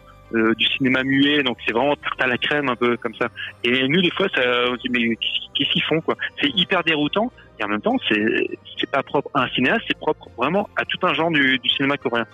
du 0.57 0.65
cinéma 0.65 1.05
muet, 1.05 1.43
donc 1.43 1.59
c'est 1.65 1.73
vraiment 1.73 1.95
tarte 1.97 2.21
à 2.21 2.27
la 2.27 2.39
crème 2.39 2.69
un 2.69 2.77
peu 2.77 2.97
comme 2.97 3.15
ça. 3.15 3.29
Et 3.65 3.87
nous, 3.87 4.03
des 4.03 4.11
fois, 4.11 4.27
ça, 4.35 4.43
on 4.71 4.77
se 4.77 4.81
dit 4.81 4.89
mais 4.91 5.17
qu'est-ce 5.55 5.71
qu'ils 5.71 5.85
font 5.85 6.01
quoi? 6.01 6.17
C'est 6.41 6.51
hyper 6.57 6.83
déroutant 6.83 7.31
et 7.63 7.65
en 7.65 7.69
même 7.69 7.81
temps, 7.81 7.97
c'est 8.09 8.91
pas 8.91 9.03
propre 9.03 9.31
à 9.35 9.45
un 9.45 9.49
cinéaste, 9.51 9.83
c'est 9.87 9.97
propre 9.99 10.29
vraiment 10.37 10.69
à 10.77 10.85
tout 10.85 10.99
un 11.07 11.15
genre 11.15 11.31
du, 11.31 11.59
du 11.59 11.69
cinéma 11.71 11.97
coréen. 11.97 12.27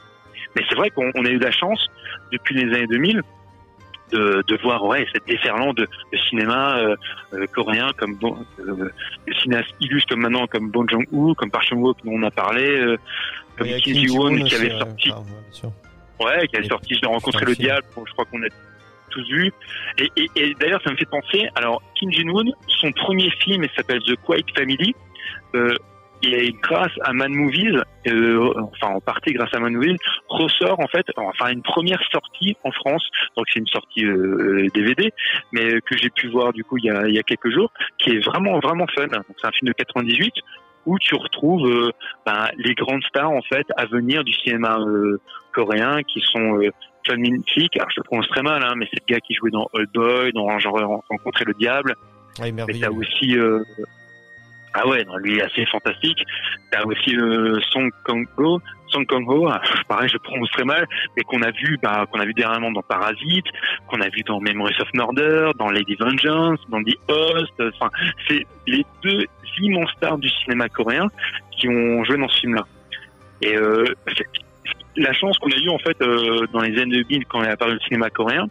Mais 0.56 0.62
c'est 0.68 0.74
vrai 0.74 0.88
qu'on 0.90 1.10
on 1.14 1.24
a 1.26 1.28
eu 1.28 1.38
la 1.38 1.50
chance 1.50 1.86
depuis 2.32 2.54
les 2.54 2.74
années 2.74 2.86
2000 2.86 3.22
de, 4.12 4.42
de 4.46 4.56
voir 4.62 4.82
ouais 4.84 5.06
cette 5.12 5.26
déferlante 5.26 5.76
de, 5.76 5.82
de 6.12 6.18
cinéma 6.30 6.78
euh, 6.78 6.96
euh, 7.34 7.46
coréen 7.54 7.90
comme 7.98 8.14
bon, 8.14 8.38
euh, 8.60 8.90
des 9.26 9.34
cinéastes 9.42 9.74
illustres 9.80 10.08
comme 10.08 10.20
maintenant 10.22 10.46
comme 10.46 10.70
Bong 10.70 10.88
Joon-ho, 10.90 11.34
comme 11.34 11.50
Park 11.50 11.66
Chan-wook 11.68 11.98
dont 12.04 12.12
on 12.12 12.22
a 12.22 12.30
parlé, 12.30 12.66
euh, 12.80 12.96
comme 13.58 13.68
Kim 13.68 13.94
Ji-won 13.96 14.44
qui 14.44 14.54
avait 14.54 14.70
sorti 14.78 15.10
enfin, 15.12 15.20
ouais, 15.20 15.26
bien 15.42 15.52
sûr. 15.52 15.72
Ouais, 16.20 16.48
qui 16.48 16.56
a 16.56 16.60
Et- 16.60 16.68
sorti 16.68 16.94
Je 16.94 17.06
un 17.06 17.44
le 17.44 17.54
diable, 17.54 17.86
je 18.06 18.12
crois 18.12 18.24
qu'on 18.24 18.42
a 18.42 18.48
tous 19.10 19.28
vu. 19.30 19.52
Et, 19.98 20.10
et, 20.16 20.30
et 20.36 20.54
d'ailleurs, 20.54 20.80
ça 20.82 20.90
me 20.90 20.96
fait 20.96 21.08
penser, 21.08 21.48
alors 21.54 21.82
Kim 21.94 22.10
Jin-woon, 22.10 22.50
son 22.66 22.90
premier 22.92 23.30
film, 23.42 23.64
il 23.64 23.70
s'appelle 23.76 24.00
The 24.02 24.16
Quiet 24.24 24.44
Family, 24.56 24.94
euh, 25.54 25.74
et 26.22 26.52
grâce 26.62 26.92
à 27.02 27.12
Man 27.12 27.32
Movies, 27.32 27.80
euh, 28.08 28.52
enfin 28.56 28.94
en 28.94 29.00
partie 29.00 29.32
grâce 29.32 29.54
à 29.54 29.60
Man 29.60 29.74
Movies, 29.74 29.98
ressort 30.28 30.80
en 30.80 30.88
fait, 30.88 31.06
enfin 31.16 31.50
une 31.50 31.62
première 31.62 32.02
sortie 32.10 32.56
en 32.64 32.72
France, 32.72 33.06
donc 33.36 33.46
c'est 33.52 33.60
une 33.60 33.68
sortie 33.68 34.04
euh, 34.04 34.66
DVD, 34.74 35.12
mais 35.52 35.80
que 35.80 35.96
j'ai 35.96 36.10
pu 36.10 36.28
voir 36.28 36.52
du 36.52 36.64
coup 36.64 36.76
il 36.78 36.86
y 36.86 36.90
a, 36.90 37.06
il 37.06 37.14
y 37.14 37.18
a 37.18 37.22
quelques 37.22 37.50
jours, 37.50 37.72
qui 37.98 38.10
est 38.10 38.24
vraiment 38.24 38.58
vraiment 38.58 38.86
fun. 38.96 39.06
C'est 39.08 39.46
un 39.46 39.52
film 39.52 39.68
de 39.68 39.72
98 39.72 40.34
où 40.86 40.98
tu 40.98 41.14
retrouves 41.14 41.68
euh, 41.68 41.90
ben, 42.26 42.48
les 42.56 42.74
grandes 42.74 43.02
stars 43.04 43.30
en 43.30 43.42
fait 43.42 43.66
à 43.76 43.86
venir 43.86 44.24
du 44.24 44.32
cinéma 44.32 44.78
euh, 44.80 45.20
coréen 45.52 46.02
qui 46.02 46.20
sont 46.20 46.58
euh, 46.58 46.70
John 47.04 47.20
Min-sik, 47.20 47.76
alors 47.76 47.90
je 47.90 48.00
le 48.00 48.04
prononce 48.04 48.28
très 48.28 48.42
mal, 48.42 48.62
hein, 48.62 48.74
mais 48.76 48.86
c'est 48.90 49.00
le 49.06 49.14
gars 49.14 49.20
qui 49.20 49.34
jouait 49.34 49.50
dans 49.50 49.68
Old 49.72 49.90
Boy, 49.94 50.32
dans 50.32 50.58
J'aurais 50.58 50.84
rencontré 50.84 51.44
le 51.44 51.54
diable. 51.54 51.94
Ouais, 52.38 52.46
Mais 52.46 52.52
merveilleux. 52.52 52.80
t'as 52.80 52.90
aussi 52.90 53.38
euh, 53.38 53.62
ah 54.74 54.86
ouais, 54.86 55.04
non, 55.04 55.16
lui 55.16 55.38
est 55.38 55.42
assez 55.42 55.64
fantastique. 55.66 56.18
T'as 56.70 56.84
aussi 56.84 57.16
euh, 57.16 57.58
Song 57.70 57.90
Kang-ho, 58.04 58.60
Song 58.88 59.06
Kang-ho, 59.06 59.48
ah, 59.48 59.60
pareil, 59.88 60.08
je 60.08 60.18
prononce 60.18 60.50
très 60.50 60.64
mal, 60.64 60.86
mais 61.16 61.22
qu'on 61.22 61.42
a 61.42 61.50
vu, 61.50 61.78
bah, 61.82 62.06
qu'on 62.10 62.20
a 62.20 62.24
vu 62.24 62.34
dernièrement 62.34 62.70
dans 62.72 62.82
Parasite, 62.82 63.46
qu'on 63.88 64.00
a 64.00 64.08
vu 64.08 64.22
dans 64.22 64.40
Memories 64.40 64.80
of 64.80 64.88
Murder, 64.94 65.50
dans 65.58 65.70
Lady 65.70 65.96
Vengeance, 65.98 66.60
dans 66.68 66.82
The 66.82 66.96
Host. 67.08 67.54
Enfin, 67.60 67.90
c'est 68.28 68.46
les 68.66 68.84
deux 69.02 69.24
immenses 69.60 69.90
stars 69.96 70.18
du 70.18 70.28
cinéma 70.28 70.68
coréen 70.68 71.08
qui 71.50 71.68
ont 71.68 72.04
joué 72.04 72.18
dans 72.18 72.28
ce 72.28 72.40
film-là. 72.40 72.64
Et 73.42 73.56
euh, 73.56 73.84
la 74.96 75.12
chance 75.12 75.38
qu'on 75.38 75.50
a 75.50 75.56
eue 75.56 75.70
en 75.70 75.78
fait 75.78 76.00
euh, 76.02 76.46
dans 76.52 76.60
les 76.60 76.78
années 76.80 77.02
2000 77.02 77.26
quand 77.26 77.42
est 77.42 77.48
apparu 77.48 77.74
le 77.74 77.80
cinéma 77.80 78.10
coréen, 78.10 78.46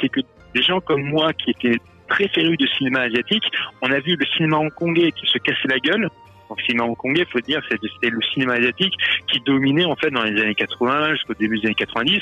c'est 0.00 0.08
que 0.08 0.20
des 0.54 0.62
gens 0.62 0.80
comme 0.80 1.02
moi 1.02 1.32
qui 1.32 1.50
étaient 1.50 1.78
très 2.08 2.28
férus 2.28 2.56
de 2.58 2.66
cinéma 2.66 3.00
asiatique, 3.00 3.44
on 3.82 3.90
a 3.90 4.00
vu 4.00 4.16
le 4.16 4.26
cinéma 4.26 4.58
hongkongais 4.58 5.12
qui 5.12 5.26
se 5.26 5.38
cassait 5.38 5.68
la 5.68 5.78
gueule. 5.78 6.08
Le 6.56 6.62
cinéma 6.62 6.84
hongkongais, 6.84 7.26
faut 7.30 7.40
dire, 7.40 7.60
c'était 7.70 8.08
le 8.08 8.20
cinéma 8.32 8.54
asiatique 8.54 8.94
qui 9.30 9.40
dominait 9.40 9.84
en 9.84 9.96
fait 9.96 10.10
dans 10.10 10.22
les 10.22 10.40
années 10.40 10.54
80 10.54 11.14
jusqu'au 11.14 11.34
début 11.34 11.58
des 11.58 11.66
années 11.66 11.74
90. 11.74 12.20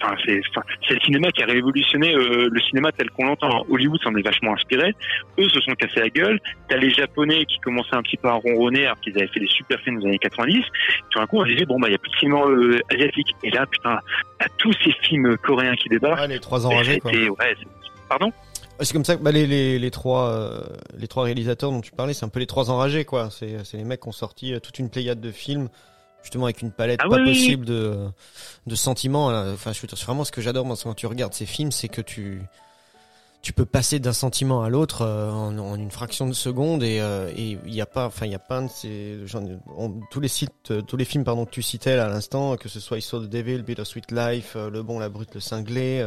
Enfin, 0.00 0.14
c'est, 0.24 0.40
enfin, 0.50 0.62
le 0.88 1.00
cinéma 1.00 1.30
qui 1.30 1.42
a 1.42 1.46
révolutionné 1.46 2.14
euh, 2.14 2.48
le 2.50 2.60
cinéma 2.62 2.90
tel 2.92 3.10
qu'on 3.10 3.26
l'entend. 3.26 3.66
Hollywood 3.68 4.00
s'en 4.02 4.14
est 4.14 4.22
vachement 4.22 4.54
inspiré. 4.54 4.94
Eux 5.38 5.48
se 5.48 5.60
sont 5.60 5.74
cassés 5.74 6.00
la 6.00 6.08
gueule. 6.08 6.40
T'as 6.68 6.78
les 6.78 6.90
Japonais 6.90 7.44
qui 7.44 7.58
commençaient 7.58 7.96
un 7.96 8.02
petit 8.02 8.16
peu 8.16 8.28
à 8.28 8.34
ronronner 8.34 8.86
alors 8.86 9.00
qu'ils 9.00 9.16
avaient 9.18 9.28
fait 9.28 9.40
des 9.40 9.48
super 9.48 9.78
films 9.80 9.96
dans 9.96 10.06
les 10.06 10.12
années 10.12 10.18
90. 10.18 10.62
Tout 11.10 11.18
d'un 11.18 11.26
coup, 11.26 11.38
on 11.38 11.44
disait 11.44 11.66
bon 11.66 11.78
bah 11.78 11.88
il 11.88 11.92
y 11.92 11.96
a 11.96 11.98
plus 11.98 12.10
de 12.10 12.16
cinéma 12.16 12.40
euh, 12.46 12.78
asiatique. 12.90 13.28
Et 13.42 13.50
là, 13.50 13.66
putain, 13.66 14.00
à 14.40 14.48
tous 14.56 14.72
ces 14.82 14.92
films 15.02 15.36
coréens 15.38 15.76
qui 15.76 15.88
débarquent. 15.88 16.20
Ouais, 16.20 16.28
les 16.28 16.40
trois 16.40 16.66
enragés, 16.66 16.98
quoi. 16.98 17.12
ouais, 17.12 17.56
pardon? 18.08 18.32
C'est 18.80 18.92
comme 18.92 19.04
ça 19.04 19.16
que 19.16 19.22
bah, 19.22 19.32
les, 19.32 19.46
les, 19.46 19.78
les 19.78 19.90
trois 19.90 20.28
euh, 20.30 20.60
les 20.98 21.08
trois 21.08 21.24
réalisateurs 21.24 21.70
dont 21.70 21.80
tu 21.80 21.92
parlais, 21.92 22.12
c'est 22.14 22.24
un 22.24 22.28
peu 22.28 22.40
les 22.40 22.46
trois 22.46 22.70
enragés 22.70 23.04
quoi. 23.04 23.30
C'est 23.30 23.64
c'est 23.64 23.76
les 23.78 23.84
mecs 23.84 24.00
qui 24.02 24.08
ont 24.08 24.12
sorti 24.12 24.52
euh, 24.52 24.60
toute 24.60 24.78
une 24.78 24.90
pléiade 24.90 25.20
de 25.20 25.30
films 25.30 25.68
justement 26.22 26.44
avec 26.44 26.60
une 26.60 26.72
palette 26.72 27.00
Ah 27.02 27.08
pas 27.08 27.16
oui, 27.16 27.26
possible 27.32 27.64
de 27.64 28.06
de 28.66 28.74
sentiments. 28.74 29.28
Enfin, 29.28 29.72
je 29.72 29.80
c'est 29.80 30.04
vraiment 30.04 30.24
ce 30.24 30.32
que 30.32 30.40
j'adore 30.42 30.66
moi 30.66 30.76
quand 30.82 30.94
tu 30.94 31.06
regardes 31.06 31.32
ces 31.34 31.46
films, 31.46 31.72
c'est 31.72 31.88
que 31.88 32.02
tu 32.02 32.42
tu 33.42 33.52
peux 33.52 33.64
passer 33.64 34.00
d'un 34.00 34.12
sentiment 34.12 34.62
à 34.62 34.68
l'autre 34.68 35.02
euh, 35.02 35.30
en, 35.30 35.56
en 35.58 35.76
une 35.76 35.90
fraction 35.92 36.26
de 36.26 36.32
seconde 36.32 36.82
et 36.82 37.00
euh, 37.00 37.30
il 37.36 37.72
y 37.72 37.80
a 37.80 37.86
pas 37.86 38.06
enfin 38.06 38.26
il 38.26 38.32
y 38.32 38.34
a 38.34 38.40
pas 38.40 38.60
de 38.60 38.68
ces 38.68 39.18
on- 39.76 40.00
tous 40.10 40.18
les 40.20 40.26
sites 40.28 40.72
euh, 40.72 40.82
tous 40.82 40.96
les 40.96 41.04
films 41.04 41.22
pardon 41.22 41.44
que 41.44 41.50
tu 41.52 41.62
citais 41.62 41.94
là 41.96 42.06
à 42.06 42.08
l'instant 42.08 42.56
que 42.56 42.68
ce 42.68 42.80
soit 42.80 42.98
I 42.98 43.02
Saw 43.02 43.20
the 43.20 43.28
Devil, 43.30 43.62
Bittersweet 43.62 44.10
Life, 44.10 44.54
euh, 44.56 44.68
Le 44.68 44.82
Bon, 44.82 44.98
la 44.98 45.08
Brute, 45.08 45.32
le 45.34 45.40
Cinglé. 45.40 46.00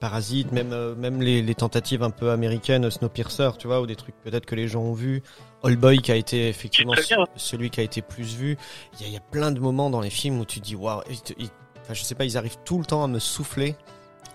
Parasite, 0.00 0.52
même 0.52 0.72
euh, 0.72 0.94
même 0.94 1.22
les, 1.22 1.40
les 1.40 1.54
tentatives 1.54 2.02
un 2.02 2.10
peu 2.10 2.30
américaines, 2.30 2.90
Snowpiercer, 2.90 3.50
tu 3.58 3.66
vois, 3.66 3.80
ou 3.80 3.86
des 3.86 3.96
trucs 3.96 4.16
peut-être 4.22 4.44
que 4.46 4.54
les 4.54 4.68
gens 4.68 4.82
ont 4.82 4.92
vu. 4.92 5.22
All 5.62 5.76
Boy 5.76 5.98
qui 5.98 6.12
a 6.12 6.16
été 6.16 6.48
effectivement 6.48 6.92
celui 7.36 7.70
qui 7.70 7.80
a 7.80 7.82
été 7.82 8.02
plus 8.02 8.34
vu. 8.36 8.58
Il 8.94 9.02
y 9.02 9.04
a, 9.04 9.08
il 9.08 9.14
y 9.14 9.16
a 9.16 9.20
plein 9.20 9.50
de 9.50 9.60
moments 9.60 9.88
dans 9.90 10.00
les 10.00 10.10
films 10.10 10.40
où 10.40 10.44
tu 10.44 10.60
te 10.60 10.64
dis 10.64 10.76
waouh, 10.76 11.00
enfin, 11.00 11.94
je 11.94 12.02
sais 12.02 12.14
pas, 12.14 12.24
ils 12.24 12.36
arrivent 12.36 12.58
tout 12.64 12.78
le 12.78 12.84
temps 12.84 13.02
à 13.02 13.06
me 13.06 13.18
souffler 13.18 13.76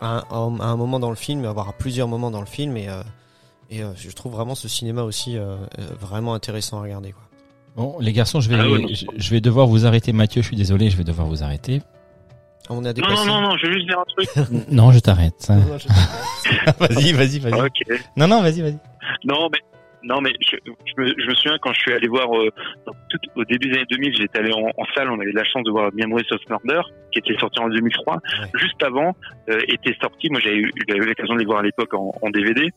à 0.01 0.23
un, 0.35 0.59
à 0.59 0.65
un 0.65 0.75
moment 0.75 0.99
dans 0.99 1.09
le 1.09 1.15
film, 1.15 1.45
à 1.45 1.49
avoir 1.49 1.69
à 1.69 1.73
plusieurs 1.73 2.07
moments 2.07 2.31
dans 2.31 2.39
le 2.39 2.47
film, 2.47 2.75
et 2.77 2.89
euh, 2.89 3.03
et 3.69 3.83
euh, 3.83 3.91
je 3.95 4.09
trouve 4.09 4.33
vraiment 4.33 4.55
ce 4.55 4.67
cinéma 4.67 5.03
aussi 5.03 5.37
euh, 5.37 5.55
euh, 5.77 5.87
vraiment 5.99 6.33
intéressant 6.33 6.79
à 6.79 6.81
regarder 6.81 7.11
quoi. 7.11 7.23
Bon, 7.75 7.99
les 7.99 8.11
garçons, 8.13 8.41
je 8.41 8.49
vais, 8.49 8.57
Ah 8.59 9.07
je 9.15 9.29
vais 9.29 9.41
devoir 9.41 9.67
vous 9.67 9.85
arrêter. 9.85 10.11
Mathieu, 10.11 10.41
je 10.41 10.47
suis 10.47 10.57
désolé, 10.57 10.89
je 10.89 10.97
vais 10.97 11.03
devoir 11.03 11.27
vous 11.27 11.43
arrêter. 11.43 11.81
On 12.69 12.79
a 12.85 12.87
Non, 12.87 12.93
dépassé. 12.93 13.27
non, 13.27 13.41
non, 13.41 13.49
non, 13.49 13.57
je 13.57 13.67
vais 13.67 13.73
juste 13.73 13.87
dire 13.87 13.99
un 13.99 14.05
truc. 14.05 14.29
non, 14.71 14.91
je 14.91 14.99
t'arrête. 14.99 15.47
vas-y, 16.79 17.13
vas-y, 17.13 17.39
vas-y. 17.39 17.71
Non, 18.15 18.27
non, 18.27 18.41
vas-y, 18.41 18.61
vas-y. 18.61 18.77
Non, 19.25 19.49
mais 19.51 19.59
non, 20.03 20.21
mais 20.21 20.31
je, 20.39 20.55
je, 20.65 21.01
me, 21.01 21.07
je 21.07 21.27
me 21.27 21.35
souviens 21.35 21.57
quand 21.61 21.73
je 21.73 21.79
suis 21.81 21.91
allé 21.93 22.07
voir 22.07 22.27
euh, 22.33 22.49
dans 22.85 22.93
tout, 23.09 23.17
au 23.35 23.43
début 23.43 23.67
des 23.69 23.75
années 23.77 23.85
2000, 23.89 24.15
j'étais 24.15 24.39
allé 24.39 24.53
en, 24.53 24.59
en 24.77 24.85
salle, 24.95 25.09
on 25.09 25.19
avait 25.19 25.31
de 25.31 25.35
la 25.37 25.43
chance 25.43 25.63
de 25.65 25.71
voir 25.71 25.89
Memories 25.93 26.25
of 26.31 26.39
Murder, 26.49 26.81
qui 27.11 27.19
était 27.19 27.37
sorti 27.37 27.59
en 27.59 27.67
2003. 27.67 28.19
Juste 28.55 28.81
avant, 28.81 29.13
euh, 29.49 29.59
était 29.67 29.95
sorti, 30.01 30.29
moi 30.29 30.39
j'avais 30.41 30.55
eu, 30.57 30.71
j'avais 30.87 31.01
eu 31.03 31.05
l'occasion 31.07 31.33
de 31.33 31.39
les 31.39 31.45
voir 31.45 31.59
à 31.59 31.63
l'époque 31.63 31.93
en, 31.93 32.13
en 32.21 32.29
DVD. 32.29 32.69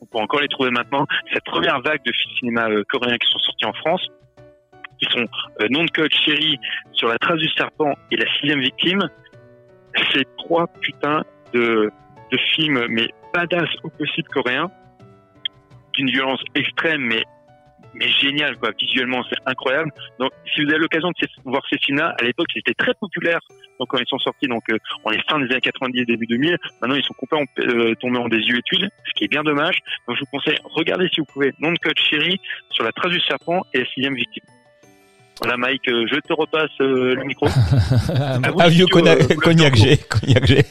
On 0.00 0.06
peut 0.06 0.18
encore 0.18 0.40
les 0.40 0.48
trouver 0.48 0.70
maintenant. 0.70 1.06
Cette 1.34 1.44
première 1.44 1.80
vague 1.82 2.00
de 2.06 2.12
films 2.12 2.34
cinéma 2.38 2.68
euh, 2.70 2.84
coréens 2.88 3.18
qui 3.18 3.30
sont 3.30 3.38
sortis 3.40 3.66
en 3.66 3.72
France, 3.74 4.06
qui 4.98 5.06
sont 5.10 5.26
euh, 5.60 5.66
Non 5.70 5.84
de 5.84 5.90
Code, 5.90 6.12
Chérie, 6.12 6.58
Sur 6.92 7.08
la 7.08 7.18
trace 7.18 7.38
du 7.38 7.48
serpent 7.50 7.92
et 8.10 8.16
La 8.16 8.30
sixième 8.34 8.60
victime, 8.60 9.00
c'est 10.12 10.24
trois 10.36 10.66
putains 10.80 11.22
de, 11.52 11.90
de 12.32 12.38
films, 12.54 12.86
mais 12.88 13.08
badass 13.34 13.68
au 13.82 13.90
possible 13.90 14.28
coréens, 14.28 14.70
d'une 15.94 16.10
violence 16.10 16.42
extrême, 16.54 17.02
mais 17.02 17.22
mais 17.98 18.08
génial 18.08 18.58
quoi. 18.58 18.72
Visuellement, 18.78 19.24
c'est 19.30 19.38
incroyable. 19.46 19.90
Donc, 20.18 20.30
si 20.54 20.62
vous 20.62 20.68
avez 20.68 20.80
l'occasion 20.80 21.08
de 21.08 21.14
ces- 21.18 21.30
voir 21.46 21.62
ces 21.70 21.78
films-là, 21.78 22.14
à 22.20 22.24
l'époque, 22.24 22.48
ils 22.54 22.58
étaient 22.58 22.74
très 22.74 22.92
populaires. 22.92 23.40
Donc, 23.80 23.88
quand 23.88 23.96
ils 23.96 24.06
sont 24.06 24.18
sortis, 24.18 24.48
donc 24.48 24.64
euh, 24.70 24.76
on 25.04 25.10
fin 25.30 25.38
des 25.38 25.46
années 25.50 25.62
90, 25.62 26.04
début 26.04 26.26
2000. 26.26 26.58
Maintenant, 26.82 26.94
ils 26.96 27.02
sont 27.02 27.14
complètement 27.14 27.46
euh, 27.60 27.94
tombés 27.94 28.18
en 28.18 28.28
désuétude, 28.28 28.90
ce 29.06 29.12
qui 29.14 29.24
est 29.24 29.28
bien 29.28 29.42
dommage. 29.42 29.78
Donc, 30.06 30.16
je 30.16 30.20
vous 30.20 30.26
conseille, 30.30 30.58
regardez 30.64 31.08
si 31.10 31.20
vous 31.20 31.26
pouvez, 31.32 31.54
Non 31.58 31.72
de 31.72 31.78
Code 31.78 31.98
Chérie, 31.98 32.38
sur 32.68 32.84
la 32.84 32.92
trace 32.92 33.12
du 33.12 33.20
serpent 33.20 33.62
et 33.72 33.78
la 33.78 33.86
sixième 33.86 34.14
victime. 34.14 34.44
Voilà, 35.40 35.56
Mike, 35.58 35.86
euh, 35.88 36.06
je 36.10 36.16
te 36.20 36.32
repasse 36.32 36.70
euh, 36.80 37.14
le 37.14 37.24
micro. 37.24 37.46
oui, 38.54 38.62
un 38.62 38.68
vieux 38.68 38.86
cognac, 38.86 39.20
euh, 39.30 39.34
cognac 39.36 39.74
G, 39.76 39.96
cognac 39.98 40.46
G. 40.46 40.64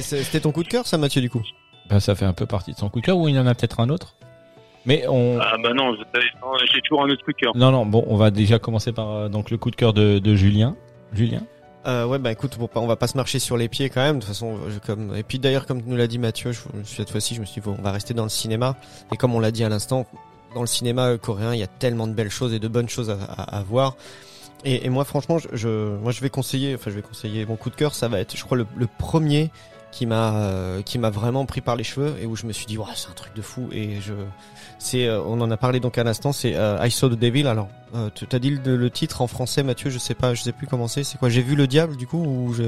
C'est- 0.00 0.22
C'était 0.24 0.40
ton 0.40 0.50
coup 0.52 0.62
de 0.64 0.68
cœur 0.68 0.86
ça 0.86 0.98
Mathieu 0.98 1.20
du 1.20 1.30
coup? 1.30 1.42
Ben, 1.88 2.00
ça 2.00 2.14
fait 2.14 2.24
un 2.24 2.32
peu 2.32 2.46
partie 2.46 2.72
de 2.72 2.76
son 2.76 2.88
coup 2.88 3.00
de 3.00 3.06
cœur 3.06 3.16
ou 3.18 3.28
il 3.28 3.34
y 3.34 3.38
en 3.38 3.46
a 3.46 3.54
peut-être 3.54 3.80
un 3.80 3.88
autre? 3.88 4.14
Mais 4.86 5.04
on, 5.08 5.38
Ah 5.40 5.56
bah 5.62 5.72
non, 5.74 5.94
j'ai 5.94 6.80
toujours 6.82 7.04
un 7.04 7.08
autre 7.10 7.24
coup 7.24 7.32
de 7.32 7.36
cœur. 7.36 7.52
non, 7.56 7.70
non, 7.70 7.84
bon, 7.86 8.04
on 8.08 8.16
va 8.16 8.30
déjà 8.30 8.58
commencer 8.58 8.92
par 8.92 9.28
donc 9.30 9.50
le 9.50 9.58
coup 9.58 9.70
de 9.70 9.76
cœur 9.76 9.92
de, 9.92 10.18
de 10.18 10.34
Julien. 10.34 10.74
Julien? 11.12 11.42
Euh, 11.86 12.04
ouais, 12.06 12.18
bah 12.18 12.30
écoute, 12.32 12.56
bon, 12.58 12.68
on 12.74 12.86
va 12.86 12.96
pas 12.96 13.06
se 13.06 13.16
marcher 13.16 13.38
sur 13.38 13.56
les 13.56 13.68
pieds 13.68 13.90
quand 13.90 14.02
même. 14.02 14.16
De 14.16 14.20
toute 14.20 14.28
façon, 14.28 14.58
je- 14.68 14.78
comme 14.78 15.14
et 15.16 15.22
puis 15.22 15.38
d'ailleurs, 15.38 15.66
comme 15.66 15.82
nous 15.86 15.96
l'a 15.96 16.06
dit 16.06 16.18
Mathieu, 16.18 16.52
je, 16.52 16.60
cette 16.84 17.10
fois-ci, 17.10 17.34
je 17.34 17.40
me 17.40 17.46
suis 17.46 17.60
dit, 17.60 17.66
bon, 17.68 17.76
on 17.78 17.82
va 17.82 17.92
rester 17.92 18.12
dans 18.14 18.22
le 18.24 18.28
cinéma. 18.28 18.76
Et 19.12 19.16
comme 19.16 19.34
on 19.34 19.40
l'a 19.40 19.50
dit 19.50 19.64
à 19.64 19.68
l'instant, 19.68 20.06
dans 20.54 20.60
le 20.62 20.66
cinéma 20.66 21.16
coréen, 21.18 21.54
il 21.54 21.60
y 21.60 21.62
a 21.62 21.66
tellement 21.68 22.06
de 22.06 22.12
belles 22.12 22.30
choses 22.30 22.52
et 22.52 22.58
de 22.58 22.68
bonnes 22.68 22.88
choses 22.88 23.10
à, 23.10 23.18
à- 23.24 23.58
à 23.58 23.62
voir. 23.62 23.96
Et, 24.64 24.84
et 24.84 24.90
moi, 24.90 25.04
franchement, 25.04 25.38
je, 25.38 25.48
je- 25.52 25.96
moi, 25.98 26.12
je 26.12 26.20
vais 26.20 26.30
conseiller, 26.30 26.74
enfin, 26.74 26.90
je 26.90 26.96
vais 26.96 27.02
conseiller 27.02 27.46
mon 27.46 27.56
coup 27.56 27.70
de 27.70 27.76
cœur. 27.76 27.94
Ça 27.94 28.08
va 28.08 28.20
être, 28.20 28.36
je 28.36 28.44
crois, 28.44 28.56
le, 28.58 28.66
le 28.76 28.86
premier 28.98 29.50
qui 29.90 30.06
m'a, 30.06 30.34
euh, 30.36 30.82
qui 30.82 30.98
m'a 30.98 31.10
vraiment 31.10 31.46
pris 31.46 31.60
par 31.60 31.74
les 31.76 31.82
cheveux 31.82 32.14
et 32.22 32.26
où 32.26 32.36
je 32.36 32.46
me 32.46 32.52
suis 32.52 32.66
dit, 32.66 32.78
ouais, 32.78 32.84
c'est 32.94 33.08
un 33.08 33.14
truc 33.14 33.34
de 33.34 33.42
fou. 33.42 33.68
Et 33.72 34.00
je, 34.00 34.12
c'est, 34.78 35.06
euh, 35.06 35.20
on 35.22 35.40
en 35.40 35.50
a 35.50 35.56
parlé 35.56 35.80
donc 35.80 35.98
à 35.98 36.04
l'instant, 36.04 36.32
c'est 36.32 36.54
euh, 36.56 36.78
I 36.86 36.90
Saw 36.90 37.08
the 37.08 37.18
Devil. 37.18 37.46
Alors, 37.48 37.68
tu 38.14 38.24
as 38.30 38.38
dit 38.38 38.50
le, 38.50 38.76
le 38.76 38.90
titre 38.90 39.20
en 39.22 39.26
français, 39.26 39.62
Mathieu, 39.64 39.90
je 39.90 39.98
sais 39.98 40.14
pas, 40.14 40.34
je 40.34 40.42
sais 40.42 40.52
plus 40.52 40.66
comment 40.68 40.86
c'est. 40.88 41.02
C'est 41.04 41.18
quoi 41.18 41.28
J'ai 41.28 41.42
vu 41.42 41.56
le 41.56 41.66
diable 41.66 41.96
du 41.96 42.06
coup 42.06 42.22
ou 42.22 42.52
je... 42.52 42.62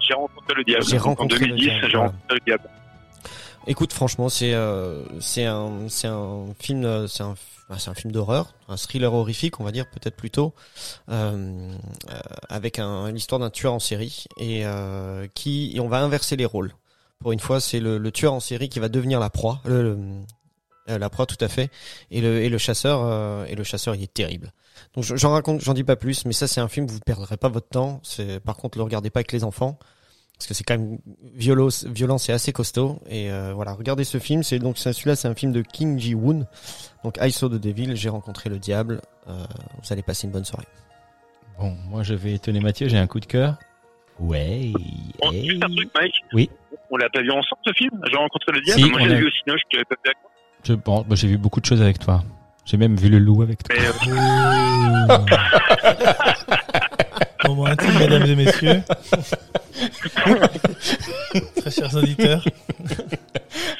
J'ai 0.00 0.14
rencontré 0.14 0.54
le 0.56 0.64
diable. 0.64 0.84
J'ai 0.88 0.98
rencontré 0.98 1.36
en 1.38 1.40
le 1.40 1.46
2010, 1.48 1.64
diable, 1.66 1.80
j'ai 1.82 1.96
voilà. 1.96 2.06
rencontré 2.12 2.34
le 2.34 2.40
diable. 2.46 2.62
Écoute, 3.66 3.92
franchement, 3.92 4.28
c'est 4.28 4.54
euh, 4.54 5.04
c'est 5.20 5.44
un 5.44 5.88
c'est 5.88 6.06
un 6.06 6.46
film 6.58 6.84
euh, 6.84 7.06
c'est 7.06 7.22
un 7.22 7.34
bah, 7.68 7.76
c'est 7.78 7.90
un 7.90 7.94
film 7.94 8.12
d'horreur, 8.12 8.54
un 8.68 8.78
thriller 8.78 9.12
horrifique, 9.12 9.60
on 9.60 9.64
va 9.64 9.72
dire 9.72 9.84
peut-être 9.90 10.16
plutôt, 10.16 10.54
euh, 11.10 11.70
euh, 12.10 12.18
avec 12.48 12.78
un 12.78 13.10
l'histoire 13.12 13.38
d'un 13.38 13.50
tueur 13.50 13.74
en 13.74 13.78
série 13.78 14.24
et 14.38 14.64
euh, 14.64 15.26
qui 15.34 15.72
et 15.76 15.80
on 15.80 15.88
va 15.88 15.98
inverser 15.98 16.36
les 16.36 16.46
rôles. 16.46 16.72
Pour 17.20 17.32
une 17.32 17.40
fois, 17.40 17.60
c'est 17.60 17.80
le, 17.80 17.98
le 17.98 18.10
tueur 18.12 18.32
en 18.32 18.40
série 18.40 18.70
qui 18.70 18.78
va 18.78 18.88
devenir 18.88 19.20
la 19.20 19.28
proie, 19.28 19.60
le- 19.66 19.82
le- 19.82 19.98
euh, 20.88 20.96
la 20.98 21.10
proie 21.10 21.26
tout 21.26 21.36
à 21.42 21.48
fait, 21.48 21.70
et 22.10 22.22
le 22.22 22.40
et 22.42 22.48
le 22.48 22.56
chasseur 22.58 23.44
et 23.46 23.54
le 23.54 23.64
chasseur 23.64 23.94
il 23.94 24.02
est 24.02 24.14
terrible. 24.14 24.52
Donc 24.94 25.04
je- 25.04 25.16
j'en 25.16 25.32
raconte, 25.32 25.60
j'en 25.60 25.74
dis 25.74 25.84
pas 25.84 25.96
plus, 25.96 26.24
mais 26.24 26.32
ça 26.32 26.46
c'est 26.48 26.60
un 26.62 26.68
film 26.68 26.86
vous 26.86 27.00
perdrez 27.00 27.36
pas 27.36 27.48
votre 27.50 27.68
temps. 27.68 28.00
C'est 28.02 28.40
par 28.40 28.56
contre 28.56 28.78
le 28.78 28.84
regardez 28.84 29.10
pas 29.10 29.18
avec 29.18 29.32
les 29.32 29.44
enfants 29.44 29.78
parce 30.38 30.46
que 30.46 30.54
c'est 30.54 30.64
quand 30.64 30.78
même 30.78 30.98
violent, 31.34 31.68
violent 31.86 32.16
c'est 32.18 32.32
assez 32.32 32.52
costaud 32.52 33.00
et 33.08 33.30
euh, 33.30 33.52
voilà 33.54 33.72
regardez 33.72 34.04
ce 34.04 34.18
film 34.18 34.42
c'est 34.44 34.58
donc 34.60 34.78
c'est- 34.78 34.92
celui-là 34.92 35.16
c'est 35.16 35.26
un 35.28 35.34
film 35.34 35.50
de 35.52 35.62
Kim 35.62 35.98
Ji 35.98 36.14
Woon 36.14 36.46
donc 37.04 37.18
I 37.20 37.32
Saw 37.32 37.48
the 37.48 37.60
Devil 37.60 37.96
j'ai 37.96 38.08
rencontré 38.08 38.48
le 38.48 38.58
diable 38.58 39.00
euh, 39.28 39.44
vous 39.82 39.92
allez 39.92 40.02
passer 40.02 40.26
une 40.26 40.32
bonne 40.32 40.44
soirée 40.44 40.66
Bon, 41.58 41.74
moi 41.88 42.04
je 42.04 42.14
vais 42.14 42.34
étonner 42.34 42.60
Mathieu, 42.60 42.86
j'ai 42.88 42.98
un 42.98 43.08
coup 43.08 43.18
de 43.18 43.26
cœur. 43.26 43.56
Ouais. 44.20 44.70
Bon, 45.20 45.32
hey. 45.32 45.48
juste 45.48 45.64
un 45.64 45.68
truc, 45.74 45.90
Mike. 45.92 46.14
Oui. 46.32 46.48
On 46.88 46.96
l'a 46.96 47.08
pas 47.10 47.20
vu 47.20 47.32
ensemble, 47.32 47.60
ce 47.66 47.72
film? 47.72 47.90
J'ai 48.08 48.16
rencontré 48.16 48.52
le 48.52 48.60
diable. 48.60 48.80
Si, 48.80 48.88
Moi, 48.90 49.00
on 49.02 49.04
j'ai 49.08 49.14
vu 49.16 49.26
au 49.26 49.30
cinéma, 49.30 49.58
je 49.72 49.78
pas 49.82 49.96
vu. 50.04 50.14
Je 50.62 50.72
pense, 50.74 51.04
bah, 51.06 51.16
j'ai 51.16 51.26
vu 51.26 51.36
beaucoup 51.36 51.60
de 51.60 51.66
choses 51.66 51.82
avec 51.82 51.98
toi. 51.98 52.22
J'ai 52.64 52.76
même 52.76 52.94
vu 52.94 53.08
le 53.08 53.18
loup 53.18 53.42
avec 53.42 53.64
toi. 53.64 53.74
Mais, 53.76 53.86
euh, 53.86 55.18
Moment 57.48 57.66
intime, 57.66 57.98
mesdames 57.98 58.26
et 58.26 58.36
messieurs. 58.36 58.82
Très 61.56 61.70
chers 61.70 61.94
auditeurs 61.94 62.44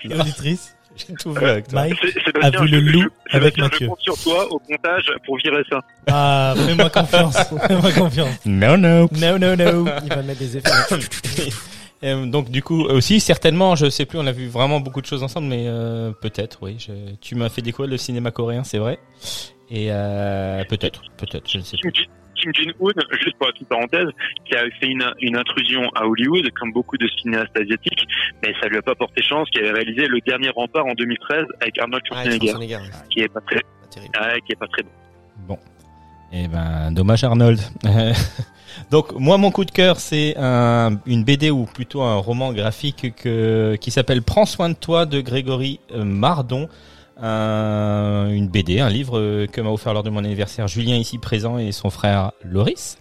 et 0.04 0.14
auditrices. 0.14 0.74
J'ai 0.96 1.14
tout 1.14 1.32
vu 1.32 1.46
avec 1.46 1.68
toi. 1.68 1.82
Mike 1.82 1.98
a 2.42 2.50
vu 2.50 2.66
le 2.68 2.80
loup 2.80 3.08
je- 3.30 3.36
avec 3.36 3.56
Mathieu. 3.58 3.78
Je 3.82 3.86
compte 3.88 4.00
sur 4.00 4.18
toi 4.20 4.52
au 4.52 4.60
montage 4.68 5.04
pour 5.24 5.36
virer 5.36 5.62
ça. 5.70 5.80
Ah, 6.08 6.54
fais-moi 6.56 6.90
confiance. 6.90 7.36
fais-moi 7.68 7.92
confiance. 7.92 8.34
Non, 8.46 8.76
non. 8.76 9.08
No, 9.12 9.38
no, 9.38 9.54
no. 9.54 9.86
Il 10.02 10.08
va 10.08 10.22
mettre 10.22 10.40
des 10.40 10.56
effets. 10.56 10.70
Euh, 12.04 12.26
donc 12.26 12.50
du 12.50 12.62
coup 12.62 12.82
aussi 12.84 13.18
certainement, 13.18 13.74
je 13.74 13.90
sais 13.90 14.06
plus, 14.06 14.18
on 14.20 14.26
a 14.28 14.32
vu 14.32 14.46
vraiment 14.48 14.78
beaucoup 14.80 15.00
de 15.00 15.06
choses 15.06 15.22
ensemble, 15.24 15.48
mais 15.48 15.64
euh, 15.66 16.12
peut-être, 16.12 16.58
oui. 16.62 16.76
Je, 16.78 16.92
tu 17.20 17.34
m'as 17.34 17.48
fait 17.48 17.60
découvrir 17.62 17.90
le 17.90 17.96
cinéma 17.98 18.30
coréen, 18.30 18.62
c'est 18.64 18.78
vrai. 18.78 18.98
Et 19.70 19.88
euh, 19.90 20.62
peut-être, 20.68 21.02
peut-être, 21.16 21.50
je 21.50 21.58
ne 21.58 21.62
sais 21.64 21.76
plus. 21.82 22.06
Kim 22.38 22.52
Jin-un, 22.54 22.72
juste 23.22 23.36
pour 23.36 23.46
la 23.46 23.52
petite 23.52 23.68
parenthèse, 23.68 24.08
qui 24.44 24.54
a 24.54 24.62
fait 24.80 24.86
une, 24.86 25.04
une 25.20 25.36
intrusion 25.36 25.82
à 25.94 26.06
Hollywood, 26.06 26.50
comme 26.58 26.72
beaucoup 26.72 26.96
de 26.96 27.08
cinéastes 27.20 27.56
asiatiques, 27.56 28.06
mais 28.42 28.54
ça 28.60 28.68
lui 28.68 28.78
a 28.78 28.82
pas 28.82 28.94
porté 28.94 29.22
chance, 29.22 29.48
qui 29.50 29.58
avait 29.58 29.72
réalisé 29.72 30.06
Le 30.06 30.20
Dernier 30.20 30.50
Rempart 30.50 30.86
en 30.86 30.94
2013 30.94 31.44
avec 31.60 31.78
Arnold 31.78 32.02
Ah, 32.10 32.22
Schwarzenegger, 32.22 32.76
ouais. 32.76 32.80
qui 33.10 33.20
est 33.20 33.28
pas 33.28 33.40
très, 33.40 33.60
ah, 34.18 34.34
qui 34.44 34.52
est 34.52 34.56
pas 34.56 34.66
très 34.68 34.82
bon. 34.82 34.90
Bon. 35.46 35.58
Eh 36.32 36.46
ben, 36.48 36.90
dommage 36.92 37.24
Arnold. 37.24 37.58
Donc 38.90 39.12
moi 39.12 39.38
mon 39.38 39.50
coup 39.50 39.64
de 39.64 39.70
cœur 39.70 39.98
c'est 39.98 40.34
un, 40.36 41.00
une 41.06 41.24
BD 41.24 41.50
ou 41.50 41.64
plutôt 41.64 42.02
un 42.02 42.16
roman 42.16 42.52
graphique 42.52 43.14
que, 43.16 43.76
qui 43.76 43.90
s'appelle 43.90 44.22
Prends 44.22 44.44
soin 44.46 44.68
de 44.68 44.74
toi 44.74 45.06
de 45.06 45.20
Grégory 45.20 45.80
euh, 45.92 46.04
Mardon. 46.04 46.68
Un- 47.20 48.28
une 48.30 48.48
BD, 48.48 48.78
un 48.80 48.88
livre 48.88 49.18
euh, 49.18 49.46
que 49.46 49.60
m'a 49.60 49.70
offert 49.70 49.92
lors 49.92 50.02
de 50.04 50.10
mon 50.10 50.20
anniversaire 50.24 50.68
Julien 50.68 50.96
ici 50.96 51.18
présent 51.18 51.58
et 51.58 51.72
son 51.72 51.90
frère 51.90 52.32
Loris. 52.44 52.96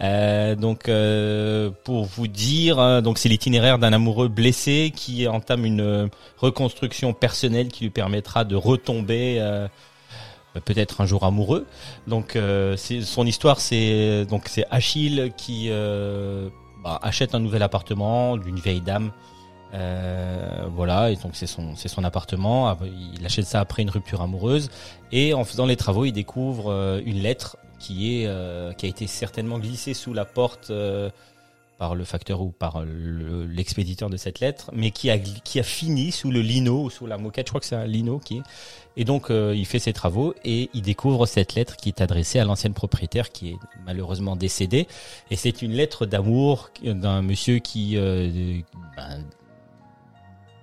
Euh, 0.00 0.56
donc 0.56 0.88
euh, 0.88 1.70
pour 1.84 2.04
vous 2.04 2.26
dire, 2.26 2.78
euh, 2.80 3.00
donc 3.00 3.18
c'est 3.18 3.28
l'itinéraire 3.28 3.78
d'un 3.78 3.92
amoureux 3.92 4.28
blessé 4.28 4.92
qui 4.94 5.28
entame 5.28 5.64
une 5.64 5.80
euh, 5.80 6.06
reconstruction 6.38 7.12
personnelle 7.12 7.68
qui 7.68 7.84
lui 7.84 7.90
permettra 7.90 8.44
de 8.44 8.56
retomber 8.56 9.36
euh, 9.38 9.68
peut-être 10.64 11.00
un 11.00 11.06
jour 11.06 11.22
amoureux. 11.24 11.66
Donc 12.08 12.34
euh, 12.34 12.76
son 12.76 13.24
histoire, 13.24 13.60
c'est 13.60 14.24
donc 14.26 14.48
c'est 14.48 14.64
Achille 14.72 15.32
qui 15.36 15.66
euh, 15.70 16.48
bah, 16.82 16.98
achète 17.02 17.36
un 17.36 17.40
nouvel 17.40 17.62
appartement 17.62 18.36
d'une 18.36 18.58
vieille 18.58 18.80
dame. 18.80 19.12
Euh, 19.72 20.66
voilà, 20.74 21.10
et 21.12 21.16
donc 21.16 21.32
c'est 21.34 21.46
son 21.46 21.76
c'est 21.76 21.88
son 21.88 22.02
appartement. 22.04 22.76
Il 23.16 23.24
achète 23.24 23.46
ça 23.46 23.60
après 23.60 23.82
une 23.82 23.90
rupture 23.90 24.20
amoureuse 24.20 24.68
et 25.12 25.32
en 25.34 25.44
faisant 25.44 25.66
les 25.66 25.76
travaux, 25.76 26.04
il 26.04 26.12
découvre 26.12 26.70
euh, 26.72 27.00
une 27.04 27.18
lettre 27.20 27.56
qui 27.78 28.20
est 28.20 28.26
euh, 28.26 28.72
qui 28.72 28.86
a 28.86 28.88
été 28.88 29.06
certainement 29.06 29.58
glissée 29.58 29.94
sous 29.94 30.12
la 30.12 30.24
porte 30.24 30.70
euh, 30.70 31.08
par 31.78 31.94
le 31.94 32.04
facteur 32.04 32.42
ou 32.42 32.50
par 32.50 32.82
le- 32.82 33.46
l'expéditeur 33.46 34.10
de 34.10 34.18
cette 34.18 34.40
lettre, 34.40 34.70
mais 34.74 34.90
qui 34.90 35.08
a 35.08 35.18
qui 35.18 35.60
a 35.60 35.62
fini 35.62 36.12
sous 36.12 36.30
le 36.30 36.40
lino 36.42 36.82
ou 36.82 36.90
sous 36.90 37.06
la 37.06 37.16
moquette. 37.16 37.46
Je 37.46 37.50
crois 37.52 37.60
que 37.60 37.66
c'est 37.66 37.76
un 37.76 37.86
lino 37.86 38.18
qui 38.18 38.38
est 38.38 38.42
et 38.96 39.04
donc 39.04 39.30
euh, 39.30 39.54
il 39.56 39.64
fait 39.66 39.78
ses 39.78 39.92
travaux 39.92 40.34
et 40.44 40.68
il 40.74 40.82
découvre 40.82 41.24
cette 41.26 41.54
lettre 41.54 41.76
qui 41.76 41.88
est 41.90 42.00
adressée 42.00 42.40
à 42.40 42.44
l'ancienne 42.44 42.74
propriétaire 42.74 43.30
qui 43.30 43.50
est 43.50 43.56
malheureusement 43.86 44.34
décédée. 44.34 44.88
Et 45.30 45.36
c'est 45.36 45.62
une 45.62 45.72
lettre 45.72 46.06
d'amour 46.06 46.70
d'un 46.82 47.22
monsieur 47.22 47.60
qui 47.60 47.96
euh, 47.96 48.60
ben, 48.96 49.24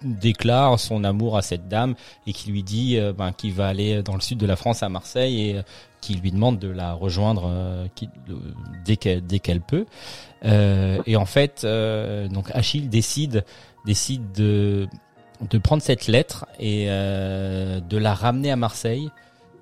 déclare 0.03 0.79
son 0.79 1.03
amour 1.03 1.37
à 1.37 1.41
cette 1.41 1.67
dame 1.67 1.95
et 2.25 2.33
qui 2.33 2.51
lui 2.51 2.63
dit 2.63 2.97
euh, 2.97 3.13
ben, 3.13 3.31
qu'il 3.31 3.53
va 3.53 3.67
aller 3.67 4.03
dans 4.03 4.15
le 4.15 4.21
sud 4.21 4.37
de 4.37 4.45
la 4.45 4.55
France 4.55 4.83
à 4.83 4.89
Marseille 4.89 5.49
et 5.49 5.57
euh, 5.57 5.61
qui 6.01 6.13
lui 6.15 6.31
demande 6.31 6.59
de 6.59 6.69
la 6.69 6.93
rejoindre 6.93 7.49
euh, 7.49 7.87
dès 8.85 8.97
qu'elle 8.97 9.61
peut. 9.61 9.85
Et 10.43 11.15
en 11.15 11.25
fait, 11.25 11.65
donc 12.31 12.49
Achille 12.53 12.87
décide 12.87 13.43
décide 13.85 14.31
de 14.31 14.87
de 15.49 15.57
prendre 15.57 15.81
cette 15.81 16.07
lettre 16.07 16.45
et 16.59 16.85
de 16.85 17.97
la 17.97 18.13
ramener 18.13 18.51
à 18.51 18.55
Marseille 18.55 19.09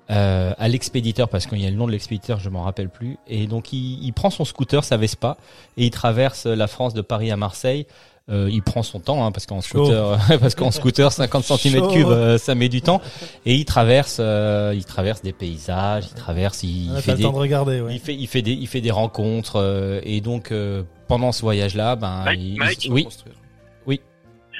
euh, 0.08 0.52
à 0.56 0.68
l'expéditeur 0.68 1.28
parce 1.28 1.46
qu'il 1.46 1.58
y 1.58 1.66
a 1.66 1.70
le 1.70 1.76
nom 1.76 1.88
de 1.88 1.92
l'expéditeur, 1.92 2.38
je 2.38 2.48
m'en 2.48 2.62
rappelle 2.62 2.88
plus. 2.88 3.18
Et 3.26 3.46
donc 3.46 3.72
il, 3.72 4.04
il 4.04 4.12
prend 4.12 4.30
son 4.30 4.44
scooter, 4.44 4.84
sa 4.84 4.96
Vespa, 4.96 5.36
et 5.76 5.86
il 5.86 5.90
traverse 5.90 6.46
la 6.46 6.68
France 6.68 6.94
de 6.94 7.00
Paris 7.00 7.30
à 7.32 7.36
Marseille. 7.36 7.86
Euh, 8.28 8.48
il 8.50 8.60
prend 8.60 8.82
son 8.82 8.98
temps 8.98 9.24
hein, 9.24 9.30
parce 9.30 9.46
qu'en 9.46 9.60
scooter, 9.60 10.18
parce 10.40 10.56
qu'en 10.56 10.72
scooter 10.72 11.12
50 11.12 11.44
cm 11.44 11.74
Chaud. 11.78 11.88
cubes, 11.92 12.08
euh, 12.08 12.38
ça 12.38 12.56
met 12.56 12.68
du 12.68 12.82
temps. 12.82 13.00
Et 13.44 13.54
il 13.54 13.64
traverse, 13.64 14.16
euh, 14.18 14.72
il 14.74 14.84
traverse 14.84 15.22
des 15.22 15.32
paysages, 15.32 16.06
il 16.10 16.14
traverse, 16.14 16.64
il, 16.64 16.90
Ah, 16.96 17.00
fait 17.00 17.12
le 17.12 17.16
des, 17.18 17.22
temps 17.22 17.32
de 17.32 17.38
regarder, 17.38 17.84
il 17.88 18.00
fait, 18.00 18.14
il 18.16 18.26
fait 18.26 18.42
des, 18.42 18.50
il 18.52 18.66
fait 18.66 18.80
des 18.80 18.90
rencontres 18.90 19.60
euh, 19.60 20.00
et 20.02 20.20
donc 20.20 20.50
euh, 20.50 20.82
pendant 21.06 21.30
ce 21.30 21.42
voyage-là, 21.42 21.94
ben, 21.94 22.24
Mike, 22.24 22.40
il- 22.42 22.58
Mike, 22.58 22.88
oui, 22.90 23.04
Construire. 23.04 23.36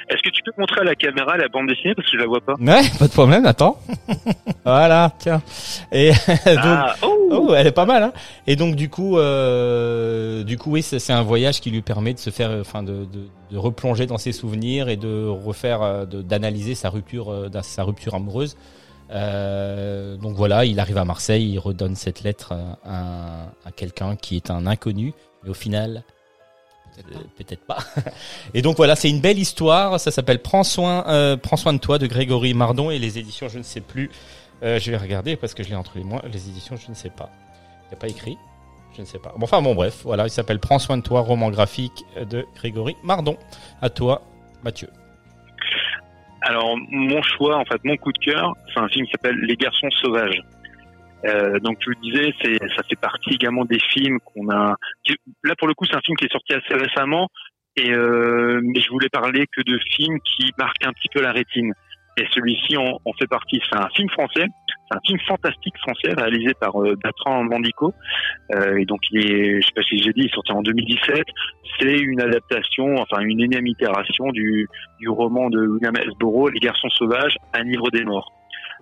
Est-ce 0.09 0.23
que 0.23 0.29
tu 0.29 0.41
peux 0.43 0.51
montrer 0.57 0.81
à 0.81 0.83
la 0.83 0.95
caméra 0.95 1.35
la 1.37 1.49
bande 1.49 1.67
dessinée 1.67 1.93
parce 1.95 2.09
que 2.09 2.17
je 2.17 2.21
la 2.21 2.27
vois 2.27 2.39
pas? 2.41 2.53
Ouais, 2.59 2.81
pas 2.97 3.07
de 3.07 3.11
problème, 3.11 3.45
attends. 3.45 3.77
voilà, 4.65 5.11
tiens. 5.19 5.41
Et 5.91 6.09
donc, 6.45 6.57
Ah, 6.63 6.95
oh, 7.01 7.13
Oh, 7.29 7.53
elle 7.53 7.67
est 7.67 7.71
pas 7.73 7.85
mal, 7.85 8.03
hein. 8.03 8.13
Et 8.47 8.55
donc 8.55 8.75
du 8.75 8.89
coup, 8.89 9.17
euh, 9.17 10.43
du 10.43 10.57
coup, 10.57 10.71
oui, 10.71 10.81
c'est 10.81 11.11
un 11.11 11.23
voyage 11.23 11.59
qui 11.59 11.71
lui 11.71 11.81
permet 11.81 12.13
de 12.13 12.19
se 12.19 12.29
faire, 12.29 12.51
euh, 12.51 12.61
enfin, 12.61 12.83
de, 12.83 13.03
de, 13.05 13.27
de 13.51 13.57
replonger 13.57 14.05
dans 14.05 14.17
ses 14.17 14.31
souvenirs 14.31 14.87
et 14.87 14.95
de 14.95 15.27
refaire, 15.27 15.81
euh, 15.81 16.05
d'analyser 16.05 16.73
sa 16.73 16.89
rupture, 16.89 17.29
euh, 17.31 17.49
sa 17.61 17.83
rupture 17.83 18.15
amoureuse. 18.15 18.55
Euh, 19.11 20.15
donc 20.17 20.35
voilà, 20.35 20.65
il 20.65 20.79
arrive 20.79 20.97
à 20.97 21.05
Marseille, 21.05 21.51
il 21.51 21.59
redonne 21.59 21.95
cette 21.95 22.23
lettre 22.23 22.53
à, 22.85 23.47
à 23.65 23.71
quelqu'un 23.71 24.15
qui 24.15 24.35
est 24.37 24.49
un 24.51 24.65
inconnu, 24.67 25.13
mais 25.43 25.49
au 25.49 25.53
final, 25.53 26.03
peut-être 27.37 27.65
pas. 27.65 27.77
Et 28.53 28.61
donc 28.61 28.77
voilà, 28.77 28.95
c'est 28.95 29.09
une 29.09 29.21
belle 29.21 29.39
histoire. 29.39 29.99
Ça 29.99 30.11
s'appelle 30.11 30.41
Prends 30.41 30.63
soin, 30.63 31.05
euh, 31.07 31.37
Prends 31.37 31.57
soin 31.57 31.73
de 31.73 31.79
toi 31.79 31.97
de 31.97 32.07
Grégory 32.07 32.53
Mardon 32.53 32.91
et 32.91 32.99
les 32.99 33.17
éditions, 33.17 33.47
je 33.49 33.57
ne 33.57 33.63
sais 33.63 33.81
plus. 33.81 34.09
Euh, 34.63 34.79
je 34.79 34.91
vais 34.91 34.97
regarder 34.97 35.35
parce 35.35 35.53
que 35.53 35.63
je 35.63 35.69
l'ai 35.69 35.75
entre 35.75 35.97
les 35.97 36.03
mains. 36.03 36.21
Les 36.31 36.49
éditions, 36.49 36.75
je 36.75 36.89
ne 36.89 36.95
sais 36.95 37.11
pas. 37.11 37.29
Il 37.85 37.89
n'y 37.89 37.93
a 37.93 37.99
pas 37.99 38.07
écrit. 38.07 38.37
Je 38.95 39.01
ne 39.01 39.05
sais 39.05 39.19
pas. 39.19 39.33
Bon, 39.37 39.43
enfin 39.43 39.61
bon, 39.61 39.75
bref, 39.75 40.01
voilà, 40.03 40.25
il 40.25 40.31
s'appelle 40.31 40.59
Prends 40.59 40.79
soin 40.79 40.97
de 40.97 41.03
toi, 41.03 41.21
roman 41.21 41.51
graphique 41.51 42.05
de 42.19 42.45
Grégory 42.55 42.95
Mardon. 43.03 43.37
À 43.81 43.89
toi, 43.89 44.23
Mathieu. 44.63 44.89
Alors 46.41 46.77
mon 46.89 47.21
choix, 47.21 47.57
en 47.57 47.65
fait, 47.65 47.83
mon 47.83 47.97
coup 47.97 48.11
de 48.11 48.17
cœur, 48.19 48.53
c'est 48.73 48.79
un 48.79 48.87
film 48.87 49.05
qui 49.05 49.11
s'appelle 49.11 49.37
Les 49.41 49.55
Garçons 49.55 49.89
Sauvages. 50.01 50.41
Euh, 51.25 51.59
donc 51.59 51.77
je 51.81 51.89
vous 51.89 52.01
disais, 52.01 52.33
c'est 52.41 52.57
ça 52.75 52.83
fait 52.89 52.99
partie 52.99 53.33
également 53.33 53.65
des 53.65 53.79
films 53.79 54.19
qu'on 54.19 54.49
a. 54.49 54.75
Là 55.43 55.55
pour 55.57 55.67
le 55.67 55.73
coup, 55.73 55.85
c'est 55.85 55.95
un 55.95 56.01
film 56.01 56.17
qui 56.17 56.25
est 56.25 56.31
sorti 56.31 56.53
assez 56.53 56.73
récemment, 56.73 57.29
et 57.75 57.91
euh, 57.91 58.59
mais 58.63 58.79
je 58.79 58.89
voulais 58.89 59.09
parler 59.09 59.45
que 59.55 59.61
de 59.61 59.79
films 59.95 60.19
qui 60.21 60.51
marquent 60.57 60.85
un 60.85 60.93
petit 60.93 61.09
peu 61.13 61.21
la 61.21 61.31
rétine. 61.31 61.73
Et 62.19 62.25
celui-ci 62.33 62.75
en, 62.77 62.99
en 63.05 63.13
fait 63.13 63.27
partie. 63.27 63.61
C'est 63.69 63.77
un 63.77 63.89
film 63.95 64.09
français, 64.09 64.45
c'est 64.89 64.97
un 64.97 64.99
film 65.05 65.19
fantastique 65.27 65.77
français 65.77 66.13
réalisé 66.17 66.53
par 66.59 66.81
euh, 66.81 66.95
Bertrand 66.95 67.43
Mandico. 67.43 67.93
Euh, 68.55 68.77
et 68.77 68.85
donc 68.85 69.01
il 69.11 69.19
est, 69.19 69.61
je 69.61 69.67
sais 69.67 69.73
pas 69.75 69.83
si 69.83 69.99
j'ai 69.99 70.13
dit, 70.13 70.21
il 70.21 70.25
est 70.25 70.33
sorti 70.33 70.51
en 70.51 70.63
2017. 70.63 71.23
C'est 71.79 71.97
une 71.99 72.21
adaptation, 72.21 72.95
enfin 72.97 73.21
une 73.21 73.39
énième 73.39 73.67
itération 73.67 74.31
du 74.31 74.67
du 74.99 75.09
roman 75.09 75.51
de 75.51 75.67
William 75.67 75.95
S. 75.95 76.11
Burroughs, 76.19 76.49
Les 76.49 76.59
Garçons 76.59 76.89
Sauvages, 76.89 77.37
Un 77.53 77.63
livre 77.63 77.91
des 77.91 78.03
morts. 78.03 78.36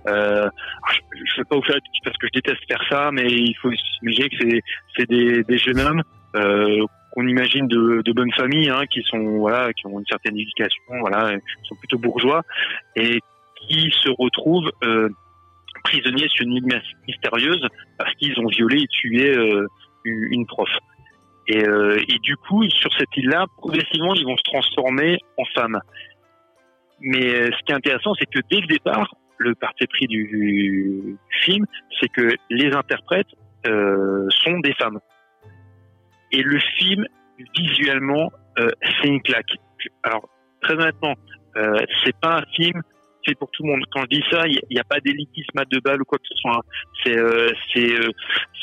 Euh, 0.08 0.47
je 0.91 1.20
ne 1.20 1.38
vais 1.38 1.43
pas 1.49 1.56
vous 1.56 1.64
faire 1.64 1.78
parce 2.03 2.18
que 2.18 2.28
je 2.28 2.39
déteste 2.39 2.62
faire 2.68 2.84
ça, 2.89 3.10
mais 3.12 3.26
il 3.28 3.56
faut 3.62 3.72
imaginer 4.01 4.30
que 4.30 4.36
c'est 4.41 4.62
c'est 4.95 5.10
des, 5.10 5.43
des 5.43 5.58
jeunes 5.58 5.80
hommes 5.80 6.03
euh, 6.36 6.86
qu'on 7.14 7.28
imagine 7.28 7.68
de, 7.68 8.01
de 8.03 8.12
bonne 8.12 8.32
famille, 8.34 8.70
hein, 8.70 8.86
qui 8.88 9.01
sont 9.03 9.38
voilà, 9.38 9.74
qui 9.74 9.88
ont 9.88 9.99
une 9.99 10.06
certaine 10.06 10.38
éducation, 10.38 10.84
voilà, 10.99 11.36
qui 11.38 11.68
sont 11.68 11.76
plutôt 11.76 11.97
bourgeois 11.97 12.41
et 12.95 13.20
qui 13.62 13.89
se 14.03 14.10
retrouvent 14.20 14.72
euh, 14.84 15.10
prisonniers 15.84 16.28
sur 16.30 16.45
une 16.45 16.53
île 16.53 16.66
mys- 16.66 16.95
mystérieuse 17.08 17.66
parce 17.97 18.14
qu'ils 18.16 18.39
ont 18.39 18.47
violé 18.47 18.82
et 18.82 18.88
tué 18.88 19.36
euh, 19.36 19.68
une 20.03 20.28
une 20.32 20.45
prof. 20.45 20.70
Et, 21.47 21.64
euh, 21.64 22.01
et 22.08 22.18
du 22.20 22.36
coup, 22.38 22.68
sur 22.70 22.91
cette 22.97 23.16
île-là, 23.18 23.45
progressivement, 23.58 24.16
ils 24.16 24.26
vont 24.26 24.36
se 24.36 24.43
transformer 24.43 25.20
en 25.38 25.45
femmes. 25.53 25.80
Mais 27.01 27.24
euh, 27.24 27.49
ce 27.51 27.64
qui 27.64 27.72
est 27.72 27.76
intéressant, 27.76 28.14
c'est 28.16 28.26
que 28.26 28.39
dès 28.49 28.62
le 28.62 28.68
départ, 28.68 29.14
le 29.38 29.55
parti 29.55 29.86
pris 29.88 30.07
du 30.07 31.17
film, 31.30 31.65
c'est 31.99 32.10
que 32.10 32.35
les 32.49 32.72
interprètes 32.73 33.27
euh, 33.68 34.27
sont 34.30 34.60
des 34.60 34.73
femmes. 34.73 34.99
Et 36.31 36.41
le 36.41 36.60
film, 36.77 37.05
visuellement, 37.57 38.31
euh, 38.60 38.69
c'est 38.81 39.07
une 39.07 39.22
claque. 39.22 39.51
Alors, 40.03 40.30
très 40.61 40.73
honnêtement, 40.73 41.15
euh, 41.57 41.77
c'est 42.03 42.15
pas 42.19 42.39
un 42.39 42.45
film 42.55 42.81
fait 43.26 43.35
pour 43.35 43.49
tout 43.51 43.64
le 43.64 43.72
monde. 43.72 43.84
Quand 43.91 44.01
je 44.01 44.18
dis 44.18 44.23
ça, 44.30 44.47
il 44.47 44.60
n'y 44.69 44.80
a, 44.80 44.84
pas 44.84 44.99
d'élitisme 44.99 45.57
à 45.57 45.65
deux 45.65 45.80
balles 45.80 46.01
ou 46.01 46.05
quoi 46.05 46.18
que 46.18 46.27
ce 46.30 46.35
soit. 46.35 46.57
hein. 46.57 46.61
C'est 47.03 47.18
euh, 47.18 47.49
c'est 47.73 47.91
euh, 47.91 48.10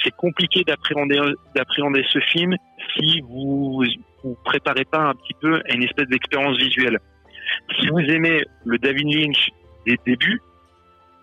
c'est 0.02 0.12
compliqué 0.12 0.62
d'appréhender 0.64 1.18
d'appréhender 1.55 2.05
ce 2.10 2.20
film 2.20 2.55
si 2.94 3.20
vous 3.22 3.84
vous 4.22 4.36
préparez 4.44 4.84
pas 4.84 5.01
un 5.01 5.14
petit 5.14 5.34
peu 5.40 5.60
à 5.68 5.74
une 5.74 5.82
espèce 5.82 6.06
d'expérience 6.09 6.56
visuelle. 6.59 6.98
Si 7.80 7.88
vous 7.88 7.98
aimez 7.98 8.44
le 8.64 8.78
David 8.78 9.12
Lynch 9.12 9.48
des 9.86 9.98
débuts, 10.06 10.40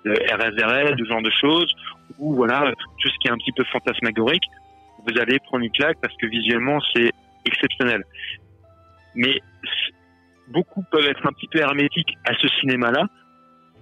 de 0.06 0.12
RSRL, 0.12 0.96
ce 0.98 1.06
genre 1.06 1.22
de 1.22 1.32
choses, 1.32 1.74
ou 2.18 2.36
voilà 2.36 2.72
tout 3.00 3.10
ce 3.10 3.18
qui 3.20 3.28
est 3.28 3.32
un 3.32 3.38
petit 3.38 3.52
peu 3.52 3.64
fantasmagorique, 3.66 4.44
vous 5.08 5.20
allez 5.20 5.40
prendre 5.40 5.64
une 5.64 5.72
claque 5.72 5.98
parce 6.02 6.16
que 6.18 6.28
visuellement 6.28 6.80
c'est 6.94 7.12
exceptionnel. 7.46 8.04
Mais 9.16 9.40
beaucoup 10.50 10.84
peuvent 10.92 11.08
être 11.08 11.26
un 11.26 11.32
petit 11.32 11.48
peu 11.48 11.60
hermétiques 11.60 12.18
à 12.26 12.34
ce 12.36 12.48
cinéma-là 12.60 13.06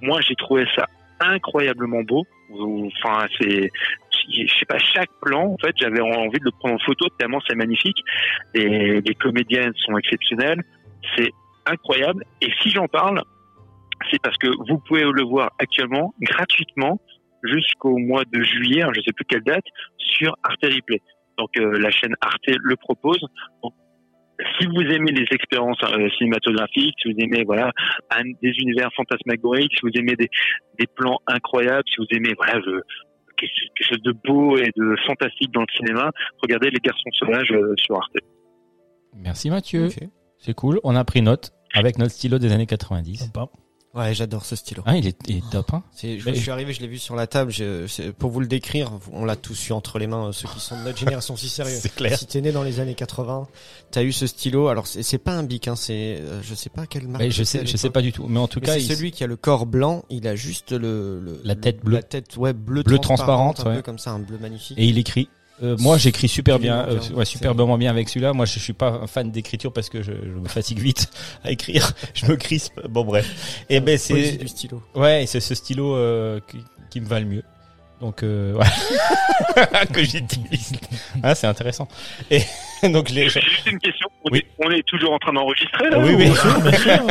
moi 0.02 0.22
j'ai 0.22 0.35
trouvé 0.35 0.65
ça 0.76 0.85
incroyablement 1.19 2.03
beau. 2.03 2.26
Enfin, 2.52 3.26
c'est, 3.39 3.69
je 4.30 4.60
sais 4.60 4.65
pas, 4.68 4.77
chaque 4.77 5.10
plan, 5.22 5.53
en 5.53 5.57
fait, 5.57 5.73
j'avais 5.77 6.02
envie 6.02 6.39
de 6.39 6.45
le 6.45 6.52
prendre 6.52 6.76
en 6.76 6.80
photo 6.80 7.07
tellement 7.18 7.41
c'est 7.48 7.56
magnifique. 7.56 7.98
Les 8.53 9.15
comédiennes 9.19 9.73
sont 9.77 9.98
exceptionnelles. 9.98 10.64
C'est 11.15 11.31
incroyable. 11.65 12.23
Et 12.41 12.52
si 12.61 12.69
j'en 12.69 12.88
parle, 12.88 13.22
c'est 14.11 14.21
parce 14.21 14.38
que 14.38 14.47
vous 14.69 14.79
pouvez 14.79 15.03
le 15.03 15.23
voir 15.23 15.51
actuellement 15.59 16.13
gratuitement 16.21 16.99
jusqu'au 17.43 17.97
mois 17.97 18.23
de 18.25 18.41
juillet, 18.41 18.84
hein, 18.84 18.91
je 18.95 19.01
sais 19.01 19.13
plus 19.13 19.25
quelle 19.25 19.43
date, 19.43 19.65
sur 19.97 20.35
Arte 20.43 20.63
Replay. 20.63 21.01
Donc 21.38 21.49
euh, 21.57 21.77
la 21.79 21.91
chaîne 21.91 22.15
Arte 22.21 22.47
le 22.47 22.75
propose. 22.75 23.19
Donc, 23.63 23.73
si 24.59 24.67
vous 24.67 24.81
aimez 24.81 25.11
les 25.11 25.25
expériences 25.31 25.81
euh, 25.84 26.09
cinématographiques, 26.17 26.95
si 27.01 27.11
vous 27.11 27.19
aimez 27.19 27.43
voilà 27.43 27.71
un, 28.11 28.23
des 28.41 28.51
univers 28.59 28.89
fantasmagoriques, 28.95 29.73
si 29.73 29.81
vous 29.84 29.99
aimez 29.99 30.15
des, 30.15 30.29
des 30.79 30.88
plans 30.88 31.19
incroyables, 31.27 31.84
si 31.88 31.95
vous 31.97 32.07
aimez 32.11 32.34
voilà 32.38 32.59
le, 32.59 32.84
quelque 33.38 33.88
chose 33.88 34.01
de 34.01 34.13
beau 34.25 34.57
et 34.57 34.71
de 34.75 34.95
fantastique 35.05 35.51
dans 35.51 35.61
le 35.61 35.73
cinéma, 35.75 36.11
regardez 36.41 36.69
Les 36.69 36.79
Garçons 36.79 37.09
Sauvages 37.13 37.51
euh, 37.51 37.73
sur 37.77 37.95
Arte. 37.95 38.17
Merci 39.15 39.49
Mathieu. 39.49 39.89
C'est 40.38 40.53
cool. 40.53 40.79
On 40.84 40.95
a 40.95 41.03
pris 41.03 41.21
note 41.21 41.51
avec 41.73 41.97
notre 41.97 42.11
stylo 42.11 42.38
des 42.38 42.51
années 42.51 42.67
90. 42.67 43.17
Sympa. 43.17 43.47
Ouais, 43.97 44.13
j'adore 44.13 44.45
ce 44.45 44.55
stylo. 44.55 44.83
Ah, 44.85 44.95
il 44.95 45.07
est, 45.07 45.17
il 45.27 45.37
est 45.37 45.49
top. 45.51 45.73
Hein. 45.73 45.81
C'est, 45.95 46.19
je, 46.19 46.31
suis 46.33 46.51
arrivé, 46.51 46.71
je 46.71 46.81
l'ai 46.81 46.87
vu 46.87 46.99
sur 46.99 47.15
la 47.15 47.25
table. 47.25 47.51
Je, 47.51 48.11
pour 48.11 48.29
vous 48.29 48.39
le 48.39 48.45
décrire, 48.47 48.91
on 49.11 49.25
l'a 49.25 49.35
tous 49.35 49.69
eu 49.69 49.71
entre 49.73 49.97
les 49.97 50.05
mains. 50.05 50.27
euh, 50.27 50.31
Ceux 50.31 50.47
qui 50.47 50.59
sont 50.59 50.77
de 50.77 50.83
notre 50.83 50.99
génération, 50.99 51.35
si 51.35 51.49
sérieux. 51.49 51.77
C'est 51.81 51.93
clair. 51.95 52.17
Si 52.17 52.27
t'es 52.27 52.39
né 52.41 52.51
dans 52.51 52.61
les 52.61 52.79
années 52.79 52.93
80, 52.93 53.47
t'as 53.89 54.03
eu 54.03 54.11
ce 54.11 54.27
stylo. 54.27 54.67
Alors 54.67 54.85
c'est, 54.85 55.01
c'est 55.01 55.17
pas 55.17 55.31
un 55.33 55.41
bic, 55.43 55.67
hein, 55.67 55.75
c'est, 55.75 56.17
euh, 56.21 56.41
je 56.43 56.53
sais 56.53 56.69
pas 56.69 56.85
quelle 56.85 57.07
marque. 57.07 57.27
Je 57.29 57.43
sais, 57.43 57.65
je 57.65 57.75
sais 57.75 57.89
pas 57.89 58.01
du 58.03 58.11
tout. 58.11 58.27
Mais 58.27 58.39
en 58.39 58.47
tout 58.47 58.59
Mais 58.59 58.67
cas, 58.67 58.73
c'est 58.73 58.81
il- 58.83 58.95
celui 58.95 59.09
qui 59.11 59.23
a 59.23 59.27
le 59.27 59.35
corps 59.35 59.65
blanc. 59.65 60.05
Il 60.11 60.27
a 60.27 60.35
juste 60.35 60.71
le, 60.73 61.19
le- 61.19 61.41
La 61.43 61.55
tête 61.55 61.83
bleue. 61.83 61.95
La 61.95 62.03
tête, 62.03 62.37
ouais, 62.37 62.53
bleu, 62.53 62.83
Bleu 62.83 62.99
transparente, 62.99 63.55
transparente, 63.55 63.59
un 63.65 63.69
ouais. 63.71 63.75
peu 63.77 63.81
comme 63.81 63.97
ça, 63.99 64.11
un 64.11 64.19
bleu 64.19 64.37
magnifique. 64.37 64.77
et 64.77 64.85
il 64.85 64.97
écrit. 64.99 65.27
Euh, 65.63 65.75
moi, 65.79 65.97
j'écris 65.97 66.27
super 66.27 66.59
bien, 66.59 66.88
euh, 66.88 66.99
ouais, 67.13 67.25
superbement 67.25 67.77
bien 67.77 67.89
avec 67.89 68.09
celui-là. 68.09 68.34
Moi, 68.34 68.45
je, 68.45 68.53
je 68.53 68.59
suis 68.59 68.73
pas 68.73 68.89
un 68.89 69.07
fan 69.07 69.31
d'écriture 69.31 69.73
parce 69.73 69.89
que 69.89 70.03
je, 70.03 70.11
je 70.11 70.39
me 70.39 70.47
fatigue 70.47 70.79
vite 70.79 71.09
à 71.43 71.51
écrire. 71.51 71.93
Je 72.13 72.27
me 72.27 72.35
crispe. 72.35 72.79
Bon, 72.88 73.03
bref. 73.03 73.63
Et 73.69 73.79
ben, 73.79 73.97
Poésie 73.97 74.31
c'est, 74.31 74.38
du 74.38 74.47
stylo. 74.47 74.81
ouais, 74.95 75.25
c'est 75.27 75.39
ce 75.39 75.55
stylo 75.55 75.95
euh, 75.95 76.39
qui, 76.47 76.59
qui 76.89 77.01
me 77.01 77.07
va 77.07 77.19
le 77.19 77.25
mieux. 77.25 77.43
Donc, 77.99 78.21
euh, 78.21 78.53
voilà. 79.55 79.85
que 79.87 80.03
j'utilise. 80.03 80.73
Ah, 81.23 81.33
c'est 81.33 81.47
intéressant. 81.47 81.87
Et 82.29 82.41
donc, 82.83 83.09
l'ai. 83.09 83.27
J'ai 83.29 83.41
juste 83.41 83.65
une 83.65 83.79
question. 83.79 84.07
On, 84.23 84.29
Oui. 84.31 84.39
est, 84.39 84.65
on 84.65 84.69
est 84.69 84.83
toujours 84.85 85.13
en 85.13 85.17
train 85.17 85.33
d'enregistrer 85.33 85.89
là 85.89 85.97
Oui, 85.99 86.13
ou- 86.13 86.17
oui. 86.17 86.25
Bien 86.61 86.71
sûr. 86.73 87.05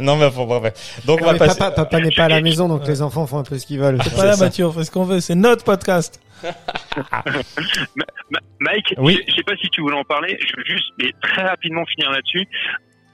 non, 0.00 0.16
mais 0.16 0.30
bon, 0.30 0.46
bref. 0.46 1.00
Donc, 1.04 1.20
on 1.20 1.26
va 1.26 1.32
Mais 1.34 1.38
passer. 1.40 1.58
papa, 1.58 1.72
papa 1.84 2.00
n'est 2.00 2.10
pas 2.14 2.24
à 2.24 2.28
la 2.28 2.40
maison, 2.40 2.68
donc 2.68 2.86
les 2.88 3.02
enfants 3.02 3.26
font 3.26 3.38
un 3.38 3.42
peu 3.44 3.58
ce 3.58 3.66
qu'ils 3.66 3.80
veulent. 3.80 3.98
C'est 4.02 4.16
pas 4.16 4.24
là. 4.24 4.36
Mathieu, 4.38 4.66
on 4.66 4.72
fait 4.72 4.84
ce 4.84 4.90
qu'on 4.90 5.04
veut. 5.04 5.20
C'est 5.20 5.34
notre 5.34 5.62
podcast. 5.64 6.20
Mike, 8.60 8.94
Oui. 8.98 9.18
je, 9.26 9.30
je 9.30 9.36
sais 9.36 9.42
pas 9.42 9.56
si 9.60 9.68
tu 9.68 9.80
voulais 9.82 9.96
en 9.98 10.04
parler. 10.04 10.38
Je 10.40 10.56
veux 10.56 10.64
juste, 10.64 10.92
mais 10.98 11.12
très 11.22 11.42
rapidement 11.42 11.84
finir 11.86 12.10
là-dessus. 12.10 12.46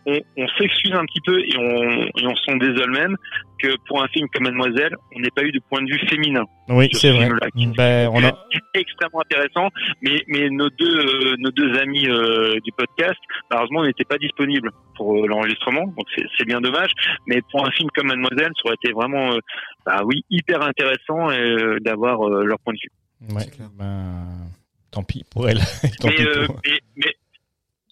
On, 0.09 0.21
on 0.37 0.47
s'excuse 0.57 0.93
un 0.93 1.05
petit 1.05 1.21
peu 1.21 1.41
et 1.41 1.57
on, 1.59 2.03
et 2.07 2.27
on 2.27 2.37
s'en 2.37 2.57
désole 2.57 2.93
même 2.93 3.17
que 3.59 3.69
pour 3.89 4.03
un 4.03 4.09
film 4.09 4.29
comme 4.33 4.45
Mademoiselle, 4.45 4.95
on 5.15 5.19
n'ait 5.21 5.31
pas 5.35 5.43
eu 5.43 5.51
de 5.51 5.61
point 5.69 5.83
de 5.83 5.91
vue 5.91 5.99
féminin. 6.09 6.45
Oui, 6.69 6.89
c'est 6.93 7.09
ce 7.13 7.17
vrai. 7.17 7.29
Ben, 7.77 8.09
on 8.13 8.23
a. 8.23 8.33
extrêmement 8.75 9.21
intéressant, 9.23 9.69
mais, 10.03 10.23
mais 10.29 10.49
nos 10.51 10.69
deux 10.71 10.99
euh, 10.99 11.35
nos 11.39 11.51
deux 11.51 11.77
amis 11.79 12.07
euh, 12.09 12.55
du 12.65 12.71
podcast, 12.77 13.19
malheureusement, 13.51 13.85
n'étaient 13.85 14.05
pas 14.05 14.19
disponibles 14.19 14.71
pour 14.97 15.17
euh, 15.17 15.27
l'enregistrement, 15.27 15.87
donc 15.87 16.07
c'est 16.39 16.45
bien 16.47 16.61
dommage. 16.61 16.91
Mais 17.27 17.41
pour 17.51 17.67
un 17.67 17.71
film 17.73 17.89
comme 17.95 18.07
Mademoiselle, 18.07 18.53
ça 18.57 18.67
aurait 18.67 18.77
été 18.83 18.93
vraiment, 18.93 19.33
euh, 19.33 19.39
bah 19.85 20.03
oui, 20.05 20.25
hyper 20.31 20.63
intéressant 20.63 21.31
euh, 21.31 21.79
d'avoir 21.81 22.23
euh, 22.29 22.45
leur 22.45 22.59
point 22.61 22.75
de 22.75 22.79
vue. 22.79 23.35
Ouais. 23.35 23.47
Ben, 23.77 24.27
tant 24.93 25.03
pis 25.03 25.25
pour 25.33 25.49
elle. 25.49 25.59
tant 26.01 26.09
Mais, 26.09 26.15
pis 26.15 26.23
euh, 26.27 26.47
pour- 26.47 26.61
mais, 26.65 26.79
mais, 26.97 27.13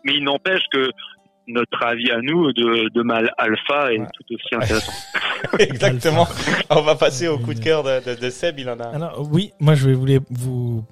mais 0.04 0.12
il 0.16 0.24
n'empêche 0.24 0.62
que 0.70 0.90
notre 1.46 1.82
avis 1.84 2.10
à 2.10 2.20
nous 2.22 2.52
de, 2.52 2.88
de 2.92 3.02
mal 3.02 3.30
alpha 3.38 3.92
est 3.92 3.98
Ouais. 4.00 4.06
tout 4.14 4.34
aussi 4.34 4.54
intéressant. 4.54 4.92
Exactement. 5.58 6.26
On 6.70 6.82
va 6.82 6.94
passer 6.94 7.28
au 7.28 7.38
coup 7.38 7.54
de 7.54 7.60
cœur 7.60 7.82
de, 7.82 8.14
de, 8.14 8.20
de 8.20 8.30
Seb. 8.30 8.58
Il 8.58 8.68
en 8.70 8.78
a. 8.80 8.84
Alors 8.84 9.28
oui, 9.30 9.52
moi 9.60 9.74
je 9.74 9.90
voulais 9.90 10.20
vous 10.30 10.84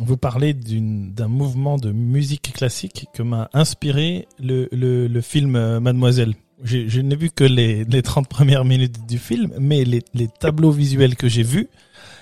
vous 0.00 0.16
parler 0.16 0.54
d'un 0.54 1.28
mouvement 1.28 1.76
de 1.78 1.92
musique 1.92 2.52
classique 2.52 3.06
que 3.14 3.22
m'a 3.22 3.48
inspiré 3.54 4.26
le, 4.42 4.68
le, 4.72 5.06
le 5.06 5.20
film 5.20 5.54
euh, 5.56 5.78
Mademoiselle. 5.80 6.34
J'ai- 6.64 6.88
Je 6.88 7.00
n'ai 7.00 7.14
vu 7.16 7.30
que 7.30 7.44
les, 7.44 7.84
les 7.84 8.02
30 8.02 8.28
premières 8.28 8.64
minutes 8.64 9.06
du 9.06 9.18
film, 9.18 9.52
mais 9.58 9.84
les, 9.84 10.02
les 10.12 10.26
tableaux 10.28 10.72
visuels 10.72 11.14
que 11.14 11.28
j'ai 11.28 11.44
vus, 11.44 11.68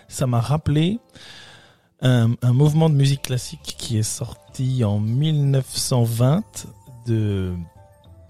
ça 0.09 0.27
m'a 0.27 0.41
rappelé 0.41 0.99
un, 2.03 2.35
un 2.43 2.53
mouvement 2.53 2.91
de 2.91 2.95
musique 2.95 3.23
classique 3.23 3.75
qui 3.79 3.97
est 3.99 4.03
sorti 4.03 4.85
en 4.85 5.01
1920 5.01 6.43
de 7.07 7.53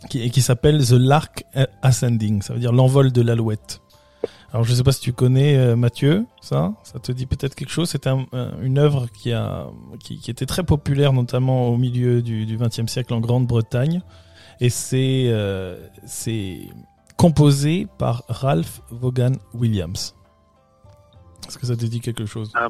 qui, 0.08 0.30
qui 0.30 0.42
s'appelle 0.42 0.84
The 0.84 0.92
Lark 0.92 1.44
Ascending, 1.82 2.42
ça 2.42 2.54
veut 2.54 2.60
dire 2.60 2.72
l'envol 2.72 3.12
de 3.12 3.22
l'alouette. 3.22 3.80
Alors 4.52 4.64
je 4.64 4.74
sais 4.74 4.82
pas 4.82 4.92
si 4.92 5.00
tu 5.00 5.12
connais 5.12 5.56
euh, 5.56 5.76
Mathieu, 5.76 6.26
ça, 6.42 6.74
ça 6.82 6.98
te 6.98 7.10
dit 7.12 7.24
peut-être 7.26 7.54
quelque 7.54 7.70
chose? 7.70 7.88
C'était 7.88 8.10
un- 8.10 8.26
un- 8.32 8.60
une 8.60 8.78
œuvre 8.78 9.06
qui 9.10 9.32
a 9.32 9.66
qui, 10.00 10.20
était 10.30 10.44
très 10.46 10.62
populaire, 10.64 11.12
notamment 11.12 11.68
au 11.68 11.76
milieu 11.78 12.20
du 12.20 12.44
XXe 12.58 12.86
siècle 12.86 13.14
en 13.14 13.20
Grande-Bretagne, 13.20 14.02
et 14.60 14.68
c'est 14.68 15.24
euh, 15.28 15.88
c'est 16.04 16.68
composé 17.16 17.86
par 17.98 18.24
Ralph 18.28 18.82
Vaughan 18.90 19.32
Williams. 19.54 20.14
Est-ce 21.48 21.58
que 21.58 21.66
ça 21.66 21.76
te 21.76 21.86
dit 21.86 22.00
quelque 22.00 22.26
chose? 22.26 22.50
Ah, 22.54 22.66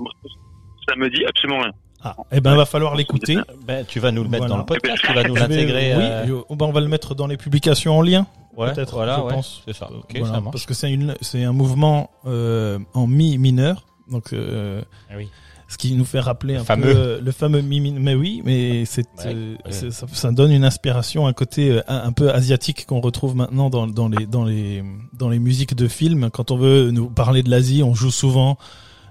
ça 0.88 0.94
me 0.96 1.08
dit 1.10 1.24
absolument 1.24 1.60
rien. 1.62 1.72
Ah, 2.04 2.16
eh 2.32 2.40
ben 2.40 2.56
va 2.56 2.64
falloir 2.66 2.94
l'écouter. 2.96 3.36
Ben, 3.66 3.84
tu 3.86 4.00
vas 4.00 4.10
nous 4.10 4.22
le 4.24 4.28
mettre 4.28 4.46
Voilà. 4.46 4.54
dans 4.54 4.58
le 4.60 4.66
podcast. 4.66 4.98
Tu 5.06 5.12
vas 5.14 5.22
nous 5.22 5.36
Je 5.36 5.40
vais- 5.42 5.48
l'intégrer. 5.48 5.94
Oui, 5.96 6.02
euh, 6.02 6.26
je- 6.26 6.54
ben, 6.56 6.66
on 6.66 6.72
va 6.72 6.80
le 6.80 6.88
mettre 6.88 7.14
dans 7.14 7.26
les 7.28 7.36
publications 7.36 7.96
en 7.98 8.02
lien. 8.02 8.26
ouais, 8.56 8.72
peut-être, 8.74 8.94
Voilà, 8.94 9.18
je 9.18 9.22
ouais, 9.22 9.32
pense. 9.34 9.62
C'est 9.66 9.74
ça. 9.76 9.88
Ok, 9.90 10.04
Voilà, 10.18 10.26
ça 10.34 10.40
marche. 10.40 10.52
parce 10.52 10.66
que 10.66 10.74
c'est 10.74 10.90
une 10.92 11.14
c'est 11.20 11.44
un 11.44 11.52
mouvement 11.52 12.10
euh, 12.26 12.78
en 12.94 13.06
mi 13.06 13.38
mineur. 13.38 13.86
Donc 14.10 14.32
euh, 14.32 14.82
Ah 15.10 15.14
oui. 15.16 15.28
ce 15.68 15.78
qui 15.78 15.94
nous 15.94 16.04
fait 16.04 16.18
rappeler 16.20 16.54
Le 16.54 16.60
un 16.60 16.64
fameux. 16.64 16.92
peu 16.92 16.98
euh, 16.98 17.20
le 17.22 17.32
fameux 17.32 17.60
mi 17.62 17.78
mineur. 17.80 18.02
Mais 18.02 18.14
oui, 18.16 18.42
mais 18.44 18.84
c'est 18.84 19.06
Ouais, 19.18 19.26
euh, 19.32 19.54
ouais. 19.54 19.70
c'est- 19.70 19.90
ça, 19.92 20.06
ça 20.12 20.32
donne 20.32 20.50
une 20.50 20.64
inspiration, 20.64 21.26
un 21.28 21.32
côté 21.32 21.80
un, 21.86 21.98
un 22.08 22.12
peu 22.12 22.30
asiatique 22.32 22.84
qu'on 22.84 23.00
retrouve 23.00 23.36
maintenant 23.36 23.70
dans 23.70 23.86
dans 23.86 24.08
les 24.08 24.26
dans 24.26 24.44
les 24.44 24.82
dans 25.12 25.28
les 25.28 25.38
musiques 25.38 25.74
de 25.76 25.86
films. 25.88 26.30
Quand 26.30 26.50
on 26.50 26.56
veut 26.56 26.90
nous 26.90 27.08
parler 27.08 27.42
de 27.44 27.48
l'Asie, 27.50 27.82
on 27.84 27.94
joue 27.94 28.10
souvent 28.10 28.58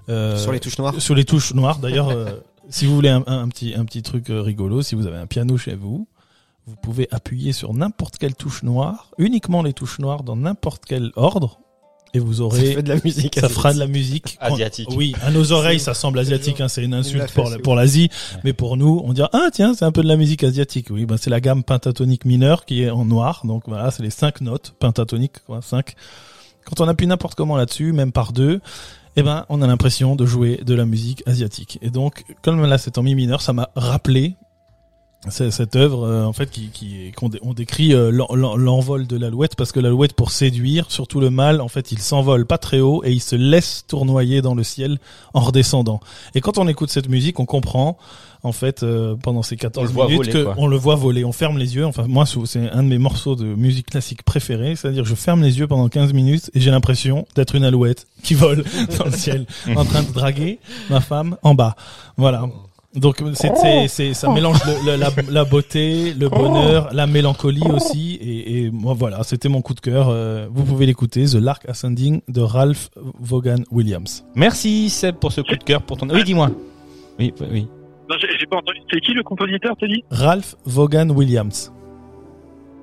euh, 0.08 0.36
Sur 0.36 0.52
les 0.52 0.60
touches 0.60 0.78
noires. 0.78 0.94
sur 1.00 1.14
les 1.14 1.24
touches 1.24 1.54
noires. 1.54 1.78
D'ailleurs, 1.78 2.10
euh, 2.10 2.26
si 2.72 2.86
vous 2.86 2.94
voulez 2.94 3.08
un, 3.10 3.22
un 3.26 3.48
petit 3.48 3.74
un 3.74 3.84
petit 3.84 4.02
truc 4.02 4.30
euh, 4.30 4.40
rigolo, 4.42 4.82
si 4.82 4.94
vous 4.96 5.06
avez 5.06 5.18
un 5.18 5.26
piano 5.26 5.56
chez 5.56 5.74
vous, 5.76 6.08
vous 6.66 6.76
pouvez 6.76 7.06
appuyer 7.10 7.52
sur 7.52 7.74
n'importe 7.74 8.18
quelle 8.18 8.34
touche 8.34 8.62
noire, 8.62 9.10
uniquement 9.18 9.62
les 9.62 9.72
touches 9.72 9.98
noires 9.98 10.22
dans 10.24 10.36
n'importe 10.36 10.84
quel 10.86 11.10
ordre, 11.16 11.58
et 12.14 12.18
vous 12.18 12.34
Ça 12.34 12.42
aurez 12.42 12.74
fait 12.74 12.82
de 12.82 12.88
la 12.90 13.00
musique. 13.02 13.38
ça 13.40 13.48
fera 13.48 13.72
de 13.72 13.78
la 13.78 13.86
musique 13.86 14.36
Asiatique. 14.38 14.88
Oui, 14.94 15.14
à 15.22 15.30
nos 15.30 15.50
oreilles, 15.52 15.80
ça 15.80 15.94
semble 15.94 16.18
asiatique. 16.18 16.60
Hein, 16.60 16.68
c'est 16.68 16.84
une 16.84 16.92
insulte 16.94 17.32
pour 17.32 17.48
la- 17.48 17.58
pour 17.58 17.74
l'Asie, 17.74 18.10
mais 18.44 18.52
pour 18.52 18.76
nous, 18.76 19.00
on 19.04 19.12
dit 19.14 19.22
ah 19.32 19.48
tiens, 19.52 19.72
c'est 19.74 19.84
un 19.86 19.92
peu 19.92 20.02
de 20.02 20.08
la 20.08 20.16
musique 20.16 20.44
asiatique. 20.44 20.88
Oui, 20.90 21.06
ben 21.06 21.16
c'est 21.16 21.30
la 21.30 21.40
gamme 21.40 21.62
pentatonique 21.64 22.24
mineure 22.26 22.64
qui 22.66 22.82
est 22.82 22.90
en 22.90 23.04
noir. 23.06 23.42
Donc 23.44 23.62
voilà, 23.66 23.90
c'est 23.90 24.02
les 24.02 24.10
cinq 24.10 24.40
notes 24.42 24.74
pentatoniques, 24.78 25.42
quoi, 25.46 25.62
cinq. 25.62 25.94
Quand 26.64 26.80
on 26.80 26.86
appuie 26.88 27.06
n'importe 27.08 27.34
comment 27.34 27.56
là-dessus, 27.56 27.92
même 27.92 28.12
par 28.12 28.32
deux, 28.32 28.60
eh 29.16 29.22
ben 29.22 29.44
on 29.48 29.62
a 29.62 29.66
l'impression 29.66 30.16
de 30.16 30.26
jouer 30.26 30.60
de 30.64 30.74
la 30.74 30.84
musique 30.84 31.22
asiatique. 31.26 31.78
Et 31.82 31.90
donc, 31.90 32.24
comme 32.42 32.64
là 32.64 32.78
c'est 32.78 32.98
en 32.98 33.02
mi 33.02 33.14
mineur, 33.14 33.42
ça 33.42 33.52
m'a 33.52 33.70
rappelé 33.74 34.36
cette 35.30 35.76
œuvre 35.76 36.04
euh, 36.04 36.24
en 36.24 36.32
fait 36.32 36.50
qui 36.50 36.70
qui 36.72 37.12
qu'on 37.12 37.28
dé- 37.28 37.38
on 37.42 37.54
décrit 37.54 37.94
euh, 37.94 38.10
l'en- 38.10 38.34
l'en- 38.34 38.56
l'envol 38.56 39.06
de 39.06 39.16
l'alouette 39.16 39.54
parce 39.54 39.70
que 39.70 39.78
l'alouette 39.78 40.14
pour 40.14 40.32
séduire 40.32 40.86
surtout 40.90 41.20
le 41.20 41.30
mâle 41.30 41.60
en 41.60 41.68
fait 41.68 41.92
il 41.92 42.00
s'envole 42.00 42.44
pas 42.44 42.58
très 42.58 42.80
haut 42.80 43.02
et 43.04 43.12
il 43.12 43.20
se 43.20 43.36
laisse 43.36 43.84
tournoyer 43.86 44.42
dans 44.42 44.54
le 44.56 44.64
ciel 44.64 44.98
en 45.32 45.40
redescendant. 45.40 46.00
Et 46.34 46.40
quand 46.40 46.58
on 46.58 46.66
écoute 46.66 46.90
cette 46.90 47.08
musique 47.08 47.38
on 47.38 47.46
comprend 47.46 47.96
en 48.42 48.50
fait 48.50 48.82
euh, 48.82 49.14
pendant 49.14 49.42
ces 49.44 49.56
14 49.56 49.84
On 49.84 49.86
le 49.86 49.92
voit 49.94 50.06
minutes 50.08 50.18
voler, 50.18 50.32
que 50.32 50.42
quoi. 50.42 50.54
on 50.58 50.66
le 50.66 50.76
voit 50.76 50.96
voler. 50.96 51.24
On 51.24 51.30
ferme 51.30 51.56
les 51.58 51.76
yeux. 51.76 51.86
Enfin 51.86 52.06
moi 52.08 52.24
c'est 52.26 52.68
un 52.70 52.82
de 52.82 52.88
mes 52.88 52.98
morceaux 52.98 53.36
de 53.36 53.44
musique 53.44 53.86
classique 53.90 54.24
préférés. 54.24 54.74
C'est-à-dire 54.74 55.04
je 55.04 55.14
ferme 55.14 55.42
les 55.42 55.56
yeux 55.60 55.68
pendant 55.68 55.88
15 55.88 56.12
minutes 56.12 56.50
et 56.54 56.60
j'ai 56.60 56.72
l'impression 56.72 57.26
d'être 57.36 57.54
une 57.54 57.62
alouette 57.64 58.08
qui 58.24 58.34
vole 58.34 58.64
dans 58.98 59.04
le 59.04 59.12
ciel 59.12 59.46
en 59.76 59.84
train 59.84 60.02
de 60.02 60.10
draguer 60.12 60.58
ma 60.90 61.00
femme 61.00 61.36
en 61.44 61.54
bas. 61.54 61.76
Voilà 62.16 62.46
donc 62.94 63.22
c'est 63.34 64.14
ça 64.14 64.28
mélange 64.32 64.58
le- 64.66 64.92
le- 64.92 64.96
la, 64.98 65.08
la 65.30 65.44
beauté, 65.44 66.12
le 66.14 66.28
bonheur, 66.28 66.88
la 66.92 67.06
mélancolie 67.06 67.62
aussi 67.72 68.16
et, 68.16 68.64
et 68.66 68.70
moi 68.70 68.94
voilà 68.94 69.22
c'était 69.22 69.48
mon 69.48 69.62
coup 69.62 69.74
de 69.74 69.80
cœur. 69.80 70.08
Euh, 70.10 70.46
vous 70.50 70.64
pouvez 70.64 70.86
l'écouter 70.86 71.24
The 71.24 71.34
Lark 71.34 71.68
Ascending 71.68 72.20
de 72.28 72.40
Ralph 72.40 72.90
Vaughan 73.20 73.62
Williams. 73.70 74.24
Merci 74.34 74.90
Seb 74.90 75.16
pour 75.16 75.32
ce 75.32 75.40
coup 75.40 75.56
de 75.56 75.64
cœur 75.64 75.82
pour 75.82 75.96
ton. 75.96 76.08
Oui, 76.10 76.22
dis-moi. 76.24 76.50
Oui, 77.18 77.32
oui. 77.50 77.66
Non, 78.10 78.16
j'ai 78.20 78.28
j'ai 78.38 78.46
pas 78.46 78.56
entendu. 78.56 78.78
C'est 78.92 79.00
qui 79.00 79.12
le 79.12 79.22
compositeur, 79.22 79.74
t'as 79.80 79.86
dit? 79.86 80.04
Ralph 80.10 80.56
Vaughan 80.66 81.08
Williams. 81.10 81.72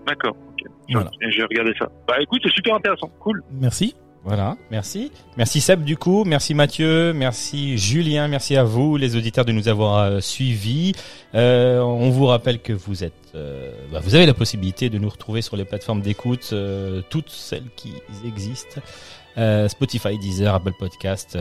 D'accord. 0.08 0.36
ok. 0.54 0.66
Voilà. 0.92 1.12
Et 1.22 1.30
J'ai 1.32 1.44
regardé 1.44 1.72
ça. 1.78 1.88
Bah 2.08 2.16
écoute, 2.20 2.40
c'est 2.44 2.52
super 2.54 2.76
intéressant. 2.76 3.10
Cool. 3.20 3.44
Merci. 3.52 3.96
Voilà, 4.26 4.58
merci. 4.70 5.12
Merci 5.38 5.62
Seb 5.62 5.84
du 5.84 5.96
coup, 5.96 6.26
merci 6.26 6.54
Mathieu, 6.54 7.14
merci 7.14 7.78
Julien, 7.78 8.28
merci 8.28 8.58
à 8.58 8.64
vous 8.64 8.98
les 8.98 9.16
auditeurs 9.16 9.46
de 9.46 9.54
nous 9.54 9.70
avoir 9.70 9.98
euh, 9.98 10.20
suivis. 10.20 10.94
Euh, 11.36 11.80
on 11.80 12.10
vous 12.10 12.26
rappelle 12.26 12.60
que 12.60 12.74
vous 12.74 13.04
êtes, 13.04 13.14
euh, 13.36 13.72
bah, 13.92 14.00
vous 14.04 14.16
avez 14.16 14.26
la 14.26 14.34
possibilité 14.34 14.90
de 14.90 14.98
nous 14.98 15.10
retrouver 15.10 15.42
sur 15.42 15.56
les 15.56 15.66
plateformes 15.66 16.02
d'écoute, 16.02 16.50
euh, 16.54 17.02
toutes 17.10 17.30
celles 17.30 17.70
qui 17.76 17.94
existent. 18.26 18.82
Euh, 19.38 19.70
Spotify, 19.70 20.18
Deezer, 20.18 20.54
Apple 20.54 20.74
Podcast, 20.78 21.38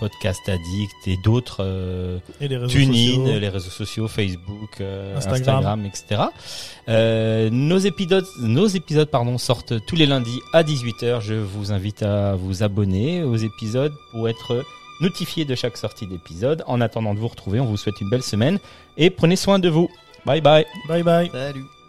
Podcast 0.00 0.40
Addict 0.48 1.06
et 1.06 1.16
d'autres. 1.22 2.20
Et 2.40 2.48
les 2.48 2.56
réseaux 2.56 2.72
TuneIn, 2.72 3.16
sociaux. 3.16 3.38
les 3.38 3.48
réseaux 3.48 3.70
sociaux, 3.70 4.08
Facebook, 4.08 4.80
Instagram. 5.16 5.84
Instagram. 5.86 5.86
etc. 5.86 7.50
Nos 7.52 7.78
épisodes, 7.78 8.26
nos 8.40 8.66
épisodes 8.66 9.08
pardon, 9.08 9.38
sortent 9.38 9.74
tous 9.86 9.94
les 9.94 10.06
lundis 10.06 10.40
à 10.52 10.64
18h. 10.64 11.20
Je 11.20 11.34
vous 11.34 11.70
invite 11.70 12.02
à 12.02 12.34
vous 12.34 12.62
abonner 12.62 13.22
aux 13.22 13.36
épisodes 13.36 13.92
pour 14.10 14.28
être 14.28 14.64
notifié 15.00 15.44
de 15.44 15.54
chaque 15.54 15.76
sortie 15.76 16.06
d'épisode. 16.06 16.64
En 16.66 16.80
attendant 16.80 17.14
de 17.14 17.20
vous 17.20 17.28
retrouver, 17.28 17.60
on 17.60 17.66
vous 17.66 17.76
souhaite 17.76 18.00
une 18.00 18.08
belle 18.08 18.22
semaine 18.22 18.58
et 18.96 19.10
prenez 19.10 19.36
soin 19.36 19.58
de 19.58 19.68
vous. 19.68 19.88
Bye 20.24 20.40
bye. 20.40 20.64
Bye 20.88 21.02
bye. 21.02 21.28
Salut. 21.32 21.81